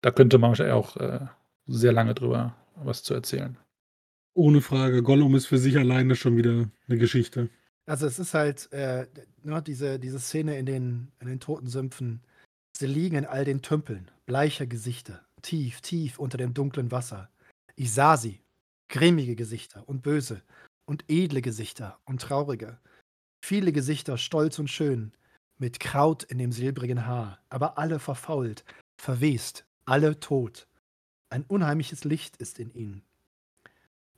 da 0.00 0.10
könnte 0.10 0.38
man 0.38 0.50
wahrscheinlich 0.50 0.74
auch 0.74 0.96
äh, 0.96 1.26
sehr 1.66 1.92
lange 1.92 2.14
drüber 2.14 2.54
was 2.76 3.02
zu 3.02 3.14
erzählen. 3.14 3.56
Ohne 4.34 4.60
Frage. 4.60 5.02
Gollum 5.02 5.34
ist 5.34 5.46
für 5.46 5.58
sich 5.58 5.76
alleine 5.76 6.14
schon 6.14 6.36
wieder 6.36 6.70
eine 6.88 6.98
Geschichte. 6.98 7.50
Also 7.86 8.06
es 8.06 8.18
ist 8.18 8.34
halt 8.34 8.70
äh, 8.72 9.06
ne, 9.42 9.62
diese, 9.62 9.98
diese 9.98 10.20
Szene 10.20 10.58
in 10.58 10.66
den, 10.66 11.10
in 11.20 11.26
den 11.26 11.40
toten 11.40 11.66
Sümpfen. 11.66 12.22
Sie 12.76 12.86
liegen 12.86 13.16
in 13.16 13.24
all 13.24 13.44
den 13.44 13.62
Tümpeln, 13.62 14.10
bleiche 14.26 14.68
Gesichter, 14.68 15.24
tief, 15.42 15.80
tief 15.80 16.18
unter 16.18 16.38
dem 16.38 16.54
dunklen 16.54 16.92
Wasser. 16.92 17.30
Ich 17.74 17.92
sah 17.92 18.16
sie, 18.16 18.40
grimmige 18.88 19.34
Gesichter 19.34 19.88
und 19.88 20.02
böse 20.02 20.42
und 20.86 21.04
edle 21.08 21.42
Gesichter 21.42 21.98
und 22.04 22.20
traurige. 22.20 22.78
Viele 23.44 23.72
Gesichter 23.72 24.18
stolz 24.18 24.58
und 24.58 24.68
schön, 24.68 25.12
mit 25.58 25.80
Kraut 25.80 26.22
in 26.24 26.38
dem 26.38 26.52
silbrigen 26.52 27.06
Haar, 27.06 27.40
aber 27.48 27.78
alle 27.78 27.98
verfault, 27.98 28.64
verwest, 29.00 29.64
alle 29.88 30.20
tot. 30.20 30.68
Ein 31.30 31.44
unheimliches 31.48 32.04
Licht 32.04 32.36
ist 32.38 32.58
in 32.58 32.72
ihnen. 32.74 33.02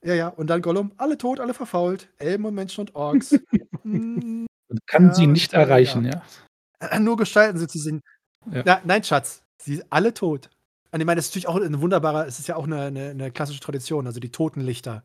Ja, 0.03 0.15
ja, 0.15 0.29
und 0.29 0.47
dann 0.49 0.63
Gollum, 0.63 0.93
alle 0.97 1.19
tot, 1.19 1.41
alle 1.41 1.53
verfault, 1.55 2.09
Elben 2.19 2.45
und 2.47 2.55
Menschen 2.55 2.81
und 2.83 2.95
Orks. 2.95 3.31
Hm, 3.83 4.47
kann 4.87 5.07
Ja, 5.07 5.15
sie 5.15 5.27
nicht 5.27 5.55
erreichen, 5.55 6.05
ja. 6.05 6.23
äh, 6.81 7.01
nur 7.01 7.17
Gestalten 7.17 7.59
sie 7.59 7.79
sind. 7.79 8.03
Ja. 8.53 8.63
Na, 8.67 8.81
nein, 8.85 9.03
Schatz, 9.03 9.43
sie 9.59 9.77
sind 9.77 9.87
alle 9.91 10.13
tot. 10.13 10.51
Und 10.93 11.01
ich 11.01 11.07
meine, 11.07 11.17
das 11.17 11.27
ist 11.27 11.31
natürlich 11.31 11.49
auch 11.49 11.57
eine 11.57 11.81
wunderbare, 11.81 12.27
es 12.27 12.39
ist 12.39 12.47
ja 12.49 12.57
auch 12.57 12.65
eine, 12.65 12.83
eine, 12.83 13.09
eine 13.11 13.31
klassische 13.31 13.61
Tradition, 13.61 14.07
also 14.07 14.21
die 14.21 14.31
Totenlichter, 14.31 15.03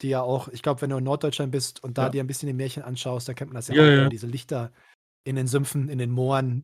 die 0.00 0.08
ja 0.08 0.22
auch, 0.22 0.48
ich 0.48 0.62
glaube, 0.62 0.80
wenn 0.80 0.90
du 0.90 0.96
in 0.96 1.04
Norddeutschland 1.04 1.52
bist 1.52 1.84
und 1.84 1.98
da 1.98 2.04
Ja. 2.04 2.08
dir 2.10 2.24
ein 2.24 2.26
bisschen 2.26 2.46
die 2.46 2.54
Märchen 2.54 2.82
anschaust, 2.82 3.28
da 3.28 3.34
kennt 3.34 3.50
man 3.50 3.56
das 3.56 3.68
ja, 3.68 3.74
Ja, 3.74 3.82
auch, 3.82 3.86
ja. 3.86 4.02
ja, 4.04 4.08
diese 4.08 4.26
Lichter 4.26 4.72
in 5.24 5.36
den 5.36 5.46
Sümpfen, 5.46 5.88
in 5.90 5.98
den 5.98 6.10
Mooren. 6.10 6.62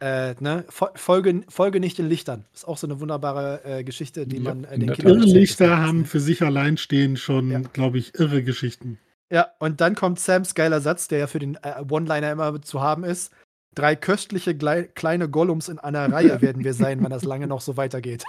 Äh, 0.00 0.34
ne? 0.40 0.64
Fol- 0.68 0.96
Folge, 0.96 1.42
Folge 1.48 1.78
nicht 1.80 1.98
den 1.98 2.08
Lichtern. 2.08 2.44
Ist 2.54 2.66
auch 2.66 2.78
so 2.78 2.86
eine 2.86 3.00
wunderbare 3.00 3.60
äh, 3.64 3.84
Geschichte, 3.84 4.26
die 4.26 4.36
Ja, 4.36 4.42
man 4.42 4.64
äh, 4.64 4.74
in 4.74 4.80
den 4.80 4.86
der 4.88 4.96
Kindern 4.96 5.16
erzählt. 5.18 5.34
Irrlichter 5.34 5.78
haben 5.78 6.04
für 6.06 6.20
sich 6.20 6.42
allein 6.42 6.76
stehen 6.78 7.16
schon, 7.16 7.50
Ja. 7.50 7.60
glaube 7.72 7.98
ich, 7.98 8.14
irre 8.18 8.42
Geschichten. 8.42 8.98
Ja, 9.32 9.48
und 9.58 9.80
dann 9.80 9.94
kommt 9.94 10.18
Sams 10.18 10.54
geiler 10.54 10.80
Satz, 10.80 11.06
der 11.08 11.18
ja 11.20 11.26
für 11.26 11.38
den 11.38 11.56
äh, 11.62 11.84
One-Liner 11.88 12.32
immer 12.32 12.60
zu 12.62 12.80
haben 12.80 13.04
ist. 13.04 13.32
Drei 13.74 13.94
köstliche 13.94 14.52
glei- 14.54 14.88
kleine 14.94 15.28
Gollums 15.28 15.68
in 15.68 15.78
einer 15.78 16.10
Reihe 16.12 16.40
werden 16.42 16.64
wir 16.64 16.74
sein, 16.74 17.02
wenn 17.02 17.10
das 17.10 17.24
lange 17.24 17.46
noch 17.46 17.60
so 17.60 17.76
weitergeht. 17.76 18.24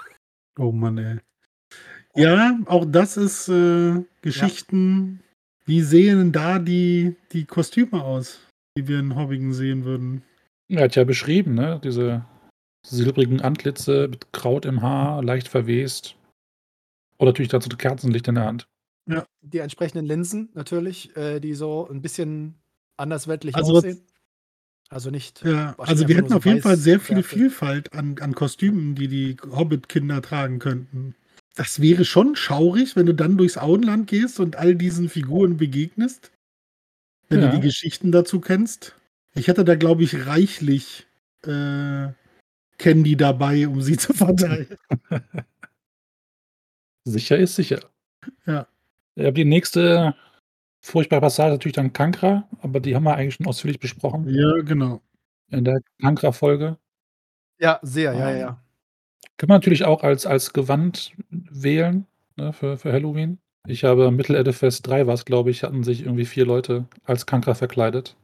Oh 0.60 0.72
Mann, 0.72 0.98
ey. 0.98 1.18
Ja, 2.16 2.60
auch 2.66 2.86
das 2.86 3.16
ist 3.18 3.48
äh, 3.48 4.04
Geschichten. 4.22 5.22
Wie 5.66 5.82
sehen 5.82 6.32
da 6.34 6.60
die, 6.60 7.16
die 7.32 7.46
Kostüme 7.46 8.04
aus, 8.04 8.40
die 8.78 8.88
wir 8.88 9.00
in 9.00 9.16
Hobbingen 9.16 9.54
sehen 9.54 9.86
würden? 9.86 10.24
Er 10.72 10.84
hat 10.86 10.96
ja 10.96 11.04
beschrieben, 11.04 11.54
ne? 11.54 11.80
Diese 11.84 12.26
silbrigen 12.86 13.42
Antlitze 13.42 14.08
mit 14.08 14.32
Kraut 14.32 14.66
im 14.66 14.82
Haar, 14.82 15.24
leicht 15.24 15.48
verwest. 15.48 16.16
Und 17.18 17.28
natürlich 17.28 17.50
dazu 17.50 17.70
Kerzenlicht 17.70 18.28
in 18.28 18.36
der 18.36 18.46
Hand. 18.46 18.68
Die 19.42 19.58
entsprechenden 19.58 20.06
Linsen 20.06 20.50
natürlich, 20.54 21.16
äh, 21.18 21.40
die 21.40 21.54
so 21.54 21.88
ein 21.90 22.02
bisschen 22.02 22.56
andersweltlich 22.98 23.56
Also- 23.56 23.78
aussehen. 23.78 24.02
Also 24.90 25.10
nicht. 25.10 25.42
Ja, 25.46 25.74
also 25.78 26.08
wir 26.08 26.18
hätten 26.18 26.34
auf 26.34 26.46
jeden 26.46 26.62
Fall 26.62 26.76
sehr 26.76 27.00
viel. 27.00 27.24
Vielfalt 27.24 27.94
an, 27.94 28.18
an 28.20 28.36
Kostümen, 28.36 28.94
die 28.96 29.08
die 29.08 29.38
Hobbit-Kinder 29.50 30.22
tragen 30.22 30.60
könnten. 30.60 31.16
Das 31.56 31.82
wäre 31.82 32.04
schon 32.04 32.36
schaurig, 32.36 32.96
wenn 32.98 33.06
du 33.06 33.14
dann 33.14 33.38
durchs 33.38 33.58
Auenland 33.58 34.08
gehst 34.08 34.40
und 34.42 34.58
all 34.58 34.76
diesen 34.76 35.08
Figuren 35.10 35.58
begegnest. 35.58 36.32
wenn 37.30 37.40
Ja. 37.42 37.48
du 37.50 37.56
die 37.58 37.62
Geschichten 37.62 38.12
dazu 38.12 38.42
kennst. 38.42 38.94
Ich 39.34 39.48
hätte 39.48 39.64
da, 39.64 39.76
glaube 39.76 40.04
ich, 40.04 40.28
reichlich 40.28 41.08
äh, 41.44 42.10
Candy 42.78 43.16
dabei, 43.16 43.68
um 43.68 43.82
sie 43.82 43.98
zu 43.98 44.14
verteilen. 44.14 44.68
Sicher 47.04 47.38
ist 47.38 47.56
sicher. 47.56 47.80
Ja. 48.46 48.68
Ja, 49.16 49.32
die 49.32 49.46
nächste 49.46 50.16
furchtbare 50.82 51.22
Passage 51.22 51.50
ist 51.50 51.54
natürlich 51.56 51.76
dann 51.76 51.94
Kankra, 51.94 52.48
aber 52.62 52.80
die 52.80 52.96
haben 52.96 53.04
wir 53.04 53.16
eigentlich 53.16 53.36
schon 53.36 53.48
ausführlich 53.48 53.80
besprochen 53.80 54.28
ja, 54.30 54.62
genau. 54.62 55.02
in 55.50 55.64
der 55.64 55.82
Kankra-Folge. 56.00 56.78
Ja, 57.60 57.80
sehr, 57.82 58.14
ja, 58.14 58.20
ja, 58.20 58.32
Ähm, 58.32 58.40
ja. 58.40 58.64
Kann 59.38 59.48
man 59.48 59.58
natürlich 59.58 59.86
auch 59.86 60.04
als, 60.04 60.26
als 60.26 60.54
Gewand 60.54 61.14
wählen 61.30 62.06
ne, 62.36 62.54
für, 62.54 62.78
für 62.78 62.92
Halloween. 62.92 63.40
Ich 63.68 63.84
habe 63.84 64.12
Mittelerde-Fest 64.12 64.88
3 64.88 65.08
war 65.08 65.14
es, 65.14 65.26
glaube 65.26 65.52
ich, 65.52 65.64
hatten 65.64 65.84
sich 65.84 66.02
irgendwie 66.02 66.26
vier 66.26 66.46
Leute 66.46 66.86
als 67.04 67.26
Kankra 67.26 67.54
verkleidet. 67.54 68.16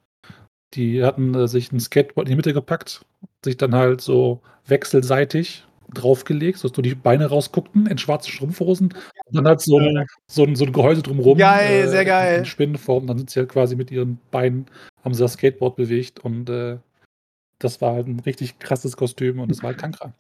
Die 0.74 1.04
hatten 1.04 1.34
äh, 1.34 1.48
sich 1.48 1.72
ein 1.72 1.80
Skateboard 1.80 2.28
in 2.28 2.32
die 2.32 2.36
Mitte 2.36 2.54
gepackt, 2.54 3.06
sich 3.44 3.58
dann 3.58 3.74
halt 3.74 4.02
so 4.02 4.42
wechselseitig 4.66 5.64
draufgelegt, 5.94 6.58
sodass 6.58 6.76
nur 6.76 6.84
die 6.84 6.96
Beine 6.96 7.28
rausguckten 7.28 7.86
in 7.88 7.98
schwarzen 7.98 8.32
Strumpfhosen. 8.32 8.88
Und 9.26 9.36
dann 9.36 9.48
halt 9.48 9.62
so, 9.62 9.78
ein- 9.80 10.06
so, 10.28 10.44
ein, 10.44 10.56
so 10.58 10.66
ein 10.66 10.74
Gehäuse 10.74 11.02
drumherum. 11.02 11.38
Geil, 11.38 11.88
sehr 11.88 12.02
in- 12.02 12.08
geil. 12.08 12.40
In 12.40 12.46
Spinnenform. 12.46 13.08
Dann 13.08 13.18
sind 13.18 13.30
sie 13.30 13.40
halt 13.40 13.50
quasi 13.50 13.76
mit 13.78 13.92
ihren 13.92 14.20
Beinen, 14.32 14.66
haben 15.04 15.14
sie 15.14 15.22
das 15.24 15.34
Skateboard 15.34 15.78
bewegt 15.78 16.20
und 16.20 16.50
äh, 16.50 16.80
das 17.60 17.80
war 17.82 17.94
halt 17.94 18.08
ein 18.08 18.20
richtig 18.20 18.60
krasses 18.60 18.98
Kostüm 18.98 19.40
und 19.40 19.50
das 19.50 19.64
war 19.64 19.70
halt 19.70 19.80
Kankra. 19.80 20.14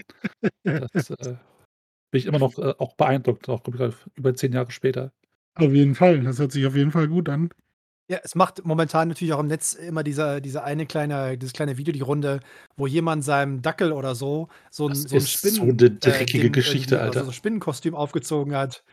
Das 0.64 1.10
äh, 1.10 1.36
bin 2.12 2.20
ich 2.20 2.26
immer 2.26 2.39
noch 2.39 2.58
äh, 2.58 2.74
auch 2.78 2.95
beeindruckt, 2.95 3.50
auch 3.50 3.62
über 4.16 4.34
zehn 4.34 4.54
Jahre 4.54 4.72
später. 4.72 5.12
Auf 5.56 5.72
jeden 5.74 5.95
Fall. 5.95 6.22
Das 6.22 6.39
hört 6.39 6.52
sich 6.54 6.66
auf 6.66 6.76
jeden 6.76 6.91
Fall 6.91 7.08
gut 7.10 7.28
an. 7.30 7.50
Ja, 8.10 8.20
es 8.24 8.36
macht 8.36 8.64
momentan 8.64 9.10
natürlich 9.10 9.34
auch 9.34 9.39
im 9.39 9.47
Netz 9.47 9.74
immer 9.74 10.01
dieser, 10.01 10.39
dieser 10.39 10.64
eine 10.64 10.86
kleine, 10.86 11.38
dieses 11.38 11.51
kleine 11.51 11.78
Video 11.78 11.91
die 11.91 12.01
Runde, 12.01 12.39
wo 12.78 12.88
jemand 12.88 13.26
seinem 13.26 13.62
Dackel 13.62 13.91
oder 13.91 14.16
so 14.16 14.47
so 14.72 14.88
ein, 14.88 14.91
Das 14.91 15.01
so 15.03 15.16
ein 15.16 15.18
ist 15.18 15.41
so 15.41 15.49
Spinnen, 15.49 15.78
eine 15.78 15.91
dreckige 15.91 16.43
Ding 16.43 16.53
Geschichte, 16.53 16.95
irgendwie, 16.95 17.05
Alter. 17.05 17.20
Also 17.20 17.26
so 17.26 17.32
ein 17.32 17.34
Spinnenkostüm 17.34 17.95
aufgezogen 17.95 18.55
hat. 18.55 18.84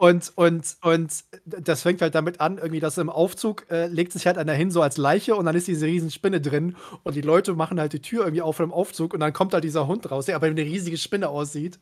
Und, 0.00 0.32
und, 0.36 0.76
und 0.80 1.12
das 1.44 1.82
fängt 1.82 2.00
halt 2.00 2.14
damit 2.14 2.40
an, 2.40 2.56
irgendwie, 2.56 2.80
dass 2.80 2.96
im 2.96 3.10
Aufzug 3.10 3.66
äh, 3.70 3.86
legt 3.86 4.12
sich 4.14 4.26
halt 4.26 4.38
einer 4.38 4.54
hin, 4.54 4.70
so 4.70 4.80
als 4.80 4.96
Leiche, 4.96 5.36
und 5.36 5.44
dann 5.44 5.54
ist 5.54 5.68
diese 5.68 5.84
riesen 5.84 6.10
Spinne 6.10 6.40
drin. 6.40 6.74
Und 7.02 7.16
die 7.16 7.20
Leute 7.20 7.52
machen 7.52 7.78
halt 7.78 7.92
die 7.92 8.00
Tür 8.00 8.22
irgendwie 8.22 8.40
auf 8.40 8.56
vom 8.56 8.72
Aufzug 8.72 9.12
und 9.12 9.20
dann 9.20 9.34
kommt 9.34 9.52
halt 9.52 9.62
dieser 9.62 9.86
Hund 9.86 10.10
raus, 10.10 10.24
der 10.24 10.36
aber 10.36 10.46
wie 10.46 10.58
eine 10.58 10.62
riesige 10.62 10.96
Spinne 10.96 11.28
aussieht. 11.28 11.78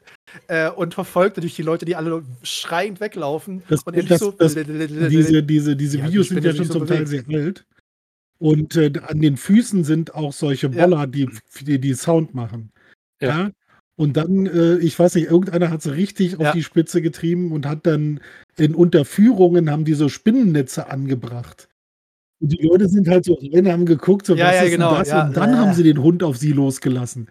Äh, 0.49 0.69
und 0.69 0.95
verfolgt 0.95 1.37
natürlich 1.37 1.55
die 1.55 1.63
Leute, 1.63 1.85
die 1.85 1.95
alle 1.95 2.25
schreiend 2.43 2.99
weglaufen. 2.99 3.63
Das- 3.69 3.85
und 3.85 4.11
das- 4.11 4.19
so. 4.19 4.33
das- 4.33 4.55
Diese, 5.09 5.45
diese, 5.45 5.77
diese 5.77 5.99
Ja, 5.99 6.07
die 6.07 6.11
Videos 6.11 6.29
sind 6.29 6.39
Spinne 6.39 6.47
ja 6.49 6.57
schon 6.57 6.67
so 6.67 6.73
zum 6.81 6.87
Teil 6.89 7.05
bewegt. 7.05 7.27
sehr 7.31 7.41
alt. 7.41 7.67
Und 8.41 8.75
äh, 8.75 8.93
an 9.07 9.21
den 9.21 9.37
Füßen 9.37 9.85
sind 9.85 10.17
auch 10.17 10.33
solche 10.33 10.67
Ja. 10.67 10.87
Boller, 10.87 11.07
die, 11.07 11.31
die, 11.61 11.79
die 11.81 11.95
Sound 11.95 12.35
machen. 12.35 12.73
Ja. 13.21 13.29
Ja. 13.29 13.51
Und 13.99 14.17
dann, 14.17 14.47
äh, 14.47 14.77
ich 14.79 14.97
weiß 14.97 15.17
nicht, 15.17 15.27
irgendeiner 15.29 15.71
hat 15.71 15.83
sie 15.83 15.93
richtig 15.93 16.37
auf 16.37 16.43
Ja. 16.45 16.53
die 16.53 16.63
Spitze 16.63 17.03
getrieben 17.03 17.51
und 17.51 17.67
hat 17.67 17.85
dann 17.85 18.21
in 18.57 18.75
Unterführungen 18.77 19.71
haben 19.71 19.85
die 19.85 19.95
so 19.95 20.09
Spinnennetze 20.09 20.89
angebracht. 20.89 21.69
Und 22.41 22.53
die 22.53 22.65
Leute 22.65 22.89
sind 22.89 23.09
halt 23.09 23.25
so 23.25 23.35
rein, 23.43 23.67
haben 23.67 23.87
geguckt, 23.87 24.25
so 24.27 24.37
Ja, 24.37 24.47
was 24.47 24.55
ja, 24.55 24.63
ist 24.63 24.71
genau, 24.71 24.91
denn 24.91 24.99
das? 25.01 25.09
ja. 25.09 25.27
Und 25.27 25.37
dann 25.37 25.51
Ja. 25.51 25.59
haben 25.59 25.75
sie 25.75 25.83
den 25.83 26.01
Hund 26.01 26.23
auf 26.23 26.37
sie 26.37 26.53
losgelassen. 26.53 27.29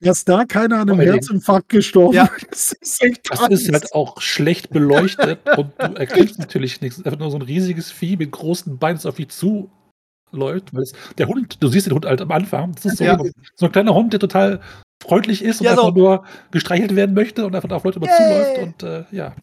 Dass 0.00 0.24
da 0.24 0.44
keiner 0.44 0.80
an 0.80 0.90
einem 0.90 0.98
Dingen- 0.98 1.12
Herzinfarkt 1.12 1.68
gestorben 1.68 2.14
Ja. 2.16 2.28
ist, 2.50 2.72
ist 2.72 3.00
echt 3.02 3.30
Das 3.30 3.48
ist 3.50 3.72
halt 3.72 3.92
auch 3.94 4.20
schlecht 4.20 4.70
beleuchtet 4.70 5.38
und 5.56 5.70
du 5.78 5.94
erkennst 5.94 6.40
natürlich 6.40 6.80
nichts. 6.80 6.98
Es 6.98 7.04
einfach 7.06 7.20
nur 7.20 7.30
so 7.30 7.38
ein 7.38 7.42
riesiges 7.42 7.92
Vieh 7.92 8.16
mit 8.16 8.32
großen 8.32 8.76
Beinen, 8.78 8.96
das 8.96 9.06
auf 9.06 9.14
dich 9.14 9.28
zuläuft. 9.28 10.74
Weil 10.74 10.82
es, 10.82 10.92
der 11.18 11.28
Hund, 11.28 11.62
du 11.62 11.68
siehst 11.68 11.86
den 11.86 11.94
Hund 11.94 12.04
halt 12.04 12.20
am 12.20 12.32
Anfang. 12.32 12.72
Das 12.74 12.84
ist 12.86 12.98
so, 12.98 13.04
Ja. 13.04 13.16
so 13.54 13.66
ein 13.66 13.72
kleiner 13.72 13.94
Hund, 13.94 14.12
der 14.12 14.18
total 14.20 14.60
freundlich 15.04 15.42
ist 15.44 15.60
und 15.60 15.66
Ja, 15.66 15.72
einfach 15.72 15.84
so. 15.84 15.90
nur 15.92 16.24
gestreichelt 16.50 16.96
werden 16.96 17.14
möchte 17.14 17.46
und 17.46 17.54
einfach 17.54 17.70
auf 17.70 17.84
Leute 17.84 18.00
mal 18.00 18.08
Yay. 18.08 18.16
zuläuft 18.16 18.58
und 18.62 18.82
äh, 18.82 19.04
ja. 19.10 19.34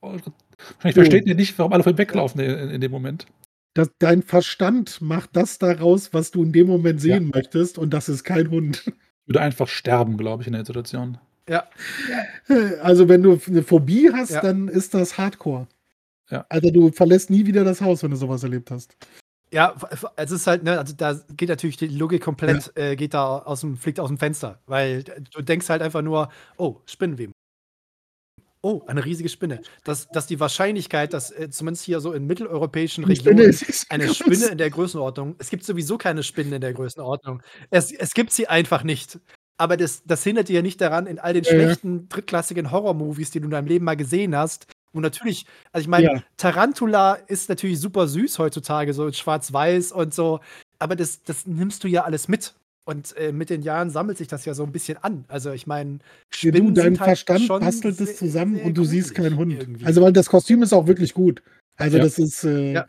Wahrscheinlich 0.00 0.94
versteht 0.94 1.26
ihr 1.26 1.34
nicht, 1.34 1.58
warum 1.58 1.72
alle 1.72 1.82
von 1.82 1.92
ihm 1.94 1.98
weglaufen 1.98 2.40
in, 2.40 2.50
in, 2.50 2.70
in 2.70 2.80
dem 2.80 2.90
Moment. 2.90 3.26
Das, 3.74 3.90
dein 3.98 4.22
Verstand 4.22 5.00
macht 5.00 5.30
das 5.34 5.58
daraus, 5.58 6.12
was 6.12 6.30
du 6.30 6.42
in 6.42 6.52
dem 6.52 6.66
Moment 6.66 7.00
sehen 7.00 7.30
möchtest, 7.34 7.78
und 7.78 7.90
das 7.94 8.08
ist 8.08 8.22
kein 8.24 8.50
Hund. 8.50 8.82
Ich 8.86 9.28
würde 9.28 9.40
einfach 9.40 9.68
sterben, 9.68 10.16
glaube 10.18 10.42
ich, 10.42 10.46
in 10.48 10.52
der 10.54 10.64
Situation. 10.66 11.16
Ja, 11.48 11.64
Also, 12.82 13.08
wenn 13.08 13.22
du 13.22 13.40
eine 13.46 13.62
Phobie 13.62 14.10
hast, 14.12 14.30
Ja. 14.30 14.40
dann 14.40 14.68
ist 14.68 14.94
das 14.94 15.16
Hardcore. 15.16 15.68
Ja. 16.30 16.44
Also, 16.48 16.70
du 16.70 16.90
verlässt 16.92 17.30
nie 17.30 17.46
wieder 17.46 17.64
das 17.64 17.80
Haus, 17.80 18.02
wenn 18.02 18.10
du 18.10 18.16
sowas 18.16 18.42
erlebt 18.42 18.70
hast. 18.70 18.96
Ja, 19.52 19.74
es 20.16 20.30
ist 20.30 20.46
halt, 20.46 20.62
ne, 20.62 20.78
also 20.78 20.94
da 20.96 21.20
geht 21.36 21.50
natürlich 21.50 21.76
die 21.76 21.88
Logik 21.88 22.22
komplett, 22.22 22.72
äh, 22.74 22.96
geht 22.96 23.12
da 23.12 23.38
aus 23.38 23.60
dem, 23.60 23.76
fliegt 23.76 24.00
aus 24.00 24.08
dem 24.08 24.16
Fenster, 24.16 24.60
weil 24.66 25.02
du 25.02 25.42
denkst 25.42 25.68
halt 25.68 25.82
einfach 25.82 26.00
nur, 26.00 26.30
oh, 26.56 26.80
Spinnenweben. 26.86 27.32
Oh, 28.62 28.80
eine 28.86 29.04
riesige 29.04 29.28
Spinne. 29.28 29.60
Dass, 29.84 30.08
dass 30.08 30.26
die 30.28 30.38
Wahrscheinlichkeit, 30.38 31.12
dass 31.12 31.32
äh, 31.32 31.50
zumindest 31.50 31.84
hier 31.84 32.00
so 32.00 32.12
in 32.12 32.26
mitteleuropäischen 32.26 33.04
Spinne 33.04 33.42
Regionen 33.42 33.52
so 33.52 33.86
eine. 33.90 34.14
Spinne 34.14 34.46
in 34.46 34.58
der 34.58 34.70
Größenordnung, 34.70 35.34
es 35.38 35.50
gibt 35.50 35.64
sowieso 35.64 35.98
keine 35.98 36.22
Spinnen 36.22 36.52
in 36.54 36.60
der 36.60 36.72
Größenordnung. 36.72 37.42
Es, 37.70 37.92
es 37.92 38.14
gibt 38.14 38.32
sie 38.32 38.46
einfach 38.46 38.84
nicht. 38.84 39.18
Aber 39.58 39.76
das, 39.76 40.02
das 40.04 40.24
hindert 40.24 40.48
dir 40.48 40.56
ja 40.56 40.62
nicht 40.62 40.80
daran, 40.80 41.06
in 41.06 41.18
all 41.18 41.34
den 41.34 41.44
Ja, 41.44 41.52
ja. 41.52 41.64
schlechten, 41.64 42.08
drittklassigen 42.08 42.70
Horror-Movies, 42.70 43.32
die 43.32 43.40
du 43.40 43.46
in 43.46 43.50
deinem 43.50 43.66
Leben 43.66 43.84
mal 43.84 43.96
gesehen 43.96 44.34
hast, 44.34 44.66
und 44.92 45.02
natürlich, 45.02 45.46
also 45.72 45.82
ich 45.82 45.88
meine, 45.88 46.04
Ja. 46.04 46.22
Tarantula 46.36 47.14
ist 47.14 47.48
natürlich 47.48 47.80
super 47.80 48.06
süß 48.08 48.38
heutzutage, 48.38 48.92
so 48.94 49.06
in 49.06 49.12
schwarz-weiß 49.14 49.92
und 49.92 50.12
so, 50.14 50.40
aber 50.78 50.96
das, 50.96 51.22
das 51.22 51.46
nimmst 51.46 51.84
du 51.84 51.88
ja 51.88 52.04
alles 52.04 52.28
mit. 52.28 52.54
Und 52.84 53.16
äh, 53.16 53.30
mit 53.30 53.48
den 53.48 53.62
Jahren 53.62 53.90
sammelt 53.90 54.18
sich 54.18 54.26
das 54.26 54.44
ja 54.44 54.54
so 54.54 54.64
ein 54.64 54.72
bisschen 54.72 54.98
an. 54.98 55.24
Also 55.28 55.52
ich 55.52 55.68
meine, 55.68 56.00
Ja, 56.40 56.50
du, 56.50 56.72
dein 56.72 56.98
halt 56.98 57.16
Verstand 57.16 57.46
bastelt 57.46 58.00
es 58.00 58.16
zusammen 58.16 58.60
und 58.60 58.76
du 58.76 58.82
siehst 58.84 59.14
keinen 59.14 59.36
Hund. 59.36 59.52
irgendwie. 59.52 59.84
Also, 59.86 60.02
weil 60.02 60.12
das 60.12 60.26
Kostüm 60.28 60.64
ist 60.64 60.72
auch 60.72 60.88
wirklich 60.88 61.14
gut. 61.14 61.44
Also, 61.76 61.98
Ja. 61.98 62.02
das 62.02 62.18
ist, 62.18 62.42
äh, 62.42 62.72
Ja. 62.72 62.86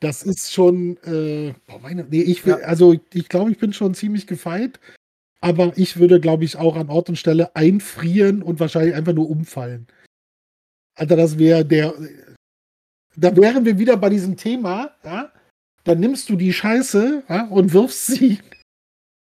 das 0.00 0.22
ist 0.22 0.52
schon, 0.52 0.98
äh, 1.04 1.54
boah, 1.66 1.78
meine, 1.80 2.04
nee, 2.10 2.20
ich 2.20 2.44
will, 2.44 2.56
also, 2.56 2.94
ich 3.14 3.28
glaube, 3.30 3.50
ich 3.50 3.56
bin 3.58 3.72
schon 3.72 3.94
ziemlich 3.94 4.26
gefeit. 4.26 4.78
Aber 5.40 5.72
ich 5.76 5.96
würde, 5.96 6.20
glaube 6.20 6.44
ich, 6.44 6.56
auch 6.58 6.76
an 6.76 6.90
Ort 6.90 7.08
und 7.08 7.16
Stelle 7.16 7.56
einfrieren 7.56 8.42
und 8.42 8.60
wahrscheinlich 8.60 8.94
einfach 8.94 9.14
nur 9.14 9.30
umfallen. 9.30 9.86
Alter, 10.94 11.16
das 11.16 11.38
wäre 11.38 11.64
der. 11.64 11.94
Da 13.16 13.36
wären 13.36 13.64
wir 13.64 13.78
wieder 13.78 13.96
bei 13.96 14.08
diesem 14.08 14.36
Thema, 14.36 14.94
ja? 15.04 15.30
Dann 15.84 16.00
nimmst 16.00 16.28
du 16.28 16.36
die 16.36 16.52
Scheiße 16.52 17.24
ja, 17.28 17.46
und 17.48 17.72
wirfst 17.72 18.06
sie. 18.06 18.38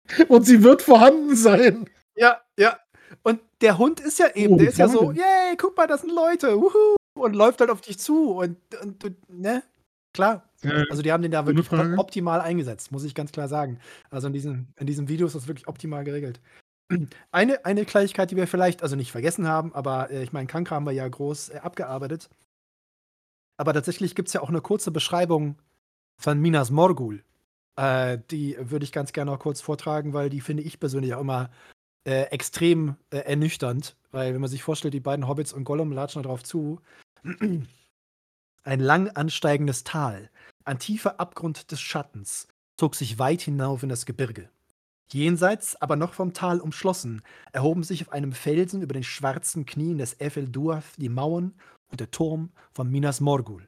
Und 0.27 0.43
sie 0.43 0.61
wird 0.61 0.83
vorhanden 0.83 1.35
sein. 1.35 1.89
Ja, 2.15 2.39
ja. 2.59 2.77
Und 3.23 3.41
der 3.61 3.79
Hund 3.79 3.99
ist 3.99 4.19
ja 4.19 4.27
eben, 4.35 4.53
Oh, 4.53 4.57
der 4.57 4.69
ist 4.69 4.77
ja 4.77 4.87
so, 4.87 5.11
yay, 5.11 5.57
guck 5.57 5.75
mal, 5.75 5.87
das 5.87 6.01
sind 6.01 6.13
Leute, 6.13 6.55
wuhu, 6.55 6.95
und 7.17 7.35
läuft 7.35 7.59
halt 7.59 7.71
auf 7.71 7.81
dich 7.81 7.97
zu. 7.97 8.33
Und, 8.33 8.57
und, 8.83 9.03
und 9.03 9.29
ne? 9.29 9.63
Klar. 10.13 10.47
Also 10.89 11.01
die 11.01 11.11
haben 11.11 11.21
den 11.21 11.31
da 11.31 11.45
wirklich 11.45 11.71
optimal 11.97 12.41
eingesetzt, 12.41 12.91
muss 12.91 13.03
ich 13.03 13.13
ganz 13.13 13.31
klar 13.31 13.47
sagen. 13.47 13.79
Also 14.09 14.27
in 14.27 14.33
diesem, 14.33 14.67
in 14.77 14.87
diesem 14.87 15.07
Video 15.09 15.27
ist 15.27 15.35
das 15.35 15.47
wirklich 15.47 15.67
optimal 15.67 16.03
geregelt. 16.03 16.39
Eine, 17.31 17.65
eine 17.65 17.85
Kleinigkeit, 17.85 18.29
die 18.29 18.35
wir 18.35 18.47
vielleicht, 18.47 18.83
also 18.83 18.95
nicht 18.95 19.11
vergessen 19.11 19.47
haben, 19.47 19.73
aber 19.73 20.11
äh, 20.11 20.23
ich 20.23 20.33
meine, 20.33 20.47
Kankra 20.47 20.75
haben 20.75 20.85
wir 20.85 20.91
ja 20.91 21.07
groß 21.07 21.49
äh, 21.49 21.57
abgearbeitet. 21.57 22.29
Aber 23.57 23.73
tatsächlich 23.73 24.15
gibt 24.15 24.27
es 24.27 24.33
ja 24.33 24.41
auch 24.41 24.49
eine 24.49 24.61
kurze 24.61 24.91
Beschreibung 24.91 25.57
von 26.17 26.39
Minas 26.39 26.71
Morgul. 26.71 27.23
Äh, 27.75 28.19
die 28.31 28.57
würde 28.59 28.83
ich 28.85 28.91
ganz 28.91 29.13
gerne 29.13 29.31
noch 29.31 29.39
kurz 29.39 29.61
vortragen, 29.61 30.13
weil 30.13 30.29
die 30.29 30.41
finde 30.41 30.63
ich 30.63 30.79
persönlich 30.79 31.13
auch 31.15 31.21
immer 31.21 31.49
äh, 32.05 32.23
extrem 32.25 32.95
äh, 33.09 33.17
ernüchternd. 33.17 33.95
Weil, 34.11 34.33
wenn 34.33 34.41
man 34.41 34.49
sich 34.49 34.63
vorstellt, 34.63 34.93
die 34.93 34.99
beiden 34.99 35.27
Hobbits 35.27 35.53
und 35.53 35.63
Gollum 35.63 35.91
latschen 35.91 36.23
darauf 36.23 36.43
zu. 36.43 36.79
Ein 38.63 38.79
lang 38.79 39.09
ansteigendes 39.09 39.83
Tal, 39.83 40.29
ein 40.63 40.79
tiefer 40.79 41.19
Abgrund 41.19 41.71
des 41.71 41.79
Schattens, 41.79 42.47
zog 42.77 42.95
sich 42.95 43.19
weit 43.19 43.41
hinauf 43.41 43.83
in 43.83 43.89
das 43.89 44.05
Gebirge. 44.05 44.49
Jenseits, 45.11 45.75
aber 45.81 45.95
noch 45.95 46.13
vom 46.13 46.33
Tal 46.33 46.59
umschlossen, 46.59 47.21
erhoben 47.51 47.83
sich 47.83 48.01
auf 48.01 48.11
einem 48.11 48.33
Felsen 48.33 48.81
über 48.81 48.93
den 48.93 49.03
schwarzen 49.03 49.65
Knien 49.65 49.99
des 49.99 50.19
Efel 50.19 50.49
Duaf 50.49 50.95
die 50.97 51.09
Mauern 51.09 51.53
und 51.89 51.99
der 51.99 52.11
Turm 52.11 52.49
von 52.73 52.89
Minas 52.89 53.21
Morgul. 53.21 53.67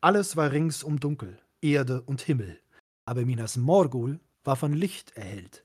Alles 0.00 0.36
war 0.36 0.52
ringsum 0.52 1.00
dunkel, 1.00 1.38
Erde 1.60 2.02
und 2.02 2.22
Himmel, 2.22 2.60
aber 3.04 3.24
Minas 3.24 3.56
Morgul 3.56 4.20
war 4.42 4.56
von 4.56 4.72
Licht 4.72 5.16
erhellt. 5.16 5.64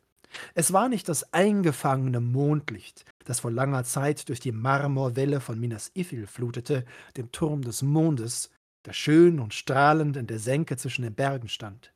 Es 0.53 0.73
war 0.73 0.89
nicht 0.89 1.09
das 1.09 1.33
eingefangene 1.33 2.19
Mondlicht, 2.19 3.05
das 3.25 3.39
vor 3.39 3.51
langer 3.51 3.83
Zeit 3.83 4.29
durch 4.29 4.39
die 4.39 4.51
Marmorwelle 4.51 5.41
von 5.41 5.59
Minas 5.59 5.91
Ithil 5.95 6.27
flutete, 6.27 6.85
den 7.17 7.31
Turm 7.31 7.63
des 7.63 7.81
Mondes, 7.81 8.51
der 8.85 8.93
schön 8.93 9.39
und 9.39 9.53
strahlend 9.53 10.17
in 10.17 10.27
der 10.27 10.39
Senke 10.39 10.77
zwischen 10.77 11.01
den 11.01 11.15
Bergen 11.15 11.49
stand. 11.49 11.91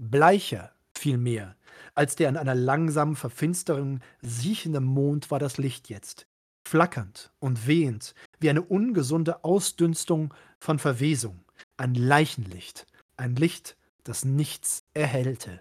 Bleicher 0.00 0.73
vielmehr, 1.04 1.54
als 1.94 2.16
der 2.16 2.30
an 2.30 2.38
einer 2.38 2.54
langsam 2.54 3.14
verfinsterung 3.14 4.00
siechende 4.22 4.80
Mond 4.80 5.30
war 5.30 5.38
das 5.38 5.58
Licht 5.58 5.90
jetzt, 5.90 6.26
flackernd 6.66 7.30
und 7.40 7.66
wehend, 7.66 8.14
wie 8.40 8.48
eine 8.48 8.62
ungesunde 8.62 9.44
Ausdünstung 9.44 10.32
von 10.58 10.78
Verwesung, 10.78 11.44
ein 11.76 11.94
Leichenlicht, 11.94 12.86
Ein 13.16 13.36
Licht, 13.36 13.76
das 14.02 14.24
nichts 14.24 14.82
erhellte. 14.92 15.60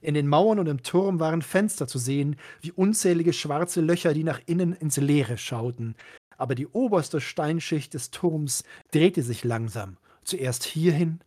In 0.00 0.14
den 0.14 0.28
Mauern 0.28 0.60
und 0.60 0.68
im 0.68 0.84
Turm 0.84 1.18
waren 1.18 1.42
Fenster 1.42 1.88
zu 1.88 1.98
sehen, 1.98 2.36
wie 2.60 2.70
unzählige 2.70 3.32
schwarze 3.32 3.80
Löcher, 3.80 4.14
die 4.14 4.22
nach 4.22 4.40
innen 4.46 4.74
ins 4.74 4.96
Leere 4.98 5.38
schauten. 5.38 5.96
Aber 6.36 6.54
die 6.54 6.68
oberste 6.68 7.20
Steinschicht 7.20 7.94
des 7.94 8.12
Turms 8.12 8.62
drehte 8.92 9.24
sich 9.24 9.42
langsam, 9.42 9.96
zuerst 10.22 10.62
hierhin 10.62 11.18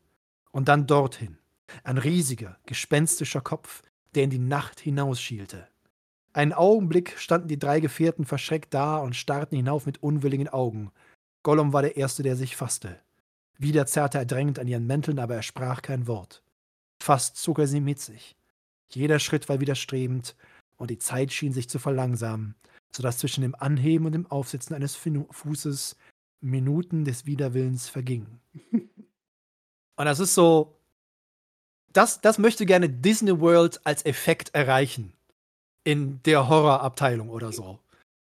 und 0.51 0.69
dann 0.69 0.87
dorthin. 0.87 1.40
Ein 1.83 1.97
riesiger, 1.97 2.57
gespenstischer 2.65 3.41
Kopf, 3.41 3.83
der 4.15 4.23
in 4.23 4.29
die 4.29 4.39
Nacht 4.39 4.79
hinausschielte. 4.79 5.67
Einen 6.33 6.53
Augenblick 6.53 7.17
standen 7.17 7.49
die 7.49 7.59
drei 7.59 7.79
Gefährten 7.79 8.25
verschreckt 8.25 8.73
da 8.73 8.97
und 8.97 9.15
starrten 9.15 9.55
hinauf 9.57 9.85
mit 9.85 10.01
unwilligen 10.01 10.47
Augen. 10.47 10.91
Gollum 11.43 11.73
war 11.73 11.81
der 11.81 11.97
Erste, 11.97 12.23
der 12.23 12.35
sich 12.35 12.55
fasste. 12.55 12.99
Wieder 13.57 13.85
zerrte 13.85 14.17
er 14.17 14.25
drängend 14.25 14.57
an 14.57 14.67
ihren 14.67 14.87
Mänteln, 14.87 15.19
aber 15.19 15.35
er 15.35 15.43
sprach 15.43 15.81
kein 15.81 16.07
Wort. 16.07 16.41
Fast 17.01 17.37
zog 17.37 17.59
er 17.59 17.67
sie 17.67 17.81
mit 17.81 17.99
sich. 17.99 18.35
Jeder 18.89 19.19
Schritt 19.19 19.49
war 19.49 19.59
widerstrebend, 19.59 20.35
und 20.77 20.89
die 20.89 20.97
Zeit 20.97 21.31
schien 21.31 21.53
sich 21.53 21.69
zu 21.69 21.77
verlangsamen, 21.77 22.55
so 22.91 23.03
dass 23.03 23.19
zwischen 23.19 23.41
dem 23.41 23.53
Anheben 23.55 24.05
und 24.05 24.13
dem 24.13 24.25
Aufsetzen 24.25 24.75
eines 24.75 24.95
Fußes 24.95 25.95
Minuten 26.41 27.05
des 27.05 27.25
Widerwillens 27.25 27.87
vergingen. 27.87 28.39
und 28.71 30.05
das 30.05 30.19
ist 30.19 30.33
so, 30.33 30.80
das, 31.93 32.21
das 32.21 32.37
möchte 32.37 32.65
gerne 32.65 32.89
Disney 32.89 33.39
World 33.39 33.81
als 33.85 34.05
Effekt 34.05 34.53
erreichen 34.53 35.13
in 35.83 36.21
der 36.23 36.47
Horrorabteilung 36.47 37.29
oder 37.29 37.51
so. 37.51 37.79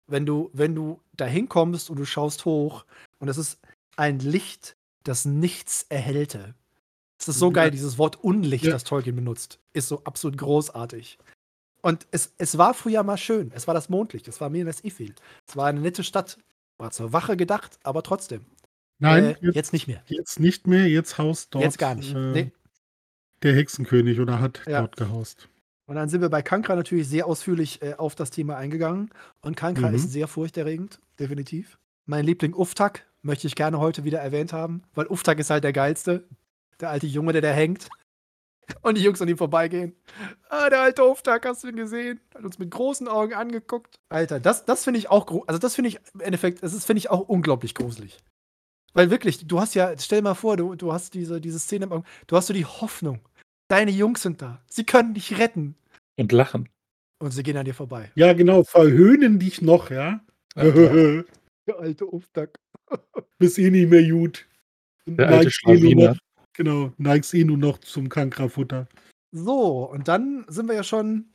Wenn 0.06 0.26
du, 0.26 0.50
wenn 0.52 0.74
du 0.74 1.00
da 1.12 1.26
hinkommst 1.26 1.90
und 1.90 1.96
du 1.96 2.04
schaust 2.04 2.44
hoch 2.44 2.84
und 3.18 3.28
es 3.28 3.38
ist 3.38 3.58
ein 3.96 4.18
Licht, 4.18 4.76
das 5.04 5.24
nichts 5.24 5.86
erhellte. 5.88 6.54
Es 7.18 7.28
ist 7.28 7.38
so 7.38 7.50
geil, 7.50 7.70
dieses 7.70 7.98
Wort 7.98 8.22
Unlicht, 8.22 8.64
ja. 8.64 8.72
das 8.72 8.84
Tolkien 8.84 9.16
benutzt. 9.16 9.58
Ist 9.72 9.88
so 9.88 10.02
absolut 10.04 10.36
großartig. 10.38 11.18
Und 11.82 12.06
es, 12.10 12.32
es 12.38 12.58
war 12.58 12.74
früher 12.74 13.02
mal 13.04 13.16
schön. 13.16 13.52
Es 13.54 13.66
war 13.66 13.74
das 13.74 13.88
Mondlicht. 13.88 14.28
Es 14.28 14.40
war 14.40 14.50
Minas 14.50 14.84
Ithil. 14.84 15.14
Es 15.46 15.56
war 15.56 15.66
eine 15.66 15.80
nette 15.80 16.04
Stadt. 16.04 16.38
War 16.78 16.90
zur 16.90 17.12
Wache 17.12 17.36
gedacht, 17.36 17.78
aber 17.84 18.02
trotzdem. 18.02 18.44
Nein, 18.98 19.24
äh, 19.24 19.28
jetzt, 19.40 19.54
jetzt, 19.54 19.72
nicht 19.72 19.86
mehr. 19.86 20.02
Jetzt 20.06 20.40
nicht 20.40 20.66
mehr. 20.66 20.88
Jetzt 20.88 21.16
haust 21.16 21.54
dort. 21.54 21.64
Jetzt 21.64 21.78
gar 21.78 21.94
nicht. 21.94 22.14
Äh, 22.14 22.32
nee. 22.32 22.52
Der 23.46 23.54
Hexenkönig 23.54 24.18
oder 24.18 24.40
hat 24.40 24.62
ja. 24.66 24.80
dort 24.80 24.96
gehaust. 24.96 25.48
Und 25.86 25.94
dann 25.94 26.08
sind 26.08 26.20
wir 26.20 26.28
bei 26.28 26.42
Kankra 26.42 26.74
natürlich 26.74 27.06
sehr 27.06 27.28
ausführlich 27.28 27.80
äh, 27.80 27.94
auf 27.94 28.16
das 28.16 28.32
Thema 28.32 28.56
eingegangen. 28.56 29.10
Und 29.40 29.56
Kankra 29.56 29.88
mhm. 29.88 29.94
ist 29.94 30.10
sehr 30.10 30.26
furchterregend, 30.26 30.98
definitiv. 31.20 31.78
Mein 32.06 32.24
Liebling 32.24 32.54
Uftak 32.54 33.06
möchte 33.22 33.46
ich 33.46 33.54
gerne 33.54 33.78
heute 33.78 34.02
wieder 34.02 34.18
erwähnt 34.18 34.52
haben, 34.52 34.82
weil 34.96 35.06
Uftak 35.06 35.38
ist 35.38 35.50
halt 35.50 35.62
der 35.62 35.72
geilste. 35.72 36.24
Der 36.80 36.90
alte 36.90 37.06
Junge, 37.06 37.32
der 37.34 37.40
da 37.40 37.50
hängt. 37.50 37.88
Und 38.82 38.98
die 38.98 39.02
Jungs 39.04 39.22
an 39.22 39.28
ihm 39.28 39.38
vorbeigehen. 39.38 39.94
Ah, 40.48 40.68
der 40.68 40.80
alte 40.80 41.08
Uftak, 41.08 41.46
hast 41.46 41.62
du 41.62 41.68
ihn 41.68 41.76
gesehen? 41.76 42.18
Hat 42.34 42.42
uns 42.42 42.58
mit 42.58 42.72
großen 42.72 43.06
Augen 43.06 43.34
angeguckt. 43.34 44.00
Alter, 44.08 44.40
das, 44.40 44.64
das 44.64 44.82
finde 44.82 44.98
ich 44.98 45.08
auch, 45.08 45.46
also 45.46 45.60
das 45.60 45.76
finde 45.76 45.90
ich 45.90 46.00
im 46.14 46.20
Endeffekt, 46.20 46.64
das 46.64 46.84
finde 46.84 46.98
ich 46.98 47.10
auch 47.10 47.20
unglaublich 47.20 47.76
gruselig. 47.76 48.18
Weil 48.92 49.10
wirklich, 49.10 49.46
du 49.46 49.60
hast 49.60 49.76
ja, 49.76 49.96
stell 49.98 50.20
mal 50.20 50.34
vor, 50.34 50.56
du, 50.56 50.74
du 50.74 50.92
hast 50.92 51.14
diese, 51.14 51.40
diese 51.40 51.60
Szene 51.60 51.84
im 51.84 51.92
Augen, 51.92 52.04
du 52.26 52.36
hast 52.36 52.48
so 52.48 52.54
die 52.54 52.64
Hoffnung, 52.64 53.20
Deine 53.68 53.90
Jungs 53.90 54.22
sind 54.22 54.42
da. 54.42 54.62
Sie 54.68 54.84
können 54.84 55.14
dich 55.14 55.38
retten. 55.38 55.74
Und 56.16 56.32
lachen. 56.32 56.68
Und 57.18 57.30
sie 57.32 57.42
gehen 57.42 57.56
an 57.56 57.64
dir 57.64 57.74
vorbei. 57.74 58.10
Ja, 58.14 58.32
genau. 58.32 58.62
Verhöhnen 58.62 59.38
dich 59.38 59.62
noch, 59.62 59.90
ja. 59.90 60.20
Der 60.56 61.78
alte 61.78 62.06
Uftak. 62.12 62.58
Bis 63.38 63.58
eh 63.58 63.70
nicht 63.70 63.90
mehr 63.90 64.08
gut. 64.08 64.46
Der 65.06 65.28
alte 65.28 65.50
Schlawiner. 65.50 66.16
Genau, 66.52 66.92
neigst 66.96 67.34
eh 67.34 67.44
nur 67.44 67.58
noch 67.58 67.78
zum 67.78 68.08
Kankrafutter. 68.08 68.88
So, 69.32 69.90
und 69.90 70.08
dann 70.08 70.46
sind 70.48 70.68
wir 70.68 70.74
ja 70.74 70.84
schon 70.84 71.26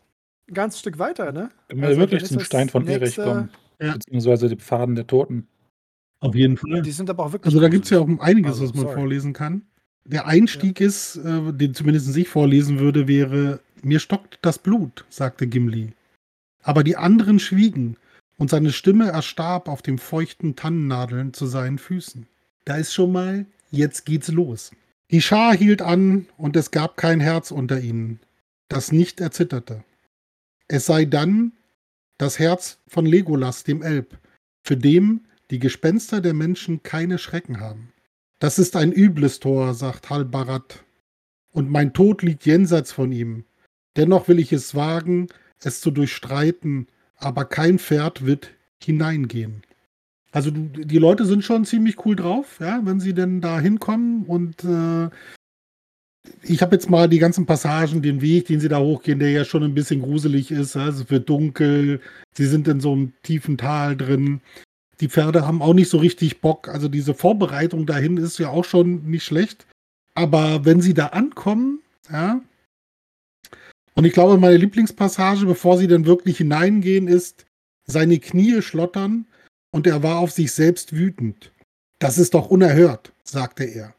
ein 0.49 0.53
ganzes 0.53 0.80
Stück 0.80 0.98
weiter, 0.98 1.32
ne? 1.32 1.52
Wenn 1.68 1.82
wir 1.82 1.88
also, 1.90 1.99
wirklich 1.99 2.26
zum 2.26 2.40
Stein 2.40 2.70
von 2.70 2.88
Erich 2.88 3.16
kommen. 3.16 3.52
Ja. 3.80 3.94
Beziehungsweise 3.94 4.49
die 4.49 4.56
Pfaden 4.56 4.95
der 4.95 5.06
Toten. 5.06 5.48
Auf 6.22 6.36
jeden 6.36 6.58
Fall. 6.58 6.82
Die 6.82 6.91
sind 6.91 7.10
aber 7.10 7.26
auch 7.26 7.34
wirklich. 7.34 7.45
Also 7.48 7.60
da 7.60 7.68
gibt 7.68 7.86
es 7.86 7.91
ja 7.91 7.99
auch 7.99 8.08
einiges, 8.20 8.53
also, 8.53 8.64
was 8.64 8.74
man 8.74 8.84
sorry. 8.84 8.95
vorlesen 8.95 9.34
kann. 9.34 9.64
Der 10.06 10.28
Einstieg 10.28 10.80
ja. 10.80 10.88
ist, 10.88 11.18
äh, 11.18 11.53
den 11.53 11.73
zumindest 11.73 12.15
ich 12.15 12.28
vorlesen 12.28 12.80
würde, 12.80 13.07
wäre: 13.07 13.60
Mir 13.84 13.99
stockt 13.99 14.40
das 14.41 14.60
Blut, 14.60 15.06
sagte 15.10 15.48
Gimli. 15.48 15.94
Aber 16.64 16.84
die 16.84 16.98
anderen 16.98 17.40
schwiegen, 17.40 17.98
und 18.38 18.49
seine 18.49 18.72
Stimme 18.72 19.10
erstarb 19.10 19.68
auf 19.68 19.84
dem 19.84 19.99
feuchten 19.99 20.56
Tannennadeln 20.56 21.34
zu 21.34 21.45
seinen 21.45 21.78
Füßen. 21.78 22.26
Da 22.65 22.78
ist 22.78 22.94
schon 22.94 23.11
mal, 23.11 23.45
jetzt 23.69 24.06
geht's 24.06 24.30
los. 24.30 24.72
Die 25.11 25.22
Schar 25.22 25.56
hielt 25.56 25.82
an, 25.82 26.28
und 26.38 26.56
es 26.56 26.72
gab 26.72 26.98
kein 26.98 27.19
Herz 27.19 27.52
unter 27.52 27.80
ihnen, 27.80 28.19
das 28.68 28.91
nicht 28.91 29.22
erzitterte. 29.22 29.84
Es 30.68 30.88
sei 30.88 31.06
dann 31.06 31.52
das 32.18 32.40
Herz 32.40 32.80
von 32.88 33.06
Legolas, 33.06 33.64
dem 33.64 33.82
Elb, 33.82 34.18
für 34.64 34.78
dem 34.78 35.22
die 35.52 35.60
Gespenster 35.60 36.22
der 36.22 36.34
Menschen 36.34 36.82
keine 36.82 37.18
Schrecken 37.18 37.60
haben. 37.60 37.91
Das 38.41 38.57
ist 38.57 38.76
ein 38.76 38.91
übles 38.91 39.39
Tor, 39.39 39.76
sagt 39.76 40.09
Halbarat, 40.09 40.84
und 41.51 41.69
mein 41.69 41.93
Tod 41.93 42.23
liegt 42.23 42.43
jenseits 42.47 42.91
von 42.91 43.11
ihm. 43.11 43.45
Dennoch 43.97 44.27
will 44.27 44.39
ich 44.39 44.51
es 44.51 44.73
wagen, 44.73 45.27
es 45.63 45.80
zu 45.80 45.91
durchstreiten, 45.91 46.88
aber 47.18 47.45
kein 47.45 47.77
Pferd 47.77 48.26
wird 48.26 48.49
hineingehen. 48.84 49.61
Also 50.31 50.49
die 50.49 50.97
Leute 50.97 51.26
sind 51.26 51.43
schon 51.43 51.65
ziemlich 51.65 52.03
cool 52.03 52.15
drauf, 52.15 52.57
ja, 52.59 52.81
wenn 52.84 52.99
sie 52.99 53.13
denn 53.13 53.41
da 53.41 53.59
hinkommen 53.59 54.23
und 54.26 54.63
äh, 54.63 55.11
ich 56.41 56.63
habe 56.63 56.76
jetzt 56.76 56.89
mal 56.89 57.07
die 57.09 57.19
ganzen 57.19 57.45
Passagen, 57.45 58.01
den 58.01 58.22
Weg, 58.22 58.47
den 58.47 58.59
sie 58.59 58.69
da 58.69 58.80
hochgehen, 58.80 59.19
der 59.19 59.30
ja 59.30 59.45
schon 59.45 59.61
ein 59.61 59.76
bisschen 59.76 60.01
gruselig 60.01 60.49
ist. 60.49 60.76
Also 60.76 61.03
es 61.03 61.09
wird 61.11 61.30
dunkel, 61.30 62.01
sie 62.34 62.47
sind 62.47 62.68
in 62.68 62.80
so 62.80 62.93
einem 62.93 63.13
tiefen 63.22 63.59
Tal 63.59 63.95
drin 63.95 64.41
die 65.02 65.10
Pferde 65.10 65.45
haben 65.45 65.61
auch 65.61 65.73
nicht 65.73 65.90
so 65.90 65.98
richtig 65.98 66.40
Bock. 66.41 66.69
Also 66.69 66.88
diese 66.88 67.14
Vorbereitung 67.14 67.86
dahin 67.86 68.18
ist 68.18 68.40
ja 68.40 68.49
auch 68.49 68.65
schon 68.65 69.03
nicht 69.10 69.26
schlecht. 69.26 69.65
Aber 70.14 70.65
wenn 70.65 70.82
sie 70.82 70.94
da 70.94 71.07
ankommen, 71.07 71.80
ja, 72.11 72.41
und 73.94 74.06
ich 74.06 74.14
glaube, 74.14 74.38
meine 74.38 74.57
Lieblingspassage, 74.57 75.45
bevor 75.45 75.78
sie 75.78 75.88
dann 75.88 76.06
wirklich 76.06 76.38
hineingehen, 76.38 77.07
ist, 77.07 77.45
seine 77.86 78.19
Knie 78.19 78.61
schlottern 78.61 79.26
und 79.72 79.86
er 79.86 80.02
war 80.02 80.19
auf 80.19 80.32
sich 80.32 80.52
selbst 80.52 80.95
wütend. 80.95 81.52
Das 81.99 82.18
ist 82.18 82.34
doch 82.34 82.49
unerhört, 82.49 83.11
sagte 83.23 83.64
er. 83.64 83.94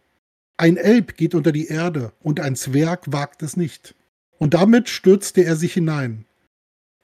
Ein 0.57 0.77
Elb 0.77 1.16
geht 1.16 1.35
unter 1.35 1.53
die 1.53 1.66
Erde 1.66 2.12
und 2.20 2.41
ein 2.41 2.57
Zwerg 2.57 3.12
wagt 3.12 3.43
es 3.43 3.57
nicht. 3.57 3.95
Und 4.39 4.55
damit 4.55 4.89
stürzte 4.89 5.45
er 5.45 5.57
sich 5.57 5.74
hinein. 5.74 6.24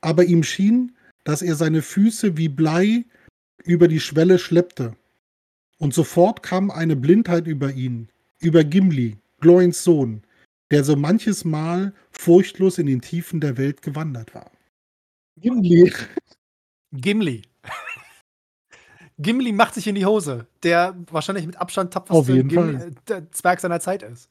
Aber 0.00 0.24
ihm 0.24 0.42
schien, 0.42 0.96
dass 1.24 1.42
er 1.42 1.56
seine 1.56 1.82
Füße 1.82 2.36
wie 2.36 2.48
Blei 2.48 3.04
über 3.64 3.88
die 3.88 4.00
Schwelle 4.00 4.38
schleppte. 4.38 4.96
Und 5.78 5.94
sofort 5.94 6.42
kam 6.42 6.70
eine 6.70 6.96
Blindheit 6.96 7.46
über 7.46 7.72
ihn, 7.72 8.08
über 8.40 8.64
Gimli, 8.64 9.18
Gloins 9.40 9.84
Sohn, 9.84 10.22
der 10.70 10.84
so 10.84 10.96
manches 10.96 11.44
Mal 11.44 11.94
furchtlos 12.10 12.78
in 12.78 12.86
den 12.86 13.00
Tiefen 13.00 13.40
der 13.40 13.56
Welt 13.56 13.82
gewandert 13.82 14.34
war. 14.34 14.50
Gimli. 15.36 15.92
Gimli. 16.92 17.42
Gimli 19.18 19.52
macht 19.52 19.74
sich 19.74 19.86
in 19.86 19.94
die 19.94 20.06
Hose, 20.06 20.46
der 20.62 20.96
wahrscheinlich 21.10 21.46
mit 21.46 21.56
Abstand 21.56 21.92
tapferste 21.92 22.44
Gimli, 22.44 22.94
der 23.08 23.30
Zwerg 23.32 23.60
seiner 23.60 23.80
Zeit 23.80 24.02
ist. 24.02 24.30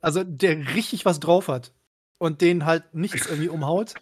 Also 0.00 0.22
der 0.22 0.74
richtig 0.74 1.04
was 1.04 1.20
drauf 1.20 1.48
hat 1.48 1.72
und 2.18 2.40
den 2.40 2.64
halt 2.64 2.94
nichts 2.94 3.26
irgendwie 3.26 3.48
umhaut. 3.48 3.94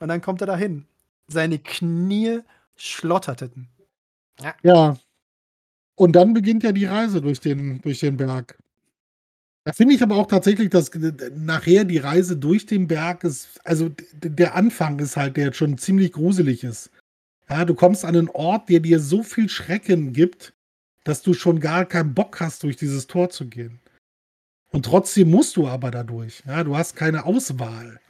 Und 0.00 0.08
dann 0.08 0.20
kommt 0.20 0.40
er 0.40 0.46
dahin. 0.46 0.86
Seine 1.28 1.58
Knie 1.58 2.40
schlotterten. 2.76 3.68
Ja. 4.40 4.54
ja. 4.62 4.96
Und 5.96 6.12
dann 6.12 6.32
beginnt 6.32 6.62
ja 6.62 6.72
die 6.72 6.84
Reise 6.84 7.20
durch 7.20 7.40
den, 7.40 7.80
durch 7.80 8.00
den 8.00 8.16
Berg. 8.16 8.58
Da 9.64 9.72
finde 9.72 9.94
ich 9.94 10.02
aber 10.02 10.16
auch 10.16 10.26
tatsächlich, 10.26 10.70
dass 10.70 10.90
nachher 11.34 11.84
die 11.84 11.98
Reise 11.98 12.36
durch 12.36 12.64
den 12.64 12.88
Berg 12.88 13.24
ist, 13.24 13.60
also 13.64 13.90
der 14.14 14.54
Anfang 14.54 14.98
ist 14.98 15.16
halt, 15.16 15.36
der 15.36 15.46
jetzt 15.46 15.58
schon 15.58 15.76
ziemlich 15.76 16.12
gruselig 16.12 16.64
ist. 16.64 16.90
Ja, 17.50 17.64
du 17.64 17.74
kommst 17.74 18.04
an 18.04 18.16
einen 18.16 18.30
Ort, 18.30 18.68
der 18.68 18.80
dir 18.80 19.00
so 19.00 19.22
viel 19.22 19.48
Schrecken 19.48 20.12
gibt, 20.12 20.54
dass 21.04 21.22
du 21.22 21.34
schon 21.34 21.60
gar 21.60 21.84
keinen 21.84 22.14
Bock 22.14 22.40
hast, 22.40 22.62
durch 22.62 22.76
dieses 22.76 23.06
Tor 23.06 23.30
zu 23.30 23.46
gehen. 23.46 23.80
Und 24.70 24.84
trotzdem 24.84 25.30
musst 25.30 25.56
du 25.56 25.66
aber 25.66 25.90
dadurch. 25.90 26.42
Ja, 26.46 26.62
du 26.62 26.76
hast 26.76 26.94
keine 26.96 27.24
Auswahl. 27.24 28.00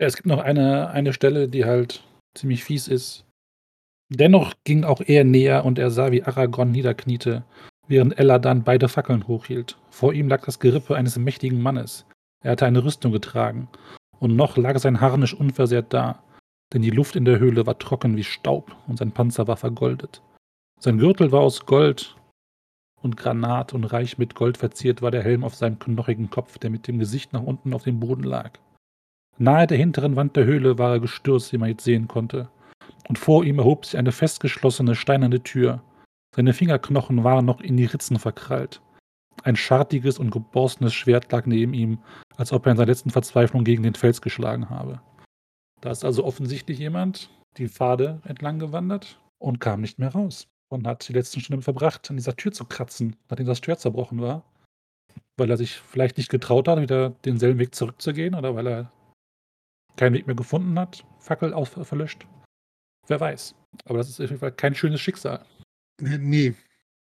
Ja, 0.00 0.06
es 0.06 0.16
gibt 0.16 0.26
noch 0.26 0.40
eine, 0.40 0.90
eine 0.90 1.12
Stelle, 1.12 1.48
die 1.48 1.64
halt 1.64 2.04
ziemlich 2.34 2.64
fies 2.64 2.88
ist. 2.88 3.25
Dennoch 4.08 4.54
ging 4.64 4.84
auch 4.84 5.00
er 5.00 5.24
näher 5.24 5.64
und 5.64 5.78
er 5.78 5.90
sah, 5.90 6.12
wie 6.12 6.22
Aragorn 6.22 6.70
niederkniete, 6.70 7.44
während 7.88 8.18
Eladan 8.18 8.62
beide 8.62 8.88
Fackeln 8.88 9.26
hochhielt. 9.26 9.78
Vor 9.90 10.12
ihm 10.12 10.28
lag 10.28 10.44
das 10.44 10.60
Gerippe 10.60 10.94
eines 10.94 11.18
mächtigen 11.18 11.60
Mannes. 11.60 12.06
Er 12.44 12.52
hatte 12.52 12.66
eine 12.66 12.84
Rüstung 12.84 13.12
getragen, 13.12 13.68
und 14.18 14.36
noch 14.36 14.56
lag 14.56 14.78
sein 14.78 15.00
Harnisch 15.00 15.34
unversehrt 15.34 15.92
da, 15.92 16.22
denn 16.72 16.82
die 16.82 16.90
Luft 16.90 17.16
in 17.16 17.24
der 17.24 17.38
Höhle 17.38 17.66
war 17.66 17.78
trocken 17.78 18.16
wie 18.16 18.24
Staub 18.24 18.76
und 18.86 18.98
sein 18.98 19.12
Panzer 19.12 19.46
war 19.46 19.56
vergoldet. 19.56 20.22
Sein 20.80 20.98
Gürtel 20.98 21.32
war 21.32 21.40
aus 21.40 21.66
Gold 21.66 22.16
und 23.02 23.16
Granat 23.16 23.74
und 23.74 23.84
reich 23.84 24.18
mit 24.18 24.34
Gold 24.34 24.56
verziert 24.56 25.02
war 25.02 25.10
der 25.10 25.22
Helm 25.22 25.44
auf 25.44 25.54
seinem 25.54 25.78
knochigen 25.78 26.30
Kopf, 26.30 26.58
der 26.58 26.70
mit 26.70 26.86
dem 26.86 26.98
Gesicht 26.98 27.32
nach 27.32 27.42
unten 27.42 27.74
auf 27.74 27.84
dem 27.84 28.00
Boden 28.00 28.24
lag. 28.24 28.52
Nahe 29.38 29.66
der 29.66 29.78
hinteren 29.78 30.16
Wand 30.16 30.36
der 30.36 30.44
Höhle 30.44 30.78
war 30.78 30.92
er 30.92 31.00
gestürzt, 31.00 31.52
wie 31.52 31.58
man 31.58 31.68
jetzt 31.68 31.84
sehen 31.84 32.08
konnte, 32.08 32.48
und 33.08 33.18
vor 33.18 33.44
ihm 33.44 33.58
erhob 33.58 33.84
sich 33.84 33.96
eine 33.96 34.12
festgeschlossene 34.12 34.94
steinerne 34.94 35.42
Tür. 35.42 35.82
Seine 36.34 36.52
Fingerknochen 36.52 37.24
waren 37.24 37.46
noch 37.46 37.60
in 37.60 37.76
die 37.76 37.86
Ritzen 37.86 38.18
verkrallt. 38.18 38.80
Ein 39.42 39.56
schartiges 39.56 40.18
und 40.18 40.30
geborstenes 40.30 40.94
Schwert 40.94 41.30
lag 41.30 41.46
neben 41.46 41.74
ihm, 41.74 41.98
als 42.36 42.52
ob 42.52 42.66
er 42.66 42.72
in 42.72 42.78
seiner 42.78 42.90
letzten 42.90 43.10
Verzweiflung 43.10 43.64
gegen 43.64 43.82
den 43.82 43.94
Fels 43.94 44.20
geschlagen 44.20 44.70
habe. 44.70 45.00
Da 45.80 45.90
ist 45.90 46.04
also 46.04 46.24
offensichtlich 46.24 46.78
jemand 46.78 47.30
die 47.58 47.68
Pfade 47.68 48.20
entlang 48.24 48.58
gewandert 48.58 49.20
und 49.38 49.60
kam 49.60 49.80
nicht 49.80 49.98
mehr 49.98 50.10
raus 50.10 50.48
und 50.68 50.86
hat 50.86 51.08
die 51.08 51.12
letzten 51.12 51.40
Stunden 51.40 51.62
verbracht, 51.62 52.10
an 52.10 52.16
dieser 52.16 52.36
Tür 52.36 52.52
zu 52.52 52.64
kratzen, 52.64 53.16
nachdem 53.28 53.46
das 53.46 53.60
Tür 53.60 53.78
zerbrochen 53.78 54.20
war. 54.20 54.44
Weil 55.36 55.50
er 55.50 55.56
sich 55.56 55.76
vielleicht 55.76 56.16
nicht 56.16 56.30
getraut 56.30 56.66
hat, 56.66 56.80
wieder 56.80 57.10
denselben 57.10 57.58
Weg 57.58 57.74
zurückzugehen 57.74 58.34
oder 58.34 58.54
weil 58.54 58.66
er 58.66 58.92
keinen 59.96 60.14
Weg 60.14 60.26
mehr 60.26 60.36
gefunden 60.36 60.78
hat, 60.78 61.04
Fackel 61.18 61.54
auf, 61.54 61.68
verlöscht. 61.68 62.26
Wer 63.08 63.20
weiß. 63.20 63.54
Aber 63.84 63.98
das 63.98 64.08
ist 64.08 64.20
auf 64.20 64.30
jeden 64.30 64.40
Fall 64.40 64.52
kein 64.52 64.74
schönes 64.74 65.00
Schicksal. 65.00 65.44
Nee. 66.00 66.54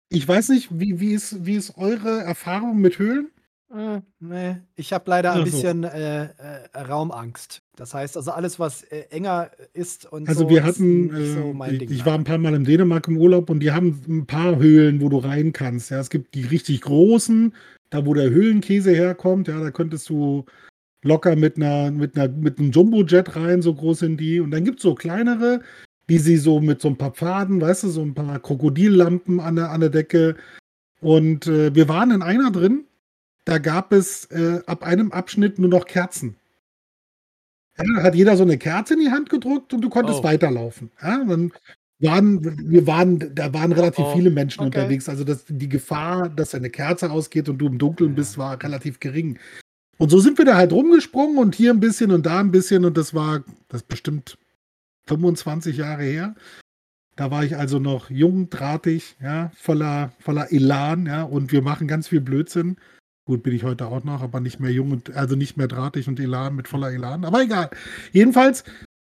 Ich 0.09 0.27
weiß 0.27 0.49
nicht, 0.49 0.69
wie, 0.71 0.99
wie, 0.99 1.13
ist, 1.13 1.45
wie 1.45 1.55
ist 1.55 1.77
eure 1.77 2.21
Erfahrung 2.21 2.79
mit 2.79 2.99
Höhlen? 2.99 3.31
Äh, 3.73 4.01
nee, 4.19 4.57
ich 4.75 4.91
habe 4.91 5.09
leider 5.09 5.31
ein 5.31 5.39
so. 5.39 5.43
bisschen 5.45 5.85
äh, 5.85 6.25
äh, 6.25 6.27
Raumangst. 6.75 7.61
Das 7.77 7.93
heißt 7.93 8.17
also 8.17 8.31
alles, 8.31 8.59
was 8.59 8.83
äh, 8.83 9.05
enger 9.11 9.49
ist 9.73 10.11
und 10.11 10.27
Also 10.27 10.41
so, 10.41 10.49
wir 10.49 10.59
ist 10.59 10.65
hatten, 10.65 11.05
nicht 11.05 11.33
so 11.33 11.39
äh, 11.39 11.53
mein 11.53 11.73
ich, 11.73 11.79
Ding. 11.79 11.91
ich 11.91 12.05
war 12.05 12.15
ein 12.15 12.25
paar 12.25 12.37
Mal 12.37 12.53
in 12.53 12.65
Dänemark 12.65 13.07
im 13.07 13.17
Urlaub 13.17 13.49
und 13.49 13.61
die 13.61 13.71
haben 13.71 14.01
ein 14.09 14.25
paar 14.25 14.57
Höhlen, 14.57 14.99
wo 14.99 15.07
du 15.07 15.19
rein 15.19 15.53
kannst. 15.53 15.89
Ja, 15.89 15.99
es 15.99 16.09
gibt 16.09 16.35
die 16.35 16.43
richtig 16.43 16.81
großen, 16.81 17.55
da 17.89 18.05
wo 18.05 18.13
der 18.13 18.29
Höhlenkäse 18.29 18.91
herkommt, 18.91 19.47
ja, 19.47 19.61
da 19.61 19.71
könntest 19.71 20.09
du 20.09 20.45
locker 21.03 21.35
mit 21.35 21.57
einer, 21.57 21.91
mit 21.91 22.17
einer, 22.17 22.27
mit 22.33 22.59
einem 22.59 22.71
Jumbo-Jet 22.71 23.35
rein, 23.35 23.61
so 23.61 23.73
groß 23.73 23.99
sind 23.99 24.17
die. 24.17 24.39
Und 24.39 24.51
dann 24.51 24.63
gibt 24.65 24.79
es 24.79 24.83
so 24.83 24.95
kleinere, 24.95 25.61
die 26.09 26.17
sie 26.17 26.37
so 26.37 26.59
mit 26.59 26.81
so 26.81 26.89
ein 26.89 26.97
paar 26.97 27.11
Pfaden, 27.11 27.61
weißt 27.61 27.83
du, 27.83 27.89
so 27.89 28.01
ein 28.01 28.13
paar 28.13 28.39
Krokodillampen 28.39 29.39
an 29.39 29.55
der, 29.55 29.71
an 29.71 29.81
der 29.81 29.89
Decke. 29.89 30.35
Und 30.99 31.47
äh, 31.47 31.73
wir 31.73 31.87
waren 31.89 32.11
in 32.11 32.21
einer 32.21 32.51
drin, 32.51 32.85
da 33.45 33.57
gab 33.57 33.91
es 33.91 34.25
äh, 34.25 34.61
ab 34.67 34.83
einem 34.83 35.11
Abschnitt 35.11 35.57
nur 35.57 35.69
noch 35.69 35.85
Kerzen. 35.85 36.35
Ja, 37.77 37.83
da 37.97 38.03
hat 38.03 38.15
jeder 38.15 38.37
so 38.37 38.43
eine 38.43 38.57
Kerze 38.57 38.93
in 38.93 38.99
die 38.99 39.09
Hand 39.09 39.29
gedrückt 39.29 39.73
und 39.73 39.81
du 39.81 39.89
konntest 39.89 40.19
Oh. 40.19 40.23
weiterlaufen. 40.23 40.91
Ja, 41.01 41.23
dann 41.23 41.51
waren, 41.99 42.69
wir 42.69 42.85
waren, 42.85 43.33
da 43.33 43.53
waren 43.53 43.71
relativ 43.71 44.05
Oh, 44.05 44.13
viele 44.15 44.29
Menschen 44.29 44.59
okay. 44.61 44.67
unterwegs. 44.79 45.07
Also 45.09 45.23
das, 45.23 45.45
die 45.47 45.69
Gefahr, 45.69 46.29
dass 46.29 46.53
eine 46.53 46.69
Kerze 46.69 47.09
ausgeht 47.09 47.47
und 47.49 47.57
du 47.59 47.67
im 47.67 47.77
Dunkeln 47.77 48.11
Ja. 48.11 48.15
bist, 48.15 48.37
war 48.37 48.61
relativ 48.61 48.99
gering. 48.99 49.39
Und 50.01 50.09
so 50.09 50.19
sind 50.19 50.39
wir 50.39 50.45
da 50.45 50.55
halt 50.55 50.73
rumgesprungen 50.73 51.37
und 51.37 51.53
hier 51.53 51.71
ein 51.71 51.79
bisschen 51.79 52.09
und 52.09 52.25
da 52.25 52.39
ein 52.39 52.49
bisschen 52.49 52.85
und 52.85 52.97
das 52.97 53.13
war 53.13 53.43
das 53.67 53.83
bestimmt 53.83 54.39
25 55.05 55.77
Jahre 55.77 56.01
her. 56.01 56.33
Da 57.15 57.29
war 57.29 57.43
ich 57.43 57.55
also 57.55 57.77
noch 57.77 58.09
jung, 58.09 58.49
drahtig, 58.49 59.15
ja, 59.21 59.51
voller, 59.55 60.11
voller 60.17 60.51
Elan, 60.51 61.05
ja, 61.05 61.21
und 61.21 61.51
wir 61.51 61.61
machen 61.61 61.87
ganz 61.87 62.07
viel 62.07 62.19
Blödsinn. 62.19 62.77
Gut, 63.25 63.43
bin 63.43 63.53
ich 63.53 63.63
heute 63.63 63.85
auch 63.85 64.03
noch, 64.03 64.23
aber 64.23 64.39
nicht 64.39 64.59
mehr 64.59 64.71
jung 64.71 64.91
und 64.91 65.15
also 65.15 65.35
nicht 65.35 65.55
mehr 65.55 65.67
drahtig 65.67 66.07
und 66.07 66.19
Elan 66.19 66.55
mit 66.55 66.67
voller 66.67 66.89
Elan. 66.91 67.23
Aber 67.23 67.43
egal. 67.43 67.69
Jedenfalls, 68.11 68.63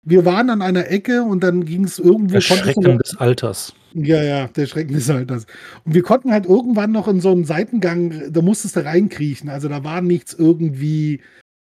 wir 0.04 0.26
waren 0.26 0.50
an 0.50 0.62
einer 0.62 0.88
Ecke 0.90 1.24
und 1.24 1.42
dann 1.44 1.66
ging 1.66 1.84
es 1.86 2.00
irgendwo. 2.00 2.34
Der 2.34 2.42
Schrecken 2.42 2.98
des 2.98 3.16
Alters. 3.18 3.74
ja, 3.94 4.22
ja, 4.24 4.48
der 4.48 4.66
Schrecken 4.66 4.94
des 4.94 5.10
Alters. 5.10 5.46
Und 5.86 5.94
wir 5.94 6.02
konnten 6.02 6.32
halt 6.32 6.46
irgendwann 6.46 6.92
noch 6.92 7.08
in 7.08 7.22
so 7.22 7.32
einen 7.32 7.46
Seitengang, 7.46 8.32
da 8.32 8.42
musstest 8.42 8.76
du 8.76 8.84
reinkriechen. 8.86 9.50
Also 9.50 9.68
da 9.70 9.84
war 9.84 10.02
nichts 10.02 10.34
irgendwie 10.34 11.22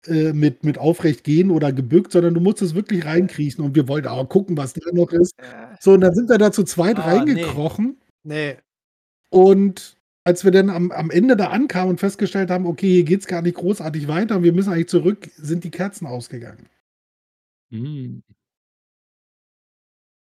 äh, 0.06 0.32
mit, 0.32 0.64
mit 0.64 0.78
aufrecht 0.78 1.22
gehen 1.24 1.50
oder 1.50 1.72
gebückt, 1.72 2.12
sondern 2.12 2.34
du 2.34 2.40
musstest 2.40 2.74
wirklich 2.74 3.04
reinkriechen. 3.04 3.64
Und 3.64 3.74
wir 3.76 3.88
wollten 3.88 4.08
auch 4.08 4.28
gucken, 4.28 4.56
was 4.56 4.72
da 4.74 4.80
noch 4.92 5.12
ist. 5.12 5.34
So, 5.80 5.92
und 5.92 6.00
dann 6.00 6.14
sind 6.14 6.28
wir 6.28 6.38
da 6.38 6.50
zu 6.50 6.64
zweit 6.64 6.98
Ah, 6.98 7.02
reingekrochen. 7.12 7.98
nee. 8.24 8.56
Und 9.30 9.96
als 10.24 10.44
wir 10.44 10.50
dann 10.52 10.70
am, 10.70 10.90
am 10.92 11.10
Ende 11.10 11.36
da 11.36 11.48
ankamen 11.48 11.90
und 11.90 12.00
festgestellt 12.00 12.50
haben, 12.50 12.66
okay, 12.66 12.88
hier 12.90 13.04
geht's 13.04 13.26
gar 13.26 13.42
nicht 13.42 13.56
großartig 13.56 14.08
weiter 14.08 14.36
und 14.36 14.42
wir 14.42 14.52
müssen 14.52 14.72
eigentlich 14.72 14.88
zurück, 14.88 15.28
sind 15.36 15.64
die 15.64 15.70
Kerzen 15.70 16.06
ausgegangen. 16.06 16.66
Hm. 17.70 18.22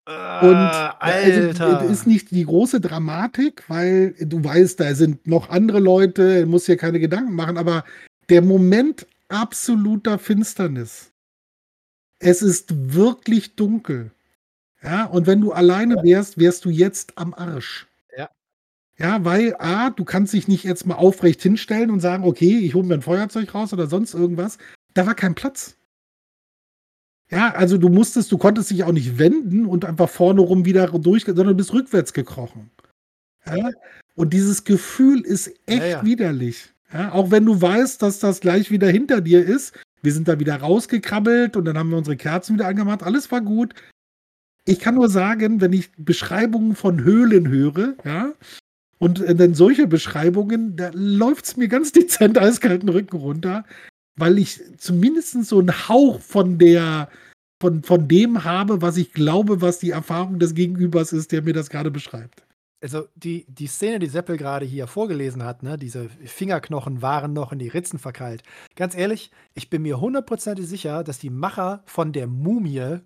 Und 0.08 0.14
Ah, 0.14 0.98
also, 1.00 1.42
Alter. 1.48 1.82
es 1.86 1.92
ist 1.92 2.08
nicht 2.08 2.30
die 2.30 2.46
große 2.46 2.80
Dramatik, 2.80 3.64
weil 3.70 4.14
du 4.20 4.44
weißt, 4.44 4.80
da 4.80 4.94
sind 4.94 5.26
noch 5.26 5.50
andere 5.50 5.80
Leute, 5.80 6.42
du 6.42 6.46
musst 6.48 6.68
dir 6.68 6.78
keine 6.78 7.00
Gedanken 7.00 7.34
machen, 7.34 7.58
aber 7.58 7.84
der 8.30 8.44
Moment 8.44 9.08
absoluter 9.30 10.20
Finsternis. 10.20 11.12
Es 12.20 12.44
ist 12.44 12.94
wirklich 12.94 13.56
dunkel. 13.56 14.12
Ja, 14.84 15.06
und 15.06 15.26
wenn 15.26 15.42
du 15.42 15.52
alleine 15.54 15.96
wärst, 16.04 16.38
wärst 16.38 16.66
du 16.66 16.70
jetzt 16.70 17.18
am 17.18 17.34
Arsch. 17.34 17.88
Ja. 18.16 18.30
Ja, 19.00 19.26
weil 19.26 19.56
A, 19.58 19.90
du 19.90 20.06
kannst 20.06 20.34
dich 20.34 20.48
nicht 20.48 20.64
jetzt 20.64 20.86
mal 20.86 20.96
aufrecht 20.96 21.42
hinstellen 21.42 21.90
und 21.90 22.00
sagen, 22.00 22.24
okay, 22.24 22.60
ich 22.60 22.76
hole 22.76 22.86
mir 22.86 22.94
ein 22.94 23.02
Feuerzeug 23.02 23.56
raus 23.56 23.74
oder 23.74 23.88
sonst 23.88 24.14
irgendwas. 24.14 24.60
Da 24.94 25.08
war 25.08 25.16
kein 25.16 25.34
Platz. 25.34 25.76
Ja, 27.32 27.54
also 27.56 27.78
du 27.78 27.90
musstest, 27.90 28.32
du 28.32 28.38
konntest 28.38 28.70
dich 28.70 28.84
auch 28.84 28.92
nicht 28.92 29.18
wenden 29.18 29.66
und 29.66 29.84
einfach 29.84 30.10
vorne 30.10 30.42
rum 30.42 30.66
wieder 30.66 30.88
durch, 30.88 31.26
sondern 31.26 31.48
du 31.48 31.56
bist 31.56 31.74
rückwärts 31.74 32.14
gekrochen. 32.14 32.70
Ja? 33.48 33.72
Und 34.16 34.34
dieses 34.34 34.64
Gefühl 34.64 35.22
ist 35.22 35.48
echt 35.66 35.82
Ja, 35.82 35.86
ja. 35.86 36.06
widerlich. 36.06 36.74
Ja? 36.94 37.12
Auch 37.14 37.32
wenn 37.32 37.46
du 37.46 37.60
weißt, 37.60 38.02
dass 38.02 38.20
das 38.20 38.40
gleich 38.42 38.70
wieder 38.72 38.88
hinter 38.90 39.22
dir 39.22 39.44
ist. 39.44 39.74
Wir 40.02 40.14
sind 40.14 40.28
da 40.28 40.40
wieder 40.40 40.58
rausgekrabbelt 40.58 41.58
und 41.58 41.66
dann 41.66 41.78
haben 41.78 41.90
wir 41.90 41.98
unsere 41.98 42.16
Kerzen 42.16 42.56
wieder 42.56 42.68
angemacht. 42.68 43.02
Alles 43.02 43.32
war 43.32 43.42
gut. 43.42 43.74
Ich 44.66 44.80
kann 44.80 44.96
nur 44.96 45.10
sagen, 45.10 45.62
wenn 45.62 45.74
ich 45.74 45.92
Beschreibungen 45.98 46.76
von 46.76 47.04
Höhlen 47.04 47.48
höre, 47.48 47.96
ja, 48.04 48.34
und 48.98 49.22
äh, 49.22 49.36
dann 49.36 49.54
solche 49.54 49.88
Beschreibungen, 49.88 50.76
da 50.76 50.90
läuft 50.94 51.46
es 51.46 51.58
mir 51.58 51.68
ganz 51.68 51.92
dezent 51.92 52.38
eiskalten 52.38 52.90
Rücken 52.90 53.18
runter, 53.18 53.66
weil 54.16 54.38
ich 54.38 54.62
zumindest 54.78 55.44
so 55.46 55.60
einen 55.60 55.90
Hauch 55.90 56.22
von 56.22 56.58
der, 56.58 57.10
von, 57.62 57.84
von 57.84 58.08
dem 58.08 58.44
habe, 58.44 58.82
was 58.82 58.98
ich 58.98 59.14
glaube, 59.14 59.62
was 59.62 59.80
die 59.80 59.92
Erfahrung 59.92 60.40
des 60.40 60.56
Gegenübers 60.56 61.14
ist, 61.14 61.32
der 61.32 61.42
mir 61.42 61.54
das 61.54 61.70
gerade 61.70 61.92
beschreibt. 61.92 62.44
Also 62.82 63.08
die, 63.16 63.46
die 63.48 63.68
Szene, 63.68 64.00
die 64.00 64.08
Seppel 64.08 64.38
gerade 64.38 64.66
hier 64.66 64.86
vorgelesen 64.86 65.44
hat, 65.44 65.64
ne, 65.64 65.78
diese 65.78 66.08
Fingerknochen 66.26 67.02
waren 67.02 67.34
noch 67.34 67.52
in 67.52 67.60
die 67.60 67.70
Ritzen 67.70 68.00
verkeilt. 68.00 68.44
Ganz 68.76 68.96
ehrlich, 68.96 69.32
ich 69.54 69.70
bin 69.70 69.82
mir 69.82 70.00
hundertprozentig 70.00 70.68
sicher, 70.68 71.04
dass 71.04 71.18
die 71.18 71.30
Macher 71.30 71.82
von 71.86 72.14
der 72.14 72.28
Mumie 72.28 73.00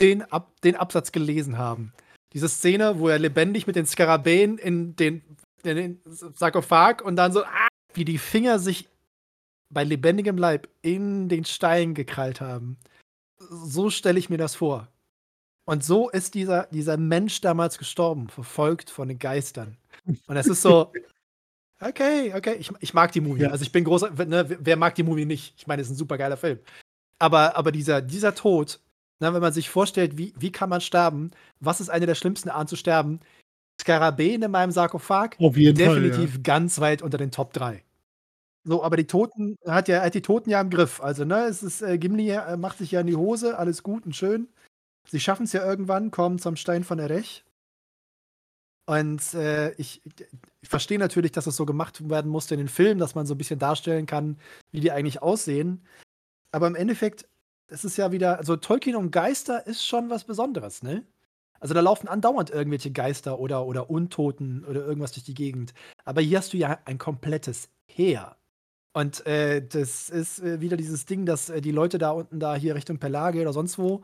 den, 0.00 0.22
Ab 0.22 0.52
den 0.62 0.76
Absatz 0.76 1.12
gelesen 1.12 1.58
haben. 1.58 1.92
Diese 2.32 2.48
Szene, 2.48 2.98
wo 2.98 3.08
er 3.08 3.18
lebendig 3.18 3.66
mit 3.66 3.76
den 3.76 3.86
Skarabäen 3.86 4.58
in 4.58 4.96
den, 4.96 5.22
in 5.64 5.76
den 5.76 6.00
Sarkophag 6.06 7.02
und 7.02 7.16
dann 7.16 7.32
so, 7.32 7.42
ah, 7.44 7.68
wie 7.94 8.04
die 8.04 8.18
Finger 8.18 8.58
sich 8.58 8.88
bei 9.70 9.84
lebendigem 9.84 10.38
Leib 10.38 10.68
in 10.82 11.28
den 11.28 11.44
Stein 11.44 11.94
gekrallt 11.94 12.40
haben. 12.40 12.78
So 13.38 13.90
stelle 13.90 14.18
ich 14.18 14.30
mir 14.30 14.38
das 14.38 14.54
vor. 14.54 14.88
Und 15.64 15.84
so 15.84 16.08
ist 16.08 16.34
dieser, 16.34 16.66
dieser 16.70 16.96
Mensch 16.96 17.40
damals 17.42 17.76
gestorben, 17.76 18.28
verfolgt 18.28 18.88
von 18.88 19.08
den 19.08 19.18
Geistern. 19.18 19.76
Und 20.26 20.36
es 20.36 20.46
ist 20.46 20.62
so, 20.62 20.92
okay, 21.80 22.32
okay, 22.34 22.54
ich, 22.58 22.70
ich 22.80 22.94
mag 22.94 23.12
die 23.12 23.20
Mumie. 23.20 23.42
Ja. 23.42 23.50
Also 23.50 23.64
ich 23.64 23.72
bin 23.72 23.84
großer, 23.84 24.10
ne, 24.24 24.56
wer 24.60 24.76
mag 24.76 24.94
die 24.94 25.02
Mumie 25.02 25.26
nicht? 25.26 25.54
Ich 25.58 25.66
meine, 25.66 25.82
es 25.82 25.88
ist 25.88 25.94
ein 25.94 25.98
super 25.98 26.16
geiler 26.16 26.38
Film. 26.38 26.58
Aber, 27.18 27.56
aber 27.56 27.70
dieser, 27.70 28.00
dieser 28.00 28.34
Tod, 28.34 28.80
na, 29.20 29.34
wenn 29.34 29.42
man 29.42 29.52
sich 29.52 29.68
vorstellt, 29.68 30.16
wie, 30.16 30.32
wie 30.38 30.52
kann 30.52 30.70
man 30.70 30.80
sterben, 30.80 31.32
was 31.60 31.80
ist 31.80 31.90
eine 31.90 32.06
der 32.06 32.14
schlimmsten 32.14 32.48
Arten 32.48 32.68
zu 32.68 32.76
sterben? 32.76 33.20
Skarabäen 33.80 34.42
in 34.42 34.50
meinem 34.50 34.72
Sarkophag, 34.72 35.36
definitiv 35.38 36.32
Fall. 36.32 36.42
ganz 36.42 36.80
weit 36.80 37.02
unter 37.02 37.18
den 37.18 37.30
Top 37.30 37.52
3. 37.52 37.84
So, 38.64 38.82
aber 38.82 38.96
die 38.96 39.06
Toten 39.06 39.56
hat 39.66 39.88
ja 39.88 40.02
hat 40.02 40.14
die 40.14 40.22
Toten 40.22 40.50
ja 40.50 40.60
im 40.60 40.70
Griff. 40.70 41.00
Also, 41.00 41.24
ne, 41.24 41.46
es 41.46 41.62
ist 41.62 41.82
äh, 41.82 41.98
Gimli 41.98 42.30
äh, 42.30 42.56
macht 42.56 42.78
sich 42.78 42.92
ja 42.92 43.00
in 43.00 43.06
die 43.06 43.16
Hose, 43.16 43.58
alles 43.58 43.82
gut 43.82 44.04
und 44.06 44.14
schön. 44.16 44.48
Sie 45.06 45.20
schaffen 45.20 45.44
es 45.44 45.52
ja 45.52 45.64
irgendwann, 45.64 46.10
kommen 46.10 46.38
zum 46.38 46.56
Stein 46.56 46.84
von 46.84 46.98
der 46.98 47.10
Rech. 47.10 47.44
Und 48.86 49.34
äh, 49.34 49.72
ich, 49.72 50.02
ich 50.62 50.68
verstehe 50.68 50.98
natürlich, 50.98 51.32
dass 51.32 51.46
es 51.46 51.56
so 51.56 51.66
gemacht 51.66 52.08
werden 52.08 52.30
musste 52.30 52.54
in 52.54 52.58
den 52.58 52.68
Filmen, 52.68 52.98
dass 52.98 53.14
man 53.14 53.26
so 53.26 53.34
ein 53.34 53.38
bisschen 53.38 53.58
darstellen 53.58 54.06
kann, 54.06 54.38
wie 54.70 54.80
die 54.80 54.90
eigentlich 54.92 55.20
aussehen. 55.20 55.84
Aber 56.52 56.66
im 56.68 56.74
Endeffekt, 56.74 57.28
das 57.68 57.84
ist 57.84 57.98
ja 57.98 58.12
wieder, 58.12 58.38
also 58.38 58.56
Tolkien 58.56 58.96
und 58.96 59.10
Geister 59.10 59.66
ist 59.66 59.86
schon 59.86 60.10
was 60.10 60.24
Besonderes, 60.24 60.82
ne? 60.82 61.06
Also 61.60 61.74
da 61.74 61.80
laufen 61.80 62.08
andauernd 62.08 62.50
irgendwelche 62.50 62.90
Geister 62.92 63.38
oder, 63.40 63.66
oder 63.66 63.90
Untoten 63.90 64.64
oder 64.64 64.86
irgendwas 64.86 65.12
durch 65.12 65.24
die 65.24 65.34
Gegend. 65.34 65.74
Aber 66.04 66.20
hier 66.22 66.38
hast 66.38 66.52
du 66.52 66.56
ja 66.56 66.78
ein 66.86 66.98
komplettes 66.98 67.68
Heer. 67.88 68.36
Und 68.92 69.26
äh, 69.26 69.66
das 69.66 70.10
ist 70.10 70.40
äh, 70.40 70.60
wieder 70.60 70.76
dieses 70.76 71.06
Ding, 71.06 71.26
dass 71.26 71.50
äh, 71.50 71.60
die 71.60 71.70
Leute 71.70 71.98
da 71.98 72.10
unten 72.10 72.40
da 72.40 72.54
hier 72.56 72.74
Richtung 72.74 72.98
Pelage 72.98 73.40
oder 73.40 73.52
sonst 73.52 73.78
wo, 73.78 74.02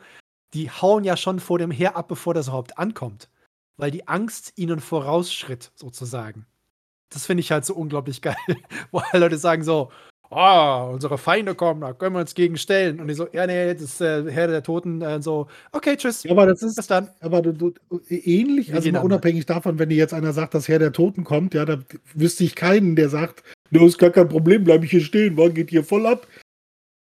die 0.52 0.70
hauen 0.70 1.04
ja 1.04 1.16
schon 1.16 1.40
vor 1.40 1.58
dem 1.58 1.70
Heer 1.70 1.96
ab, 1.96 2.08
bevor 2.08 2.34
das 2.34 2.48
überhaupt 2.48 2.78
ankommt. 2.78 3.28
Weil 3.76 3.90
die 3.90 4.06
Angst 4.06 4.52
ihnen 4.56 4.80
vorausschritt, 4.80 5.72
sozusagen. 5.74 6.46
das 7.10 7.26
finde 7.26 7.40
ich 7.40 7.50
halt 7.50 7.64
so 7.64 7.74
unglaublich 7.74 8.22
geil, 8.22 8.36
wo 8.90 9.02
halt 9.02 9.20
Leute 9.20 9.38
sagen 9.38 9.64
so, 9.64 9.90
oh, 10.30 10.90
unsere 10.92 11.18
Feinde 11.18 11.54
kommen, 11.54 11.80
da 11.80 11.92
können 11.92 12.14
wir 12.14 12.20
uns 12.20 12.34
gegen 12.34 12.56
stellen. 12.56 13.00
Und 13.00 13.08
die 13.08 13.14
so, 13.14 13.28
ja, 13.32 13.46
nee, 13.46 13.72
das 13.72 13.82
ist 13.82 14.00
äh, 14.00 14.30
Herde 14.30 14.52
der 14.52 14.62
Toten. 14.62 15.00
Äh, 15.00 15.22
so, 15.22 15.46
okay, 15.72 15.96
tschüss. 15.96 16.24
Ja, 16.24 16.32
aber 16.32 16.46
das 16.46 16.62
ist, 16.62 16.76
Bis 16.76 16.86
dann. 16.86 17.08
aber 17.20 17.42
du, 17.42 17.52
du, 17.52 17.72
ähnlich, 18.08 18.68
Wir 18.68 18.76
also 18.76 18.90
mal 18.92 19.00
unabhängig 19.00 19.46
davon, 19.46 19.78
wenn 19.78 19.88
dir 19.88 19.96
jetzt 19.96 20.14
einer 20.14 20.32
sagt, 20.32 20.54
dass 20.54 20.68
Herr 20.68 20.78
der 20.78 20.92
Toten 20.92 21.24
kommt, 21.24 21.54
ja, 21.54 21.64
da 21.64 21.78
wüsste 22.14 22.44
ich 22.44 22.54
keinen, 22.54 22.96
der 22.96 23.08
sagt, 23.08 23.42
du 23.70 23.86
ist 23.86 23.98
gar 23.98 24.10
kein 24.10 24.28
Problem, 24.28 24.64
bleib 24.64 24.84
ich 24.84 24.90
hier 24.90 25.00
stehen, 25.00 25.36
wann 25.36 25.54
geht 25.54 25.70
hier 25.70 25.84
voll 25.84 26.06
ab. 26.06 26.26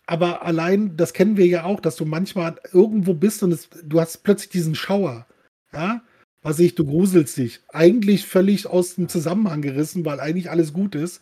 Aber 0.06 0.42
allein, 0.42 0.96
das 0.96 1.12
kennen 1.12 1.36
wir 1.36 1.46
ja 1.46 1.64
auch, 1.64 1.80
dass 1.80 1.96
du 1.96 2.04
manchmal 2.04 2.56
irgendwo 2.72 3.14
bist 3.14 3.42
und 3.42 3.52
es, 3.52 3.68
du 3.84 4.00
hast 4.00 4.24
plötzlich 4.24 4.50
diesen 4.50 4.74
Schauer. 4.74 5.26
Ja, 5.72 6.02
was 6.42 6.58
ich, 6.58 6.74
du 6.74 6.84
gruselst 6.84 7.36
dich. 7.36 7.60
Eigentlich 7.68 8.26
völlig 8.26 8.66
aus 8.66 8.96
dem 8.96 9.08
Zusammenhang 9.08 9.62
gerissen, 9.62 10.04
weil 10.04 10.20
eigentlich 10.20 10.50
alles 10.50 10.72
gut 10.72 10.94
ist. 10.94 11.20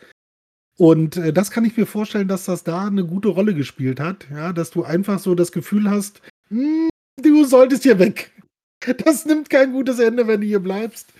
Und 0.78 1.18
äh, 1.18 1.32
das 1.32 1.50
kann 1.50 1.64
ich 1.66 1.76
mir 1.76 1.86
vorstellen, 1.86 2.26
dass 2.28 2.46
das 2.46 2.64
da 2.64 2.86
eine 2.86 3.04
gute 3.04 3.28
Rolle 3.28 3.54
gespielt 3.54 4.00
hat. 4.00 4.26
Ja, 4.30 4.52
dass 4.52 4.70
du 4.70 4.82
einfach 4.82 5.18
so 5.18 5.34
das 5.34 5.52
Gefühl 5.52 5.90
hast, 5.90 6.22
"Hm, 6.48 6.88
du 7.22 7.44
solltest 7.44 7.82
hier 7.82 7.98
weg. 7.98 8.32
Das 9.04 9.26
nimmt 9.26 9.50
kein 9.50 9.72
gutes 9.72 9.98
Ende, 9.98 10.26
wenn 10.26 10.40
du 10.40 10.46
hier 10.46 10.60
bleibst. 10.60 11.12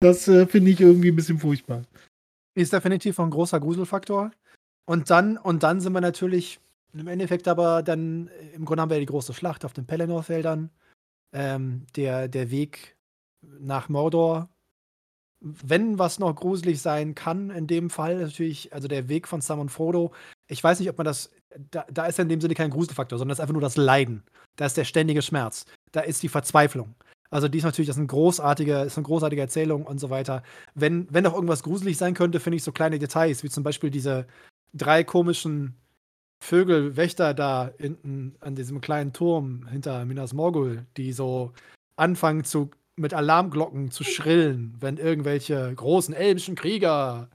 Das 0.00 0.26
äh, 0.26 0.46
finde 0.48 0.72
ich 0.72 0.80
irgendwie 0.80 1.12
ein 1.12 1.16
bisschen 1.16 1.38
furchtbar. 1.38 1.84
Ist 2.54 2.72
definitiv 2.72 3.18
ein 3.18 3.30
großer 3.30 3.60
Gruselfaktor. 3.60 4.30
Und 4.86 5.10
dann, 5.10 5.38
und 5.38 5.62
dann 5.62 5.80
sind 5.80 5.92
wir 5.92 6.00
natürlich 6.00 6.60
im 6.94 7.08
Endeffekt 7.08 7.48
aber 7.48 7.82
dann, 7.82 8.28
äh, 8.28 8.54
im 8.54 8.64
Grunde 8.64 8.82
haben 8.82 8.90
wir 8.90 8.96
ja 8.96 9.00
die 9.00 9.06
große 9.06 9.34
Schlacht 9.34 9.64
auf 9.64 9.72
den 9.72 9.86
Pelennor-Feldern. 9.86 10.70
Ähm, 11.32 11.86
der, 11.96 12.28
der 12.28 12.50
Weg 12.50 12.96
nach 13.42 13.88
Mordor. 13.88 14.48
Wenn 15.40 15.98
was 15.98 16.18
noch 16.18 16.34
gruselig 16.34 16.80
sein 16.80 17.14
kann, 17.14 17.50
in 17.50 17.66
dem 17.66 17.90
Fall 17.90 18.16
natürlich, 18.16 18.72
also 18.72 18.88
der 18.88 19.08
Weg 19.08 19.28
von 19.28 19.40
Sam 19.40 19.58
und 19.58 19.70
Frodo. 19.70 20.12
Ich 20.46 20.62
weiß 20.62 20.78
nicht, 20.78 20.88
ob 20.88 20.96
man 20.96 21.04
das, 21.04 21.32
da, 21.70 21.84
da 21.90 22.06
ist 22.06 22.18
ja 22.18 22.22
in 22.22 22.28
dem 22.28 22.40
Sinne 22.40 22.54
kein 22.54 22.70
Gruselfaktor, 22.70 23.18
sondern 23.18 23.30
das 23.30 23.38
ist 23.38 23.42
einfach 23.42 23.52
nur 23.52 23.60
das 23.60 23.76
Leiden. 23.76 24.22
Da 24.56 24.66
ist 24.66 24.76
der 24.76 24.84
ständige 24.84 25.22
Schmerz. 25.22 25.66
Da 25.92 26.00
ist 26.00 26.22
die 26.22 26.28
Verzweiflung. 26.28 26.94
Also 27.30 27.48
die 27.48 27.58
ist 27.58 27.64
natürlich, 27.64 27.88
das 27.88 27.96
ist 27.96 28.00
eine 28.00 28.06
großartige, 28.06 28.82
ist 28.82 28.96
eine 28.96 29.06
großartige 29.06 29.42
Erzählung 29.42 29.84
und 29.86 29.98
so 29.98 30.10
weiter. 30.10 30.42
Wenn, 30.74 31.08
wenn 31.10 31.24
noch 31.24 31.34
irgendwas 31.34 31.62
gruselig 31.62 31.96
sein 31.96 32.14
könnte, 32.14 32.40
finde 32.40 32.56
ich 32.56 32.62
so 32.62 32.72
kleine 32.72 32.98
Details, 32.98 33.42
wie 33.42 33.50
zum 33.50 33.64
Beispiel 33.64 33.90
diese 33.90 34.26
drei 34.72 35.02
komischen 35.04 35.74
Vögelwächter 36.40 37.34
da 37.34 37.72
hinten 37.78 38.36
an 38.40 38.54
diesem 38.54 38.80
kleinen 38.80 39.12
Turm 39.12 39.66
hinter 39.68 40.04
Minas 40.04 40.34
Morgul, 40.34 40.86
die 40.96 41.12
so 41.12 41.52
anfangen 41.96 42.44
zu 42.44 42.70
mit 42.96 43.14
Alarmglocken 43.14 43.90
zu 43.90 44.04
schrillen, 44.04 44.76
wenn 44.78 44.98
irgendwelche 44.98 45.72
großen 45.74 46.14
elbischen 46.14 46.54
Krieger 46.54 47.28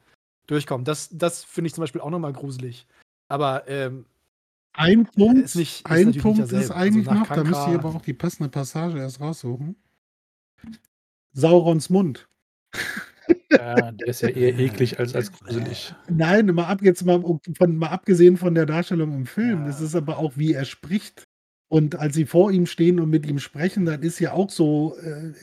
durchkommen. 0.47 0.85
Das, 0.85 1.09
das 1.11 1.43
finde 1.43 1.67
ich 1.67 1.73
zum 1.73 1.81
Beispiel 1.81 2.01
auch 2.01 2.09
nochmal 2.09 2.33
gruselig. 2.33 2.87
Aber 3.27 3.67
ähm, 3.67 4.05
Ein 4.73 5.05
Punkt, 5.05 5.43
ist 5.45 5.55
nicht- 5.55 5.79
ist 5.81 5.85
ein 5.85 5.97
natürlich 6.05 6.21
Punkt 6.21 6.39
nicht 6.39 6.51
ist. 6.51 6.71
Also 6.71 6.73
eigentlich 6.73 7.05
nach 7.05 7.29
noch, 7.29 7.35
da 7.35 7.43
müsst 7.43 7.67
ihr 7.67 7.75
aber 7.79 7.89
auch 7.89 8.01
die 8.01 8.13
passende 8.13 8.49
Passage 8.49 8.97
erst 8.97 9.19
raussuchen. 9.19 9.75
Saurons 11.33 11.89
Mund. 11.89 12.27
Ja, 13.51 13.91
der 13.91 14.07
ist 14.07 14.21
ja 14.21 14.29
eher 14.29 14.57
eklig 14.57 14.99
als, 14.99 15.15
als 15.15 15.31
gruselig. 15.31 15.93
Nein, 16.07 16.47
mal 16.47 16.65
ab, 16.65 16.81
jetzt 16.81 17.03
mal, 17.05 17.21
von, 17.57 17.77
mal 17.77 17.87
abgesehen 17.89 18.37
von 18.37 18.55
der 18.55 18.65
Darstellung 18.65 19.13
im 19.13 19.25
Film, 19.25 19.61
Ja. 19.61 19.67
das 19.67 19.81
ist 19.81 19.95
aber 19.95 20.17
auch, 20.17 20.33
wie 20.37 20.53
er 20.53 20.65
spricht. 20.65 21.23
Und 21.71 21.95
als 21.97 22.15
sie 22.15 22.25
vor 22.25 22.51
ihm 22.51 22.65
stehen 22.65 22.99
und 22.99 23.09
mit 23.11 23.27
ihm 23.27 23.37
sprechen, 23.39 23.85
dann 23.85 24.01
ist 24.01 24.19
ja 24.19 24.31
auch 24.33 24.49
so, 24.49 24.95
äh, 25.03 25.33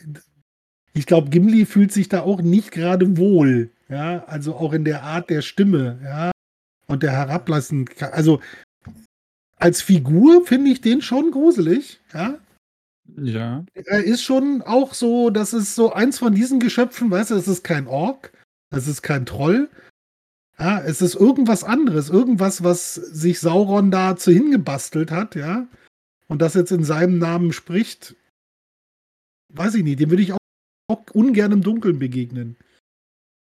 ich 0.93 1.07
glaube, 1.07 1.31
Gimli 1.31 1.66
fühlt 1.66 1.93
sich 1.93 2.09
da 2.09 2.23
auch 2.23 2.43
nicht 2.43 2.73
gerade 2.73 3.16
wohl. 3.16 3.70
Ja, 3.89 4.24
also 4.24 4.57
auch 4.57 4.73
in 4.73 4.85
der 4.85 5.05
Art 5.05 5.31
der 5.31 5.43
Stimme, 5.43 6.01
ja, 6.03 6.32
und 6.89 7.05
der 7.05 7.12
Herablassen. 7.12 7.89
Also 8.11 8.40
als 9.56 9.82
Figur 9.82 10.44
finde 10.46 10.70
ich 10.70 10.80
den 10.80 11.02
schon 11.02 11.30
gruselig, 11.30 12.00
ja. 12.12 12.38
Ja. 13.16 13.64
Er 13.74 14.02
ist 14.04 14.22
schon 14.22 14.62
auch 14.62 14.92
so, 14.92 15.30
das 15.30 15.52
ist 15.52 15.74
so 15.74 15.92
eins 15.92 16.18
von 16.18 16.34
diesen 16.34 16.58
Geschöpfen, 16.60 17.10
weißt 17.10 17.30
du, 17.30 17.34
das 17.36 17.46
ist 17.48 17.62
kein 17.62 17.86
Ork, 17.86 18.32
das 18.70 18.88
ist 18.88 19.02
kein 19.02 19.26
Troll. 19.26 19.70
Ja, 20.58 20.80
es 20.82 21.02
ist 21.02 21.14
irgendwas 21.14 21.64
anderes, 21.64 22.08
irgendwas, 22.10 22.64
was 22.64 22.94
sich 22.94 23.40
Sauron 23.40 23.90
dazu 23.90 24.30
hingebastelt 24.32 25.10
hat, 25.10 25.34
ja. 25.36 25.68
Und 26.28 26.42
das 26.42 26.54
jetzt 26.54 26.72
in 26.72 26.82
seinem 26.82 27.18
Namen 27.18 27.52
spricht, 27.52 28.16
weiß 29.52 29.74
ich 29.76 29.84
nicht, 29.84 30.00
dem 30.00 30.10
würde 30.10 30.22
ich 30.22 30.32
auch, 30.32 30.38
auch 30.88 31.04
ungern 31.12 31.52
im 31.52 31.62
Dunkeln 31.62 31.98
begegnen. 31.98 32.56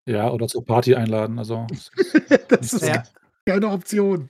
Ja, 0.07 0.29
oder 0.29 0.47
zur 0.47 0.65
Party 0.65 0.93
einladen. 0.95 1.39
Also, 1.39 1.65
das 2.49 2.73
ist 2.73 2.85
Ja. 2.85 3.03
keine 3.47 3.69
Option. 3.69 4.29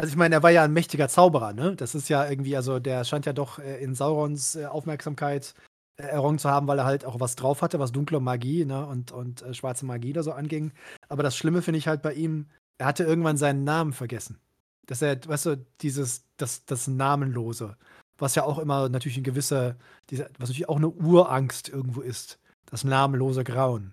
Also 0.00 0.12
ich 0.12 0.16
meine, 0.16 0.34
er 0.36 0.42
war 0.42 0.50
ja 0.50 0.64
ein 0.64 0.72
mächtiger 0.72 1.10
Zauberer, 1.10 1.52
ne? 1.52 1.76
Das 1.76 1.94
ist 1.94 2.08
ja 2.08 2.26
irgendwie, 2.26 2.56
also 2.56 2.78
der 2.78 3.04
scheint 3.04 3.26
ja 3.26 3.34
doch 3.34 3.58
äh, 3.58 3.84
in 3.84 3.94
Saurons 3.94 4.54
äh, 4.54 4.64
Aufmerksamkeit 4.64 5.54
äh, 5.98 6.04
errungen 6.04 6.38
zu 6.38 6.48
haben, 6.48 6.66
weil 6.68 6.78
er 6.78 6.86
halt 6.86 7.04
auch 7.04 7.20
was 7.20 7.36
drauf 7.36 7.60
hatte, 7.60 7.78
was 7.78 7.92
dunkle 7.92 8.18
Magie, 8.18 8.64
ne? 8.64 8.86
Und, 8.86 9.12
und 9.12 9.42
äh, 9.42 9.52
schwarze 9.52 9.84
Magie 9.84 10.14
da 10.14 10.22
so 10.22 10.32
anging. 10.32 10.72
Aber 11.10 11.22
das 11.22 11.36
Schlimme 11.36 11.60
finde 11.60 11.76
ich 11.76 11.86
halt 11.86 12.00
bei 12.00 12.14
ihm, 12.14 12.46
er 12.78 12.86
hatte 12.86 13.04
irgendwann 13.04 13.36
seinen 13.36 13.64
Namen 13.64 13.92
vergessen. 13.92 14.40
Dass 14.86 15.02
er, 15.02 15.20
weißt 15.22 15.46
du, 15.46 15.66
dieses, 15.82 16.24
das, 16.38 16.64
das 16.64 16.88
Namenlose, 16.88 17.76
was 18.16 18.34
ja 18.36 18.44
auch 18.44 18.58
immer 18.58 18.88
natürlich 18.88 19.18
eine 19.18 19.24
gewisse, 19.24 19.76
diese, 20.08 20.30
was 20.38 20.48
natürlich 20.48 20.70
auch 20.70 20.78
eine 20.78 20.88
Urangst 20.88 21.68
irgendwo 21.68 22.00
ist. 22.00 22.38
Das 22.64 22.84
namenlose 22.84 23.44
Grauen. 23.44 23.92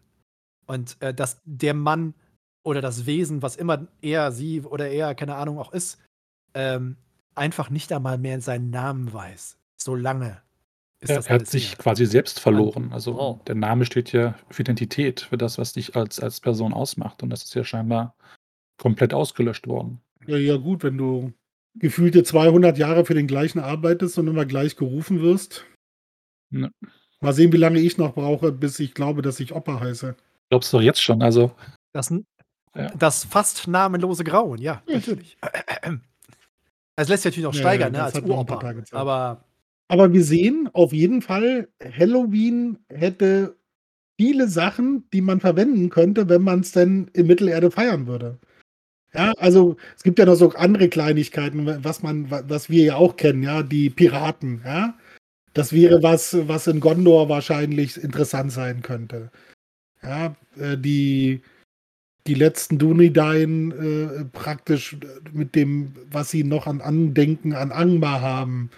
Und 0.67 0.95
äh, 1.01 1.13
dass 1.13 1.41
der 1.43 1.73
Mann 1.73 2.13
oder 2.67 2.81
das 2.81 3.05
Wesen, 3.05 3.41
was 3.41 3.55
immer 3.55 3.87
er, 4.01 4.31
sie 4.33 4.61
oder 4.61 4.89
er, 4.89 5.15
keine 5.15 5.35
Ahnung, 5.35 5.57
auch 5.57 5.71
ist, 5.71 5.99
ähm, 6.53 6.97
einfach 7.33 7.69
nicht 7.69 7.91
einmal 7.93 8.17
mehr 8.17 8.41
seinen 8.41 8.69
Namen 8.69 9.11
weiß. 9.13 9.57
So 9.77 9.95
lange 9.95 10.41
ist 10.99 11.09
er, 11.09 11.15
das 11.17 11.27
er 11.27 11.35
hat 11.35 11.47
sich 11.47 11.69
her. 11.69 11.77
quasi 11.77 12.05
selbst 12.05 12.39
verloren. 12.39 12.91
Also 12.91 13.17
Oh. 13.19 13.39
der 13.47 13.55
Name 13.55 13.85
steht 13.85 14.11
ja 14.11 14.35
für 14.49 14.63
Identität, 14.63 15.21
für 15.21 15.37
das, 15.37 15.57
was 15.57 15.73
dich 15.73 15.95
als, 15.95 16.19
als 16.19 16.41
Person 16.41 16.73
ausmacht. 16.73 17.23
Und 17.23 17.29
das 17.29 17.43
ist 17.43 17.53
ja 17.55 17.63
scheinbar 17.63 18.15
komplett 18.77 19.13
ausgelöscht 19.13 19.67
worden. 19.67 20.01
Ja, 20.25 20.37
ja, 20.37 20.57
gut, 20.57 20.83
wenn 20.83 20.97
du 20.97 21.31
gefühlte 21.75 22.23
200 22.23 22.77
Jahre 22.77 23.05
für 23.05 23.13
den 23.13 23.27
gleichen 23.27 23.59
arbeitest 23.59 24.17
und 24.17 24.27
immer 24.27 24.45
gleich 24.45 24.75
gerufen 24.75 25.21
wirst. 25.21 25.65
Ne. 26.49 26.71
Mal 27.21 27.33
sehen, 27.33 27.53
wie 27.53 27.57
lange 27.57 27.79
ich 27.79 27.97
noch 27.97 28.13
brauche, 28.15 28.51
bis 28.51 28.79
ich 28.79 28.93
glaube, 28.93 29.21
dass 29.21 29.39
ich 29.39 29.53
Opa 29.53 29.79
heiße. 29.79 30.15
Glaubst 30.49 30.73
du 30.73 30.77
doch 30.77 30.83
jetzt 30.83 31.01
schon. 31.01 31.21
Also, 31.21 31.51
Das, 31.93 32.11
Ja. 32.77 32.91
das 32.97 33.23
fast 33.23 33.67
namenlose 33.67 34.23
Grauen, 34.23 34.59
ja, 34.59 34.81
natürlich. 34.87 35.37
Es 36.99 37.09
lässt 37.09 37.21
sich 37.21 37.31
natürlich 37.31 37.45
noch 37.45 37.53
Ja, 37.53 37.59
steigern, 37.59 37.93
ja, 37.93 37.99
ne, 37.99 38.05
als 38.05 38.19
Uropa. 38.19 38.73
Aber 38.91 39.45
Aber 39.87 40.13
wir 40.13 40.23
sehen 40.23 40.67
auf 40.73 40.93
jeden 40.93 41.21
Fall, 41.21 41.69
Halloween 41.79 42.79
hätte 42.89 43.55
viele 44.19 44.47
Sachen, 44.47 45.07
die 45.13 45.21
man 45.21 45.39
verwenden 45.39 45.89
könnte, 45.89 46.27
wenn 46.27 46.41
man 46.41 46.61
es 46.61 46.71
denn 46.71 47.09
in 47.13 47.27
Mittelerde 47.27 47.69
feiern 47.69 48.07
würde. 48.07 48.39
Ja, 49.13 49.31
also 49.37 49.77
es 49.95 50.03
gibt 50.03 50.19
ja 50.19 50.25
noch 50.25 50.35
so 50.35 50.51
andere 50.53 50.89
Kleinigkeiten, 50.89 51.83
was 51.83 52.03
man, 52.03 52.29
was 52.31 52.69
wir 52.69 52.83
ja 52.83 52.95
auch 52.95 53.15
kennen, 53.15 53.43
ja, 53.43 53.63
die 53.63 53.89
Piraten, 53.89 54.61
ja. 54.65 54.97
Das 55.53 55.73
wäre 55.73 56.03
was, 56.03 56.35
was 56.47 56.67
in 56.67 56.79
Gondor 56.79 57.29
wahrscheinlich 57.29 57.97
interessant 57.97 58.51
sein 58.51 58.81
könnte. 58.81 59.31
Ja, 60.03 60.35
äh, 60.59 60.77
die, 60.77 61.41
die 62.27 62.33
letzten 62.33 62.77
Dunidain 62.77 63.71
äh, 63.71 64.25
praktisch 64.25 64.97
mit 65.33 65.55
dem, 65.55 65.93
was 66.11 66.29
sie 66.29 66.43
noch 66.43 66.67
an 66.67 66.81
Andenken 66.81 67.53
an 67.53 67.71
Angmar 67.71 68.21
haben 68.21 68.69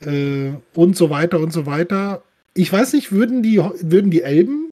äh, 0.00 0.52
und 0.74 0.96
so 0.96 1.10
weiter 1.10 1.40
und 1.40 1.52
so 1.52 1.66
weiter. 1.66 2.22
Ich 2.54 2.72
weiß 2.72 2.92
nicht, 2.92 3.12
würden 3.12 3.42
die, 3.42 3.56
würden 3.58 4.10
die 4.10 4.22
Elben 4.22 4.70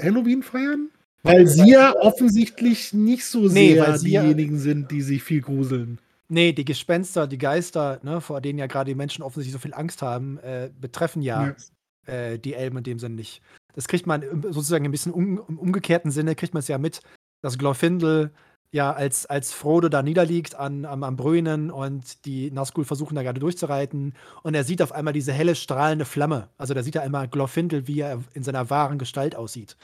Halloween 0.00 0.42
feiern? 0.42 0.88
Weil 1.22 1.46
sie 1.46 1.70
ja 1.70 1.94
offensichtlich 2.00 2.92
nicht 2.92 3.24
so 3.24 3.46
Nee, 3.46 3.74
sehr 3.74 3.86
weil 3.86 3.98
sie 3.98 4.10
ja- 4.10 4.22
diejenigen 4.22 4.58
sind, 4.58 4.90
die 4.90 5.02
sich 5.02 5.22
viel 5.22 5.40
gruseln. 5.40 5.98
nee, 6.28 6.52
die 6.52 6.64
Gespenster, 6.64 7.28
die 7.28 7.38
Geister, 7.38 8.00
ne, 8.02 8.20
vor 8.20 8.40
denen 8.40 8.58
ja 8.58 8.66
gerade 8.66 8.90
die 8.90 8.96
Menschen 8.96 9.22
offensichtlich 9.22 9.52
so 9.52 9.58
viel 9.60 9.74
Angst 9.74 10.02
haben, 10.02 10.38
äh, 10.38 10.70
betreffen 10.80 11.22
ja 11.22 11.54
äh, 12.06 12.38
die 12.40 12.54
Elben 12.54 12.78
in 12.78 12.84
dem 12.84 12.98
Sinne 12.98 13.14
nicht. 13.14 13.40
Das 13.74 13.86
kriegt 13.86 14.06
man 14.06 14.22
sozusagen 14.50 14.84
ein 14.84 14.90
bisschen 14.90 15.12
um, 15.12 15.40
im 15.48 15.58
umgekehrten 15.58 16.10
Sinne, 16.10 16.34
kriegt 16.34 16.54
man 16.54 16.60
es 16.60 16.68
ja 16.68 16.76
mit, 16.78 17.00
dass 17.42 17.58
Glorfindel 17.58 18.32
ja 18.70 18.92
als, 18.92 19.26
als 19.26 19.52
Frodo 19.52 19.88
da 19.88 20.02
niederliegt 20.02 20.54
an, 20.54 20.86
am, 20.86 21.02
am 21.02 21.16
Brünen 21.16 21.70
und 21.70 22.24
die 22.24 22.50
Nazgul 22.50 22.84
versuchen 22.84 23.14
da 23.14 23.22
gerade 23.22 23.40
durchzureiten 23.40 24.14
und 24.42 24.54
er 24.54 24.64
sieht 24.64 24.80
auf 24.80 24.92
einmal 24.92 25.12
diese 25.12 25.32
helle 25.32 25.54
strahlende 25.54 26.06
Flamme. 26.06 26.48
Also 26.56 26.72
da 26.72 26.82
sieht 26.82 26.96
er 26.96 27.02
einmal 27.02 27.28
Glorfindel, 27.28 27.86
wie 27.86 28.00
er 28.00 28.22
in 28.32 28.42
seiner 28.42 28.70
wahren 28.70 28.98
Gestalt 28.98 29.36
aussieht. 29.36 29.76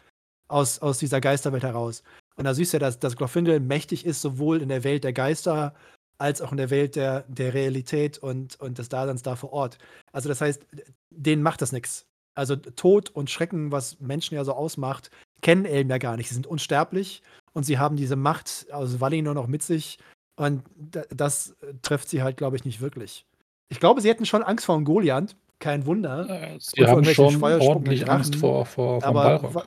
Aus, 0.51 0.79
aus 0.79 0.97
dieser 0.97 1.21
Geisterwelt 1.21 1.63
heraus. 1.63 2.03
Und 2.37 2.47
da 2.47 2.55
siehst 2.55 2.73
du, 2.73 2.79
dass, 2.79 2.99
dass 2.99 3.17
Glorfindel 3.17 3.61
mächtig 3.61 4.07
ist, 4.07 4.23
sowohl 4.23 4.63
in 4.63 4.71
der 4.71 4.83
Welt 4.83 5.05
der 5.05 5.13
Geister 5.13 5.75
als 6.17 6.41
auch 6.41 6.53
in 6.53 6.57
der 6.57 6.71
Welt 6.71 6.97
der, 6.97 7.25
der 7.29 7.53
Realität 7.53 8.17
und, 8.17 8.59
und 8.61 8.79
des 8.79 8.89
Daseins 8.89 9.23
da 9.23 9.37
vor 9.37 9.53
Ort. 9.53 9.79
Also 10.11 10.31
das 10.31 10.41
heißt, 10.41 10.67
denen 11.11 11.43
macht 11.43 11.61
das 11.61 11.73
nichts. 11.73 12.07
Also 12.35 12.57
Tod 12.57 13.11
und 13.11 13.31
Schrecken, 13.31 13.73
was 13.73 14.01
Menschen 14.01 14.37
ja 14.37 14.45
so 14.45 14.53
ausmacht, 14.53 15.11
kennen 15.41 15.65
Elben 15.65 15.91
ja 15.91 15.99
gar 15.99 16.17
nicht. 16.17 16.29
Sie 16.29 16.35
sind 16.35 16.47
unsterblich 16.47 17.23
und 17.53 17.65
sie 17.65 17.79
haben 17.79 17.97
diese 17.97 18.17
Macht 18.17 18.67
aus 18.73 19.01
Valinor 19.01 19.35
noch 19.35 19.47
mit 19.47 19.63
sich. 19.63 19.99
Und 20.37 20.63
das 21.11 21.57
trifft 21.83 22.09
sie 22.09 22.23
halt, 22.23 22.37
glaube 22.37 22.57
ich, 22.57 22.65
nicht 22.65 22.81
wirklich. 22.81 23.27
Ich 23.69 23.81
glaube, 23.81 24.01
sie 24.01 24.09
hätten 24.09 24.25
schon 24.25 24.43
Angst 24.43 24.65
vor 24.67 24.77
einem 24.77 24.85
Goliath. 24.85 25.37
Kein 25.59 25.87
Wunder. 25.87 26.57
Sie 26.61 26.87
haben 26.87 27.05
schon 27.05 27.43
ordentlich 27.43 28.09
Angst 28.09 28.37
vor, 28.37 28.65
vor 28.65 29.01
vom 29.01 29.15
Balrog. 29.15 29.67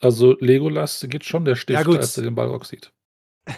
Also 0.00 0.36
Legolas 0.40 1.04
geht 1.08 1.24
schon 1.24 1.44
der 1.44 1.56
Stift, 1.56 1.86
ja, 1.86 1.92
als 1.92 2.16
er 2.16 2.24
den 2.24 2.34
Balrog 2.34 2.66
sieht. 2.66 2.92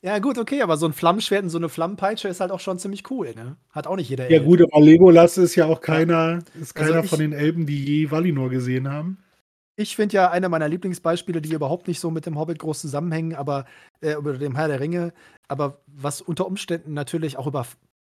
Ja, 0.00 0.20
gut, 0.20 0.38
okay, 0.38 0.62
aber 0.62 0.76
so 0.76 0.86
ein 0.86 0.92
Flammenschwert 0.92 1.42
und 1.42 1.50
so 1.50 1.58
eine 1.58 1.68
Flammenpeitsche 1.68 2.28
ist 2.28 2.40
halt 2.40 2.52
auch 2.52 2.60
schon 2.60 2.78
ziemlich 2.78 3.10
cool, 3.10 3.34
ne? 3.34 3.56
Hat 3.70 3.88
auch 3.88 3.96
nicht 3.96 4.08
jeder. 4.08 4.30
Ja, 4.30 4.36
Elb. 4.36 4.44
gut, 4.44 4.62
aber 4.62 4.80
Legolas 4.80 5.36
ist 5.38 5.56
ja 5.56 5.66
auch 5.66 5.80
keiner, 5.80 6.38
ist 6.54 6.56
also 6.56 6.74
keiner 6.74 6.96
also 6.98 7.04
ich, 7.04 7.10
von 7.10 7.18
den 7.18 7.32
Elben, 7.32 7.66
die 7.66 7.84
je 7.84 8.08
Valinor 8.08 8.48
gesehen 8.48 8.88
haben. 8.88 9.18
Ich 9.80 9.94
finde 9.94 10.16
ja 10.16 10.30
einer 10.32 10.48
meiner 10.48 10.68
Lieblingsbeispiele, 10.68 11.40
die 11.40 11.52
überhaupt 11.52 11.86
nicht 11.86 12.00
so 12.00 12.10
mit 12.10 12.26
dem 12.26 12.36
Hobbit 12.36 12.58
groß 12.58 12.80
zusammenhängen, 12.80 13.36
aber 13.36 13.64
äh, 14.00 14.14
über 14.14 14.32
dem 14.32 14.56
Herr 14.56 14.66
der 14.66 14.80
Ringe, 14.80 15.12
aber 15.46 15.78
was 15.86 16.20
unter 16.20 16.48
Umständen 16.48 16.94
natürlich 16.94 17.38
auch 17.38 17.46
über 17.46 17.64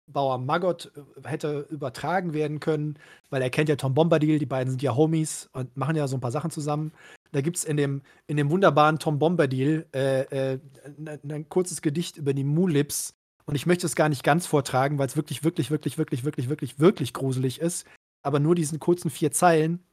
Bauer 0.06 0.38
Maggot 0.38 0.92
äh, 0.96 1.28
hätte 1.28 1.66
übertragen 1.72 2.36
werden 2.36 2.60
können, 2.60 3.00
weil 3.32 3.42
er 3.42 3.50
kennt 3.50 3.68
ja 3.68 3.78
Tom 3.78 3.96
Bombadil, 3.96 4.38
die 4.38 4.46
beiden 4.46 4.70
sind 4.70 4.84
ja 4.84 4.96
Homies 4.96 5.50
und 5.54 5.76
machen 5.76 5.96
ja 5.96 6.08
so 6.08 6.16
ein 6.16 6.22
paar 6.22 6.32
Sachen 6.32 6.52
zusammen. 6.52 6.92
Da 7.32 7.42
gibt 7.42 7.58
es 7.58 7.64
in 7.64 7.78
dem, 7.78 8.04
in 8.28 8.38
dem 8.38 8.52
wunderbaren 8.52 9.00
Tom 9.00 9.18
Bombadil 9.18 9.88
äh, 9.92 10.22
äh, 10.54 10.60
ein, 11.00 11.32
ein 11.32 11.50
kurzes 11.50 11.82
Gedicht 11.82 12.18
über 12.18 12.36
die 12.36 12.44
Mulips. 12.44 13.16
Und 13.46 13.56
ich 13.56 13.66
möchte 13.66 13.88
es 13.88 13.96
gar 13.96 14.10
nicht 14.10 14.24
ganz 14.24 14.46
vortragen, 14.46 15.00
weil 15.00 15.08
es 15.08 15.18
wirklich, 15.18 15.44
wirklich, 15.44 15.72
wirklich, 15.72 15.98
wirklich, 15.98 16.24
wirklich, 16.24 16.48
wirklich, 16.48 16.80
wirklich 16.80 17.14
gruselig 17.14 17.60
ist. 17.60 17.88
Aber 18.22 18.40
nur 18.40 18.54
diesen 18.54 18.80
kurzen 18.80 19.10
vier 19.10 19.32
Zeilen. 19.32 19.84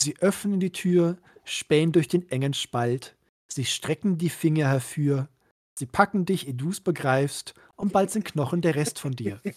Sie 0.00 0.16
öffnen 0.20 0.60
die 0.60 0.72
Tür, 0.72 1.16
spähen 1.44 1.92
durch 1.92 2.08
den 2.08 2.28
engen 2.30 2.54
Spalt. 2.54 3.16
Sie 3.48 3.64
strecken 3.64 4.18
die 4.18 4.30
Finger 4.30 4.68
herfür. 4.68 5.28
Sie 5.74 5.86
packen 5.86 6.24
dich, 6.24 6.46
ehe 6.46 6.54
du 6.54 6.70
es 6.70 6.80
begreifst 6.80 7.54
und 7.76 7.92
bald 7.92 8.10
sind 8.10 8.24
Knochen 8.24 8.60
der 8.60 8.74
Rest 8.74 8.98
von 8.98 9.12
dir. 9.12 9.40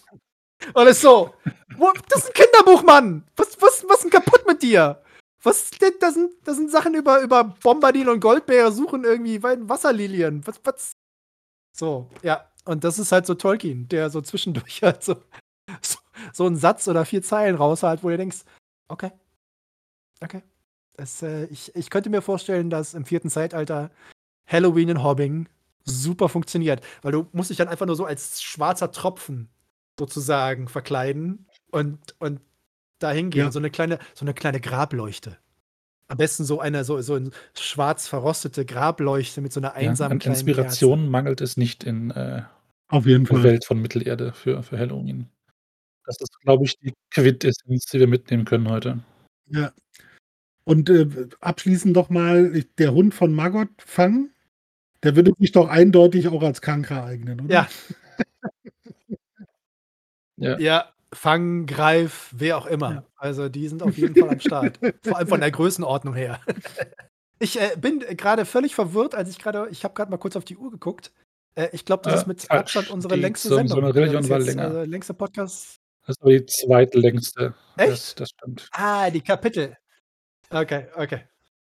Ist 0.86 1.00
so, 1.00 1.34
das 2.08 2.20
ist 2.20 2.28
ein 2.28 2.34
Kinderbuch, 2.34 2.84
Mann! 2.84 3.24
Was, 3.34 3.60
was, 3.60 3.84
was 3.88 3.96
ist 3.96 4.04
denn 4.04 4.10
kaputt 4.10 4.46
mit 4.46 4.62
dir? 4.62 5.02
Was 5.42 5.70
denn, 5.70 5.94
das 5.98 6.14
sind, 6.14 6.32
das 6.44 6.56
sind 6.56 6.70
Sachen 6.70 6.94
über, 6.94 7.20
über 7.20 7.42
Bombadil 7.42 8.08
und 8.08 8.20
Goldbeere 8.20 8.70
suchen 8.70 9.02
irgendwie 9.02 9.42
Wasserlilien. 9.42 10.46
Was, 10.46 10.60
was? 10.62 10.92
So, 11.76 12.08
ja. 12.22 12.48
Und 12.64 12.84
das 12.84 13.00
ist 13.00 13.10
halt 13.10 13.26
so 13.26 13.34
Tolkien, 13.34 13.88
der 13.88 14.08
so 14.10 14.20
zwischendurch 14.20 14.82
halt 14.84 15.02
so, 15.02 15.16
so, 15.80 15.98
so 16.32 16.46
einen 16.46 16.56
Satz 16.56 16.86
oder 16.86 17.04
vier 17.04 17.22
Zeilen 17.22 17.56
raushalt, 17.56 18.04
wo 18.04 18.10
du 18.10 18.16
denkst, 18.16 18.42
okay. 18.86 19.10
Okay. 20.22 20.42
Das, 20.94 21.22
äh, 21.22 21.46
ich, 21.46 21.74
ich 21.74 21.90
könnte 21.90 22.10
mir 22.10 22.22
vorstellen, 22.22 22.70
dass 22.70 22.94
im 22.94 23.04
vierten 23.04 23.30
Zeitalter 23.30 23.90
Halloween 24.46 24.90
in 24.90 25.02
Hobbing 25.02 25.48
super 25.84 26.28
funktioniert. 26.28 26.84
Weil 27.02 27.12
du 27.12 27.26
musst 27.32 27.50
dich 27.50 27.56
dann 27.56 27.68
einfach 27.68 27.86
nur 27.86 27.96
so 27.96 28.04
als 28.04 28.42
schwarzer 28.42 28.92
Tropfen 28.92 29.48
sozusagen 29.98 30.68
verkleiden 30.68 31.46
und, 31.70 31.98
und 32.18 32.40
da 32.98 33.10
hingehen. 33.10 33.46
Ja. 33.46 33.52
So, 33.52 33.58
eine 33.58 33.70
kleine, 33.70 33.98
so 34.14 34.24
eine 34.24 34.34
kleine 34.34 34.60
Grableuchte. 34.60 35.38
Am 36.08 36.18
besten 36.18 36.44
so 36.44 36.60
eine 36.60 36.84
so, 36.84 37.00
so 37.00 37.14
eine 37.14 37.30
schwarz 37.58 38.06
verrostete 38.06 38.66
Grableuchte 38.66 39.40
mit 39.40 39.52
so 39.52 39.60
einer 39.60 39.74
einsamen 39.74 40.20
ja, 40.20 40.26
an 40.26 40.32
Inspiration 40.32 40.98
Kerze. 40.98 41.10
mangelt 41.10 41.40
es 41.40 41.56
nicht 41.56 41.84
in 41.84 42.10
äh, 42.10 42.42
Auf 42.88 43.06
jeden 43.06 43.24
der 43.24 43.42
Welt 43.42 43.64
von 43.64 43.80
Mittelerde 43.80 44.32
für, 44.32 44.62
für 44.62 44.78
Halloween. 44.78 45.28
Das 46.04 46.16
ist, 46.20 46.38
glaube 46.40 46.64
ich, 46.64 46.78
die 46.80 46.92
Quintessenz, 47.10 47.86
die 47.86 48.00
wir 48.00 48.08
mitnehmen 48.08 48.44
können 48.44 48.68
heute. 48.68 49.00
Ja. 49.46 49.72
Und 50.64 50.90
äh, 50.90 51.06
abschließend 51.40 51.96
doch 51.96 52.08
mal 52.08 52.64
der 52.78 52.94
Hund 52.94 53.14
von 53.14 53.32
Margot 53.32 53.68
fangen. 53.78 54.32
Der 55.02 55.16
würde 55.16 55.32
sich 55.38 55.52
doch 55.52 55.68
eindeutig 55.68 56.28
auch 56.28 56.42
als 56.42 56.60
Kanker 56.60 57.04
eignen, 57.04 57.40
oder? 57.40 57.52
Ja. 57.52 57.68
ja. 60.36 60.58
ja. 60.58 60.92
Fang, 61.14 61.66
Greif, 61.66 62.30
wer 62.32 62.56
auch 62.56 62.66
immer. 62.66 62.90
Ja. 62.90 63.04
Also 63.16 63.48
die 63.50 63.68
sind 63.68 63.82
auf 63.82 63.98
jeden 63.98 64.14
Fall 64.14 64.30
am 64.30 64.40
Start. 64.40 64.78
Vor 65.02 65.18
allem 65.18 65.28
von 65.28 65.40
der 65.40 65.50
Größenordnung 65.50 66.14
her. 66.14 66.40
Ich 67.38 67.60
äh, 67.60 67.76
bin 67.76 67.98
gerade 67.98 68.44
völlig 68.44 68.72
verwirrt, 68.72 69.16
als 69.16 69.28
ich 69.28 69.36
gerade, 69.40 69.66
ich 69.68 69.82
habe 69.82 69.94
gerade 69.94 70.12
mal 70.12 70.16
kurz 70.16 70.36
auf 70.36 70.44
die 70.44 70.56
Uhr 70.56 70.70
geguckt. 70.70 71.10
Äh, 71.56 71.70
ich 71.72 71.84
glaube, 71.84 72.04
das 72.04 72.12
äh, 72.12 72.16
ist 72.18 72.26
mit 72.28 72.50
Abstand 72.52 72.88
unsere 72.88 73.16
längste 73.16 73.48
so, 73.48 73.56
Sendung. 73.56 73.80
So 73.80 73.84
eine 73.84 73.92
Religion 73.92 74.28
war 74.28 74.38
länger. 74.38 74.72
Äh, 74.72 74.84
längste 74.84 75.12
Podcast. 75.12 75.80
Das 76.06 76.16
ist 76.16 76.22
aber 76.22 76.30
die 76.30 76.46
zweitlängste. 76.46 77.52
Echt? 77.76 77.90
Das, 77.90 78.14
das 78.14 78.28
stimmt. 78.30 78.68
Ah, 78.70 79.10
die 79.10 79.22
Kapitel. 79.22 79.76
Okay, 80.52 80.86
okay. 80.96 81.20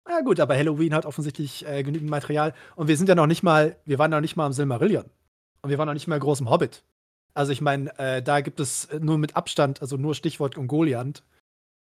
Ja 0.09 0.21
gut, 0.21 0.39
aber 0.39 0.57
Halloween 0.57 0.95
hat 0.95 1.05
offensichtlich 1.05 1.67
äh, 1.67 1.83
genügend 1.83 2.09
Material. 2.09 2.55
Und 2.77 2.87
wir 2.87 2.97
sind 2.97 3.09
ja 3.09 3.17
noch 3.17 3.27
nicht 3.27 3.43
mal, 3.43 3.77
wir 3.85 3.99
waren 3.99 4.11
noch 4.13 4.21
nicht 4.21 4.37
mal 4.37 4.47
am 4.47 4.53
Silmarillion. 4.53 5.05
Und 5.63 5.71
wir 5.71 5.79
waren 5.79 5.87
noch 5.87 5.95
nicht 5.95 6.07
mal 6.07 6.21
groß 6.21 6.41
im 6.41 6.51
Hobbit. 6.51 6.85
Also 7.35 7.53
ich 7.53 7.61
meine, 7.61 7.97
äh, 7.99 8.23
da 8.23 8.41
gibt 8.41 8.61
es 8.61 8.89
nur 9.01 9.19
mit 9.19 9.35
Abstand, 9.35 9.83
also 9.83 9.97
nur 9.97 10.15
Stichwort 10.15 10.57
Ungoliant, 10.57 11.25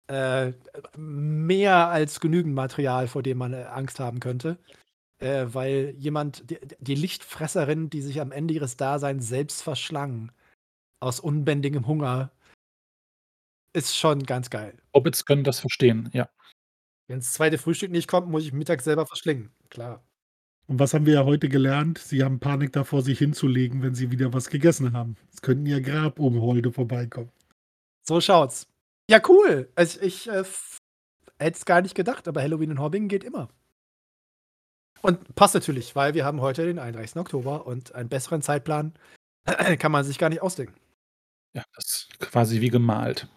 äh, 0.06 0.52
mehr 0.96 1.88
als 1.88 2.20
genügend 2.20 2.54
Material, 2.54 3.08
vor 3.08 3.22
dem 3.22 3.38
man 3.38 3.52
äh, 3.52 3.64
Angst 3.64 3.98
haben 3.98 4.20
könnte. 4.20 4.58
Äh, 5.18 5.46
weil 5.48 5.94
jemand, 5.98 6.48
die, 6.50 6.58
die 6.78 6.94
Lichtfresserin, 6.94 7.90
die 7.90 8.02
sich 8.02 8.20
am 8.20 8.30
Ende 8.30 8.54
ihres 8.54 8.76
Daseins 8.76 9.28
selbst 9.28 9.62
verschlangen, 9.62 10.30
aus 11.00 11.20
unbändigem 11.20 11.86
Hunger, 11.86 12.30
ist 13.72 13.96
schon 13.96 14.22
ganz 14.22 14.50
geil. 14.50 14.74
Hobbits 14.94 15.24
können 15.26 15.44
das 15.44 15.58
verstehen, 15.60 16.08
ja. 16.12 16.28
Wenn 17.06 17.18
das 17.18 17.32
zweite 17.32 17.58
Frühstück 17.58 17.90
nicht 17.90 18.08
kommt, 18.08 18.28
muss 18.28 18.44
ich 18.44 18.52
mittags 18.52 18.84
selber 18.84 19.06
verschlingen. 19.06 19.50
Klar. 19.70 20.02
Und 20.66 20.78
was 20.78 20.94
haben 20.94 21.04
wir 21.04 21.14
ja 21.14 21.24
heute 21.24 21.48
gelernt? 21.48 21.98
Sie 21.98 22.24
haben 22.24 22.40
Panik 22.40 22.72
davor, 22.72 23.02
sich 23.02 23.18
hinzulegen, 23.18 23.82
wenn 23.82 23.94
sie 23.94 24.10
wieder 24.10 24.32
was 24.32 24.48
gegessen 24.48 24.94
haben. 24.94 25.16
Es 25.32 25.42
könnten 25.42 25.66
ja 25.66 25.78
Grabumholde 25.80 26.72
vorbeikommen. 26.72 27.30
So 28.02 28.20
schaut's. 28.20 28.66
Ja, 29.10 29.20
cool. 29.28 29.70
Also 29.74 30.00
ich 30.00 30.28
äh, 30.28 30.44
hätte 31.38 31.58
es 31.58 31.64
gar 31.66 31.82
nicht 31.82 31.94
gedacht, 31.94 32.26
aber 32.28 32.40
Halloween 32.40 32.70
in 32.70 32.80
Hobbing 32.80 33.08
geht 33.08 33.24
immer. 33.24 33.48
Und 35.02 35.34
passt 35.34 35.54
natürlich, 35.54 35.94
weil 35.94 36.14
wir 36.14 36.24
haben 36.24 36.40
heute 36.40 36.64
den 36.64 36.78
31. 36.78 37.16
Oktober 37.16 37.66
und 37.66 37.94
einen 37.94 38.08
besseren 38.08 38.40
Zeitplan 38.40 38.94
kann 39.78 39.92
man 39.92 40.04
sich 40.04 40.18
gar 40.18 40.30
nicht 40.30 40.40
ausdenken. 40.40 40.80
Ja, 41.54 41.62
das 41.74 41.84
ist 41.84 42.18
quasi 42.20 42.62
wie 42.62 42.70
gemalt. 42.70 43.28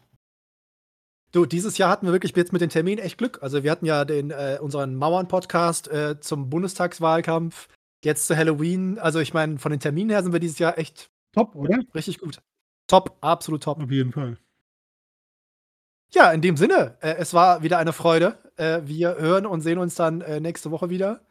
Du, 1.31 1.45
dieses 1.45 1.77
Jahr 1.77 1.89
hatten 1.89 2.05
wir 2.05 2.13
wirklich 2.13 2.35
jetzt 2.35 2.53
mit 2.53 2.61
den 2.61 2.69
Terminen 2.69 2.99
echt 2.99 3.17
Glück. 3.17 3.39
Also 3.41 3.63
wir 3.63 3.71
hatten 3.71 3.85
ja 3.85 4.05
den, 4.05 4.31
äh, 4.31 4.59
unseren 4.61 4.95
Mauern-Podcast 4.95 5.89
äh, 5.89 6.19
zum 6.19 6.49
Bundestagswahlkampf, 6.49 7.67
jetzt 8.03 8.27
zu 8.27 8.37
Halloween. 8.37 8.97
Also 8.97 9.19
ich 9.19 9.33
meine, 9.33 9.59
von 9.59 9.71
den 9.71 9.79
Terminen 9.79 10.09
her 10.09 10.23
sind 10.23 10.31
wir 10.31 10.39
dieses 10.39 10.59
Jahr 10.59 10.77
echt 10.77 11.09
top, 11.33 11.55
oder? 11.55 11.79
Richtig 11.93 12.19
gut. 12.19 12.39
Top, 12.87 13.17
absolut 13.21 13.63
top. 13.63 13.81
Auf 13.83 13.91
jeden 13.91 14.13
Fall. 14.13 14.37
Ja, 16.13 16.31
in 16.31 16.41
dem 16.41 16.55
Sinne, 16.55 16.97
äh, 17.01 17.15
es 17.17 17.33
war 17.33 17.61
wieder 17.61 17.77
eine 17.77 17.91
Freude. 17.91 18.37
Äh, 18.55 18.81
wir 18.85 19.17
hören 19.17 19.45
und 19.45 19.61
sehen 19.61 19.77
uns 19.77 19.95
dann 19.95 20.21
äh, 20.21 20.39
nächste 20.39 20.71
Woche 20.71 20.89
wieder 20.89 21.21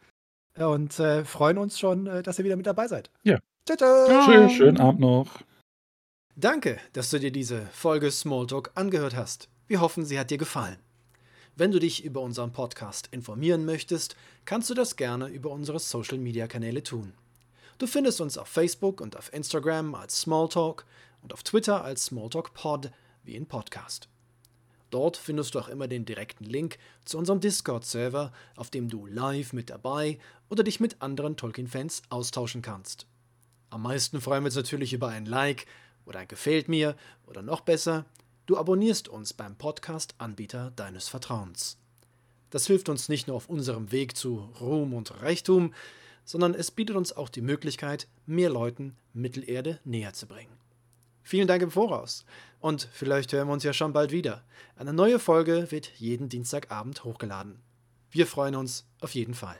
und 0.59 0.98
äh, 1.01 1.24
freuen 1.24 1.59
uns 1.59 1.78
schon, 1.78 2.06
dass 2.23 2.39
ihr 2.39 2.44
wieder 2.44 2.56
mit 2.56 2.66
dabei 2.66 2.89
seid. 2.89 3.10
Ja. 3.24 3.39
Ciao, 3.66 3.77
ciao. 3.77 4.23
Schön, 4.23 4.48
schönen 4.51 4.81
Abend 4.81 5.01
noch. 5.01 5.27
Danke, 6.35 6.78
dass 6.93 7.10
du 7.10 7.18
dir 7.18 7.31
diese 7.31 7.66
Folge 7.73 8.10
Smalltalk 8.10 8.70
angehört 8.74 9.16
hast. 9.16 9.48
Wir 9.69 9.81
hoffen, 9.81 10.05
sie 10.05 10.19
hat 10.19 10.31
dir 10.31 10.39
gefallen. 10.39 10.79
Wenn 11.57 11.73
du 11.73 11.81
dich 11.81 12.05
über 12.05 12.21
unseren 12.21 12.53
Podcast 12.53 13.09
informieren 13.11 13.65
möchtest, 13.65 14.15
kannst 14.45 14.71
du 14.71 14.75
das 14.75 14.95
gerne 14.95 15.27
über 15.27 15.51
unsere 15.51 15.81
Social-Media-Kanäle 15.81 16.85
tun. 16.85 17.15
Du 17.79 17.89
findest 17.89 18.21
uns 18.21 18.39
auf 18.39 18.47
Facebook 18.47 19.01
und 19.01 19.17
auf 19.17 19.33
Instagram 19.33 19.97
als 19.97 20.21
Smalltalk 20.21 20.87
und 21.23 21.33
auf 21.33 21.43
Twitter 21.43 21.83
als 21.83 22.05
Smalltalk 22.05 22.53
wie 23.25 23.35
in 23.35 23.47
Podcast. 23.47 24.09
Dort 24.91 25.17
findest 25.17 25.55
du 25.55 25.59
auch 25.59 25.69
immer 25.69 25.89
den 25.89 26.05
direkten 26.05 26.45
Link 26.45 26.79
zu 27.05 27.19
unserem 27.19 27.41
Discord-Server, 27.41 28.33
auf 28.55 28.71
dem 28.71 28.89
du 28.89 29.07
live 29.07 29.53
mit 29.53 29.69
dabei 29.69 30.21
oder 30.49 30.63
dich 30.63 30.79
mit 30.79 31.03
anderen 31.03 31.37
Tolkien-Fans 31.37 32.03
austauschen 32.09 32.63
kannst. 32.63 33.07
Am 33.71 33.83
meisten 33.83 34.21
freuen 34.21 34.45
wir 34.45 34.47
uns 34.47 34.55
natürlich 34.55 34.93
über 34.93 35.09
ein 35.09 35.27
Like 35.27 35.67
oder 36.05 36.21
ein 36.21 36.29
Gefällt 36.29 36.69
mir 36.69 36.97
oder 37.27 37.43
noch 37.43 37.63
besser, 37.63 38.07
Du 38.47 38.56
abonnierst 38.56 39.09
uns 39.09 39.32
beim 39.32 39.56
Podcast-Anbieter 39.56 40.70
deines 40.77 41.09
Vertrauens. 41.09 41.78
Das 42.51 42.68
hilft 42.68 42.89
uns 42.89 43.09
nicht 43.09 43.27
nur 43.27 43.36
auf 43.36 43.48
unserem 43.48 43.90
Weg 43.90 44.16
zu 44.16 44.48
Ruhm 44.60 44.94
und 44.94 45.20
Reichtum, 45.20 45.74
sondern 46.24 46.55
es 46.55 46.70
bietet 46.70 46.94
uns 46.94 47.12
auch 47.12 47.28
die 47.28 47.40
Möglichkeit, 47.40 48.06
mehr 48.24 48.48
Leuten 48.48 48.94
Mittelerde 49.12 49.81
näher 49.85 50.12
zu 50.12 50.28
bringen. 50.28 50.56
Vielen 51.24 51.48
Dank 51.48 51.60
im 51.60 51.73
Voraus 51.73 52.24
und 52.60 52.89
vielleicht 52.93 53.32
hören 53.32 53.48
wir 53.48 53.52
uns 53.52 53.64
ja 53.64 53.73
schon 53.73 53.93
bald 53.93 54.12
wieder. 54.12 54.44
Eine 54.77 54.93
neue 54.93 55.18
Folge 55.18 55.73
wird 55.73 55.90
jeden 55.98 56.28
Dienstagabend 56.28 57.02
hochgeladen. 57.02 57.59
Wir 58.12 58.28
freuen 58.28 58.55
uns 58.55 58.86
auf 59.01 59.12
jeden 59.16 59.35
Fall. 59.35 59.59